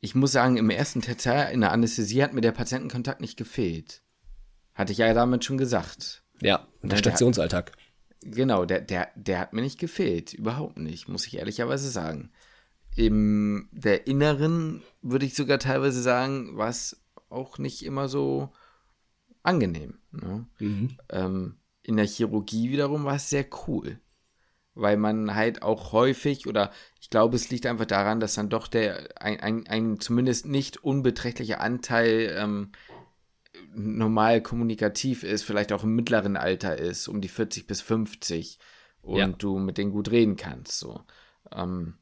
ich 0.00 0.14
muss 0.14 0.32
sagen, 0.32 0.56
im 0.56 0.70
ersten 0.70 1.02
Tertiär 1.02 1.50
in 1.50 1.60
der 1.60 1.72
Anästhesie 1.72 2.22
hat 2.22 2.32
mir 2.32 2.40
der 2.40 2.52
Patientenkontakt 2.52 3.20
nicht 3.20 3.36
gefehlt. 3.36 4.02
Hatte 4.74 4.92
ich 4.92 4.98
ja 4.98 5.12
damit 5.12 5.44
schon 5.44 5.58
gesagt. 5.58 6.22
Ja, 6.40 6.68
und 6.82 6.92
der 6.92 6.98
Stationsalltag. 6.98 7.72
genau, 8.22 8.64
der, 8.64 8.80
der, 8.80 9.08
der 9.16 9.40
hat 9.40 9.52
mir 9.52 9.62
nicht 9.62 9.80
gefehlt. 9.80 10.32
Überhaupt 10.34 10.78
nicht, 10.78 11.08
muss 11.08 11.26
ich 11.26 11.36
ehrlicherweise 11.36 11.90
sagen. 11.90 12.30
Im 12.98 13.68
der 13.70 14.08
Inneren 14.08 14.82
würde 15.02 15.24
ich 15.24 15.34
sogar 15.34 15.60
teilweise 15.60 16.02
sagen, 16.02 16.56
war 16.56 16.68
es 16.68 17.00
auch 17.30 17.56
nicht 17.58 17.84
immer 17.84 18.08
so 18.08 18.50
angenehm. 19.44 19.98
Ne? 20.10 20.46
Mhm. 20.58 20.98
Ähm, 21.08 21.56
in 21.84 21.96
der 21.96 22.06
Chirurgie 22.06 22.70
wiederum 22.70 23.04
war 23.04 23.14
es 23.14 23.30
sehr 23.30 23.46
cool. 23.68 24.00
Weil 24.74 24.96
man 24.96 25.36
halt 25.36 25.62
auch 25.62 25.92
häufig, 25.92 26.48
oder 26.48 26.72
ich 27.00 27.08
glaube, 27.08 27.36
es 27.36 27.50
liegt 27.50 27.66
einfach 27.66 27.86
daran, 27.86 28.18
dass 28.18 28.34
dann 28.34 28.48
doch 28.48 28.66
der 28.66 29.22
ein, 29.22 29.38
ein, 29.38 29.66
ein 29.68 30.00
zumindest 30.00 30.46
nicht 30.46 30.82
unbeträchtlicher 30.82 31.60
Anteil 31.60 32.34
ähm, 32.36 32.72
normal 33.74 34.42
kommunikativ 34.42 35.22
ist, 35.22 35.44
vielleicht 35.44 35.72
auch 35.72 35.84
im 35.84 35.94
mittleren 35.94 36.36
Alter 36.36 36.76
ist, 36.76 37.06
um 37.06 37.20
die 37.20 37.28
40 37.28 37.68
bis 37.68 37.80
50 37.80 38.58
und 39.02 39.18
ja. 39.18 39.28
du 39.28 39.58
mit 39.60 39.78
denen 39.78 39.92
gut 39.92 40.10
reden 40.10 40.34
kannst. 40.34 40.80
So. 40.80 41.02
Ähm, 41.52 41.94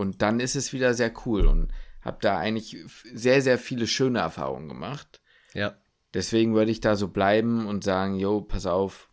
und 0.00 0.22
dann 0.22 0.40
ist 0.40 0.56
es 0.56 0.72
wieder 0.72 0.94
sehr 0.94 1.12
cool 1.26 1.46
und 1.46 1.72
habe 2.00 2.18
da 2.22 2.38
eigentlich 2.38 2.78
sehr, 3.12 3.42
sehr 3.42 3.58
viele 3.58 3.86
schöne 3.86 4.20
Erfahrungen 4.20 4.68
gemacht. 4.68 5.20
Ja. 5.52 5.76
Deswegen 6.14 6.54
würde 6.54 6.70
ich 6.70 6.80
da 6.80 6.96
so 6.96 7.08
bleiben 7.08 7.66
und 7.66 7.84
sagen, 7.84 8.16
jo, 8.16 8.40
pass 8.40 8.66
auf, 8.66 9.10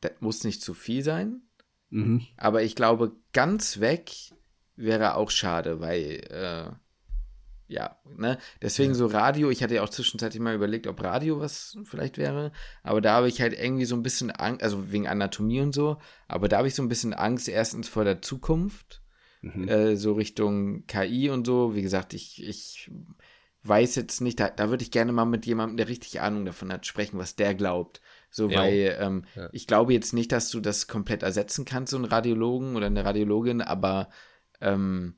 das 0.00 0.12
muss 0.20 0.44
nicht 0.44 0.62
zu 0.62 0.74
viel 0.74 1.02
sein. 1.02 1.42
Mhm. 1.88 2.26
Aber 2.36 2.62
ich 2.62 2.76
glaube, 2.76 3.12
ganz 3.32 3.80
weg 3.80 4.12
wäre 4.76 5.14
auch 5.14 5.30
schade, 5.30 5.80
weil, 5.80 6.20
äh, 6.30 6.70
ja, 7.66 7.96
ne? 8.16 8.38
Deswegen 8.60 8.92
ja. 8.92 8.96
so 8.96 9.06
Radio, 9.06 9.50
ich 9.50 9.62
hatte 9.62 9.76
ja 9.76 9.82
auch 9.82 9.88
zwischenzeitlich 9.88 10.42
mal 10.42 10.54
überlegt, 10.54 10.86
ob 10.86 11.02
Radio 11.02 11.40
was 11.40 11.78
vielleicht 11.84 12.18
wäre, 12.18 12.52
aber 12.82 13.00
da 13.00 13.14
habe 13.14 13.28
ich 13.28 13.40
halt 13.40 13.52
irgendwie 13.52 13.84
so 13.84 13.94
ein 13.94 14.02
bisschen 14.02 14.30
Angst, 14.30 14.62
also 14.62 14.92
wegen 14.92 15.06
Anatomie 15.06 15.60
und 15.60 15.74
so, 15.74 15.98
aber 16.28 16.48
da 16.48 16.58
habe 16.58 16.68
ich 16.68 16.74
so 16.74 16.82
ein 16.82 16.88
bisschen 16.88 17.14
Angst, 17.14 17.48
erstens 17.48 17.88
vor 17.88 18.04
der 18.04 18.22
Zukunft, 18.22 19.00
mhm. 19.40 19.68
äh, 19.68 19.96
so 19.96 20.12
Richtung 20.12 20.86
KI 20.86 21.30
und 21.30 21.46
so. 21.46 21.74
Wie 21.74 21.82
gesagt, 21.82 22.14
ich, 22.14 22.46
ich 22.46 22.90
weiß 23.62 23.96
jetzt 23.96 24.20
nicht, 24.20 24.40
da, 24.40 24.48
da 24.48 24.70
würde 24.70 24.82
ich 24.82 24.90
gerne 24.90 25.12
mal 25.12 25.24
mit 25.24 25.46
jemandem, 25.46 25.76
der 25.76 25.88
richtig 25.88 26.20
Ahnung 26.20 26.44
davon 26.44 26.72
hat, 26.72 26.86
sprechen, 26.86 27.18
was 27.18 27.36
der 27.36 27.54
glaubt. 27.54 28.00
So, 28.30 28.48
ja. 28.48 28.58
weil 28.58 28.96
ähm, 29.00 29.24
ja. 29.34 29.48
ich 29.52 29.66
glaube 29.66 29.92
jetzt 29.92 30.12
nicht, 30.12 30.32
dass 30.32 30.50
du 30.50 30.60
das 30.60 30.86
komplett 30.86 31.22
ersetzen 31.22 31.64
kannst, 31.64 31.90
so 31.90 31.96
einen 31.96 32.06
Radiologen 32.06 32.76
oder 32.76 32.86
eine 32.86 33.04
Radiologin, 33.04 33.60
aber 33.60 34.08
ähm, 34.60 35.14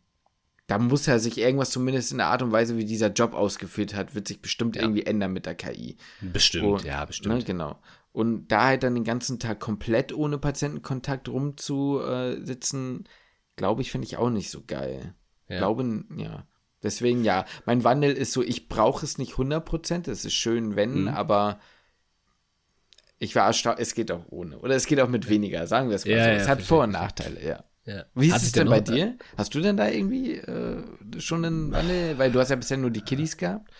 da 0.67 0.79
muss 0.79 1.07
er 1.07 1.19
sich 1.19 1.39
irgendwas 1.39 1.71
zumindest 1.71 2.13
in 2.13 2.19
der 2.19 2.29
Art 2.29 2.43
und 2.43 2.53
Weise, 2.53 2.79
wie 2.79 2.85
dieser 2.85 3.13
Job 3.13 3.35
ausgeführt 3.35 3.95
hat, 3.95 4.15
wird 4.15 4.27
sich 4.27 4.41
bestimmt 4.41 4.77
ja. 4.77 4.83
irgendwie 4.83 5.05
ändern 5.05 5.33
mit 5.33 5.47
der 5.47 5.55
KI. 5.55 5.97
Bestimmt, 6.21 6.67
und, 6.67 6.85
ja, 6.85 7.05
bestimmt. 7.05 7.35
Ne, 7.37 7.45
genau. 7.45 7.81
Und 8.13 8.49
da 8.49 8.67
halt 8.67 8.83
dann 8.83 8.95
den 8.95 9.05
ganzen 9.05 9.39
Tag 9.39 9.61
komplett 9.61 10.13
ohne 10.13 10.39
Patientenkontakt 10.39 11.29
rumzusitzen, 11.29 13.05
glaube 13.63 13.81
ich, 13.81 13.93
finde 13.93 14.09
ich 14.09 14.17
auch 14.17 14.29
nicht 14.29 14.51
so 14.51 14.65
geil. 14.67 15.15
Ja. 15.49 15.59
Glaube, 15.59 16.03
ja. 16.17 16.49
Deswegen 16.83 17.23
ja, 17.23 17.45
mein 17.65 17.85
Wandel 17.85 18.11
ist 18.13 18.33
so, 18.33 18.43
ich 18.43 18.69
brauche 18.69 19.07
es 19.07 19.19
nicht 19.19 19.35
100%, 19.35 20.11
es 20.11 20.25
ist 20.25 20.35
schön, 20.35 20.75
wenn, 20.75 21.03
mhm. 21.03 21.09
aber 21.09 21.61
ich 23.21 23.37
war 23.37 23.47
erstaunt, 23.47 23.79
es 23.79 23.95
geht 23.95 24.11
auch 24.11 24.25
ohne. 24.31 24.59
Oder 24.59 24.75
es 24.75 24.87
geht 24.87 24.99
auch 24.99 25.09
mit 25.09 25.29
weniger, 25.29 25.69
sagen 25.69 25.91
wir 25.91 25.95
es 25.95 26.05
mal 26.05 26.11
ja, 26.11 26.25
so. 26.25 26.31
Es 26.31 26.49
hat 26.49 26.61
Vor- 26.61 26.83
und 26.83 26.91
Nachteile, 26.91 27.41
ja. 27.41 27.63
Ja. 27.85 28.05
Wie 28.17 28.31
ist 28.31 28.43
es 28.43 28.51
denn 28.51 28.69
bei 28.69 28.81
dir? 28.81 29.17
Hast 29.37 29.55
du 29.55 29.61
denn 29.61 29.77
da 29.77 29.89
irgendwie 29.89 30.39
äh, 30.39 30.83
schon 31.19 31.45
einen 31.45 31.71
Wandel? 31.71 32.19
Weil 32.19 32.33
du 32.33 32.41
hast 32.41 32.51
ja 32.51 32.57
bisher 32.57 32.79
nur 32.79 32.91
die 32.91 33.03
Kiddies 33.03 33.37
gehabt. 33.37 33.71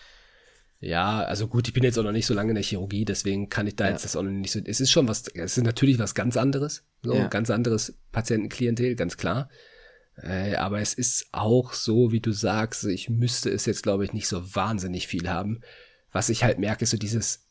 Ja, 0.79 1.23
also 1.23 1.49
gut, 1.49 1.67
ich 1.67 1.73
bin 1.73 1.83
jetzt 1.83 1.99
auch 1.99 2.03
noch 2.03 2.13
nicht 2.13 2.25
so 2.25 2.33
lange 2.33 2.51
in 2.51 2.55
der 2.55 2.63
Chirurgie, 2.63 3.03
deswegen 3.03 3.49
kann 3.49 3.67
ich 3.67 3.75
da 3.75 3.83
ja. 3.83 3.91
jetzt 3.91 4.05
das 4.05 4.15
auch 4.15 4.23
noch 4.23 4.31
nicht 4.31 4.51
so. 4.51 4.61
Es 4.63 4.79
ist 4.79 4.91
schon 4.91 5.09
was, 5.09 5.27
es 5.27 5.57
ist 5.57 5.63
natürlich 5.65 5.99
was 5.99 6.15
ganz 6.15 6.37
anderes, 6.37 6.85
so 7.01 7.13
ja. 7.13 7.27
ganz 7.27 7.49
anderes 7.49 7.97
Patientenklientel, 8.13 8.95
ganz 8.95 9.17
klar. 9.17 9.49
Äh, 10.17 10.55
aber 10.55 10.79
es 10.79 10.93
ist 10.93 11.27
auch 11.31 11.73
so, 11.73 12.11
wie 12.11 12.19
du 12.19 12.31
sagst, 12.31 12.85
ich 12.85 13.09
müsste 13.09 13.49
es 13.49 13.65
jetzt, 13.65 13.83
glaube 13.83 14.05
ich, 14.05 14.13
nicht 14.13 14.27
so 14.27 14.55
wahnsinnig 14.55 15.07
viel 15.07 15.29
haben. 15.29 15.61
Was 16.11 16.29
ich 16.29 16.43
halt 16.43 16.59
merke, 16.59 16.83
ist 16.83 16.91
so 16.91 16.97
dieses, 16.97 17.47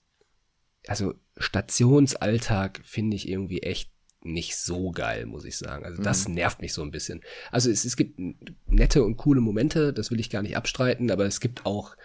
also 0.86 1.14
Stationsalltag 1.36 2.80
finde 2.84 3.16
ich 3.16 3.28
irgendwie 3.28 3.62
echt 3.62 3.90
nicht 4.24 4.56
so 4.56 4.92
geil, 4.92 5.26
muss 5.26 5.44
ich 5.44 5.56
sagen. 5.56 5.84
Also 5.84 6.02
das 6.02 6.28
mhm. 6.28 6.34
nervt 6.34 6.60
mich 6.60 6.72
so 6.72 6.82
ein 6.82 6.92
bisschen. 6.92 7.22
Also 7.50 7.70
es, 7.70 7.84
es 7.84 7.96
gibt 7.96 8.20
nette 8.66 9.02
und 9.02 9.16
coole 9.16 9.40
Momente, 9.40 9.92
das 9.92 10.10
will 10.10 10.20
ich 10.20 10.30
gar 10.30 10.42
nicht 10.42 10.56
abstreiten, 10.56 11.10
aber 11.10 11.24
es 11.26 11.40
gibt 11.40 11.66
auch 11.66 11.96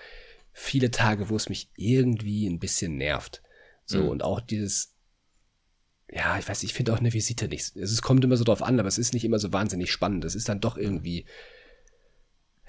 viele 0.51 0.89
Tage, 0.89 1.29
wo 1.29 1.35
es 1.35 1.49
mich 1.49 1.69
irgendwie 1.75 2.47
ein 2.47 2.59
bisschen 2.59 2.97
nervt. 2.97 3.43
So, 3.85 4.03
mhm. 4.03 4.09
und 4.09 4.23
auch 4.23 4.41
dieses, 4.41 4.96
ja, 6.09 6.39
ich 6.39 6.47
weiß, 6.47 6.63
ich 6.63 6.73
finde 6.73 6.93
auch 6.93 6.99
eine 6.99 7.13
Visite 7.13 7.47
nicht. 7.47 7.75
Es 7.75 8.01
kommt 8.01 8.23
immer 8.23 8.37
so 8.37 8.43
drauf 8.43 8.63
an, 8.63 8.79
aber 8.79 8.87
es 8.87 8.97
ist 8.97 9.13
nicht 9.13 9.25
immer 9.25 9.39
so 9.39 9.51
wahnsinnig 9.51 9.91
spannend. 9.91 10.23
Es 10.23 10.35
ist 10.35 10.47
dann 10.47 10.61
doch 10.61 10.77
irgendwie, 10.77 11.25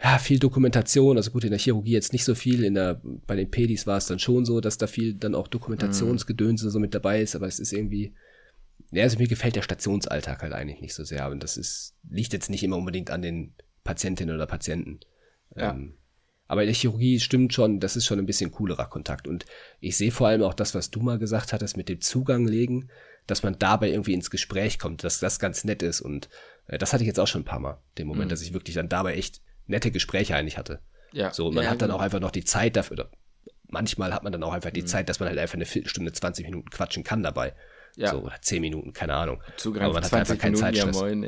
ja, 0.03 0.18
viel 0.18 0.39
Dokumentation. 0.39 1.16
Also 1.16 1.30
gut, 1.30 1.45
in 1.45 1.51
der 1.51 1.59
Chirurgie 1.59 1.93
jetzt 1.93 2.12
nicht 2.12 2.24
so 2.24 2.34
viel. 2.34 2.64
In 2.64 2.74
der, 2.74 3.01
bei 3.26 3.36
den 3.36 3.51
Pedis 3.51 3.86
war 3.86 3.97
es 3.97 4.07
dann 4.07 4.18
schon 4.18 4.45
so, 4.45 4.61
dass 4.61 4.78
da 4.78 4.89
viel 4.89 5.14
dann 5.14 5.36
auch 5.36 5.47
Dokumentationsgedönse 5.47 6.70
so 6.70 6.80
mit 6.80 6.95
dabei 6.95 7.20
ist, 7.20 7.36
aber 7.36 7.47
es 7.47 7.61
ist 7.61 7.72
irgendwie, 7.72 8.14
ja, 8.91 9.05
also 9.05 9.18
mir 9.18 9.28
gefällt 9.28 9.55
der 9.55 9.62
Stationsalltag 9.62 10.43
halt 10.43 10.53
eigentlich 10.53 10.80
nicht 10.80 10.95
so 10.95 11.05
sehr. 11.05 11.30
Und 11.30 11.43
das 11.43 11.57
ist, 11.57 11.95
liegt 12.11 12.32
jetzt 12.32 12.51
nicht 12.51 12.64
immer 12.64 12.76
unbedingt 12.76 13.11
an 13.11 13.22
den 13.22 13.55
Patientinnen 13.84 14.34
oder 14.34 14.47
Patienten. 14.47 15.01
Ja. 15.55 15.70
Ähm, 15.70 15.95
aber 16.49 16.62
in 16.62 16.68
der 16.68 16.74
Chirurgie 16.74 17.20
stimmt 17.20 17.53
schon, 17.53 17.78
das 17.78 17.95
ist 17.95 18.07
schon 18.07 18.18
ein 18.18 18.26
bisschen 18.26 18.51
coolerer 18.51 18.86
Kontakt. 18.86 19.28
Und 19.28 19.45
ich 19.80 19.97
sehe 19.97 20.11
vor 20.11 20.28
allem 20.28 20.43
auch 20.43 20.55
das, 20.55 20.74
was 20.74 20.91
du 20.91 21.01
mal 21.01 21.18
gesagt 21.18 21.53
hattest 21.53 21.76
mit 21.76 21.89
dem 21.89 22.01
Zugang 22.01 22.47
legen, 22.47 22.89
dass 23.29 23.45
man 23.45 23.57
dabei 23.59 23.91
irgendwie 23.91 24.14
ins 24.14 24.31
Gespräch 24.31 24.81
kommt, 24.81 25.05
dass 25.05 25.20
das 25.20 25.39
ganz 25.39 25.62
nett 25.62 25.83
ist. 25.83 26.01
Und 26.01 26.29
äh, 26.66 26.79
das 26.79 26.93
hatte 26.93 27.05
ich 27.05 27.07
jetzt 27.07 27.20
auch 27.20 27.29
schon 27.29 27.43
ein 27.43 27.45
paar 27.45 27.61
Mal, 27.61 27.79
den 27.97 28.09
Moment, 28.09 28.26
mhm. 28.26 28.31
dass 28.31 28.43
ich 28.43 28.53
wirklich 28.53 28.74
dann 28.74 28.89
dabei 28.89 29.14
echt 29.14 29.41
nette 29.66 29.93
Gespräche 29.93 30.35
eigentlich 30.35 30.59
hatte. 30.59 30.81
Ja. 31.12 31.33
So, 31.33 31.47
und 31.47 31.55
man 31.55 31.64
ja, 31.64 31.70
hat 31.70 31.81
dann 31.81 31.91
genau. 31.91 32.01
auch 32.01 32.03
einfach 32.03 32.20
noch 32.20 32.31
die 32.31 32.45
Zeit 32.45 32.74
dafür, 32.74 32.99
oder 32.99 33.11
manchmal 33.68 34.12
hat 34.12 34.24
man 34.24 34.33
dann 34.33 34.43
auch 34.43 34.53
einfach 34.53 34.70
die 34.70 34.83
mhm. 34.83 34.87
Zeit, 34.87 35.09
dass 35.09 35.20
man 35.20 35.29
halt 35.29 35.39
einfach 35.39 35.55
eine 35.55 35.66
Viertelstunde, 35.66 36.11
20 36.11 36.47
Minuten 36.47 36.70
quatschen 36.70 37.05
kann 37.05 37.22
dabei. 37.22 37.55
Ja. 37.97 38.12
So, 38.12 38.18
oder 38.20 38.41
10 38.41 38.61
Minuten, 38.61 38.93
keine 38.93 39.14
Ahnung. 39.14 39.43
Zugang 39.57 39.85
aber 39.85 39.95
man 39.95 40.05
hat 40.05 40.12
einfach 40.14 40.39
keinen 40.39 40.57
Zeitstress. 40.57 40.97
Ja, 41.01 41.03
moin, 41.03 41.22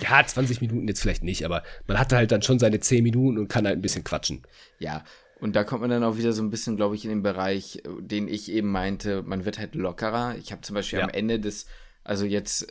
ja, 0.00 0.26
20 0.26 0.60
Minuten 0.60 0.88
jetzt 0.88 1.02
vielleicht 1.02 1.24
nicht, 1.24 1.44
aber 1.44 1.62
man 1.86 1.98
hatte 1.98 2.16
halt 2.16 2.32
dann 2.32 2.42
schon 2.42 2.58
seine 2.58 2.80
10 2.80 3.02
Minuten 3.02 3.38
und 3.38 3.48
kann 3.48 3.66
halt 3.66 3.76
ein 3.76 3.82
bisschen 3.82 4.04
quatschen. 4.04 4.42
Ja, 4.78 5.04
und 5.42 5.56
da 5.56 5.64
kommt 5.64 5.80
man 5.80 5.90
dann 5.90 6.04
auch 6.04 6.16
wieder 6.16 6.32
so 6.32 6.40
ein 6.40 6.50
bisschen, 6.50 6.76
glaube 6.76 6.94
ich, 6.94 7.02
in 7.02 7.10
den 7.10 7.24
Bereich, 7.24 7.82
den 7.98 8.28
ich 8.28 8.48
eben 8.48 8.70
meinte, 8.70 9.24
man 9.24 9.44
wird 9.44 9.58
halt 9.58 9.74
lockerer. 9.74 10.36
Ich 10.36 10.52
habe 10.52 10.62
zum 10.62 10.74
Beispiel 10.74 11.00
ja. 11.00 11.04
am 11.04 11.10
Ende 11.10 11.40
des, 11.40 11.66
also 12.04 12.24
jetzt 12.24 12.68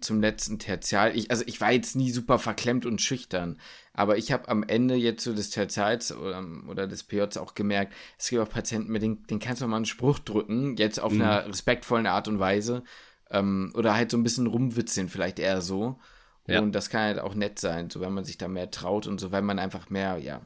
zum 0.00 0.20
letzten 0.20 0.60
Tertial, 0.60 1.16
ich, 1.16 1.32
also 1.32 1.42
ich 1.48 1.60
war 1.60 1.72
jetzt 1.72 1.96
nie 1.96 2.12
super 2.12 2.38
verklemmt 2.38 2.86
und 2.86 3.02
schüchtern, 3.02 3.58
aber 3.92 4.18
ich 4.18 4.30
habe 4.30 4.48
am 4.48 4.62
Ende 4.62 4.94
jetzt 4.94 5.24
so 5.24 5.34
des 5.34 5.50
Tertials 5.50 6.16
oder, 6.16 6.46
oder 6.68 6.86
des 6.86 7.02
PJs 7.02 7.38
auch 7.38 7.56
gemerkt, 7.56 7.92
es 8.16 8.28
gibt 8.28 8.40
auch 8.40 8.48
Patienten, 8.48 8.92
mit 8.92 9.02
denen, 9.02 9.26
denen 9.26 9.40
kannst 9.40 9.60
du 9.60 9.66
mal 9.66 9.74
einen 9.74 9.84
Spruch 9.84 10.20
drücken, 10.20 10.76
jetzt 10.76 11.00
auf 11.00 11.12
mhm. 11.12 11.22
einer 11.22 11.48
respektvollen 11.48 12.06
Art 12.06 12.28
und 12.28 12.38
Weise. 12.38 12.84
Ähm, 13.32 13.72
oder 13.74 13.96
halt 13.96 14.12
so 14.12 14.16
ein 14.16 14.22
bisschen 14.22 14.46
rumwitzeln, 14.46 15.08
vielleicht 15.08 15.40
eher 15.40 15.60
so. 15.60 15.98
Ja. 16.46 16.60
Und 16.60 16.70
das 16.70 16.88
kann 16.88 17.00
halt 17.00 17.18
auch 17.18 17.34
nett 17.34 17.58
sein, 17.58 17.90
so 17.90 18.00
wenn 18.00 18.14
man 18.14 18.24
sich 18.24 18.38
da 18.38 18.46
mehr 18.46 18.70
traut 18.70 19.08
und 19.08 19.18
so, 19.18 19.32
weil 19.32 19.42
man 19.42 19.58
einfach 19.58 19.90
mehr, 19.90 20.18
ja, 20.18 20.42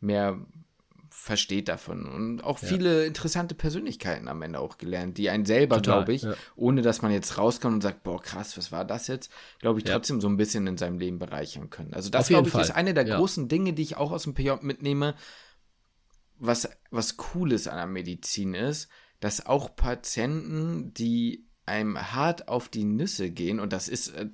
mehr 0.00 0.40
versteht 1.20 1.68
davon 1.68 2.06
und 2.06 2.42
auch 2.42 2.60
ja. 2.62 2.68
viele 2.68 3.04
interessante 3.04 3.54
Persönlichkeiten 3.54 4.26
am 4.26 4.40
Ende 4.40 4.58
auch 4.58 4.78
gelernt, 4.78 5.18
die 5.18 5.28
einen 5.28 5.44
selber, 5.44 5.80
glaube 5.80 6.14
ich, 6.14 6.22
ja. 6.22 6.32
ohne 6.56 6.80
dass 6.80 7.02
man 7.02 7.12
jetzt 7.12 7.36
rauskommt 7.36 7.74
und 7.74 7.80
sagt, 7.82 8.02
boah, 8.02 8.22
krass, 8.22 8.56
was 8.56 8.72
war 8.72 8.86
das 8.86 9.06
jetzt, 9.06 9.30
glaube 9.58 9.78
ich, 9.78 9.86
ja. 9.86 9.94
trotzdem 9.94 10.22
so 10.22 10.28
ein 10.28 10.38
bisschen 10.38 10.66
in 10.66 10.78
seinem 10.78 10.98
Leben 10.98 11.18
bereichern 11.18 11.68
können. 11.68 11.92
Also 11.92 12.08
das, 12.08 12.28
glaube 12.28 12.48
ich, 12.48 12.52
Fall. 12.52 12.62
ist 12.62 12.70
eine 12.70 12.94
der 12.94 13.04
großen 13.04 13.48
Dinge, 13.48 13.74
die 13.74 13.82
ich 13.82 13.98
auch 13.98 14.12
aus 14.12 14.22
dem 14.22 14.32
PJ 14.32 14.50
mitnehme, 14.62 15.14
was, 16.38 16.70
was 16.90 17.18
Cooles 17.18 17.68
an 17.68 17.76
der 17.76 17.86
Medizin 17.86 18.54
ist, 18.54 18.88
dass 19.20 19.44
auch 19.44 19.76
Patienten, 19.76 20.94
die 20.94 21.46
einem 21.66 21.98
hart 21.98 22.48
auf 22.48 22.70
die 22.70 22.84
Nüsse 22.84 23.30
gehen, 23.30 23.60
und 23.60 23.74
das 23.74 23.88
ist, 23.88 24.08
äh, 24.08 24.30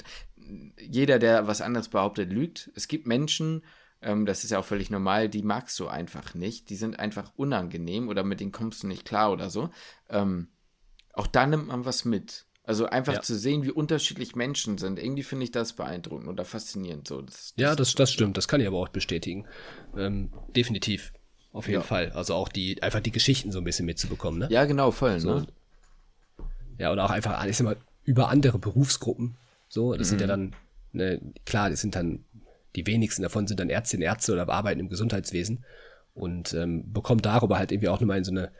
jeder, 0.80 1.18
der 1.18 1.48
was 1.48 1.60
anderes 1.60 1.88
behauptet, 1.88 2.32
lügt. 2.32 2.70
Es 2.76 2.86
gibt 2.86 3.08
Menschen, 3.08 3.64
ähm, 4.02 4.26
das 4.26 4.44
ist 4.44 4.50
ja 4.50 4.58
auch 4.58 4.64
völlig 4.64 4.90
normal, 4.90 5.28
die 5.28 5.42
magst 5.42 5.78
du 5.80 5.88
einfach 5.88 6.34
nicht. 6.34 6.70
Die 6.70 6.76
sind 6.76 6.98
einfach 6.98 7.32
unangenehm 7.36 8.08
oder 8.08 8.24
mit 8.24 8.40
denen 8.40 8.52
kommst 8.52 8.82
du 8.82 8.86
nicht 8.86 9.04
klar 9.04 9.32
oder 9.32 9.50
so. 9.50 9.70
Ähm, 10.08 10.48
auch 11.12 11.26
da 11.26 11.46
nimmt 11.46 11.68
man 11.68 11.84
was 11.84 12.04
mit. 12.04 12.46
Also 12.62 12.86
einfach 12.86 13.14
ja. 13.14 13.22
zu 13.22 13.36
sehen, 13.36 13.62
wie 13.62 13.70
unterschiedlich 13.70 14.34
Menschen 14.34 14.76
sind. 14.76 14.98
Irgendwie 14.98 15.22
finde 15.22 15.44
ich 15.44 15.52
das 15.52 15.72
beeindruckend 15.74 16.28
oder 16.28 16.44
faszinierend. 16.44 17.06
So, 17.06 17.22
das, 17.22 17.54
das 17.54 17.62
ja, 17.62 17.76
das, 17.76 17.94
das 17.94 18.12
stimmt. 18.12 18.36
Das 18.36 18.48
kann 18.48 18.60
ich 18.60 18.66
aber 18.66 18.78
auch 18.78 18.88
bestätigen. 18.88 19.46
Ähm, 19.96 20.32
definitiv. 20.54 21.12
Auf 21.52 21.68
jeden 21.68 21.80
ja. 21.80 21.86
Fall. 21.86 22.10
Also 22.10 22.34
auch 22.34 22.48
die, 22.48 22.82
einfach 22.82 23.00
die 23.00 23.12
Geschichten 23.12 23.52
so 23.52 23.58
ein 23.58 23.64
bisschen 23.64 23.86
mitzubekommen, 23.86 24.40
ne? 24.40 24.48
Ja, 24.50 24.64
genau, 24.64 24.90
voll, 24.90 25.20
so. 25.20 25.34
ne? 25.36 25.46
Ja, 26.78 26.92
und 26.92 26.98
auch 26.98 27.10
einfach, 27.10 27.42
ich 27.46 27.56
sag 27.56 27.64
mal, 27.64 27.76
über 28.04 28.28
andere 28.28 28.58
Berufsgruppen. 28.58 29.36
So, 29.68 29.94
das 29.94 30.08
mhm. 30.08 30.10
sind 30.10 30.20
ja 30.20 30.26
mhm. 30.26 30.30
dann, 30.30 30.56
ne, 30.92 31.32
klar, 31.46 31.70
das 31.70 31.80
sind 31.80 31.94
dann 31.94 32.24
die 32.76 32.86
wenigsten 32.86 33.22
davon 33.22 33.46
sind 33.46 33.58
dann 33.58 33.70
Ärztinnen, 33.70 34.04
Ärzte 34.04 34.32
oder 34.32 34.48
arbeiten 34.48 34.80
im 34.80 34.88
Gesundheitswesen 34.88 35.64
und 36.14 36.54
ähm, 36.54 36.92
bekommt 36.92 37.26
darüber 37.26 37.58
halt 37.58 37.72
irgendwie 37.72 37.88
auch 37.88 38.00
nochmal 38.00 38.18
in 38.18 38.24
so 38.24 38.30
eine, 38.30 38.52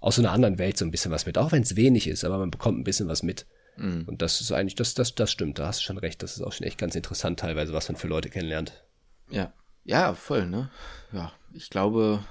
aus 0.00 0.16
so 0.16 0.22
einer 0.22 0.32
anderen 0.32 0.58
Welt 0.58 0.76
so 0.76 0.84
ein 0.84 0.90
bisschen 0.90 1.12
was 1.12 1.26
mit. 1.26 1.38
Auch 1.38 1.52
wenn 1.52 1.62
es 1.62 1.76
wenig 1.76 2.08
ist, 2.08 2.24
aber 2.24 2.38
man 2.38 2.50
bekommt 2.50 2.78
ein 2.78 2.84
bisschen 2.84 3.08
was 3.08 3.22
mit. 3.22 3.46
Mhm. 3.76 4.04
Und 4.06 4.20
das 4.20 4.40
ist 4.40 4.52
eigentlich, 4.52 4.74
das, 4.74 4.94
das, 4.94 5.14
das 5.14 5.30
stimmt, 5.30 5.58
da 5.58 5.66
hast 5.66 5.80
du 5.80 5.84
schon 5.84 5.98
recht. 5.98 6.22
Das 6.22 6.36
ist 6.36 6.42
auch 6.42 6.52
schon 6.52 6.66
echt 6.66 6.78
ganz 6.78 6.94
interessant 6.94 7.40
teilweise, 7.40 7.72
was 7.72 7.88
man 7.88 7.96
für 7.96 8.08
Leute 8.08 8.28
kennenlernt. 8.28 8.84
Ja. 9.30 9.52
Ja, 9.84 10.14
voll, 10.14 10.46
ne? 10.46 10.70
Ja, 11.10 11.32
ich 11.52 11.68
glaube, 11.68 12.24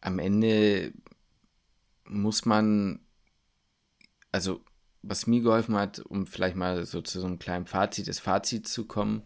am 0.00 0.18
Ende 0.18 0.92
muss 2.06 2.46
man, 2.46 3.00
also 4.32 4.64
was 5.02 5.26
mir 5.26 5.42
geholfen 5.42 5.76
hat, 5.76 5.98
um 5.98 6.26
vielleicht 6.26 6.56
mal 6.56 6.86
so 6.86 7.02
zu 7.02 7.20
so 7.20 7.26
einem 7.26 7.38
kleinen 7.38 7.66
Fazit 7.66 8.06
des 8.06 8.20
Fazits 8.20 8.72
zu 8.72 8.86
kommen, 8.86 9.22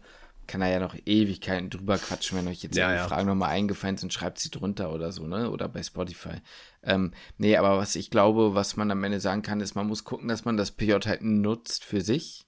kann 0.49 0.61
er 0.61 0.69
ja 0.69 0.79
noch 0.79 0.95
Ewigkeiten 1.05 1.69
drüber 1.69 1.97
quatschen, 1.97 2.37
wenn 2.37 2.47
euch 2.47 2.63
jetzt 2.63 2.75
ja, 2.75 2.93
ja. 2.93 3.07
Fragen 3.07 3.27
nochmal 3.27 3.51
eingefallen 3.51 3.97
sind, 3.97 4.11
schreibt 4.11 4.39
sie 4.39 4.49
drunter 4.49 4.91
oder 4.91 5.11
so, 5.11 5.27
ne? 5.27 5.51
Oder 5.51 5.69
bei 5.69 5.83
Spotify. 5.83 6.41
Ähm, 6.83 7.13
nee, 7.37 7.55
aber 7.55 7.77
was 7.77 7.95
ich 7.95 8.09
glaube, 8.09 8.55
was 8.55 8.75
man 8.75 8.89
am 8.89 9.03
Ende 9.03 9.19
sagen 9.19 9.43
kann, 9.43 9.61
ist, 9.61 9.75
man 9.75 9.87
muss 9.87 10.03
gucken, 10.03 10.27
dass 10.27 10.45
man 10.45 10.57
das 10.57 10.71
PJ 10.71 10.93
halt 11.05 11.21
nutzt 11.21 11.85
für 11.85 12.01
sich. 12.01 12.47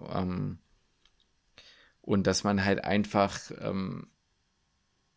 Ähm, 0.00 0.58
und 2.00 2.26
dass 2.26 2.42
man 2.42 2.64
halt 2.64 2.84
einfach, 2.84 3.38
ähm, 3.60 4.08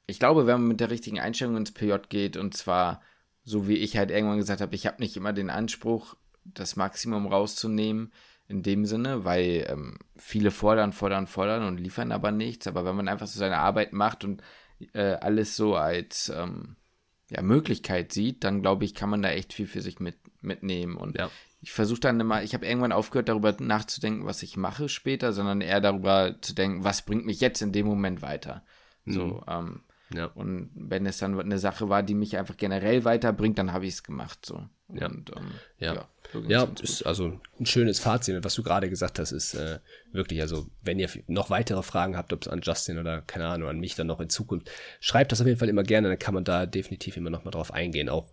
ich 0.06 0.20
glaube, 0.20 0.46
wenn 0.46 0.60
man 0.60 0.68
mit 0.68 0.80
der 0.82 0.90
richtigen 0.90 1.20
Einstellung 1.20 1.56
ins 1.56 1.72
PJ 1.72 1.94
geht, 2.10 2.36
und 2.36 2.56
zwar 2.56 3.02
so 3.44 3.68
wie 3.68 3.78
ich 3.78 3.98
halt 3.98 4.12
irgendwann 4.12 4.38
gesagt 4.38 4.62
habe, 4.62 4.76
ich 4.76 4.86
habe 4.86 5.02
nicht 5.02 5.16
immer 5.16 5.34
den 5.34 5.50
Anspruch, 5.50 6.16
das 6.44 6.76
Maximum 6.76 7.28
rauszunehmen 7.28 8.12
in 8.50 8.64
dem 8.64 8.86
Sinne, 8.86 9.24
weil 9.24 9.68
ähm, 9.70 10.00
viele 10.18 10.50
fordern, 10.50 10.92
fordern, 10.92 11.28
fordern 11.28 11.64
und 11.66 11.80
liefern 11.80 12.12
aber 12.12 12.32
nichts. 12.32 12.68
Aber 12.68 12.84
wenn 12.84 12.96
man 12.96 13.08
einfach 13.08 13.28
so 13.28 13.40
seine 13.40 13.60
Arbeit 13.60 13.94
macht 13.94 14.24
und 14.26 14.42
äh, 14.94 15.14
alles 15.14 15.56
so 15.56 15.76
als 15.76 16.30
ähm, 16.36 16.76
ja, 17.30 17.44
Möglichkeit 17.44 18.12
sieht, 18.12 18.44
dann 18.44 18.64
glaube 18.64 18.86
ich, 18.86 18.96
kann 18.96 19.10
man 19.10 19.22
da 19.22 19.30
echt 19.30 19.54
viel 19.54 19.68
für 19.68 19.82
sich 19.82 20.00
mit, 20.00 20.18
mitnehmen. 20.42 20.98
Und 20.98 21.18
ja. 21.18 21.30
ich 21.62 21.72
versuche 21.72 22.00
dann 22.00 22.20
immer, 22.20 22.42
ich 22.42 22.56
habe 22.56 22.66
irgendwann 22.66 22.92
aufgehört, 22.92 23.30
darüber 23.30 23.56
nachzudenken, 23.60 24.26
was 24.26 24.42
ich 24.42 24.58
mache 24.58 24.90
später, 24.90 25.32
sondern 25.32 25.62
eher 25.62 25.80
darüber 25.80 26.36
zu 26.42 26.56
denken, 26.56 26.84
was 26.84 27.06
bringt 27.06 27.28
mich 27.28 27.42
jetzt 27.42 27.62
in 27.62 27.72
dem 27.72 27.86
Moment 27.86 28.24
weiter. 28.24 28.66
Mhm. 29.06 29.14
So, 29.14 29.44
ähm, 29.48 29.84
ja. 30.14 30.26
Und 30.26 30.72
wenn 30.74 31.06
es 31.06 31.18
dann 31.18 31.40
eine 31.40 31.60
Sache 31.60 31.90
war, 31.90 32.04
die 32.04 32.16
mich 32.16 32.38
einfach 32.38 32.58
generell 32.58 33.06
weiterbringt, 33.06 33.58
dann 33.58 33.74
habe 33.74 33.86
ich 33.86 33.94
es 33.94 34.04
gemacht. 34.04 34.46
So. 34.46 34.68
Ja. 34.94 35.08
Und, 35.08 35.32
ähm, 35.36 35.52
ja. 35.78 35.94
ja. 35.96 36.10
Ja, 36.48 36.68
ist 36.82 37.04
also 37.04 37.40
ein 37.60 37.66
schönes 37.66 38.00
Fazit. 38.00 38.44
Was 38.44 38.54
du 38.54 38.62
gerade 38.62 38.90
gesagt 38.90 39.18
hast, 39.18 39.32
ist 39.32 39.56
äh, 39.56 39.80
wirklich, 40.12 40.42
also 40.42 40.68
wenn 40.82 41.00
ihr 41.00 41.10
noch 41.26 41.50
weitere 41.50 41.82
Fragen 41.82 42.16
habt, 42.16 42.34
ob 42.34 42.44
es 42.44 42.48
an 42.48 42.62
Justin 42.62 43.00
oder 43.00 43.22
keine 43.22 43.48
Ahnung, 43.48 43.68
an 43.68 43.80
mich 43.80 43.96
dann 43.96 44.08
noch 44.08 44.20
in 44.20 44.30
Zukunft, 44.30 44.70
schreibt 45.00 45.32
das 45.32 45.42
auf 45.42 45.48
jeden 45.48 45.58
Fall 45.58 45.70
immer 45.70 45.82
gerne, 45.82 46.08
dann 46.08 46.20
kann 46.20 46.36
man 46.36 46.44
da 46.44 46.68
definitiv 46.68 47.18
immer 47.18 47.32
noch 47.32 47.46
mal 47.46 47.52
drauf 47.52 47.74
eingehen. 47.74 48.10
Auch 48.10 48.32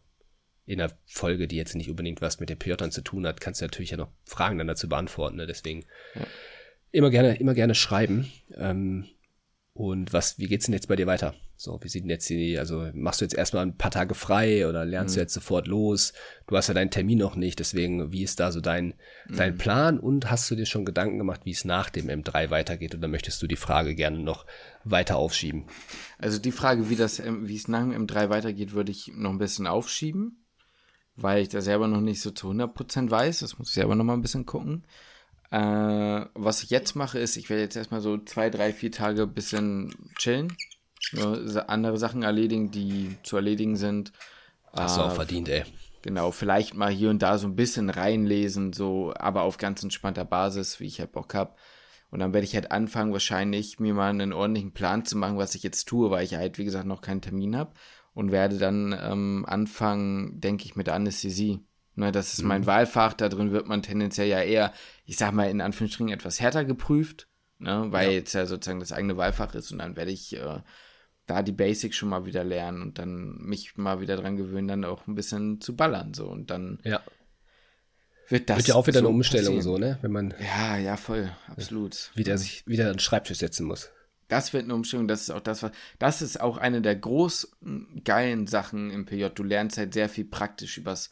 in 0.66 0.80
einer 0.80 0.92
Folge, 1.06 1.48
die 1.48 1.56
jetzt 1.56 1.74
nicht 1.74 1.88
unbedingt 1.88 2.20
was 2.20 2.38
mit 2.38 2.50
den 2.50 2.58
PJern 2.58 2.90
zu 2.90 3.00
tun 3.00 3.26
hat, 3.26 3.40
kannst 3.40 3.60
du 3.60 3.64
natürlich 3.64 3.92
ja 3.92 3.96
noch 3.96 4.10
Fragen 4.24 4.58
dann 4.58 4.66
dazu 4.66 4.88
beantworten. 4.88 5.36
Ne? 5.36 5.46
Deswegen 5.46 5.86
ja. 6.14 6.26
immer 6.90 7.10
gerne, 7.10 7.36
immer 7.36 7.54
gerne 7.54 7.74
schreiben. 7.74 8.30
Ähm, 8.54 9.06
und 9.72 10.12
was, 10.12 10.38
wie 10.38 10.48
geht's 10.48 10.66
denn 10.66 10.74
jetzt 10.74 10.88
bei 10.88 10.96
dir 10.96 11.06
weiter? 11.06 11.34
So, 11.58 11.78
wie 11.82 11.88
sieht 11.88 12.02
denn 12.02 12.10
jetzt 12.10 12.28
die, 12.28 12.58
also 12.58 12.90
machst 12.92 13.20
du 13.20 13.24
jetzt 13.24 13.34
erstmal 13.34 13.64
ein 13.64 13.78
paar 13.78 13.90
Tage 13.90 14.14
frei 14.14 14.68
oder 14.68 14.84
lernst 14.84 15.14
mhm. 15.14 15.16
du 15.16 15.20
jetzt 15.22 15.32
sofort 15.32 15.66
los? 15.66 16.12
Du 16.46 16.54
hast 16.54 16.68
ja 16.68 16.74
deinen 16.74 16.90
Termin 16.90 17.18
noch 17.18 17.34
nicht, 17.34 17.58
deswegen, 17.58 18.12
wie 18.12 18.22
ist 18.22 18.40
da 18.40 18.52
so 18.52 18.60
dein, 18.60 18.94
mhm. 19.28 19.36
dein 19.36 19.56
Plan 19.56 19.98
und 19.98 20.30
hast 20.30 20.50
du 20.50 20.54
dir 20.54 20.66
schon 20.66 20.84
Gedanken 20.84 21.16
gemacht, 21.16 21.40
wie 21.44 21.52
es 21.52 21.64
nach 21.64 21.88
dem 21.88 22.08
M3 22.08 22.50
weitergeht 22.50 22.94
oder 22.94 23.08
möchtest 23.08 23.40
du 23.42 23.46
die 23.46 23.56
Frage 23.56 23.94
gerne 23.94 24.18
noch 24.18 24.44
weiter 24.84 25.16
aufschieben? 25.16 25.64
Also 26.18 26.38
die 26.38 26.52
Frage, 26.52 26.90
wie 26.90 26.96
das, 26.96 27.22
wie 27.24 27.56
es 27.56 27.68
nach 27.68 27.80
dem 27.80 28.06
M3 28.06 28.28
weitergeht, 28.28 28.74
würde 28.74 28.92
ich 28.92 29.12
noch 29.14 29.30
ein 29.30 29.38
bisschen 29.38 29.66
aufschieben, 29.66 30.44
weil 31.16 31.40
ich 31.40 31.48
da 31.48 31.62
selber 31.62 31.88
noch 31.88 32.02
nicht 32.02 32.20
so 32.20 32.32
zu 32.32 32.50
100% 32.50 33.10
weiß, 33.10 33.38
das 33.38 33.58
muss 33.58 33.68
ich 33.68 33.74
selber 33.74 33.94
noch 33.94 34.04
mal 34.04 34.12
ein 34.12 34.22
bisschen 34.22 34.44
gucken. 34.44 34.84
Äh, 35.50 36.26
was 36.34 36.62
ich 36.62 36.68
jetzt 36.68 36.96
mache, 36.96 37.18
ist, 37.18 37.38
ich 37.38 37.48
werde 37.48 37.62
jetzt 37.62 37.76
erstmal 37.76 38.02
so 38.02 38.18
zwei, 38.18 38.50
drei, 38.50 38.74
vier 38.74 38.92
Tage 38.92 39.22
ein 39.22 39.32
bisschen 39.32 39.94
chillen. 40.18 40.54
Nur 41.12 41.68
andere 41.68 41.98
Sachen 41.98 42.22
erledigen, 42.22 42.70
die 42.70 43.16
zu 43.22 43.36
erledigen 43.36 43.76
sind. 43.76 44.12
Hast 44.72 44.96
du 44.96 45.02
auch 45.02 45.12
äh, 45.12 45.16
verdient, 45.16 45.48
ey. 45.48 45.64
Genau, 46.02 46.30
vielleicht 46.30 46.74
mal 46.74 46.90
hier 46.90 47.10
und 47.10 47.22
da 47.22 47.38
so 47.38 47.46
ein 47.46 47.56
bisschen 47.56 47.90
reinlesen, 47.90 48.72
so, 48.72 49.12
aber 49.16 49.42
auf 49.42 49.58
ganz 49.58 49.82
entspannter 49.82 50.24
Basis, 50.24 50.78
wie 50.78 50.86
ich 50.86 51.00
halt 51.00 51.12
Bock 51.12 51.34
habe. 51.34 51.54
Und 52.10 52.20
dann 52.20 52.32
werde 52.32 52.44
ich 52.44 52.54
halt 52.54 52.70
anfangen, 52.70 53.12
wahrscheinlich 53.12 53.80
mir 53.80 53.94
mal 53.94 54.10
einen 54.10 54.32
ordentlichen 54.32 54.72
Plan 54.72 55.04
zu 55.04 55.16
machen, 55.16 55.38
was 55.38 55.54
ich 55.54 55.62
jetzt 55.62 55.86
tue, 55.86 56.10
weil 56.10 56.24
ich 56.24 56.34
halt, 56.34 56.58
wie 56.58 56.64
gesagt, 56.64 56.86
noch 56.86 57.00
keinen 57.00 57.22
Termin 57.22 57.56
habe. 57.56 57.72
Und 58.14 58.30
werde 58.30 58.56
dann 58.56 58.96
ähm, 58.98 59.44
anfangen, 59.46 60.40
denke 60.40 60.64
ich, 60.64 60.76
mit 60.76 60.86
der 60.86 60.94
Anästhesie. 60.94 61.66
Ne, 61.96 62.12
das 62.12 62.34
ist 62.34 62.42
mhm. 62.42 62.48
mein 62.48 62.66
Wahlfach, 62.66 63.14
da 63.14 63.30
drin 63.30 63.52
wird 63.52 63.66
man 63.66 63.82
tendenziell 63.82 64.28
ja 64.28 64.42
eher, 64.42 64.72
ich 65.06 65.16
sag 65.16 65.32
mal, 65.32 65.48
in 65.48 65.62
Anführungsstrichen 65.62 66.12
etwas 66.12 66.40
härter 66.40 66.66
geprüft, 66.66 67.26
ne, 67.58 67.86
weil 67.88 68.08
ja. 68.08 68.12
jetzt 68.12 68.34
ja 68.34 68.44
sozusagen 68.44 68.80
das 68.80 68.92
eigene 68.92 69.16
Wahlfach 69.16 69.54
ist 69.54 69.72
und 69.72 69.78
dann 69.78 69.96
werde 69.96 70.10
ich 70.10 70.36
äh, 70.36 70.60
da 71.26 71.42
die 71.42 71.52
Basics 71.52 71.96
schon 71.96 72.08
mal 72.08 72.24
wieder 72.24 72.44
lernen 72.44 72.82
und 72.82 72.98
dann 72.98 73.38
mich 73.38 73.76
mal 73.76 74.00
wieder 74.00 74.16
dran 74.16 74.36
gewöhnen, 74.36 74.68
dann 74.68 74.84
auch 74.84 75.06
ein 75.06 75.14
bisschen 75.14 75.60
zu 75.60 75.76
ballern, 75.76 76.14
so 76.14 76.26
und 76.26 76.50
dann 76.50 76.78
ja. 76.84 77.00
wird 78.28 78.48
das. 78.48 78.58
Wird 78.58 78.68
ja 78.68 78.74
auch 78.76 78.86
wieder 78.86 79.00
so 79.00 79.06
eine 79.06 79.14
Umstellung, 79.14 79.56
passieren. 79.56 79.62
so, 79.62 79.78
ne, 79.78 79.98
wenn 80.02 80.12
man. 80.12 80.34
Ja, 80.40 80.76
ja, 80.76 80.96
voll, 80.96 81.30
absolut. 81.48 82.10
Wieder 82.14 82.38
sich 82.38 82.66
wieder 82.66 82.86
an 82.86 82.94
den 82.94 82.98
Schreibtisch 83.00 83.38
setzen 83.38 83.66
muss. 83.66 83.90
Das 84.28 84.52
wird 84.52 84.64
eine 84.64 84.74
Umstellung, 84.74 85.06
das 85.06 85.22
ist 85.22 85.30
auch 85.30 85.40
das, 85.40 85.62
was, 85.62 85.70
das 85.98 86.22
ist 86.22 86.40
auch 86.40 86.56
eine 86.56 86.82
der 86.82 86.96
großen 86.96 88.02
geilen 88.04 88.46
Sachen 88.46 88.90
im 88.90 89.04
PJ. 89.04 89.26
Du 89.34 89.44
lernst 89.44 89.78
halt 89.78 89.94
sehr 89.94 90.08
viel 90.08 90.24
praktisch 90.24 90.78
übers, 90.78 91.10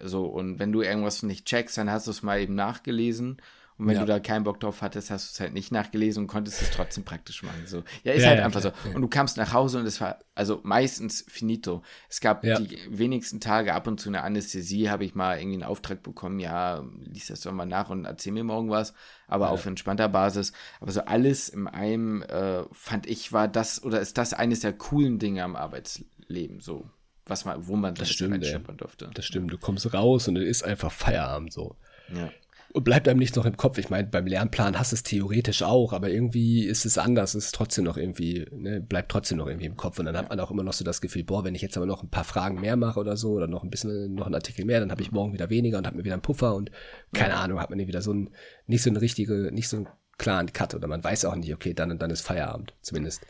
so, 0.00 0.26
und 0.26 0.58
wenn 0.58 0.72
du 0.72 0.80
irgendwas 0.80 1.22
nicht 1.22 1.46
checkst, 1.46 1.76
dann 1.76 1.90
hast 1.90 2.06
du 2.06 2.12
es 2.12 2.22
mal 2.22 2.40
eben 2.40 2.54
nachgelesen. 2.54 3.42
Und 3.78 3.86
wenn 3.86 3.94
ja. 3.94 4.00
du 4.00 4.06
da 4.06 4.20
keinen 4.20 4.44
Bock 4.44 4.60
drauf 4.60 4.82
hattest, 4.82 5.10
hast 5.10 5.28
du 5.28 5.32
es 5.34 5.40
halt 5.40 5.54
nicht 5.54 5.72
nachgelesen 5.72 6.24
und 6.24 6.26
konntest 6.26 6.62
es 6.62 6.70
trotzdem 6.70 7.04
praktisch 7.04 7.42
machen. 7.42 7.66
So. 7.66 7.82
Ja, 8.04 8.12
ist 8.12 8.22
ja, 8.22 8.28
halt 8.28 8.38
ja, 8.38 8.44
einfach 8.44 8.60
so. 8.60 8.70
Und 8.94 9.02
du 9.02 9.08
kamst 9.08 9.36
nach 9.36 9.52
Hause 9.52 9.78
und 9.78 9.86
es 9.86 10.00
war, 10.00 10.18
also 10.34 10.60
meistens 10.62 11.24
finito. 11.28 11.82
Es 12.08 12.20
gab 12.20 12.42
die 12.42 12.78
wenigsten 12.90 13.40
Tage 13.40 13.74
ab 13.74 13.86
und 13.86 14.00
zu 14.00 14.08
eine 14.08 14.22
Anästhesie, 14.22 14.90
habe 14.90 15.04
ich 15.04 15.14
mal 15.14 15.38
irgendwie 15.38 15.56
einen 15.56 15.62
Auftrag 15.64 16.02
bekommen, 16.02 16.38
ja, 16.38 16.84
lies 17.00 17.26
das 17.28 17.40
doch 17.40 17.52
mal 17.52 17.66
nach 17.66 17.90
und 17.90 18.04
erzähl 18.04 18.32
mir 18.32 18.44
morgen 18.44 18.70
was, 18.70 18.94
aber 19.26 19.50
auf 19.50 19.66
entspannter 19.66 20.08
Basis. 20.08 20.52
Aber 20.80 20.92
so 20.92 21.02
alles 21.02 21.48
in 21.48 21.66
einem, 21.66 22.22
äh, 22.22 22.64
fand 22.72 23.06
ich, 23.06 23.32
war 23.32 23.48
das 23.48 23.82
oder 23.82 24.00
ist 24.00 24.18
das 24.18 24.34
eines 24.34 24.60
der 24.60 24.72
coolen 24.72 25.18
Dinge 25.18 25.42
am 25.44 25.56
Arbeitsleben, 25.56 26.60
so 26.60 26.88
was 27.26 27.44
man, 27.44 27.66
wo 27.66 27.76
man 27.76 27.94
das 27.94 28.10
stimmt, 28.10 28.44
durfte. 28.78 29.10
Das 29.14 29.24
stimmt, 29.24 29.52
du 29.52 29.58
kommst 29.58 29.92
raus 29.94 30.28
und 30.28 30.36
es 30.36 30.44
ist 30.44 30.64
einfach 30.64 30.90
Feierabend 30.90 31.52
so. 31.52 31.76
Ja. 32.12 32.30
Und 32.72 32.84
bleibt 32.84 33.06
einem 33.06 33.18
nicht 33.18 33.36
noch 33.36 33.44
im 33.44 33.56
Kopf. 33.56 33.76
Ich 33.76 33.90
meine, 33.90 34.08
beim 34.08 34.26
Lernplan 34.26 34.78
hast 34.78 34.92
du 34.92 34.96
es 34.96 35.02
theoretisch 35.02 35.62
auch, 35.62 35.92
aber 35.92 36.08
irgendwie 36.08 36.64
ist 36.64 36.86
es 36.86 36.96
anders. 36.96 37.34
Es 37.34 37.46
ist 37.46 37.54
trotzdem 37.54 37.84
noch 37.84 37.98
irgendwie, 37.98 38.46
ne, 38.50 38.80
bleibt 38.80 39.10
trotzdem 39.10 39.38
noch 39.38 39.46
irgendwie 39.46 39.66
im 39.66 39.76
Kopf. 39.76 39.98
Und 39.98 40.06
dann 40.06 40.16
hat 40.16 40.30
man 40.30 40.40
auch 40.40 40.50
immer 40.50 40.62
noch 40.62 40.72
so 40.72 40.82
das 40.82 41.02
Gefühl, 41.02 41.24
boah, 41.24 41.44
wenn 41.44 41.54
ich 41.54 41.60
jetzt 41.60 41.76
aber 41.76 41.84
noch 41.84 42.02
ein 42.02 42.08
paar 42.08 42.24
Fragen 42.24 42.60
mehr 42.60 42.76
mache 42.76 42.98
oder 42.98 43.16
so, 43.18 43.32
oder 43.32 43.46
noch 43.46 43.62
ein 43.62 43.68
bisschen, 43.68 44.14
noch 44.14 44.26
einen 44.26 44.34
Artikel 44.34 44.64
mehr, 44.64 44.80
dann 44.80 44.90
habe 44.90 45.02
ich 45.02 45.12
morgen 45.12 45.34
wieder 45.34 45.50
weniger 45.50 45.76
und 45.76 45.86
habe 45.86 45.98
mir 45.98 46.04
wieder 46.04 46.14
einen 46.14 46.22
Puffer 46.22 46.54
und 46.54 46.70
keine. 47.12 47.36
Ahnung, 47.36 47.60
hat 47.60 47.70
man 47.70 47.78
wieder 47.78 48.02
so 48.02 48.12
ein, 48.12 48.30
nicht 48.66 48.82
so 48.82 48.90
eine 48.90 49.00
richtige, 49.00 49.50
nicht 49.52 49.68
so 49.68 49.78
einen 49.78 49.88
klaren 50.18 50.52
Cut 50.52 50.74
oder 50.74 50.86
man 50.86 51.02
weiß 51.02 51.24
auch 51.24 51.34
nicht, 51.34 51.52
okay, 51.52 51.74
dann 51.74 51.90
und 51.90 52.00
dann 52.00 52.10
ist 52.10 52.20
Feierabend, 52.20 52.74
zumindest 52.82 53.26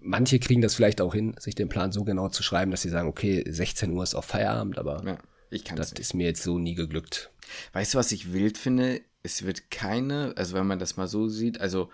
manche 0.00 0.38
kriegen 0.38 0.60
das 0.60 0.74
vielleicht 0.74 1.00
auch 1.00 1.14
hin, 1.14 1.34
sich 1.38 1.54
den 1.54 1.68
Plan 1.68 1.92
so 1.92 2.04
genau 2.04 2.28
zu 2.28 2.42
schreiben, 2.42 2.70
dass 2.70 2.82
sie 2.82 2.88
sagen, 2.88 3.08
okay, 3.08 3.44
16 3.48 3.90
Uhr 3.92 4.02
ist 4.02 4.14
auf 4.14 4.24
Feierabend, 4.24 4.78
aber 4.78 5.02
ja, 5.04 5.18
ich 5.50 5.64
das 5.64 5.90
nicht. 5.90 6.00
ist 6.00 6.14
mir 6.14 6.26
jetzt 6.26 6.42
so 6.42 6.58
nie 6.58 6.74
geglückt. 6.74 7.30
Weißt 7.72 7.94
du, 7.94 7.98
was 7.98 8.12
ich 8.12 8.32
wild 8.32 8.56
finde? 8.56 9.00
Es 9.22 9.44
wird 9.44 9.70
keine, 9.70 10.32
also 10.36 10.54
wenn 10.54 10.66
man 10.66 10.78
das 10.78 10.96
mal 10.96 11.08
so 11.08 11.28
sieht, 11.28 11.60
also 11.60 11.90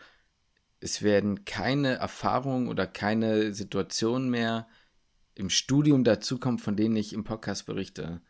es 0.80 1.02
werden 1.02 1.44
keine 1.44 1.94
Erfahrungen 1.94 2.68
oder 2.68 2.86
keine 2.86 3.52
Situationen 3.52 4.30
mehr 4.30 4.68
im 5.34 5.50
Studium 5.50 6.04
dazukommen, 6.04 6.58
von 6.58 6.76
denen 6.76 6.96
ich 6.96 7.12
im 7.12 7.24
Podcast 7.24 7.66
berichte. 7.66 8.20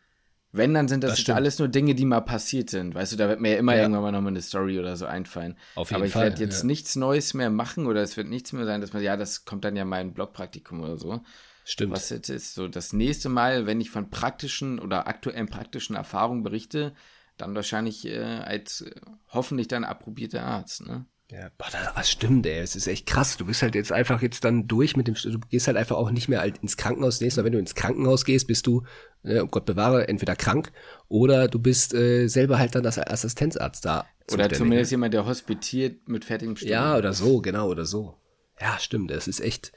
Wenn, 0.51 0.73
dann 0.73 0.87
sind 0.87 1.03
das, 1.03 1.23
das 1.23 1.35
alles 1.35 1.59
nur 1.59 1.67
Dinge, 1.67 1.93
die 1.93 2.05
mal 2.05 2.21
passiert 2.21 2.69
sind. 2.69 2.95
Weißt 2.95 3.11
du, 3.11 3.17
da 3.17 3.27
wird 3.27 3.41
mir 3.41 3.51
ja 3.51 3.57
immer 3.57 3.75
ja. 3.75 3.81
irgendwann 3.81 4.01
mal 4.01 4.11
nochmal 4.11 4.31
eine 4.31 4.41
Story 4.41 4.79
oder 4.79 4.95
so 4.95 5.05
einfallen. 5.05 5.57
Auf 5.75 5.89
jeden 5.91 5.97
Aber 5.97 6.07
ich 6.07 6.15
werde 6.15 6.41
jetzt 6.41 6.61
ja. 6.61 6.67
nichts 6.67 6.95
Neues 6.95 7.33
mehr 7.33 7.49
machen 7.49 7.85
oder 7.85 8.01
es 8.01 8.17
wird 8.17 8.27
nichts 8.27 8.53
mehr 8.53 8.65
sein, 8.65 8.81
dass 8.81 8.93
man, 8.93 9.03
ja, 9.03 9.17
das 9.17 9.45
kommt 9.45 9.65
dann 9.65 9.75
ja 9.75 9.85
mein 9.85 10.13
Blogpraktikum 10.13 10.81
oder 10.81 10.97
so. 10.97 11.21
Stimmt. 11.69 11.91
Was 11.91 12.09
jetzt 12.11 12.29
ist. 12.29 12.53
So, 12.55 12.69
das 12.69 12.93
nächste 12.93 13.27
Mal, 13.27 13.65
wenn 13.65 13.81
ich 13.81 13.89
von 13.89 14.09
praktischen 14.09 14.79
oder 14.79 15.05
aktuellen 15.05 15.47
praktischen 15.47 15.97
Erfahrungen 15.97 16.41
berichte, 16.41 16.93
dann 17.35 17.55
wahrscheinlich 17.55 18.07
äh, 18.07 18.21
als 18.21 18.81
äh, 18.81 18.95
hoffentlich 19.27 19.67
dann 19.67 19.83
approbierter 19.83 20.43
Arzt, 20.43 20.87
ne? 20.87 21.05
Ja, 21.29 21.49
boah, 21.57 21.67
das 21.93 22.09
stimmt, 22.09 22.45
ey. 22.45 22.59
Es 22.59 22.77
ist 22.77 22.87
echt 22.87 23.05
krass. 23.05 23.35
Du 23.35 23.45
bist 23.45 23.61
halt 23.61 23.75
jetzt 23.75 23.91
einfach 23.91 24.21
jetzt 24.21 24.45
dann 24.45 24.69
durch 24.69 24.95
mit 24.95 25.09
dem, 25.09 25.15
du 25.15 25.39
gehst 25.49 25.67
halt 25.67 25.75
einfach 25.75 25.97
auch 25.97 26.09
nicht 26.09 26.29
mehr 26.29 26.39
halt 26.39 26.59
ins 26.59 26.77
Krankenhaus. 26.77 27.19
Nächstes 27.19 27.41
Mal, 27.41 27.45
wenn 27.45 27.51
du 27.51 27.59
ins 27.59 27.75
Krankenhaus 27.75 28.23
gehst, 28.23 28.47
bist 28.47 28.65
du, 28.65 28.83
äh, 29.23 29.41
oh 29.41 29.47
Gott 29.47 29.65
bewahre, 29.65 30.07
entweder 30.07 30.37
krank 30.37 30.71
oder 31.09 31.49
du 31.49 31.59
bist 31.59 31.93
äh, 31.93 32.29
selber 32.29 32.59
halt 32.59 32.75
dann 32.75 32.85
als 32.85 32.97
Assistenzarzt 32.97 33.83
da. 33.83 34.05
Oder 34.31 34.49
zumindest 34.49 34.91
jemand, 34.91 35.13
der 35.13 35.25
hospitiert 35.25 36.07
mit 36.07 36.23
fertigem 36.23 36.55
Studium. 36.55 36.79
Ja, 36.79 36.97
oder 36.97 37.11
so, 37.11 37.41
genau, 37.41 37.67
oder 37.67 37.83
so. 37.83 38.15
Ja, 38.61 38.79
stimmt. 38.79 39.11
Es 39.11 39.27
ist 39.27 39.41
echt, 39.41 39.73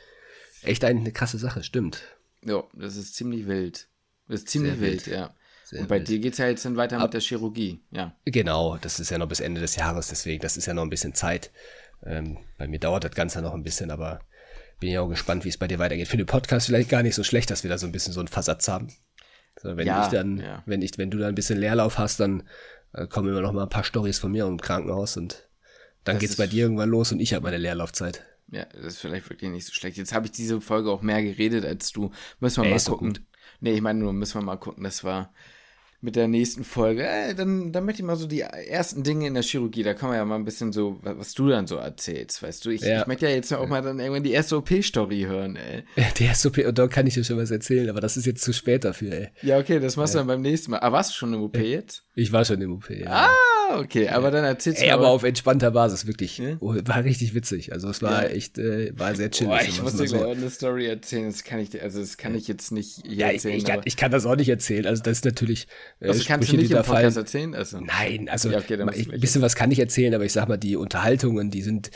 echt 0.62 0.84
eine 0.84 1.12
krasse 1.12 1.38
Sache, 1.38 1.62
stimmt. 1.62 2.02
Ja, 2.44 2.64
das 2.74 2.96
ist 2.96 3.14
ziemlich 3.14 3.46
wild. 3.46 3.88
Das 4.28 4.40
ist 4.40 4.48
ziemlich 4.48 4.80
wild, 4.80 5.06
wild, 5.06 5.16
ja. 5.18 5.34
Sehr 5.64 5.80
und 5.80 5.88
bei 5.88 5.98
wild. 5.98 6.08
dir 6.08 6.18
geht 6.18 6.32
es 6.32 6.38
ja 6.38 6.48
jetzt 6.48 6.64
dann 6.64 6.76
weiter 6.76 6.96
Ab, 6.98 7.04
mit 7.04 7.14
der 7.14 7.20
Chirurgie, 7.20 7.80
ja. 7.90 8.16
Genau, 8.24 8.78
das 8.78 9.00
ist 9.00 9.11
ja 9.11 9.18
noch 9.18 9.28
bis 9.28 9.40
Ende 9.40 9.61
des 9.61 9.76
Jahres, 9.76 10.08
deswegen, 10.08 10.40
das 10.40 10.56
ist 10.56 10.66
ja 10.66 10.74
noch 10.74 10.82
ein 10.82 10.90
bisschen 10.90 11.14
Zeit. 11.14 11.50
Ähm, 12.04 12.38
bei 12.58 12.66
mir 12.66 12.78
dauert 12.78 13.04
das 13.04 13.12
Ganze 13.12 13.42
noch 13.42 13.54
ein 13.54 13.62
bisschen, 13.62 13.90
aber 13.90 14.20
bin 14.80 14.90
ja 14.90 15.02
auch 15.02 15.08
gespannt, 15.08 15.44
wie 15.44 15.50
es 15.50 15.58
bei 15.58 15.68
dir 15.68 15.78
weitergeht. 15.78 16.08
Für 16.08 16.16
den 16.16 16.26
Podcast 16.26 16.66
vielleicht 16.66 16.88
gar 16.88 17.02
nicht 17.02 17.14
so 17.14 17.22
schlecht, 17.22 17.50
dass 17.50 17.62
wir 17.62 17.70
da 17.70 17.78
so 17.78 17.86
ein 17.86 17.92
bisschen 17.92 18.14
so 18.14 18.20
einen 18.20 18.28
Versatz 18.28 18.66
haben. 18.68 18.88
So, 19.61 19.76
wenn 19.76 19.86
ja, 19.86 20.04
ich 20.04 20.11
dann, 20.11 20.38
ja. 20.38 20.62
wenn 20.64 20.80
ich, 20.80 20.96
wenn 20.96 21.11
du 21.11 21.18
da 21.18 21.28
ein 21.28 21.34
bisschen 21.34 21.58
Leerlauf 21.58 21.98
hast, 21.98 22.18
dann 22.18 22.44
äh, 22.94 23.06
kommen 23.06 23.28
immer 23.28 23.42
noch 23.42 23.52
mal 23.52 23.64
ein 23.64 23.68
paar 23.68 23.84
Stories 23.84 24.18
von 24.18 24.32
mir 24.32 24.46
im 24.46 24.61
Krankenhaus 24.61 25.16
und 25.16 25.48
dann 26.04 26.16
das 26.16 26.20
geht's 26.20 26.36
bei 26.36 26.46
dir 26.46 26.62
irgendwann 26.62 26.88
los 26.88 27.12
und 27.12 27.20
ich 27.20 27.34
habe 27.34 27.42
meine 27.42 27.58
Leerlaufzeit. 27.58 28.24
Ja, 28.51 28.64
das 28.64 28.94
ist 28.94 28.98
vielleicht 29.01 29.30
wirklich 29.30 29.51
nicht 29.51 29.66
so 29.66 29.72
schlecht. 29.72 29.96
Jetzt 29.96 30.12
habe 30.12 30.26
ich 30.26 30.32
diese 30.32 30.61
Folge 30.61 30.90
auch 30.90 31.03
mehr 31.03 31.22
geredet 31.22 31.64
als 31.64 31.92
du. 31.92 32.11
Müssen 32.40 32.62
wir 32.62 32.70
Ey, 32.70 32.74
mal 32.74 32.84
gucken. 32.84 33.14
So 33.14 33.20
nee, 33.61 33.72
ich 33.72 33.80
meine 33.80 33.98
nur, 33.98 34.12
müssen 34.12 34.40
wir 34.40 34.44
mal 34.44 34.57
gucken. 34.57 34.84
Das 34.84 35.05
war, 35.05 35.32
mit 36.03 36.16
der 36.16 36.28
nächsten 36.28 36.64
Folge. 36.64 37.07
Äh, 37.07 37.34
dann, 37.34 37.72
dann 37.72 37.84
möchte 37.84 38.03
ich 38.03 38.07
mal 38.07 38.16
so 38.16 38.26
die 38.26 38.40
ersten 38.40 39.03
Dinge 39.03 39.26
in 39.26 39.34
der 39.34 39.42
Chirurgie, 39.42 39.82
da 39.82 39.94
kann 39.94 40.09
man 40.09 40.18
ja 40.18 40.24
mal 40.24 40.36
ein 40.36 40.44
bisschen 40.44 40.72
so, 40.72 40.98
was 41.03 41.34
du 41.34 41.48
dann 41.48 41.66
so 41.66 41.76
erzählst, 41.76 42.42
weißt 42.42 42.64
du. 42.64 42.70
Ich, 42.70 42.80
ja. 42.80 43.03
ich 43.03 43.07
möchte 43.07 43.26
ja 43.26 43.34
jetzt 43.34 43.53
auch 43.53 43.68
mal 43.68 43.82
dann 43.82 43.98
irgendwann 43.98 44.22
die 44.22 44.32
erste 44.32 44.57
OP-Story 44.57 45.22
hören, 45.22 45.57
ey. 45.57 45.84
Die 46.16 46.24
erste 46.24 46.48
OP, 46.48 46.59
und 46.59 46.78
da 46.78 46.88
kann 46.88 47.07
ich 47.07 47.14
dir 47.14 47.24
schon 47.24 47.36
was 47.36 47.51
erzählen, 47.51 47.88
aber 47.90 48.01
das 48.01 48.16
ist 48.16 48.26
jetzt 48.26 48.42
zu 48.42 48.53
spät 48.53 48.84
dafür, 48.84 49.12
ey. 49.12 49.28
Ja, 49.42 49.59
okay, 49.59 49.78
das 49.78 49.96
machst 49.96 50.14
ja. 50.14 50.20
du 50.20 50.26
dann 50.26 50.36
beim 50.36 50.42
nächsten 50.42 50.70
Mal. 50.70 50.78
Ah, 50.78 50.92
warst 50.92 51.11
du 51.11 51.14
schon 51.14 51.34
im 51.34 51.42
OP 51.42 51.59
jetzt? 51.59 52.05
Ich 52.14 52.32
war 52.32 52.44
schon 52.44 52.61
im 52.61 52.72
OP, 52.72 52.88
ja. 52.90 53.26
Ah! 53.26 53.49
Okay, 53.79 54.09
aber 54.09 54.31
dann 54.31 54.45
erzählst 54.45 54.81
du. 54.81 54.85
Ey, 54.87 54.91
aber 54.91 55.09
auf 55.09 55.23
entspannter 55.23 55.71
Basis, 55.71 56.07
wirklich. 56.07 56.39
Ja? 56.39 56.57
Oh, 56.61 56.75
war 56.85 57.05
richtig 57.05 57.35
witzig. 57.35 57.73
Also 57.73 57.89
es 57.89 58.03
war 58.03 58.25
ja. 58.25 58.29
echt, 58.29 58.59
äh, 58.59 58.93
war 58.99 59.14
sehr 59.14 59.31
chillig. 59.31 59.53
Boah, 59.53 59.61
ich 59.62 59.83
muss 59.83 59.97
dir 59.97 60.09
so. 60.09 60.27
eine 60.27 60.51
Story 60.51 60.87
erzählen. 60.87 61.27
Das 61.27 61.45
kann 61.45 61.61
ich, 61.61 61.81
also 61.81 62.01
das 62.01 62.16
kann 62.16 62.35
ich 62.35 62.49
jetzt 62.49 62.73
nicht 62.73 63.07
ja, 63.07 63.29
erzählen. 63.29 63.57
Ich, 63.57 63.64
kann, 63.64 63.81
ich 63.85 63.97
kann 63.97 64.11
das 64.11 64.27
auch 64.27 64.37
nicht 64.37 64.49
erzählen. 64.49 64.87
Also 64.87 65.03
das 65.03 65.18
ist 65.18 65.25
natürlich. 65.25 65.66
Äh, 66.01 66.09
also 66.09 66.25
kannst 66.27 66.51
du 66.51 66.57
nicht 66.57 66.71
im 66.71 66.77
Podcast 66.79 66.89
fallen. 66.89 67.16
erzählen? 67.16 67.55
Also. 67.55 67.81
Nein, 67.81 68.29
also 68.29 68.51
ja, 68.51 68.59
okay, 68.59 68.81
ein 68.81 69.21
bisschen 69.21 69.43
was 69.43 69.55
kann 69.55 69.71
ich 69.71 69.79
erzählen, 69.79 70.14
aber 70.14 70.25
ich 70.25 70.33
sag 70.33 70.49
mal, 70.49 70.57
die 70.57 70.77
Unterhaltungen, 70.77 71.51
die 71.51 71.62
sind 71.62 71.91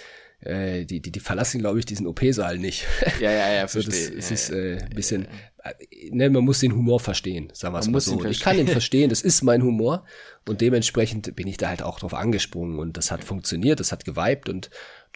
äh, 0.45 0.85
die, 0.85 1.01
die, 1.01 1.11
die 1.11 1.21
verlassen, 1.21 1.61
glaube 1.61 1.79
ich, 1.79 1.87
diesen 1.87 2.07
OP-Saal 2.07 2.59
nicht. 2.59 2.87
Ja, 3.21 3.31
ja, 3.31 3.53
ja, 3.53 3.67
verstehe. 3.69 3.93
so, 3.93 4.15
das, 4.15 4.25
es 4.25 4.31
ist 4.31 4.51
äh, 4.51 4.79
ein 4.83 4.95
bisschen, 4.95 5.27
äh, 5.63 6.11
ne, 6.11 6.29
man 6.31 6.45
muss 6.45 6.59
den 6.59 6.75
Humor 6.75 7.01
verstehen, 7.01 7.51
sagen 7.53 7.75
wir 7.75 7.79
es 7.79 7.89
mal 7.89 8.01
so. 8.01 8.23
Ich 8.25 8.41
kann 8.41 8.59
ihn 8.59 8.69
verstehen, 8.69 9.09
das 9.09 9.23
ist 9.23 9.43
mein 9.43 9.63
Humor 9.63 10.05
und 10.49 10.61
dementsprechend 10.61 11.35
bin 11.37 11.47
ich 11.47 11.57
da 11.57 11.69
halt 11.69 11.83
auch 11.83 12.01
drauf 12.01 12.13
angesprungen 12.13 12.79
und 12.79 12.97
das 12.97 13.11
hat 13.11 13.25
funktioniert, 13.25 13.81
das 13.81 13.93
hat 13.93 14.05
geweibt 14.05 14.49
und 14.49 14.71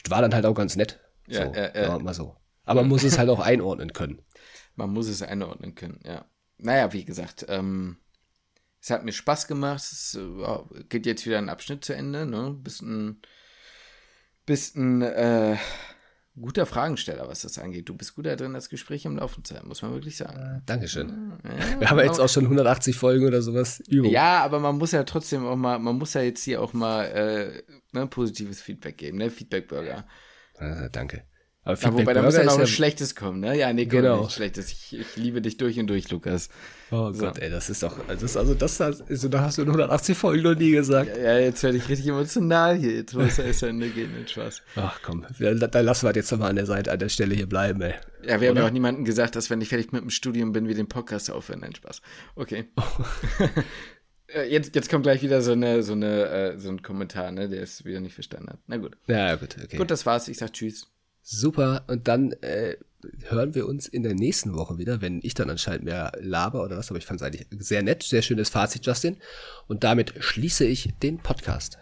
war 0.08 0.22
dann 0.22 0.34
halt 0.34 0.46
auch 0.46 0.54
ganz 0.54 0.76
nett. 0.76 1.00
So, 1.26 1.40
ja, 1.40 1.52
ja, 1.54 1.82
ja. 1.82 1.98
mal 1.98 2.14
so. 2.14 2.36
Aber 2.64 2.82
man 2.82 2.88
muss 2.88 3.02
es 3.02 3.18
halt 3.18 3.28
auch 3.28 3.40
einordnen 3.40 3.92
können. 3.92 4.22
Man 4.76 4.90
muss 4.90 5.08
es 5.08 5.22
einordnen 5.22 5.74
können, 5.74 6.00
ja. 6.04 6.24
Naja, 6.58 6.92
wie 6.92 7.04
gesagt, 7.04 7.46
ähm, 7.48 7.98
es 8.80 8.90
hat 8.90 9.04
mir 9.04 9.12
Spaß 9.12 9.48
gemacht. 9.48 9.82
Es 9.82 10.18
äh, 10.18 10.82
geht 10.88 11.06
jetzt 11.06 11.26
wieder 11.26 11.38
ein 11.38 11.48
Abschnitt 11.48 11.84
zu 11.84 11.94
Ende, 11.94 12.26
ne? 12.26 12.56
Bist 12.58 12.82
ein 12.82 13.20
bist 14.48 14.76
ein 14.76 15.02
äh, 15.02 15.56
guter 16.40 16.64
Fragensteller, 16.64 17.28
was 17.28 17.42
das 17.42 17.58
angeht. 17.58 17.88
Du 17.88 17.94
bist 17.94 18.14
gut 18.14 18.24
da 18.24 18.34
drin, 18.34 18.54
das 18.54 18.70
Gespräch 18.70 19.04
im 19.04 19.16
Laufen 19.16 19.44
zu 19.44 19.54
haben, 19.54 19.68
muss 19.68 19.82
man 19.82 19.92
wirklich 19.92 20.16
sagen. 20.16 20.62
Dankeschön. 20.64 21.32
Ja, 21.44 21.80
Wir 21.80 21.90
haben 21.90 21.98
ja 21.98 22.04
jetzt 22.06 22.18
auch 22.18 22.30
schon 22.30 22.44
180 22.44 22.96
Folgen 22.96 23.26
oder 23.26 23.42
sowas 23.42 23.80
Übung. 23.88 24.10
Ja, 24.10 24.42
aber 24.42 24.58
man 24.58 24.78
muss 24.78 24.92
ja 24.92 25.04
trotzdem 25.04 25.46
auch 25.46 25.56
mal, 25.56 25.78
man 25.78 25.98
muss 25.98 26.14
ja 26.14 26.22
jetzt 26.22 26.42
hier 26.44 26.62
auch 26.62 26.72
mal 26.72 27.04
äh, 27.04 27.62
ne, 27.92 28.06
positives 28.06 28.62
Feedback 28.62 28.96
geben, 28.96 29.18
ne? 29.18 29.30
Feedback-Burger. 29.30 30.06
Äh, 30.58 30.88
danke. 30.90 31.24
Aber 31.68 31.78
ja, 31.78 31.92
wobei, 31.92 32.14
da 32.14 32.22
muss 32.22 32.34
ja 32.34 32.44
noch 32.44 32.58
was 32.58 32.70
Schlechtes 32.70 33.14
kommen, 33.14 33.40
ne? 33.40 33.54
Ja, 33.54 33.70
nee, 33.74 33.84
komm, 33.84 34.00
genau. 34.00 34.22
nicht 34.22 34.32
Schlechtes. 34.32 34.72
Ich, 34.72 34.98
ich, 34.98 35.16
liebe 35.16 35.42
dich 35.42 35.58
durch 35.58 35.78
und 35.78 35.86
durch, 35.86 36.10
Lukas. 36.10 36.48
Oh 36.90 37.12
so. 37.12 37.26
Gott, 37.26 37.38
ey, 37.40 37.50
das 37.50 37.68
ist 37.68 37.82
doch, 37.82 37.94
das 38.06 38.22
ist, 38.22 38.38
also 38.38 38.54
das, 38.54 38.80
also, 38.80 39.28
da 39.28 39.42
hast 39.42 39.58
du 39.58 39.62
in 39.62 39.68
180 39.68 40.16
Folgen 40.16 40.44
noch 40.44 40.54
nie 40.54 40.70
gesagt. 40.70 41.14
Ja, 41.14 41.34
ja 41.34 41.38
jetzt 41.40 41.62
werde 41.62 41.76
ich 41.76 41.86
richtig 41.90 42.06
emotional 42.06 42.74
hier. 42.74 42.92
Jetzt 42.92 43.14
muss 43.14 43.38
er 43.38 43.52
zu 43.52 43.66
Ende 43.66 43.90
gehen, 43.90 44.14
mit 44.18 44.30
Spaß. 44.30 44.62
Ach 44.76 44.98
komm, 45.02 45.26
dann 45.38 45.84
lassen 45.84 46.06
wir 46.06 46.14
jetzt 46.14 46.32
nochmal 46.32 46.48
an 46.48 46.56
der 46.56 46.64
Seite, 46.64 46.90
an 46.90 47.00
der 47.00 47.10
Stelle 47.10 47.34
hier 47.34 47.46
bleiben, 47.46 47.82
ey. 47.82 47.92
Ja, 48.22 48.28
wir 48.28 48.36
Oder? 48.36 48.48
haben 48.48 48.56
ja 48.56 48.66
auch 48.68 48.72
niemandem 48.72 49.04
gesagt, 49.04 49.36
dass 49.36 49.50
wenn 49.50 49.60
ich 49.60 49.68
fertig 49.68 49.92
mit 49.92 50.00
dem 50.00 50.08
Studium 50.08 50.52
bin, 50.52 50.68
wir 50.68 50.74
den 50.74 50.88
Podcast 50.88 51.30
aufhören. 51.30 51.60
Nein, 51.60 51.74
Spaß. 51.74 52.00
Okay. 52.34 52.64
Oh. 52.76 52.82
Jetzt, 54.50 54.74
jetzt 54.74 54.90
kommt 54.90 55.04
gleich 55.04 55.22
wieder 55.22 55.40
so, 55.40 55.52
eine, 55.52 55.82
so, 55.82 55.94
eine, 55.94 56.28
äh, 56.28 56.58
so 56.58 56.68
ein 56.68 56.82
Kommentar, 56.82 57.32
ne, 57.32 57.48
der 57.48 57.62
es 57.62 57.86
wieder 57.86 58.00
nicht 58.00 58.12
verstanden 58.12 58.50
hat. 58.50 58.58
Na 58.66 58.76
gut. 58.76 58.94
Ja, 59.06 59.36
gut, 59.36 59.56
okay. 59.64 59.78
Gut, 59.78 59.90
das 59.90 60.04
war's. 60.04 60.28
Ich 60.28 60.36
sag 60.36 60.52
Tschüss. 60.52 60.86
Super. 61.30 61.84
Und 61.88 62.08
dann 62.08 62.32
äh, 62.40 62.76
hören 63.24 63.54
wir 63.54 63.66
uns 63.66 63.86
in 63.86 64.02
der 64.02 64.14
nächsten 64.14 64.54
Woche 64.54 64.78
wieder, 64.78 65.02
wenn 65.02 65.20
ich 65.22 65.34
dann 65.34 65.50
anscheinend 65.50 65.84
mehr 65.84 66.12
laber 66.18 66.64
oder 66.64 66.78
was. 66.78 66.88
Aber 66.88 66.98
ich 66.98 67.04
fand 67.04 67.20
es 67.20 67.26
eigentlich 67.26 67.46
sehr 67.58 67.82
nett. 67.82 68.02
Sehr 68.02 68.22
schönes 68.22 68.48
Fazit, 68.48 68.86
Justin. 68.86 69.18
Und 69.66 69.84
damit 69.84 70.14
schließe 70.18 70.64
ich 70.64 70.94
den 71.02 71.18
Podcast. 71.18 71.76